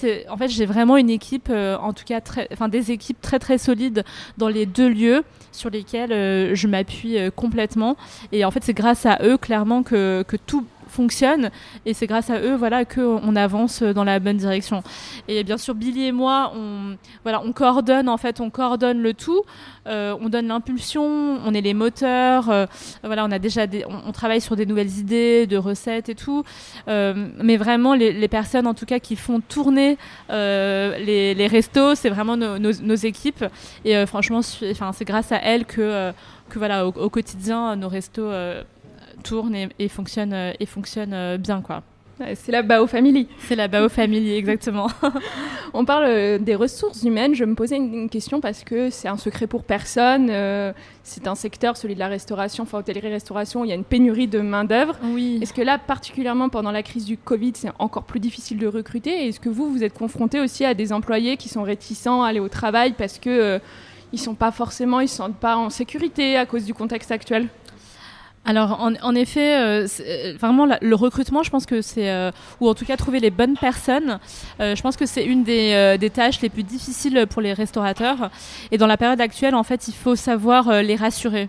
j'ai 0.47 0.65
vraiment 0.65 0.97
une 0.97 1.09
équipe, 1.09 1.49
en 1.49 1.93
tout 1.93 2.03
cas, 2.05 2.19
des 2.67 2.91
équipes 2.91 3.21
très 3.21 3.39
très 3.39 3.57
solides 3.57 4.03
dans 4.37 4.47
les 4.47 4.65
deux 4.65 4.89
lieux 4.89 5.23
sur 5.51 5.69
lesquels 5.69 6.55
je 6.55 6.67
m'appuie 6.67 7.17
complètement. 7.35 7.95
Et 8.31 8.43
en 8.45 8.51
fait, 8.51 8.63
c'est 8.63 8.73
grâce 8.73 9.05
à 9.05 9.19
eux, 9.23 9.37
clairement, 9.37 9.83
que 9.83 10.23
tout 10.45 10.65
fonctionne. 10.93 11.49
Et 11.85 11.93
c'est 11.93 12.07
grâce 12.07 12.29
à 12.29 12.39
eux 12.39 12.55
voilà 12.55 12.85
que 12.85 13.01
on 13.01 13.35
avance 13.35 13.83
dans 13.83 14.03
la 14.03 14.19
bonne 14.19 14.37
direction. 14.37 14.83
Et 15.27 15.43
bien 15.43 15.57
sûr 15.57 15.75
Billy 15.75 16.05
et 16.05 16.11
moi 16.11 16.53
on 16.55 16.95
voilà 17.23 17.41
on 17.43 17.51
coordonne 17.51 18.07
en 18.07 18.17
fait 18.17 18.39
on 18.39 18.49
coordonne 18.49 19.01
le 19.01 19.13
tout. 19.13 19.41
Euh, 19.87 20.15
on 20.21 20.29
donne 20.29 20.47
l'impulsion 20.47 21.03
on 21.03 21.53
est 21.53 21.61
les 21.61 21.73
moteurs. 21.73 22.49
Euh, 22.49 22.65
voilà 23.03 23.25
on 23.25 23.31
a 23.31 23.39
déjà 23.39 23.65
on, 24.07 24.11
travaille 24.11 24.39
sur 24.39 24.55
des 24.55 24.65
nouvelles 24.65 24.99
idées 24.99 25.47
de 25.47 25.57
recettes 25.57 26.09
et 26.09 26.15
tout. 26.15 26.43
Euh, 26.87 27.29
mais 27.43 27.57
vraiment 27.57 27.93
les, 27.93 28.27
personnes 28.27 28.67
en 28.67 28.73
tout 28.73 28.85
cas 28.85 28.99
qui 28.99 29.15
font 29.15 29.41
tourner 29.41 29.97
les, 30.29 31.47
restos 31.49 31.95
c'est 31.95 32.09
vraiment 32.09 32.37
nos, 32.37 32.95
équipes. 32.95 33.45
Et 33.83 34.05
franchement 34.05 34.41
enfin 34.71 34.91
c'est 34.93 35.05
grâce 35.05 35.31
à 35.31 35.37
elles 35.37 35.65
que 35.65 36.11
que 36.49 36.59
voilà 36.59 36.85
au 36.85 37.09
quotidien 37.09 37.75
nos 37.75 37.89
restos 37.89 38.29
tournent 39.23 39.55
et, 39.55 39.69
et 39.79 39.87
fonctionnent 39.87 40.33
euh, 40.33 40.53
et 40.59 40.67
euh, 41.13 41.37
bien 41.37 41.61
quoi. 41.61 41.83
C'est 42.35 42.51
la 42.51 42.61
Bao 42.61 42.85
Family. 42.85 43.27
C'est 43.39 43.55
la 43.55 43.67
Bao 43.67 43.89
Family 43.89 44.33
exactement. 44.35 44.87
On 45.73 45.83
parle 45.83 46.05
euh, 46.07 46.37
des 46.37 46.53
ressources 46.53 47.03
humaines. 47.03 47.33
Je 47.33 47.43
me 47.43 47.55
posais 47.55 47.75
une, 47.75 48.07
question 48.07 48.39
parce 48.39 48.63
que 48.63 48.91
c'est 48.91 49.07
un 49.07 49.17
secret 49.17 49.47
pour 49.47 49.63
personne. 49.63 50.31
c'est 51.01 51.27
un 51.27 51.35
secteur, 51.35 51.75
celui 51.75 51.95
de 51.95 51.99
la 51.99 52.07
restauration, 52.07 52.63
enfin 52.63 52.77
hôtellerie-restauration, 52.77 53.61
où 53.61 53.65
il 53.65 53.69
y 53.69 53.71
a 53.71 53.75
une 53.75 53.83
pénurie 53.83 54.27
de 54.27 54.39
main-d'œuvre. 54.39 54.95
oui. 55.03 55.39
Est-ce 55.41 55.53
que 55.53 55.63
là, 55.63 55.79
particulièrement 55.79 56.49
pendant 56.49 56.71
la 56.71 56.83
crise 56.83 57.05
du 57.05 57.17
Covid, 57.17 57.53
c'est 57.55 57.71
encore 57.79 58.03
plus 58.03 58.19
difficile 58.19 58.59
de 58.59 58.67
recruter? 58.67 59.27
Est-ce 59.27 59.39
que 59.39 59.49
vous, 59.49 59.71
vous 59.71 59.83
êtes 59.83 59.97
confronté 59.97 60.39
aussi 60.39 60.63
à 60.63 60.75
des 60.75 60.93
employés 60.93 61.35
qui 61.37 61.49
sont 61.49 61.63
réticents 61.63 62.21
à 62.21 62.27
aller 62.27 62.39
au 62.39 62.49
travail 62.49 62.93
parce 62.93 63.17
que 63.17 63.29
euh, 63.29 63.59
ils 64.13 64.19
sont 64.19 64.35
pas 64.35 64.51
forcément, 64.51 64.99
ils 64.99 65.09
se 65.09 65.17
sentent 65.17 65.39
pas 65.39 65.57
en 65.57 65.69
sécurité 65.71 66.37
à 66.37 66.45
cause 66.45 66.65
du 66.65 66.73
contexte 66.73 67.11
actuel? 67.11 67.49
Alors 68.45 68.81
en, 68.81 68.93
en 69.01 69.15
effet, 69.15 69.55
euh, 69.55 69.87
euh, 70.01 70.33
vraiment 70.37 70.65
le 70.65 70.95
recrutement, 70.95 71.43
je 71.43 71.49
pense 71.49 71.65
que 71.65 71.81
c'est 71.81 72.09
euh, 72.09 72.29
ou 72.59 72.67
en 72.67 72.73
tout 72.73 72.83
cas 72.83 72.97
trouver 72.97 73.21
les 73.21 73.29
bonnes 73.29 73.55
personnes. 73.55 74.19
euh, 74.59 74.75
je 74.75 74.81
pense 74.81 74.97
que 74.97 75.05
c'est 75.05 75.23
une 75.23 75.43
des, 75.43 75.97
des 75.97 76.09
tâches 76.09 76.41
les 76.41 76.49
plus 76.49 76.63
difficiles 76.63 77.25
pour 77.29 77.41
les 77.41 77.53
restaurateurs. 77.53 78.29
Et 78.71 78.77
dans 78.77 78.87
la 78.87 78.97
période 78.97 79.21
actuelle, 79.21 79.55
en 79.55 79.63
fait, 79.63 79.87
il 79.87 79.93
faut 79.93 80.15
savoir 80.15 80.83
les 80.83 80.95
rassurer. 80.95 81.47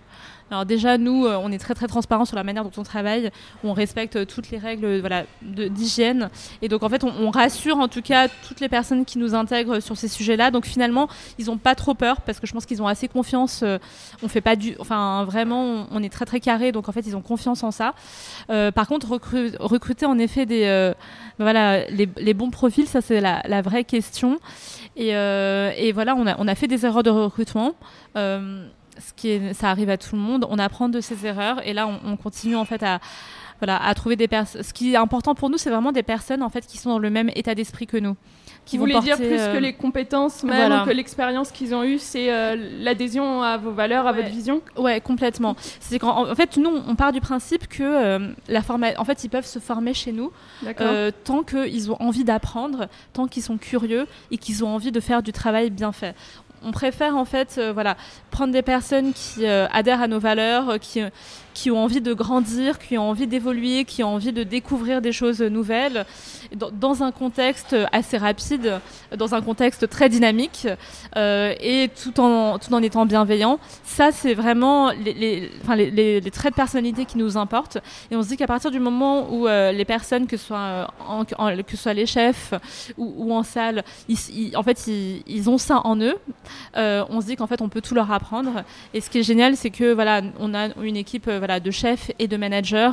Alors 0.50 0.66
déjà, 0.66 0.98
nous, 0.98 1.26
euh, 1.26 1.38
on 1.42 1.50
est 1.50 1.58
très 1.58 1.74
très 1.74 1.86
transparent 1.86 2.24
sur 2.24 2.36
la 2.36 2.44
manière 2.44 2.64
dont 2.64 2.70
on 2.76 2.82
travaille. 2.82 3.30
On 3.64 3.72
respecte 3.72 4.16
euh, 4.16 4.24
toutes 4.24 4.50
les 4.50 4.58
règles 4.58 4.84
euh, 4.84 5.00
voilà, 5.00 5.24
d'hygiène. 5.42 6.28
Et 6.60 6.68
donc 6.68 6.82
en 6.82 6.88
fait, 6.88 7.02
on, 7.02 7.30
rassure 7.30 7.78
en 7.78 7.88
tout 7.88 8.02
cas 8.02 8.28
toutes 8.46 8.60
les 8.60 8.68
personnes 8.68 9.04
qui 9.04 9.18
nous 9.18 9.34
intègrent 9.34 9.80
sur 9.80 9.96
ces 9.96 10.08
sujets-là. 10.08 10.50
Donc 10.50 10.66
finalement, 10.66 11.08
ils 11.38 11.46
n'ont 11.46 11.56
pas 11.56 11.74
trop 11.74 11.94
peur 11.94 12.20
parce 12.20 12.40
que 12.40 12.46
je 12.46 12.52
pense 12.52 12.66
qu'ils 12.66 12.82
ont 12.82 12.86
assez 12.86 13.08
confiance. 13.08 13.64
on 14.22 14.28
fait 14.28 14.40
pas 14.40 14.54
du, 14.54 14.76
enfin 14.78 15.24
vraiment, 15.24 15.86
on, 15.90 16.02
est 16.02 16.08
très 16.08 16.26
très 16.26 16.40
carré. 16.40 16.72
Donc 16.72 16.88
en 16.88 16.92
fait, 16.92 17.06
ils 17.06 17.16
ont 17.16 17.22
confiance 17.22 17.62
en 17.64 17.70
ça. 17.70 17.94
Par 18.48 18.86
contre, 18.86 19.08
recru- 19.08 19.56
recruter 19.58 20.06
en 20.06 20.18
effet 20.18 20.46
des, 20.46 20.64
euh, 20.64 20.92
voilà, 21.38 21.86
les, 21.88 22.34
bons 22.34 22.50
profils, 22.50 22.86
ça 22.86 23.00
c'est 23.00 23.20
la, 23.20 23.62
vraie 23.62 23.84
question. 23.84 24.38
Et, 24.96 25.12
voilà, 25.92 26.14
on 26.14 26.26
a, 26.26 26.36
on 26.38 26.46
a 26.46 26.54
fait 26.54 26.68
des 26.68 26.86
erreurs 26.86 27.02
de 27.02 27.10
recrutement. 27.10 27.74
Ce 28.98 29.12
qui 29.14 29.28
est, 29.30 29.54
ça 29.54 29.70
arrive 29.70 29.90
à 29.90 29.96
tout 29.96 30.14
le 30.16 30.20
monde. 30.22 30.46
On 30.50 30.58
apprend 30.58 30.88
de 30.88 31.00
ses 31.00 31.26
erreurs 31.26 31.66
et 31.66 31.72
là, 31.72 31.86
on, 31.86 32.00
on 32.12 32.16
continue 32.16 32.56
en 32.56 32.64
fait 32.64 32.82
à, 32.82 33.00
voilà, 33.60 33.82
à 33.82 33.94
trouver 33.94 34.16
des 34.16 34.28
personnes. 34.28 34.62
Ce 34.62 34.72
qui 34.72 34.92
est 34.92 34.96
important 34.96 35.34
pour 35.34 35.50
nous, 35.50 35.58
c'est 35.58 35.70
vraiment 35.70 35.92
des 35.92 36.02
personnes 36.02 36.42
en 36.42 36.48
fait 36.50 36.66
qui 36.66 36.78
sont 36.78 36.90
dans 36.90 36.98
le 36.98 37.10
même 37.10 37.30
état 37.34 37.54
d'esprit 37.54 37.86
que 37.86 37.96
nous, 37.96 38.16
qui 38.64 38.76
Vous 38.76 38.82
voulez 38.82 38.94
porter, 38.94 39.08
dire 39.08 39.16
plus 39.18 39.38
euh, 39.40 39.52
que 39.54 39.58
les 39.58 39.74
compétences 39.74 40.42
même, 40.42 40.56
voilà. 40.56 40.84
que 40.86 40.90
l'expérience 40.90 41.50
qu'ils 41.50 41.74
ont 41.74 41.84
eue, 41.84 41.98
c'est 41.98 42.32
euh, 42.32 42.56
l'adhésion 42.80 43.42
à 43.42 43.56
vos 43.58 43.70
valeurs, 43.72 44.06
à 44.06 44.12
Ouais. 44.12 44.22
votre 44.22 44.30
vision? 44.34 44.60
Ouais, 44.76 45.00
complètement. 45.00 45.54
C'est 45.80 46.02
en 46.02 46.34
fait, 46.34 46.56
nous, 46.56 46.70
on 46.88 46.94
part 46.94 47.12
du 47.12 47.20
principe 47.20 47.68
que 47.68 47.82
euh, 47.82 48.32
la 48.48 48.62
forma- 48.62 48.96
en 48.98 49.04
fait, 49.04 49.22
ils 49.24 49.28
peuvent 49.28 49.46
se 49.46 49.58
former 49.58 49.92
chez 49.94 50.12
nous 50.12 50.32
euh, 50.80 51.10
tant 51.24 51.42
qu'ils 51.42 51.90
ont 51.90 52.00
envie 52.00 52.24
d'apprendre, 52.24 52.88
tant 53.12 53.26
qu'ils 53.26 53.42
sont 53.42 53.58
curieux 53.58 54.06
et 54.30 54.38
qu'ils 54.38 54.64
ont 54.64 54.68
envie 54.74 54.92
de 54.92 55.00
faire 55.00 55.22
du 55.22 55.32
travail 55.32 55.70
bien 55.70 55.92
fait. 55.92 56.14
On 56.66 56.72
préfère 56.72 57.16
en 57.16 57.26
fait, 57.26 57.56
euh, 57.58 57.74
prendre 58.30 58.52
des 58.52 58.62
personnes 58.62 59.12
qui 59.12 59.46
euh, 59.46 59.66
adhèrent 59.70 60.00
à 60.00 60.08
nos 60.08 60.18
valeurs, 60.18 60.70
euh, 60.70 60.78
qui 60.78 61.02
qui 61.54 61.70
ont 61.70 61.82
envie 61.82 62.00
de 62.00 62.12
grandir, 62.12 62.78
qui 62.78 62.98
ont 62.98 63.08
envie 63.08 63.26
d'évoluer, 63.26 63.84
qui 63.84 64.02
ont 64.02 64.14
envie 64.14 64.32
de 64.32 64.42
découvrir 64.42 65.00
des 65.00 65.12
choses 65.12 65.40
nouvelles, 65.40 66.04
dans, 66.54 67.02
un 67.02 67.12
contexte 67.12 67.76
assez 67.92 68.18
rapide, 68.18 68.80
dans 69.16 69.34
un 69.34 69.40
contexte 69.40 69.88
très 69.88 70.08
dynamique, 70.08 70.68
euh, 71.16 71.54
et 71.60 71.88
tout 71.88 72.18
en, 72.20 72.58
tout 72.58 72.72
en 72.72 72.82
étant 72.82 73.06
bienveillant. 73.06 73.58
Ça, 73.84 74.10
c'est 74.12 74.34
vraiment 74.34 74.90
les, 74.90 75.50
traits 76.32 76.52
de 76.52 76.56
personnalité 76.56 77.04
qui 77.04 77.18
nous 77.18 77.36
importent. 77.36 77.78
Et 78.10 78.16
on 78.16 78.22
se 78.22 78.28
dit 78.28 78.36
qu'à 78.36 78.46
partir 78.46 78.70
du 78.70 78.80
moment 78.80 79.32
où 79.32 79.46
euh, 79.46 79.72
les 79.72 79.84
personnes, 79.84 80.26
que 80.26 80.36
ce 80.36 80.46
soit, 80.46 80.88
euh, 81.38 81.62
que 81.62 81.76
soit 81.76 81.94
les 81.94 82.06
chefs 82.06 82.54
ou, 82.98 83.32
en 83.32 83.42
salle, 83.42 83.84
ils, 84.08 84.56
en 84.56 84.62
fait, 84.62 84.86
ils, 84.86 85.50
ont 85.50 85.58
ça 85.58 85.80
en 85.84 85.98
eux, 86.00 86.16
on 86.74 87.20
se 87.20 87.26
dit 87.26 87.36
qu'en 87.36 87.46
fait, 87.46 87.62
on 87.62 87.68
peut 87.68 87.80
tout 87.80 87.94
leur 87.94 88.10
apprendre. 88.10 88.64
Et 88.92 89.00
ce 89.00 89.10
qui 89.10 89.18
est 89.18 89.22
génial, 89.22 89.56
c'est 89.56 89.70
que 89.70 89.92
voilà, 89.92 90.22
on 90.40 90.54
a 90.54 90.68
une 90.82 90.96
équipe 90.96 91.28
voilà, 91.44 91.60
de 91.60 91.70
chefs 91.70 92.10
et 92.18 92.26
de 92.26 92.38
managers 92.38 92.90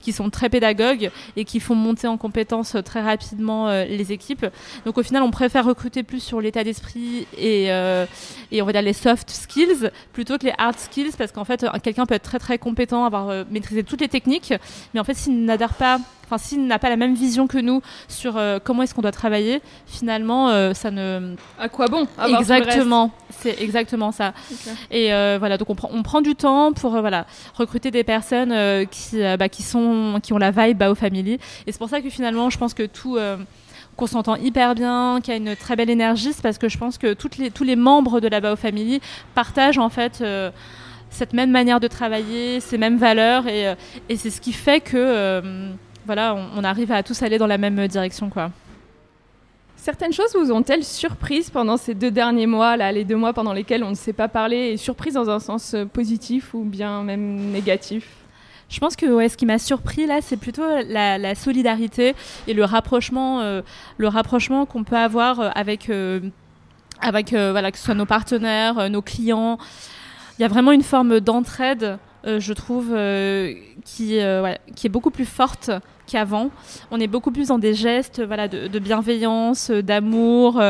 qui 0.00 0.12
sont 0.12 0.28
très 0.28 0.50
pédagogues 0.50 1.10
et 1.36 1.46
qui 1.46 1.58
font 1.58 1.74
monter 1.74 2.06
en 2.06 2.18
compétences 2.18 2.74
euh, 2.74 2.82
très 2.82 3.00
rapidement 3.00 3.68
euh, 3.68 3.86
les 3.86 4.12
équipes. 4.12 4.44
Donc 4.84 4.98
au 4.98 5.02
final, 5.02 5.22
on 5.22 5.30
préfère 5.30 5.64
recruter 5.64 6.02
plus 6.02 6.20
sur 6.20 6.42
l'état 6.42 6.64
d'esprit 6.64 7.26
et, 7.38 7.72
euh, 7.72 8.04
et 8.52 8.60
on 8.60 8.66
va 8.66 8.72
dire 8.72 8.82
les 8.82 8.92
soft 8.92 9.30
skills 9.30 9.90
plutôt 10.12 10.36
que 10.36 10.44
les 10.44 10.52
hard 10.58 10.78
skills 10.78 11.12
parce 11.16 11.32
qu'en 11.32 11.44
fait, 11.44 11.64
quelqu'un 11.82 12.04
peut 12.04 12.14
être 12.14 12.22
très 12.24 12.38
très 12.38 12.58
compétent, 12.58 13.06
avoir 13.06 13.46
maîtrisé 13.50 13.82
toutes 13.84 14.02
les 14.02 14.08
techniques, 14.08 14.52
mais 14.92 15.00
en 15.00 15.04
fait, 15.04 15.14
s'il 15.14 15.46
n'adhère 15.46 15.72
pas 15.72 15.98
enfin 16.24 16.38
s'il 16.38 16.66
n'a 16.66 16.78
pas 16.78 16.88
la 16.88 16.96
même 16.96 17.14
vision 17.14 17.46
que 17.46 17.58
nous 17.58 17.82
sur 18.08 18.40
comment 18.64 18.82
est-ce 18.82 18.94
qu'on 18.94 19.02
doit 19.02 19.12
travailler, 19.12 19.60
finalement 19.86 20.72
ça 20.74 20.90
ne. 20.90 21.34
À 21.58 21.68
quoi 21.68 21.86
bon 21.86 22.06
Exactement, 22.38 23.10
c'est 23.30 23.60
exactement 23.60 24.12
ça. 24.12 24.32
Et 24.90 25.08
voilà, 25.38 25.58
donc 25.58 25.70
on 25.70 25.74
prend, 25.74 25.90
on 25.92 26.02
prend 26.02 26.20
du 26.20 26.34
temps 26.34 26.72
pour 26.72 26.92
voilà 26.92 27.26
recruter 27.54 27.90
des 27.90 28.04
personnes 28.04 28.86
qui 28.88 29.20
bah, 29.38 29.48
qui 29.48 29.62
sont 29.62 30.20
qui 30.22 30.32
ont 30.32 30.38
la 30.38 30.50
vibe 30.50 30.78
Bao 30.78 30.94
Family. 30.94 31.38
Et 31.66 31.72
c'est 31.72 31.78
pour 31.78 31.88
ça 31.88 32.00
que 32.00 32.10
finalement 32.10 32.50
je 32.50 32.58
pense 32.58 32.74
que 32.74 32.84
tout 32.84 33.18
qu'on 33.96 34.06
s'entend 34.06 34.36
hyper 34.36 34.74
bien, 34.74 35.20
qu'il 35.22 35.32
y 35.32 35.34
a 35.34 35.38
une 35.38 35.56
très 35.56 35.76
belle 35.76 35.90
énergie, 35.90 36.32
c'est 36.32 36.42
parce 36.42 36.58
que 36.58 36.68
je 36.68 36.78
pense 36.78 36.98
que 36.98 37.14
toutes 37.14 37.38
les, 37.38 37.50
tous 37.50 37.64
les 37.64 37.76
membres 37.76 38.20
de 38.20 38.28
la 38.28 38.40
Bao 38.40 38.56
Family 38.56 39.00
partagent 39.34 39.78
en 39.78 39.88
fait 39.88 40.20
euh, 40.20 40.50
cette 41.10 41.32
même 41.32 41.50
manière 41.50 41.80
de 41.80 41.88
travailler, 41.88 42.60
ces 42.60 42.78
mêmes 42.78 42.98
valeurs, 42.98 43.46
et, 43.46 43.68
euh, 43.68 43.74
et 44.08 44.16
c'est 44.16 44.30
ce 44.30 44.40
qui 44.40 44.52
fait 44.52 44.80
que 44.80 44.96
euh, 44.96 45.70
voilà, 46.06 46.36
on, 46.56 46.64
arrive 46.64 46.92
à 46.92 47.02
tous 47.02 47.22
aller 47.22 47.38
dans 47.38 47.46
la 47.46 47.58
même 47.58 47.86
direction, 47.88 48.30
quoi. 48.30 48.50
Certaines 49.76 50.12
choses 50.12 50.34
vous 50.34 50.50
ont-elles 50.50 50.84
surprise 50.84 51.50
pendant 51.50 51.76
ces 51.76 51.94
deux 51.94 52.10
derniers 52.10 52.46
mois, 52.46 52.76
là, 52.76 52.90
les 52.90 53.04
deux 53.04 53.16
mois 53.16 53.32
pendant 53.34 53.52
lesquels 53.52 53.84
on 53.84 53.90
ne 53.90 53.94
s'est 53.94 54.14
pas 54.14 54.28
parlé, 54.28 54.56
et 54.56 54.76
surprise 54.76 55.14
dans 55.14 55.28
un 55.28 55.38
sens 55.38 55.76
positif 55.92 56.54
ou 56.54 56.64
bien 56.64 57.02
même 57.02 57.50
négatif? 57.50 58.08
Je 58.68 58.80
pense 58.80 58.96
que 58.96 59.06
ouais, 59.06 59.28
ce 59.28 59.36
qui 59.36 59.46
m'a 59.46 59.58
surpris 59.58 60.06
là, 60.06 60.20
c'est 60.20 60.36
plutôt 60.36 60.64
la, 60.88 61.34
solidarité 61.34 62.14
et 62.46 62.54
le 62.54 62.64
rapprochement, 62.64 63.40
euh, 63.40 63.62
le 63.98 64.08
rapprochement 64.08 64.66
qu'on 64.66 64.84
peut 64.84 64.96
avoir 64.96 65.40
euh, 65.40 65.50
avec, 65.54 65.90
euh, 65.90 66.20
avec 67.00 67.30
voilà, 67.30 67.70
que 67.70 67.78
ce 67.78 67.84
soit 67.84 67.94
nos 67.94 68.06
partenaires, 68.06 68.90
nos 68.90 69.02
clients. 69.02 69.58
Il 70.38 70.42
y 70.42 70.44
a 70.44 70.48
vraiment 70.48 70.72
une 70.72 70.82
forme 70.82 71.20
d'entraide, 71.20 71.98
je 72.24 72.52
trouve, 72.52 72.96
qui, 73.84 74.18
qui 74.74 74.86
est 74.86 74.90
beaucoup 74.90 75.10
plus 75.10 75.26
forte 75.26 75.70
qu'avant. 76.06 76.50
On 76.90 77.00
est 77.00 77.06
beaucoup 77.06 77.30
plus 77.30 77.48
dans 77.48 77.58
des 77.58 77.74
gestes 77.74 78.22
voilà, 78.22 78.48
de, 78.48 78.78
bienveillance, 78.78 79.70
d'amour 79.70 80.60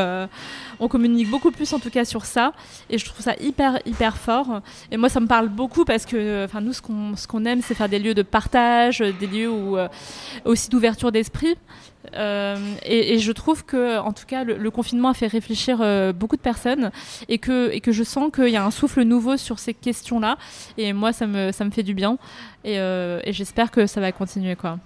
on 0.79 0.87
communique 0.87 1.29
beaucoup 1.29 1.51
plus 1.51 1.71
en 1.73 1.79
tout 1.79 1.89
cas 1.89 2.05
sur 2.05 2.25
ça 2.25 2.53
et 2.89 2.97
je 2.97 3.05
trouve 3.05 3.21
ça 3.21 3.33
hyper 3.39 3.79
hyper 3.85 4.17
fort 4.17 4.61
et 4.91 4.97
moi 4.97 5.09
ça 5.09 5.19
me 5.19 5.27
parle 5.27 5.49
beaucoup 5.49 5.85
parce 5.85 6.05
que 6.05 6.47
nous 6.59 6.73
ce 6.73 6.81
qu'on 6.81 7.15
ce 7.15 7.47
aime 7.47 7.61
c'est 7.61 7.75
faire 7.75 7.89
des 7.89 7.99
lieux 7.99 8.13
de 8.13 8.21
partage 8.21 8.99
des 8.99 9.27
lieux 9.27 9.49
où 9.49 9.77
euh, 9.77 9.87
aussi 10.45 10.69
d'ouverture 10.69 11.11
d'esprit 11.11 11.55
euh, 12.13 12.55
et, 12.85 13.17
je 13.17 13.31
trouve 13.31 13.65
que 13.65 13.97
en 13.97 14.13
tout 14.13 14.25
cas 14.27 14.43
le, 14.43 14.69
confinement 14.69 15.09
a 15.09 15.13
fait 15.13 15.27
réfléchir 15.27 15.79
euh, 15.81 16.13
beaucoup 16.13 16.35
de 16.35 16.41
personnes 16.41 16.91
et 17.29 17.39
que 17.39 17.71
et 17.71 17.81
que 17.81 17.91
je 17.91 18.03
sens 18.03 18.31
qu'il 18.33 18.49
y 18.49 18.57
a 18.57 18.63
un 18.63 18.71
souffle 18.71 19.01
nouveau 19.01 19.37
sur 19.37 19.59
ces 19.59 19.73
questions 19.73 20.19
là 20.19 20.37
et 20.77 20.93
moi 20.93 21.13
ça 21.13 21.25
me 21.25 21.51
ça 21.51 21.65
me 21.65 21.71
fait 21.71 21.83
du 21.83 21.93
bien 21.93 22.17
et, 22.63 22.75
et 22.75 23.33
j'espère 23.33 23.71
que 23.71 23.87
ça 23.87 24.01
va 24.01 24.11
continuer 24.11 24.55
quoi. 24.55 24.79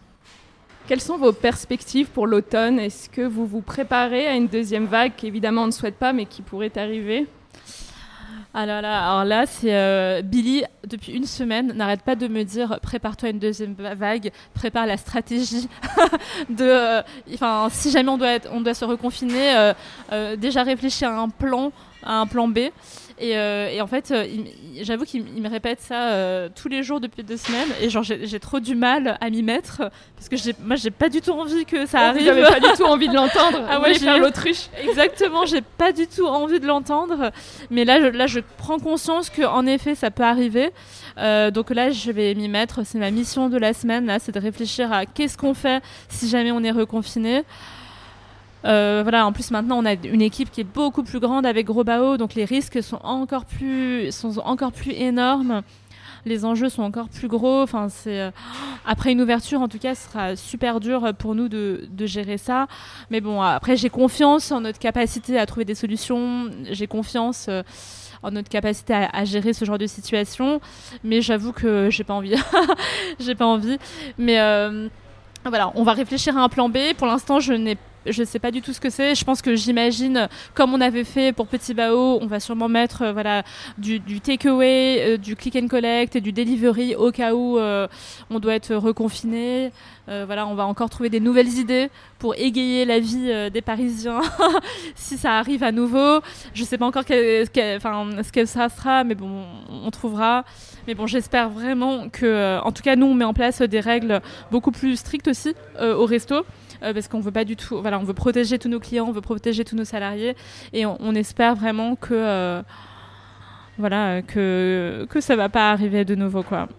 Quelles 0.89 1.01
sont 1.01 1.17
vos 1.19 1.33
perspectives 1.33 2.07
pour 2.07 2.25
l'automne? 2.25 2.79
Est-ce 2.79 3.09
que 3.09 3.21
vous 3.21 3.45
vous 3.45 3.61
préparez 3.61 4.25
à 4.25 4.33
une 4.33 4.47
deuxième 4.47 4.87
vague 4.87 5.11
qu'évidemment 5.15 5.61
on 5.61 5.67
ne 5.67 5.71
souhaite 5.71 5.97
pas 5.97 6.13
mais 6.13 6.25
qui 6.25 6.41
pourrait 6.41 6.75
arriver? 6.77 7.27
Ah 8.55 8.61
alors 8.61 9.23
là, 9.23 9.45
c'est 9.45 9.75
euh, 9.75 10.23
Billy, 10.23 10.63
depuis 10.87 11.11
une 11.11 11.27
semaine, 11.27 11.73
n'arrête 11.73 12.01
pas 12.01 12.15
de 12.15 12.27
me 12.27 12.41
dire 12.41 12.79
prépare-toi 12.81 13.27
à 13.27 13.31
une 13.31 13.37
deuxième 13.37 13.75
vague, 13.75 14.31
prépare 14.55 14.87
la 14.87 14.97
stratégie 14.97 15.69
de. 16.49 16.63
Euh, 16.63 17.01
enfin, 17.35 17.67
si 17.69 17.91
jamais 17.91 18.09
on 18.09 18.17
doit, 18.17 18.39
on 18.51 18.61
doit 18.61 18.73
se 18.73 18.85
reconfiner, 18.85 19.73
euh, 20.11 20.35
déjà 20.37 20.63
réfléchir 20.63 21.09
à 21.09 21.19
un 21.19 21.29
plan, 21.29 21.71
à 22.03 22.19
un 22.19 22.25
plan 22.25 22.47
B. 22.47 22.71
Euh, 23.21 23.69
et, 23.69 23.81
en 23.81 23.87
fait, 23.87 24.11
euh, 24.11 24.25
j'avoue 24.81 25.05
qu'il 25.05 25.23
me 25.23 25.49
répète 25.49 25.81
ça 25.81 26.11
euh, 26.11 26.49
tous 26.53 26.69
les 26.69 26.83
jours 26.83 26.99
depuis 26.99 27.23
deux 27.23 27.37
semaines. 27.37 27.67
Et 27.81 27.89
genre, 27.89 28.03
j'ai 28.03 28.39
trop 28.39 28.59
du 28.59 28.75
mal 28.75 29.17
à 29.19 29.29
m'y 29.29 29.43
mettre. 29.43 29.89
Parce 30.15 30.29
que 30.29 30.35
moi, 30.63 30.75
j'ai 30.75 30.91
pas 30.91 31.09
du 31.09 31.21
tout 31.21 31.31
envie 31.31 31.65
que 31.65 31.85
ça 31.85 31.99
arrive. 32.09 32.31
Vous 32.31 32.41
pas 32.41 32.59
du 32.59 32.77
tout 32.77 32.85
envie 32.85 33.07
de 33.07 33.15
l'entendre. 33.15 33.59
Ah 33.71 33.81
ouais, 33.81 33.93
faire 33.93 34.17
l'autruche. 34.17 34.67
Exactement, 34.81 35.45
j'ai 35.45 35.61
pas 35.61 35.91
du 35.91 36.07
tout 36.07 36.25
envie 36.25 36.59
de 36.59 36.65
l'entendre. 36.65 37.31
Mais 37.69 37.85
là, 37.85 38.01
je, 38.01 38.07
là, 38.07 38.25
je 38.25 38.39
prends 38.57 38.79
conscience 38.79 39.29
qu'en 39.29 39.65
effet, 39.67 39.95
ça 39.95 40.11
peut 40.11 40.23
arriver. 40.23 40.71
donc 41.17 41.69
là, 41.69 41.91
je 41.91 42.11
vais 42.11 42.33
m'y 42.35 42.47
mettre. 42.47 42.85
C'est 42.85 42.97
ma 42.97 43.11
mission 43.11 43.49
de 43.49 43.57
la 43.57 43.73
semaine. 43.73 44.05
Là, 44.05 44.17
c'est 44.19 44.31
de 44.31 44.39
réfléchir 44.39 44.91
à 44.91 45.05
qu'est-ce 45.05 45.37
qu'on 45.37 45.53
fait 45.53 45.83
si 46.09 46.29
jamais 46.29 46.51
on 46.51 46.63
est 46.63 46.71
reconfiné. 46.71 47.43
Euh, 48.65 48.99
voilà, 49.03 49.25
en 49.25 49.31
plus 49.31 49.51
maintenant 49.51 49.77
on 49.77 49.85
a 49.85 49.93
une 49.93 50.21
équipe 50.21 50.51
qui 50.51 50.61
est 50.61 50.65
beaucoup 50.65 51.03
plus 51.03 51.19
grande 51.19 51.45
avec 51.45 51.65
Gros 51.65 51.85
Bao, 51.85 52.17
donc 52.17 52.35
les 52.35 52.45
risques 52.45 52.83
sont 52.83 52.99
encore 53.03 53.45
plus, 53.45 54.11
sont 54.11 54.37
encore 54.39 54.71
plus 54.71 54.91
énormes. 54.91 55.61
Les 56.25 56.43
enjeux 56.43 56.67
sont 56.67 56.83
encore 56.83 57.07
plus 57.07 57.29
gros. 57.29 57.61
Enfin, 57.61 57.87
c'est 57.87 58.19
euh, 58.19 58.31
après 58.85 59.13
une 59.13 59.21
ouverture, 59.21 59.61
en 59.61 59.69
tout 59.69 59.79
cas, 59.79 59.95
ce 59.95 60.09
sera 60.09 60.35
super 60.35 60.81
dur 60.81 61.13
pour 61.17 61.33
nous 61.33 61.47
de, 61.47 61.87
de 61.89 62.05
gérer 62.05 62.37
ça. 62.37 62.67
Mais 63.09 63.21
bon, 63.21 63.41
après, 63.41 63.77
j'ai 63.77 63.89
confiance 63.89 64.51
en 64.51 64.59
notre 64.59 64.79
capacité 64.79 65.39
à 65.39 65.45
trouver 65.45 65.63
des 65.63 65.75
solutions. 65.75 66.49
J'ai 66.69 66.87
confiance 66.87 67.45
euh, 67.47 67.63
en 68.21 68.31
notre 68.31 68.49
capacité 68.49 68.93
à, 68.93 69.09
à, 69.13 69.23
gérer 69.23 69.53
ce 69.53 69.63
genre 69.63 69.77
de 69.77 69.87
situation. 69.87 70.59
Mais 71.05 71.21
j'avoue 71.21 71.53
que 71.53 71.89
j'ai 71.89 72.03
pas 72.03 72.15
envie. 72.15 72.35
j'ai 73.21 73.35
pas 73.35 73.45
envie. 73.45 73.77
Mais 74.17 74.35
voilà, 75.45 75.71
on 75.75 75.83
va 75.83 75.93
réfléchir 75.93 76.37
à 76.37 76.41
un 76.41 76.49
plan 76.49 76.67
B. 76.67 76.79
Pour 76.97 77.07
l'instant, 77.07 77.39
je 77.39 77.53
n'ai 77.53 77.77
je 78.05 78.21
ne 78.21 78.25
sais 78.25 78.39
pas 78.39 78.51
du 78.51 78.61
tout 78.61 78.73
ce 78.73 78.79
que 78.79 78.89
c'est. 78.89 79.15
Je 79.15 79.25
pense 79.25 79.41
que 79.41 79.55
j'imagine, 79.55 80.29
comme 80.53 80.73
on 80.73 80.81
avait 80.81 81.03
fait 81.03 81.33
pour 81.33 81.47
Petit 81.47 81.73
Bao, 81.73 82.19
on 82.21 82.27
va 82.27 82.39
sûrement 82.39 82.69
mettre 82.69 83.03
euh, 83.03 83.13
voilà, 83.13 83.43
du, 83.77 83.99
du 83.99 84.21
takeaway, 84.21 85.13
euh, 85.13 85.17
du 85.17 85.35
click 85.35 85.55
and 85.55 85.67
collect 85.67 86.15
et 86.15 86.21
du 86.21 86.31
delivery 86.31 86.95
au 86.95 87.11
cas 87.11 87.33
où 87.33 87.57
euh, 87.57 87.87
on 88.29 88.39
doit 88.39 88.55
être 88.55 88.75
reconfiné. 88.75 89.71
voilà, 90.07 90.47
on 90.47 90.55
va 90.55 90.65
encore 90.65 90.89
trouver 90.89 91.09
des 91.09 91.19
nouvelles 91.19 91.59
idées 91.59 91.89
pour 92.17 92.33
égayer 92.35 92.83
la 92.83 92.99
vie 92.99 93.51
des 93.51 93.61
Parisiens 93.61 94.21
si 94.95 95.17
ça 95.17 95.37
arrive 95.37 95.63
à 95.63 95.71
nouveau. 95.71 96.21
Je 96.55 96.61
ne 96.61 96.65
sais 96.65 96.79
pas 96.79 96.87
encore 96.87 97.03
ce 97.07 98.31
que 98.31 98.45
ça 98.45 98.69
sera, 98.69 99.03
mais 99.03 99.13
bon, 99.13 99.43
on 99.69 99.91
trouvera. 99.91 100.45
Mais 100.87 100.95
bon, 100.95 101.05
j'espère 101.05 101.49
vraiment 101.49 102.09
que, 102.09 102.59
en 102.63 102.71
tout 102.71 102.81
cas, 102.81 102.95
nous, 102.95 103.05
on 103.05 103.13
met 103.13 103.25
en 103.25 103.35
place 103.35 103.61
des 103.61 103.79
règles 103.79 104.19
beaucoup 104.49 104.71
plus 104.71 104.95
strictes 104.95 105.27
aussi 105.27 105.53
au 105.79 106.05
resto. 106.05 106.43
Euh, 106.81 106.93
parce 106.93 107.07
qu'on 107.07 107.19
veut 107.19 107.31
pas 107.31 107.45
du 107.45 107.55
tout. 107.55 107.81
Voilà, 107.81 107.99
on 107.99 108.03
veut 108.03 108.13
protéger 108.13 108.57
tous 108.57 108.69
nos 108.69 108.79
clients, 108.79 109.05
on 109.07 109.11
veut 109.11 109.21
protéger 109.21 109.65
tous 109.65 109.75
nos 109.75 109.85
salariés, 109.85 110.35
et 110.73 110.85
on, 110.85 111.13
espère 111.15 111.55
vraiment 111.55 111.95
que 111.95 112.13
euh, 112.13 112.61
voilà 113.77 114.21
que 114.21 115.05
que 115.09 115.19
ça 115.19 115.35
va 115.35 115.49
pas 115.49 115.71
arriver 115.71 116.05
de 116.05 116.15
nouveau 116.15 116.43
quoi. 116.43 116.69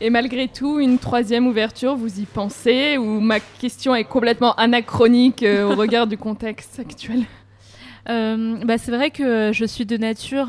Et 0.00 0.08
malgré 0.08 0.48
tout, 0.48 0.80
une 0.80 0.98
troisième 0.98 1.46
ouverture, 1.46 1.94
vous 1.94 2.20
y 2.20 2.24
pensez 2.24 2.96
Ou 2.96 3.20
ma 3.20 3.38
question 3.38 3.94
est 3.94 4.04
complètement 4.04 4.54
anachronique 4.54 5.42
euh, 5.42 5.70
au 5.70 5.76
regard 5.76 6.06
du 6.06 6.16
contexte 6.16 6.80
actuel? 6.80 7.24
Bah, 8.06 8.78
C'est 8.78 8.90
vrai 8.90 9.10
que 9.10 9.52
je 9.52 9.64
suis 9.64 9.84
de 9.86 9.96
nature 9.96 10.48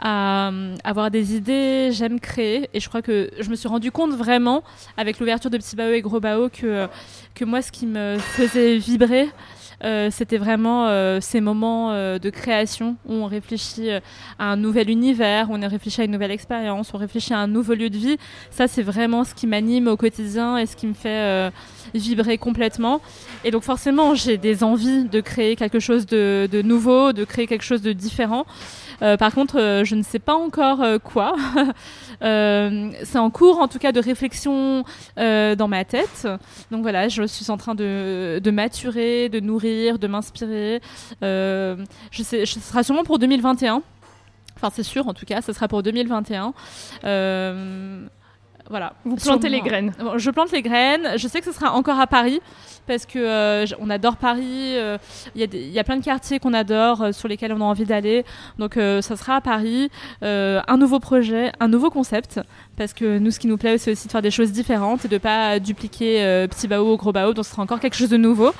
à 0.00 0.48
euh, 0.48 0.74
avoir 0.82 1.10
des 1.10 1.36
idées, 1.36 1.90
j'aime 1.92 2.18
créer. 2.18 2.70
Et 2.72 2.80
je 2.80 2.88
crois 2.88 3.02
que 3.02 3.30
je 3.38 3.50
me 3.50 3.54
suis 3.54 3.68
rendu 3.68 3.92
compte 3.92 4.12
vraiment, 4.12 4.64
avec 4.96 5.20
l'ouverture 5.20 5.50
de 5.50 5.58
Petit 5.58 5.76
Bao 5.76 5.92
et 5.92 6.00
Gros 6.00 6.20
Bao, 6.20 6.48
que, 6.48 6.88
que 7.34 7.44
moi, 7.44 7.60
ce 7.60 7.70
qui 7.70 7.86
me 7.86 8.16
faisait 8.18 8.78
vibrer, 8.78 9.28
euh, 9.82 10.08
c'était 10.10 10.38
vraiment 10.38 10.88
euh, 10.88 11.20
ces 11.20 11.40
moments 11.40 11.92
de 11.92 12.30
création 12.30 12.96
où 13.06 13.14
on 13.14 13.26
réfléchit 13.26 13.90
à 13.90 14.52
un 14.52 14.56
nouvel 14.56 14.90
univers, 14.90 15.48
on 15.50 15.60
réfléchit 15.68 16.00
à 16.00 16.04
une 16.04 16.12
nouvelle 16.12 16.30
expérience, 16.30 16.92
on 16.94 16.98
réfléchit 16.98 17.34
à 17.34 17.38
un 17.38 17.46
nouveau 17.46 17.74
lieu 17.74 17.90
de 17.90 17.96
vie. 17.96 18.16
Ça, 18.50 18.68
c'est 18.68 18.82
vraiment 18.82 19.24
ce 19.24 19.34
qui 19.34 19.46
m'anime 19.46 19.86
au 19.88 19.96
quotidien 19.96 20.56
et 20.56 20.64
ce 20.64 20.76
qui 20.76 20.86
me 20.86 20.94
fait 20.94 21.50
vibrer 21.94 22.38
complètement. 22.38 23.00
Et 23.44 23.50
donc 23.50 23.62
forcément, 23.62 24.14
j'ai 24.14 24.38
des 24.38 24.64
envies 24.64 25.04
de 25.04 25.20
créer 25.20 25.56
quelque 25.56 25.80
chose 25.80 26.06
de 26.06 26.62
nouveau, 26.62 27.12
de 27.12 27.24
créer 27.24 27.46
quelque 27.46 27.64
chose 27.64 27.82
de 27.82 27.92
différent. 27.92 28.46
Euh, 29.02 29.16
par 29.16 29.34
contre, 29.34 29.58
euh, 29.58 29.84
je 29.84 29.94
ne 29.94 30.02
sais 30.02 30.18
pas 30.18 30.34
encore 30.34 30.82
euh, 30.82 30.98
quoi. 30.98 31.34
c'est 32.20 33.18
en 33.18 33.30
cours, 33.30 33.58
en 33.60 33.68
tout 33.68 33.78
cas, 33.78 33.92
de 33.92 34.00
réflexion 34.00 34.84
dans 35.16 35.68
ma 35.68 35.84
tête. 35.84 36.28
Donc 36.70 36.82
voilà, 36.82 37.08
je 37.08 37.22
suis 37.26 37.50
en 37.50 37.56
train 37.56 37.74
de, 37.74 38.50
maturer, 38.50 39.28
de 39.28 39.40
nourrir, 39.40 39.98
de 39.98 40.06
m'inspirer. 40.06 40.80
je 41.22 41.76
ce 42.12 42.44
sera 42.44 42.82
sûrement 42.82 43.04
pour 43.04 43.18
2021. 43.18 43.82
Enfin, 44.56 44.70
c'est 44.74 44.82
sûr, 44.82 45.08
en 45.08 45.14
tout 45.14 45.24
cas, 45.24 45.40
ce 45.40 45.52
sera 45.52 45.68
pour 45.68 45.82
2021. 45.82 46.52
Voilà. 48.70 48.92
Vous 49.04 49.16
plantez 49.16 49.48
les 49.48 49.60
graines. 49.60 49.92
Je 50.16 50.30
plante 50.30 50.52
les 50.52 50.62
graines. 50.62 51.18
Je 51.18 51.26
sais 51.26 51.40
que 51.40 51.44
ce 51.44 51.52
sera 51.52 51.72
encore 51.72 51.98
à 51.98 52.06
Paris 52.06 52.40
parce 52.86 53.04
que 53.04 53.18
euh, 53.18 53.66
on 53.80 53.90
adore 53.90 54.16
Paris. 54.16 54.76
Euh, 54.76 54.96
il 55.34 55.42
y, 55.42 55.78
a 55.78 55.84
plein 55.84 55.96
de 55.96 56.04
quartiers 56.04 56.38
qu'on 56.38 56.54
adore, 56.54 57.02
euh, 57.02 57.12
sur 57.12 57.26
lesquels 57.26 57.52
on 57.52 57.60
a 57.60 57.64
envie 57.64 57.84
d'aller. 57.84 58.24
Donc 58.58 58.74
ça 58.74 59.16
sera 59.16 59.36
à 59.36 59.40
Paris. 59.40 59.90
un 60.22 60.76
nouveau 60.76 61.00
projet, 61.00 61.52
un 61.58 61.68
nouveau 61.68 61.90
concept. 61.90 62.40
Parce 62.76 62.94
que 62.94 63.18
nous, 63.18 63.32
ce 63.32 63.40
qui 63.40 63.48
nous 63.48 63.58
plaît, 63.58 63.76
c'est 63.76 63.90
aussi 63.90 64.06
de 64.06 64.12
faire 64.12 64.22
des 64.22 64.30
choses 64.30 64.52
différentes 64.52 65.04
et 65.04 65.08
de 65.08 65.18
pas 65.18 65.58
dupliquer 65.58 66.46
Petit 66.48 66.68
Bao 66.68 66.92
ou 66.92 66.96
Gros 66.96 67.12
Bao. 67.12 67.34
Donc 67.34 67.44
ce 67.44 67.50
sera 67.50 67.62
encore 67.62 67.80
quelque 67.80 67.96
chose 67.96 68.08
de 68.08 68.16
nouveau. 68.16 68.52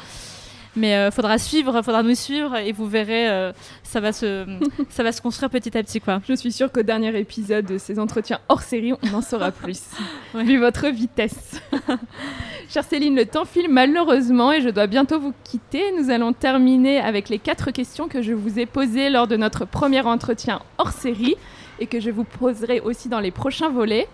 Mais 0.77 1.07
il 1.07 1.11
faudra 1.11 1.39
suivre, 1.39 1.83
faudra 1.83 2.03
nous 2.03 2.15
suivre 2.15 2.57
et 2.57 2.73
vous 2.73 2.87
verrez, 2.87 3.53
ça 3.83 4.01
va 4.01 4.13
se, 4.13 4.47
ça 4.89 5.03
va 5.03 5.13
se 5.13 5.21
construire 5.21 5.51
petit 5.51 5.77
à 5.77 5.83
petit 5.83 6.01
quoi. 6.01 6.21
Je 6.29 6.35
suis 6.35 6.53
sûre 6.53 6.71
qu'au 6.71 6.83
dernier 6.83 7.19
épisode 7.19 7.67
de 7.67 7.79
ces 7.79 7.99
entretiens 7.99 8.39
hors 8.49 8.63
série, 8.63 8.93
on 8.93 9.15
en 9.15 9.21
saura 9.21 9.51
plus, 9.51 9.83
vu 10.35 10.59
votre 10.59 10.89
vitesse. 10.89 11.61
Chère 12.69 12.85
Céline, 12.85 13.17
le 13.17 13.27
temps 13.27 13.45
file 13.45 13.69
malheureusement 13.69 14.53
et 14.53 14.61
je 14.61 14.69
dois 14.69 14.87
bientôt 14.87 15.19
vous 15.19 15.35
quitter. 15.43 15.83
Nous 15.99 16.11
allons 16.11 16.33
terminer 16.33 17.01
avec 17.01 17.29
les 17.29 17.41
quatre 17.41 17.73
questions 17.73 18.07
que 18.07 18.23
je 18.23 18.33
vous 18.33 18.61
ai 18.61 18.67
posées 18.67 19.11
lors 19.11 19.27
de 19.27 19.37
notre 19.37 19.65
premier 19.65 20.03
entretien 20.03 20.63
hors 20.79 20.93
série 20.93 21.35
et 21.81 21.87
que 21.87 21.99
je 21.99 22.11
vous 22.11 22.25
poserai 22.25 22.79
aussi 22.79 23.09
dans 23.09 23.19
les 23.19 23.33
prochains 23.33 23.71
volets. 23.71 24.07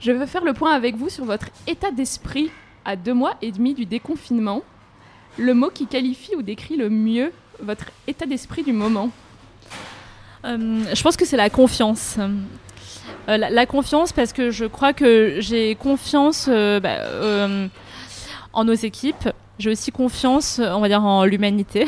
Je 0.00 0.12
veux 0.12 0.24
faire 0.24 0.44
le 0.44 0.54
point 0.54 0.72
avec 0.72 0.96
vous 0.96 1.10
sur 1.10 1.26
votre 1.26 1.48
état 1.66 1.90
d'esprit 1.90 2.50
à 2.86 2.96
deux 2.96 3.12
mois 3.12 3.34
et 3.42 3.52
demi 3.52 3.74
du 3.74 3.84
déconfinement. 3.84 4.62
Le 5.40 5.54
mot 5.54 5.70
qui 5.70 5.86
qualifie 5.86 6.36
ou 6.36 6.42
décrit 6.42 6.76
le 6.76 6.90
mieux 6.90 7.32
votre 7.62 7.86
état 8.06 8.26
d'esprit 8.26 8.62
du 8.62 8.74
moment 8.74 9.08
euh, 10.44 10.84
Je 10.92 11.02
pense 11.02 11.16
que 11.16 11.24
c'est 11.24 11.38
la 11.38 11.48
confiance. 11.48 12.18
Euh, 13.28 13.38
la, 13.38 13.64
confiance 13.64 14.12
parce 14.12 14.34
que 14.34 14.50
je 14.50 14.66
crois 14.66 14.92
que 14.92 15.36
j'ai 15.38 15.76
confiance 15.76 16.46
euh, 16.50 16.78
bah, 16.78 17.48
en 18.52 18.64
nos 18.64 18.74
équipes. 18.74 19.30
J'ai 19.58 19.70
aussi 19.70 19.92
confiance, 19.92 20.60
on 20.62 20.80
va 20.80 20.88
dire, 20.88 21.02
en 21.02 21.24
l'humanité. 21.24 21.86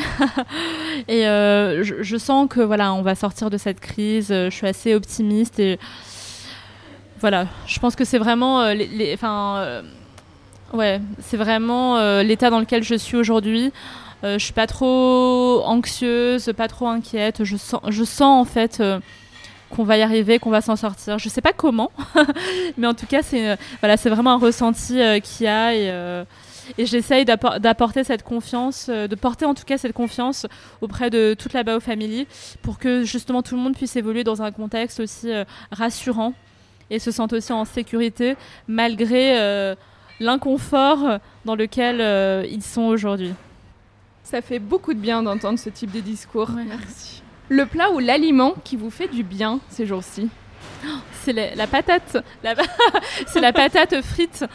et 1.07 1.21
je, 1.21 2.15
sens 2.17 2.47
que 2.49 2.59
voilà, 2.59 2.91
on 2.95 3.03
va 3.03 3.13
sortir 3.13 3.51
de 3.51 3.57
cette 3.57 3.79
crise. 3.79 4.29
Je 4.29 4.49
suis 4.49 4.67
assez 4.67 4.95
optimiste 4.95 5.59
et 5.59 5.77
voilà, 7.19 7.45
je 7.67 7.79
pense 7.79 7.95
que 7.95 8.03
c'est 8.03 8.17
vraiment 8.17 8.73
ouais, 10.73 11.01
c'est 11.19 11.37
vraiment 11.37 12.21
l'état 12.21 12.49
dans 12.49 12.59
lequel 12.59 12.83
je 12.83 12.95
suis 12.95 13.17
aujourd'hui. 13.17 13.71
Euh, 14.23 14.39
je 14.39 14.45
suis 14.45 14.53
pas 14.53 14.67
trop 14.67 15.61
anxieuse, 15.65 16.53
pas 16.55 16.67
trop 16.67 16.87
inquiète. 16.87 17.43
Je 17.43 17.57
sens, 17.57 17.81
je 17.89 18.03
sens 18.03 18.47
en 18.47 18.49
fait 18.49 18.79
euh, 18.79 18.99
qu'on 19.69 19.83
va 19.83 19.97
y 19.97 20.01
arriver, 20.01 20.39
qu'on 20.39 20.49
va 20.49 20.61
s'en 20.61 20.77
sortir. 20.77 21.19
Je 21.19 21.27
sais 21.27 21.41
pas 21.41 21.51
comment, 21.51 21.91
mais 22.77 22.87
en 22.87 22.93
tout 22.93 23.05
cas, 23.05 23.21
c'est 23.21 23.49
euh, 23.49 23.55
voilà, 23.81 23.97
c'est 23.97 24.09
vraiment 24.09 24.31
un 24.31 24.37
ressenti 24.37 24.99
qu'il 25.23 25.45
y 25.45 25.49
a 25.49 25.75
et, 25.75 26.23
et 26.77 26.85
j'essaye 26.85 27.25
d'apporter 27.25 28.05
cette 28.05 28.23
confiance, 28.23 28.89
de 28.89 29.15
porter 29.15 29.45
en 29.45 29.53
tout 29.53 29.65
cas 29.65 29.77
cette 29.77 29.93
confiance 29.93 30.45
auprès 30.79 31.09
de 31.09 31.35
toute 31.37 31.51
la 31.51 31.63
Bao 31.63 31.81
Family 31.81 32.25
pour 32.61 32.79
que 32.79 33.03
justement 33.03 33.41
tout 33.41 33.55
le 33.55 33.61
monde 33.61 33.75
puisse 33.75 33.97
évoluer 33.97 34.23
dans 34.23 34.41
un 34.41 34.51
contexte 34.51 35.01
aussi 35.01 35.29
rassurant 35.71 36.33
et 36.89 36.99
se 36.99 37.11
sente 37.11 37.33
aussi 37.33 37.51
en 37.51 37.65
sécurité 37.65 38.37
malgré 38.67 39.75
l'inconfort 40.23 41.19
dans 41.45 41.55
lequel 41.55 42.45
ils 42.49 42.63
sont 42.63 42.83
aujourd'hui. 42.83 43.33
Ça 44.23 44.41
fait 44.41 44.59
beaucoup 44.59 44.93
de 44.93 44.99
bien 44.99 45.21
d'entendre 45.21 45.59
ce 45.59 45.69
type 45.69 45.91
de 45.91 45.99
discours. 45.99 46.49
Merci. 46.67 47.21
Le 47.49 47.65
plat 47.65 47.91
ou 47.91 47.99
l'aliment 47.99 48.53
qui 48.63 48.77
vous 48.77 48.89
fait 48.89 49.07
du 49.07 49.23
bien 49.23 49.59
ces 49.69 49.85
jours-ci? 49.85 50.29
C'est 51.23 51.33
la, 51.33 51.67
patate. 51.67 52.17
c'est 53.27 53.39
la 53.39 53.53
patate 53.53 54.01
frite. 54.01 54.45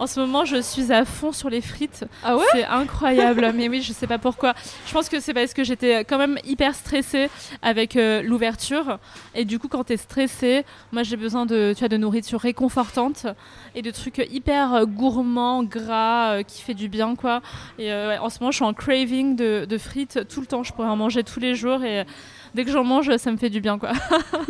En 0.00 0.06
ce 0.06 0.18
moment, 0.18 0.46
je 0.46 0.62
suis 0.62 0.92
à 0.92 1.04
fond 1.04 1.30
sur 1.30 1.50
les 1.50 1.60
frites. 1.60 2.06
Ah 2.24 2.34
ouais 2.34 2.46
C'est 2.52 2.64
incroyable. 2.64 3.52
mais 3.54 3.68
oui, 3.68 3.82
je 3.82 3.92
sais 3.92 4.06
pas 4.06 4.16
pourquoi. 4.16 4.54
Je 4.86 4.92
pense 4.94 5.10
que 5.10 5.20
c'est 5.20 5.34
parce 5.34 5.52
que 5.52 5.62
j'étais 5.62 6.06
quand 6.06 6.16
même 6.16 6.38
hyper 6.42 6.74
stressée 6.74 7.28
avec 7.60 7.96
euh, 7.96 8.22
l'ouverture. 8.22 8.98
Et 9.34 9.44
du 9.44 9.58
coup, 9.58 9.68
quand 9.68 9.84
tu 9.84 9.92
es 9.92 9.96
stressée, 9.98 10.64
moi 10.90 11.02
j'ai 11.02 11.18
besoin 11.18 11.44
de, 11.44 11.74
tu 11.74 11.80
vois, 11.80 11.88
de 11.88 11.98
nourriture 11.98 12.40
réconfortante 12.40 13.26
et 13.74 13.82
de 13.82 13.90
trucs 13.90 14.26
hyper 14.32 14.72
euh, 14.72 14.84
gourmands, 14.86 15.64
gras, 15.64 16.36
euh, 16.36 16.42
qui 16.44 16.62
fait 16.62 16.72
du 16.72 16.88
bien, 16.88 17.14
quoi. 17.14 17.42
Et 17.78 17.92
en 17.92 18.30
ce 18.30 18.40
moment, 18.40 18.52
je 18.52 18.56
suis 18.56 18.64
en 18.64 18.72
craving 18.72 19.36
de, 19.36 19.78
frites 19.78 20.26
tout 20.30 20.40
le 20.40 20.46
temps. 20.46 20.62
Je 20.62 20.72
pourrais 20.72 20.88
en 20.88 20.96
manger 20.96 21.24
tous 21.24 21.40
les 21.40 21.54
jours 21.54 21.84
et 21.84 22.06
dès 22.54 22.64
que 22.64 22.70
j'en 22.70 22.84
mange, 22.84 23.14
ça 23.18 23.30
me 23.30 23.36
fait 23.36 23.50
du 23.50 23.60
bien, 23.60 23.78
quoi. 23.78 23.90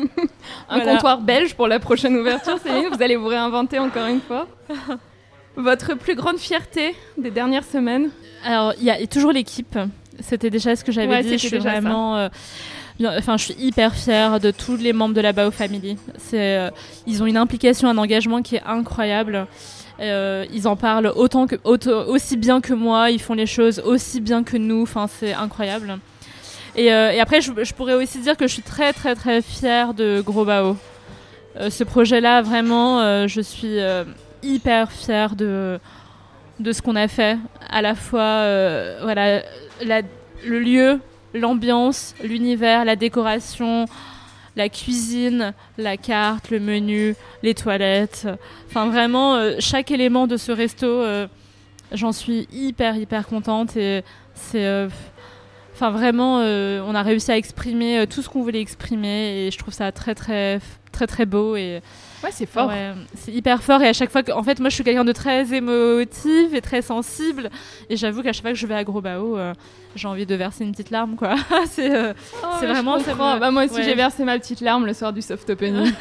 Un 0.69 0.79
comptoir 0.79 1.21
belge 1.21 1.57
pour 1.57 1.67
la 1.67 1.81
prochaine 1.81 2.17
ouverture, 2.17 2.59
Céline. 2.59 2.87
Vous 2.93 3.03
allez 3.03 3.17
vous 3.17 3.27
réinventer 3.27 3.81
encore 3.81 4.07
une 4.07 4.21
fois. 4.21 4.47
Votre 5.61 5.95
plus 5.95 6.15
grande 6.15 6.39
fierté 6.39 6.95
des 7.19 7.31
dernières 7.31 7.65
semaines 7.65 8.11
Alors, 8.45 8.73
il 8.79 8.85
y 8.85 8.91
a 8.91 9.07
toujours 9.07 9.31
l'équipe. 9.31 9.79
C'était 10.21 10.49
déjà 10.49 10.75
ce 10.75 10.85
que 10.85 10.91
j'avais 10.91 11.23
dit. 11.23 11.37
Je 11.37 11.49
suis 11.49 11.59
vraiment. 11.59 12.17
Euh, 12.17 12.29
enfin, 13.03 13.37
je 13.37 13.45
suis 13.45 13.57
hyper 13.59 13.95
fière 13.95 14.41
de 14.41 14.51
tous 14.51 14.77
les 14.77 14.95
membres 14.95 15.15
de 15.15 15.21
la 15.21 15.33
Bao 15.33 15.51
Family. 15.51 15.99
C'est, 16.17 16.57
euh, 16.57 16.71
ils 17.07 17.23
ont 17.23 17.27
une 17.27 17.37
implication, 17.37 17.89
un 17.89 17.99
engagement 17.99 18.41
qui 18.41 18.57
est 18.57 18.63
incroyable. 18.65 19.47
Euh, 20.01 20.47
ils 20.51 20.67
en 20.67 20.77
parlent 20.77 21.13
autant 21.15 21.47
que, 21.47 21.57
aussi 21.65 22.39
bien 22.39 22.63
que 22.63 22.73
moi. 22.73 23.11
Ils 23.11 23.21
font 23.21 23.35
les 23.35 23.47
choses 23.47 23.81
aussi 23.85 24.23
bien 24.23 24.43
que 24.43 24.57
nous. 24.57 24.83
Enfin, 24.83 25.09
c'est 25.09 25.35
incroyable. 25.35 25.99
Et, 26.75 26.87
et 26.87 27.21
après, 27.21 27.43
je, 27.43 27.53
je, 27.63 27.75
pourrais 27.75 27.95
aussi 27.95 28.21
dire 28.21 28.37
que 28.37 28.47
je 28.47 28.53
suis 28.55 28.63
très, 28.63 28.95
très, 28.95 29.15
très 29.15 29.43
fière 29.43 29.93
de 29.93 30.23
Gros 30.25 30.47
Bao. 30.47 30.77
ce 31.69 31.85
projet-là, 31.85 32.41
vraiment, 32.41 33.27
je 33.27 33.41
suis 33.41 33.79
hyper 34.43 34.91
fière 34.93 35.37
de, 35.37 35.79
de 36.61 36.73
ce 36.73 36.83
qu'on 36.83 36.97
a 36.97 37.09
fait. 37.09 37.39
À 37.69 37.83
la 37.83 37.95
fois, 37.95 38.21
euh, 38.21 39.01
voilà, 39.03 39.43
le 39.83 40.59
lieu, 40.61 41.01
l'ambiance, 41.35 42.15
l'univers, 42.23 42.85
la 42.85 42.97
décoration, 42.97 43.87
la 44.57 44.69
cuisine, 44.69 45.55
la 45.79 45.97
carte, 45.97 46.51
le 46.51 46.61
menu, 46.61 47.15
les 47.43 47.55
toilettes. 47.55 48.29
Enfin, 48.69 48.89
vraiment, 48.89 49.35
euh, 49.37 49.57
chaque 49.59 49.91
élément 49.91 50.27
de 50.27 50.37
ce 50.37 50.53
resto, 50.53 50.87
euh, 50.87 51.27
j'en 51.93 52.13
suis 52.13 52.47
hyper, 52.53 52.97
hyper 52.97 53.27
contente. 53.27 53.77
Et 53.77 54.03
c'est. 54.35 54.89
Enfin, 55.73 55.91
vraiment, 55.91 56.41
on 56.41 56.95
a 56.95 57.03
réussi 57.03 57.33
à 57.33 57.39
exprimer 57.39 58.07
tout 58.07 58.21
ce 58.21 58.29
qu'on 58.29 58.43
voulait 58.43 58.61
exprimer. 58.61 59.47
Et 59.47 59.51
je 59.51 59.57
trouve 59.57 59.73
ça 59.73 59.91
très, 59.93 60.15
très, 60.15 60.61
très, 60.93 61.07
très 61.07 61.25
beau. 61.25 61.57
Et 61.57 61.81
Ouais, 62.23 62.31
c'est 62.33 62.47
fort. 62.47 62.71
c'est 63.15 63.33
hyper 63.33 63.63
fort 63.63 63.83
et 63.83 63.89
à 63.89 63.93
chaque 63.93 64.11
fois 64.11 64.23
que, 64.23 64.33
en 64.33 64.43
fait, 64.43 64.61
moi, 64.61 64.69
je 64.69 64.75
suis 64.75 64.85
quelqu'un 64.85 65.05
de 65.05 65.13
très 65.13 65.55
émotif 65.55 66.53
et 66.53 66.61
très 66.61 66.83
sensible. 66.83 67.51
Et 67.89 67.97
j'avoue 67.97 68.23
qu'à 68.23 68.33
chaque 68.33 68.43
fois 68.43 68.53
que 68.53 68.59
je 68.59 68.67
vais 68.67 68.75
à 68.75 68.85
Gros 68.85 69.01
Bao, 69.01 69.39
euh, 69.39 69.55
j'ai 69.97 70.07
envie 70.07 70.27
de 70.27 70.35
verser 70.35 70.65
une 70.65 70.73
petite 70.73 70.91
larme, 70.91 71.17
quoi. 71.17 71.37
c'est 71.67 71.95
euh, 71.95 72.13
oh, 72.43 72.67
vraiment. 72.67 72.99
Bah, 73.39 73.51
moi 73.51 73.65
aussi, 73.65 73.83
j'ai 73.83 73.95
versé 73.95 74.25
ma 74.25 74.39
petite 74.39 74.61
larme 74.61 74.87
le 74.87 74.93
soir 74.93 75.13
du 75.13 75.23
soft 75.23 75.49
opening. 75.49 75.93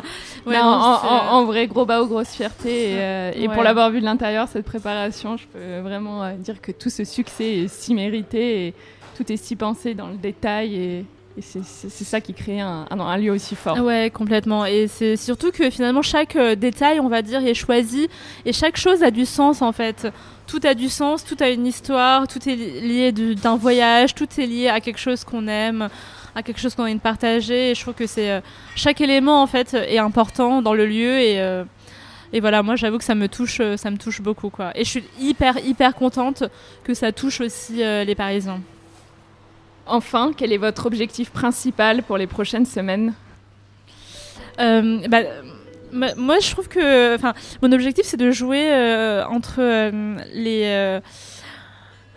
en, 0.46 1.44
vrai, 1.44 1.66
Gros 1.68 1.86
Bao, 1.86 2.06
grosse 2.06 2.30
fierté. 2.30 2.92
Et, 2.92 2.96
euh, 2.98 3.32
et 3.34 3.48
pour 3.48 3.62
l'avoir 3.62 3.90
vu 3.90 4.00
de 4.00 4.04
l'intérieur, 4.04 4.48
cette 4.48 4.64
préparation, 4.64 5.36
je 5.36 5.46
peux 5.46 5.78
vraiment 5.80 6.32
dire 6.34 6.60
que 6.60 6.72
tout 6.72 6.90
ce 6.90 7.04
succès 7.04 7.58
est 7.58 7.68
si 7.68 7.94
mérité 7.94 8.66
et 8.66 8.74
tout 9.16 9.30
est 9.32 9.36
si 9.36 9.56
pensé 9.56 9.94
dans 9.94 10.08
le 10.08 10.16
détail 10.16 10.74
et 10.74 11.04
et 11.38 11.40
c'est 11.40 12.04
ça 12.04 12.20
qui 12.20 12.34
crée 12.34 12.60
un, 12.60 13.16
lieu 13.16 13.30
aussi 13.30 13.54
fort. 13.54 13.78
Ouais, 13.78 14.10
complètement. 14.12 14.66
Et 14.66 14.88
c'est 14.88 15.16
surtout 15.16 15.52
que 15.52 15.70
finalement, 15.70 16.02
chaque 16.02 16.34
euh, 16.34 16.56
détail, 16.56 16.98
on 16.98 17.08
va 17.08 17.22
dire, 17.22 17.46
est 17.46 17.54
choisi 17.54 18.08
et 18.44 18.52
chaque 18.52 18.76
chose 18.76 19.04
a 19.04 19.12
du 19.12 19.24
sens 19.24 19.62
en 19.62 19.70
fait. 19.70 20.08
Tout 20.48 20.60
a 20.64 20.74
du 20.74 20.88
sens, 20.88 21.24
tout 21.24 21.36
a 21.38 21.48
une 21.50 21.66
histoire, 21.66 22.26
tout 22.26 22.48
est 22.48 22.56
lié 22.56 23.12
d'un 23.12 23.56
voyage, 23.56 24.14
tout 24.16 24.28
est 24.38 24.46
lié 24.46 24.68
à 24.68 24.80
quelque 24.80 24.98
chose 24.98 25.22
qu'on 25.22 25.46
aime, 25.46 25.88
à 26.34 26.42
quelque 26.42 26.58
chose 26.58 26.74
qu'on 26.74 26.82
a 26.82 26.86
envie 26.86 26.96
de 26.96 27.00
partager. 27.00 27.70
Et 27.70 27.74
je 27.76 27.82
trouve 27.82 27.94
que 27.94 28.08
c'est 28.08 28.30
euh, 28.32 28.40
chaque 28.74 29.00
élément 29.00 29.40
en 29.40 29.46
fait 29.46 29.74
est 29.74 29.98
important 29.98 30.60
dans 30.60 30.74
le 30.74 30.86
lieu 30.86 31.20
et 31.20 31.40
euh, 31.40 31.62
voilà, 32.40 32.64
moi 32.64 32.74
j'avoue 32.74 32.98
que 32.98 33.04
ça 33.04 33.14
me 33.14 33.28
touche, 33.28 33.62
ça 33.76 33.90
me 33.92 33.96
touche 33.96 34.20
beaucoup. 34.20 34.50
Et 34.74 34.84
je 34.84 34.90
suis 34.90 35.04
hyper 35.20 35.58
hyper 35.64 35.94
contente 35.94 36.42
que 36.82 36.94
ça 36.94 37.12
touche 37.12 37.40
aussi 37.40 37.76
les 37.76 38.14
Parisiens. 38.16 38.60
Enfin, 39.88 40.32
quel 40.36 40.52
est 40.52 40.58
votre 40.58 40.86
objectif 40.86 41.30
principal 41.30 42.02
pour 42.02 42.18
les 42.18 42.26
prochaines 42.26 42.66
semaines 42.66 43.14
euh, 44.60 45.06
bah, 45.08 45.20
moi, 45.92 46.38
je 46.40 46.50
trouve 46.50 46.68
que, 46.68 47.16
mon 47.62 47.72
objectif, 47.72 48.04
c'est 48.04 48.16
de 48.16 48.30
jouer 48.30 48.70
euh, 48.70 49.24
entre 49.24 49.60
euh, 49.60 50.16
les, 50.34 51.00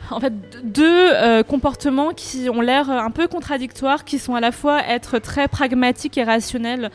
en 0.09 0.19
fait, 0.19 0.33
deux 0.63 1.43
comportements 1.43 2.11
qui 2.11 2.49
ont 2.49 2.59
l'air 2.59 2.89
un 2.89 3.11
peu 3.11 3.27
contradictoires, 3.27 4.03
qui 4.03 4.19
sont 4.19 4.35
à 4.35 4.41
la 4.41 4.51
fois 4.51 4.85
être 4.87 5.19
très 5.19 5.47
pragmatiques 5.47 6.17
et 6.17 6.23
rationnels, 6.23 6.89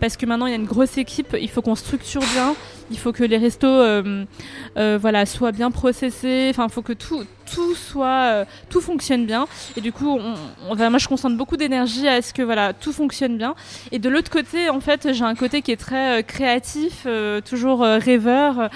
parce 0.00 0.16
que 0.16 0.24
maintenant 0.24 0.46
il 0.46 0.50
y 0.50 0.54
a 0.54 0.56
une 0.56 0.64
grosse 0.64 0.96
équipe, 0.96 1.36
il 1.38 1.50
faut 1.50 1.60
qu'on 1.60 1.74
structure 1.74 2.22
bien, 2.32 2.54
il 2.90 2.98
faut 2.98 3.12
que 3.12 3.24
les 3.24 3.36
restos 3.36 3.82
voilà, 4.76 5.26
soient 5.26 5.52
bien 5.52 5.70
processés, 5.70 6.46
enfin 6.48 6.66
il 6.66 6.72
faut 6.72 6.82
que 6.82 6.94
tout, 6.94 7.24
tout 7.44 7.74
soit 7.74 8.06
euh, 8.06 8.44
tout 8.68 8.80
fonctionne 8.80 9.26
bien. 9.26 9.46
Et 9.76 9.80
du 9.80 9.92
coup 9.92 10.18
on, 10.18 10.74
moi 10.74 10.98
je 10.98 11.08
concentre 11.08 11.36
beaucoup 11.36 11.56
d'énergie 11.56 12.08
à 12.08 12.22
ce 12.22 12.32
que 12.32 12.42
voilà 12.42 12.72
tout 12.72 12.92
fonctionne 12.92 13.38
bien. 13.38 13.54
Et 13.90 13.98
de 13.98 14.08
l'autre 14.08 14.30
côté 14.30 14.68
en 14.70 14.80
fait 14.80 15.12
j'ai 15.12 15.24
un 15.24 15.34
côté 15.34 15.62
qui 15.62 15.72
est 15.72 15.76
très 15.76 16.22
créatif 16.24 17.06
toujours 17.48 17.80
rêveur. 17.80 18.70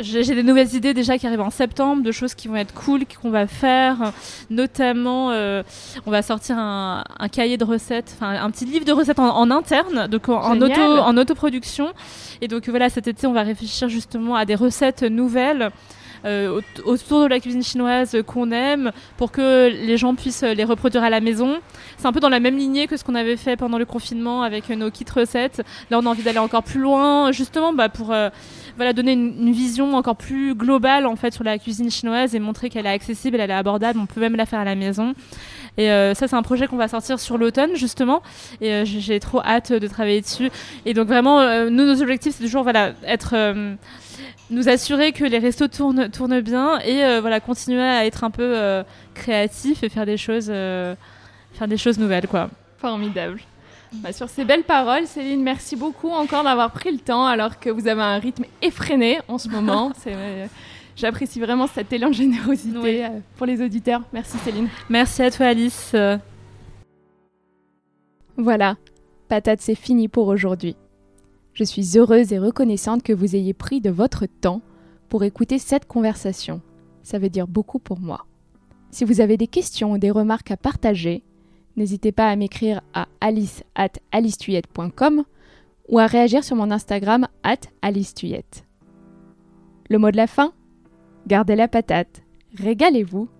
J'ai 0.00 0.34
des 0.34 0.42
nouvelles 0.42 0.74
idées 0.74 0.92
déjà 0.92 1.16
qui 1.16 1.26
arrivent 1.26 1.40
en 1.40 1.50
septembre 1.50 2.02
de 2.02 2.12
choses 2.12 2.34
qui 2.34 2.48
vont 2.48 2.56
être 2.56 2.74
cool 2.74 3.04
qu'on 3.20 3.30
va 3.30 3.46
faire. 3.46 4.12
Notamment 4.50 5.28
on 5.28 6.10
va 6.10 6.22
sortir 6.22 6.58
un, 6.58 7.04
cahier 7.32 7.56
de 7.56 7.64
recettes 7.64 8.14
enfin 8.16 8.36
un 8.42 8.50
petit 8.50 8.64
livre 8.64 8.84
de 8.84 8.92
recettes 8.92 9.18
en, 9.18 9.50
interne 9.50 10.06
donc 10.08 10.28
en, 10.28 10.60
auto 10.60 10.80
en 10.80 11.16
autoproduction. 11.16 11.92
Et 12.40 12.48
donc 12.48 12.68
voilà 12.68 12.90
cet 12.90 13.06
été 13.08 13.26
on 13.26 13.32
va 13.32 13.42
réfléchir 13.42 13.88
justement 13.88 14.36
à 14.36 14.44
des 14.44 14.54
recettes 14.54 15.02
nouvelles 15.02 15.70
autour 16.84 17.22
de 17.22 17.26
la 17.28 17.40
cuisine 17.40 17.62
chinoise 17.62 18.16
qu'on 18.26 18.50
aime 18.50 18.92
pour 19.16 19.30
que 19.30 19.68
les 19.68 19.96
gens 19.96 20.14
puissent 20.14 20.42
les 20.42 20.64
reproduire 20.64 21.04
à 21.04 21.10
la 21.10 21.20
maison. 21.20 21.58
C'est 21.98 22.06
un 22.06 22.12
peu 22.12 22.20
dans 22.20 22.28
la 22.28 22.40
même 22.40 22.56
lignée 22.56 22.86
que 22.86 22.96
ce 22.96 23.04
qu'on 23.04 23.14
avait 23.14 23.36
fait 23.36 23.56
pendant 23.56 23.78
le 23.78 23.84
confinement 23.84 24.42
avec 24.42 24.68
nos 24.70 24.90
kits 24.90 25.04
recettes. 25.14 25.62
Là, 25.90 25.98
on 25.98 26.06
a 26.06 26.08
envie 26.08 26.22
d'aller 26.22 26.38
encore 26.38 26.62
plus 26.62 26.80
loin, 26.80 27.32
justement 27.32 27.72
bah, 27.72 27.88
pour 27.88 28.14
voilà, 28.76 28.92
donner 28.92 29.12
une, 29.12 29.52
vision 29.52 29.94
encore 29.94 30.16
plus 30.16 30.54
globale 30.54 31.06
en 31.06 31.16
fait 31.16 31.32
sur 31.32 31.44
la 31.44 31.58
cuisine 31.58 31.90
chinoise 31.90 32.34
et 32.34 32.38
montrer 32.38 32.68
qu'elle 32.68 32.86
est 32.86 32.90
accessible, 32.90 33.40
elle 33.40 33.50
est 33.50 33.54
abordable, 33.54 33.98
on 33.98 34.06
peut 34.06 34.20
même 34.20 34.36
la 34.36 34.46
faire 34.46 34.60
à 34.60 34.64
la 34.64 34.74
maison. 34.74 35.14
Et 35.78 35.90
euh, 35.90 36.14
ça, 36.14 36.26
c'est 36.26 36.36
un 36.36 36.42
projet 36.42 36.66
qu'on 36.66 36.76
va 36.76 36.88
sortir 36.88 37.20
sur 37.20 37.38
l'automne, 37.38 37.74
justement. 37.74 38.22
Et 38.60 38.72
euh, 38.72 38.84
j'ai 38.84 39.20
trop 39.20 39.40
hâte 39.40 39.72
de 39.72 39.86
travailler 39.86 40.20
dessus. 40.20 40.50
Et 40.84 40.94
donc, 40.94 41.06
vraiment, 41.08 41.40
euh, 41.40 41.68
nous, 41.70 41.84
nos 41.84 42.00
objectifs, 42.00 42.34
c'est 42.36 42.44
toujours 42.44 42.62
voilà, 42.62 42.92
être 43.04 43.34
nous 44.50 44.68
assurer 44.68 45.12
que 45.12 45.24
les 45.24 45.38
restos 45.38 45.68
tournent, 45.68 46.08
tournent 46.10 46.40
bien 46.40 46.78
et 46.80 47.20
voilà 47.20 47.40
continuer 47.40 47.82
à 47.82 48.06
être 48.06 48.24
un 48.24 48.30
peu 48.30 48.84
créatif 49.14 49.82
et 49.82 49.88
faire 49.88 50.06
des 50.06 50.16
choses 50.16 50.46
faire 50.46 51.68
des 51.68 51.76
choses 51.76 51.98
nouvelles 51.98 52.28
quoi 52.28 52.48
formidable 52.78 53.40
bah, 53.92 54.12
sur 54.12 54.28
ces 54.28 54.44
belles 54.44 54.64
paroles, 54.64 55.06
Céline, 55.06 55.42
merci 55.42 55.76
beaucoup 55.76 56.10
encore 56.10 56.44
d'avoir 56.44 56.70
pris 56.70 56.92
le 56.92 56.98
temps 56.98 57.26
alors 57.26 57.58
que 57.58 57.70
vous 57.70 57.86
avez 57.88 58.02
un 58.02 58.18
rythme 58.18 58.44
effréné 58.62 59.20
en 59.28 59.38
ce 59.38 59.48
moment. 59.48 59.92
Euh, 60.06 60.46
j'apprécie 60.94 61.40
vraiment 61.40 61.66
cet 61.66 61.92
élan 61.92 62.08
de 62.08 62.14
générosité 62.14 63.04
euh, 63.04 63.08
pour 63.36 63.44
les 63.44 63.60
auditeurs. 63.60 64.02
Merci 64.12 64.38
Céline. 64.38 64.68
Merci 64.88 65.22
à 65.22 65.30
toi 65.32 65.46
Alice. 65.46 65.96
Voilà, 68.36 68.76
patate, 69.28 69.60
c'est 69.60 69.74
fini 69.74 70.06
pour 70.06 70.28
aujourd'hui. 70.28 70.76
Je 71.56 71.64
suis 71.64 71.96
heureuse 71.96 72.34
et 72.34 72.38
reconnaissante 72.38 73.02
que 73.02 73.14
vous 73.14 73.34
ayez 73.34 73.54
pris 73.54 73.80
de 73.80 73.88
votre 73.88 74.26
temps 74.26 74.60
pour 75.08 75.24
écouter 75.24 75.58
cette 75.58 75.86
conversation. 75.86 76.60
Ça 77.02 77.18
veut 77.18 77.30
dire 77.30 77.48
beaucoup 77.48 77.78
pour 77.78 77.98
moi. 77.98 78.26
Si 78.90 79.06
vous 79.06 79.22
avez 79.22 79.38
des 79.38 79.46
questions 79.46 79.92
ou 79.92 79.98
des 79.98 80.10
remarques 80.10 80.50
à 80.50 80.58
partager, 80.58 81.24
n'hésitez 81.74 82.12
pas 82.12 82.28
à 82.28 82.36
m'écrire 82.36 82.82
à 82.92 83.08
alice 83.22 83.64
at 83.74 83.88
ou 85.88 85.98
à 85.98 86.06
réagir 86.06 86.44
sur 86.44 86.56
mon 86.56 86.70
Instagram 86.70 87.26
at 87.42 87.60
alicetuyette. 87.80 88.66
Le 89.88 89.96
mot 89.96 90.10
de 90.10 90.18
la 90.18 90.26
fin? 90.26 90.52
Gardez 91.26 91.56
la 91.56 91.68
patate, 91.68 92.22
régalez-vous 92.58 93.30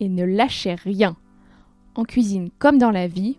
et 0.00 0.08
ne 0.08 0.24
lâchez 0.24 0.74
rien. 0.74 1.16
En 1.94 2.02
cuisine 2.02 2.50
comme 2.58 2.78
dans 2.78 2.90
la 2.90 3.06
vie, 3.06 3.38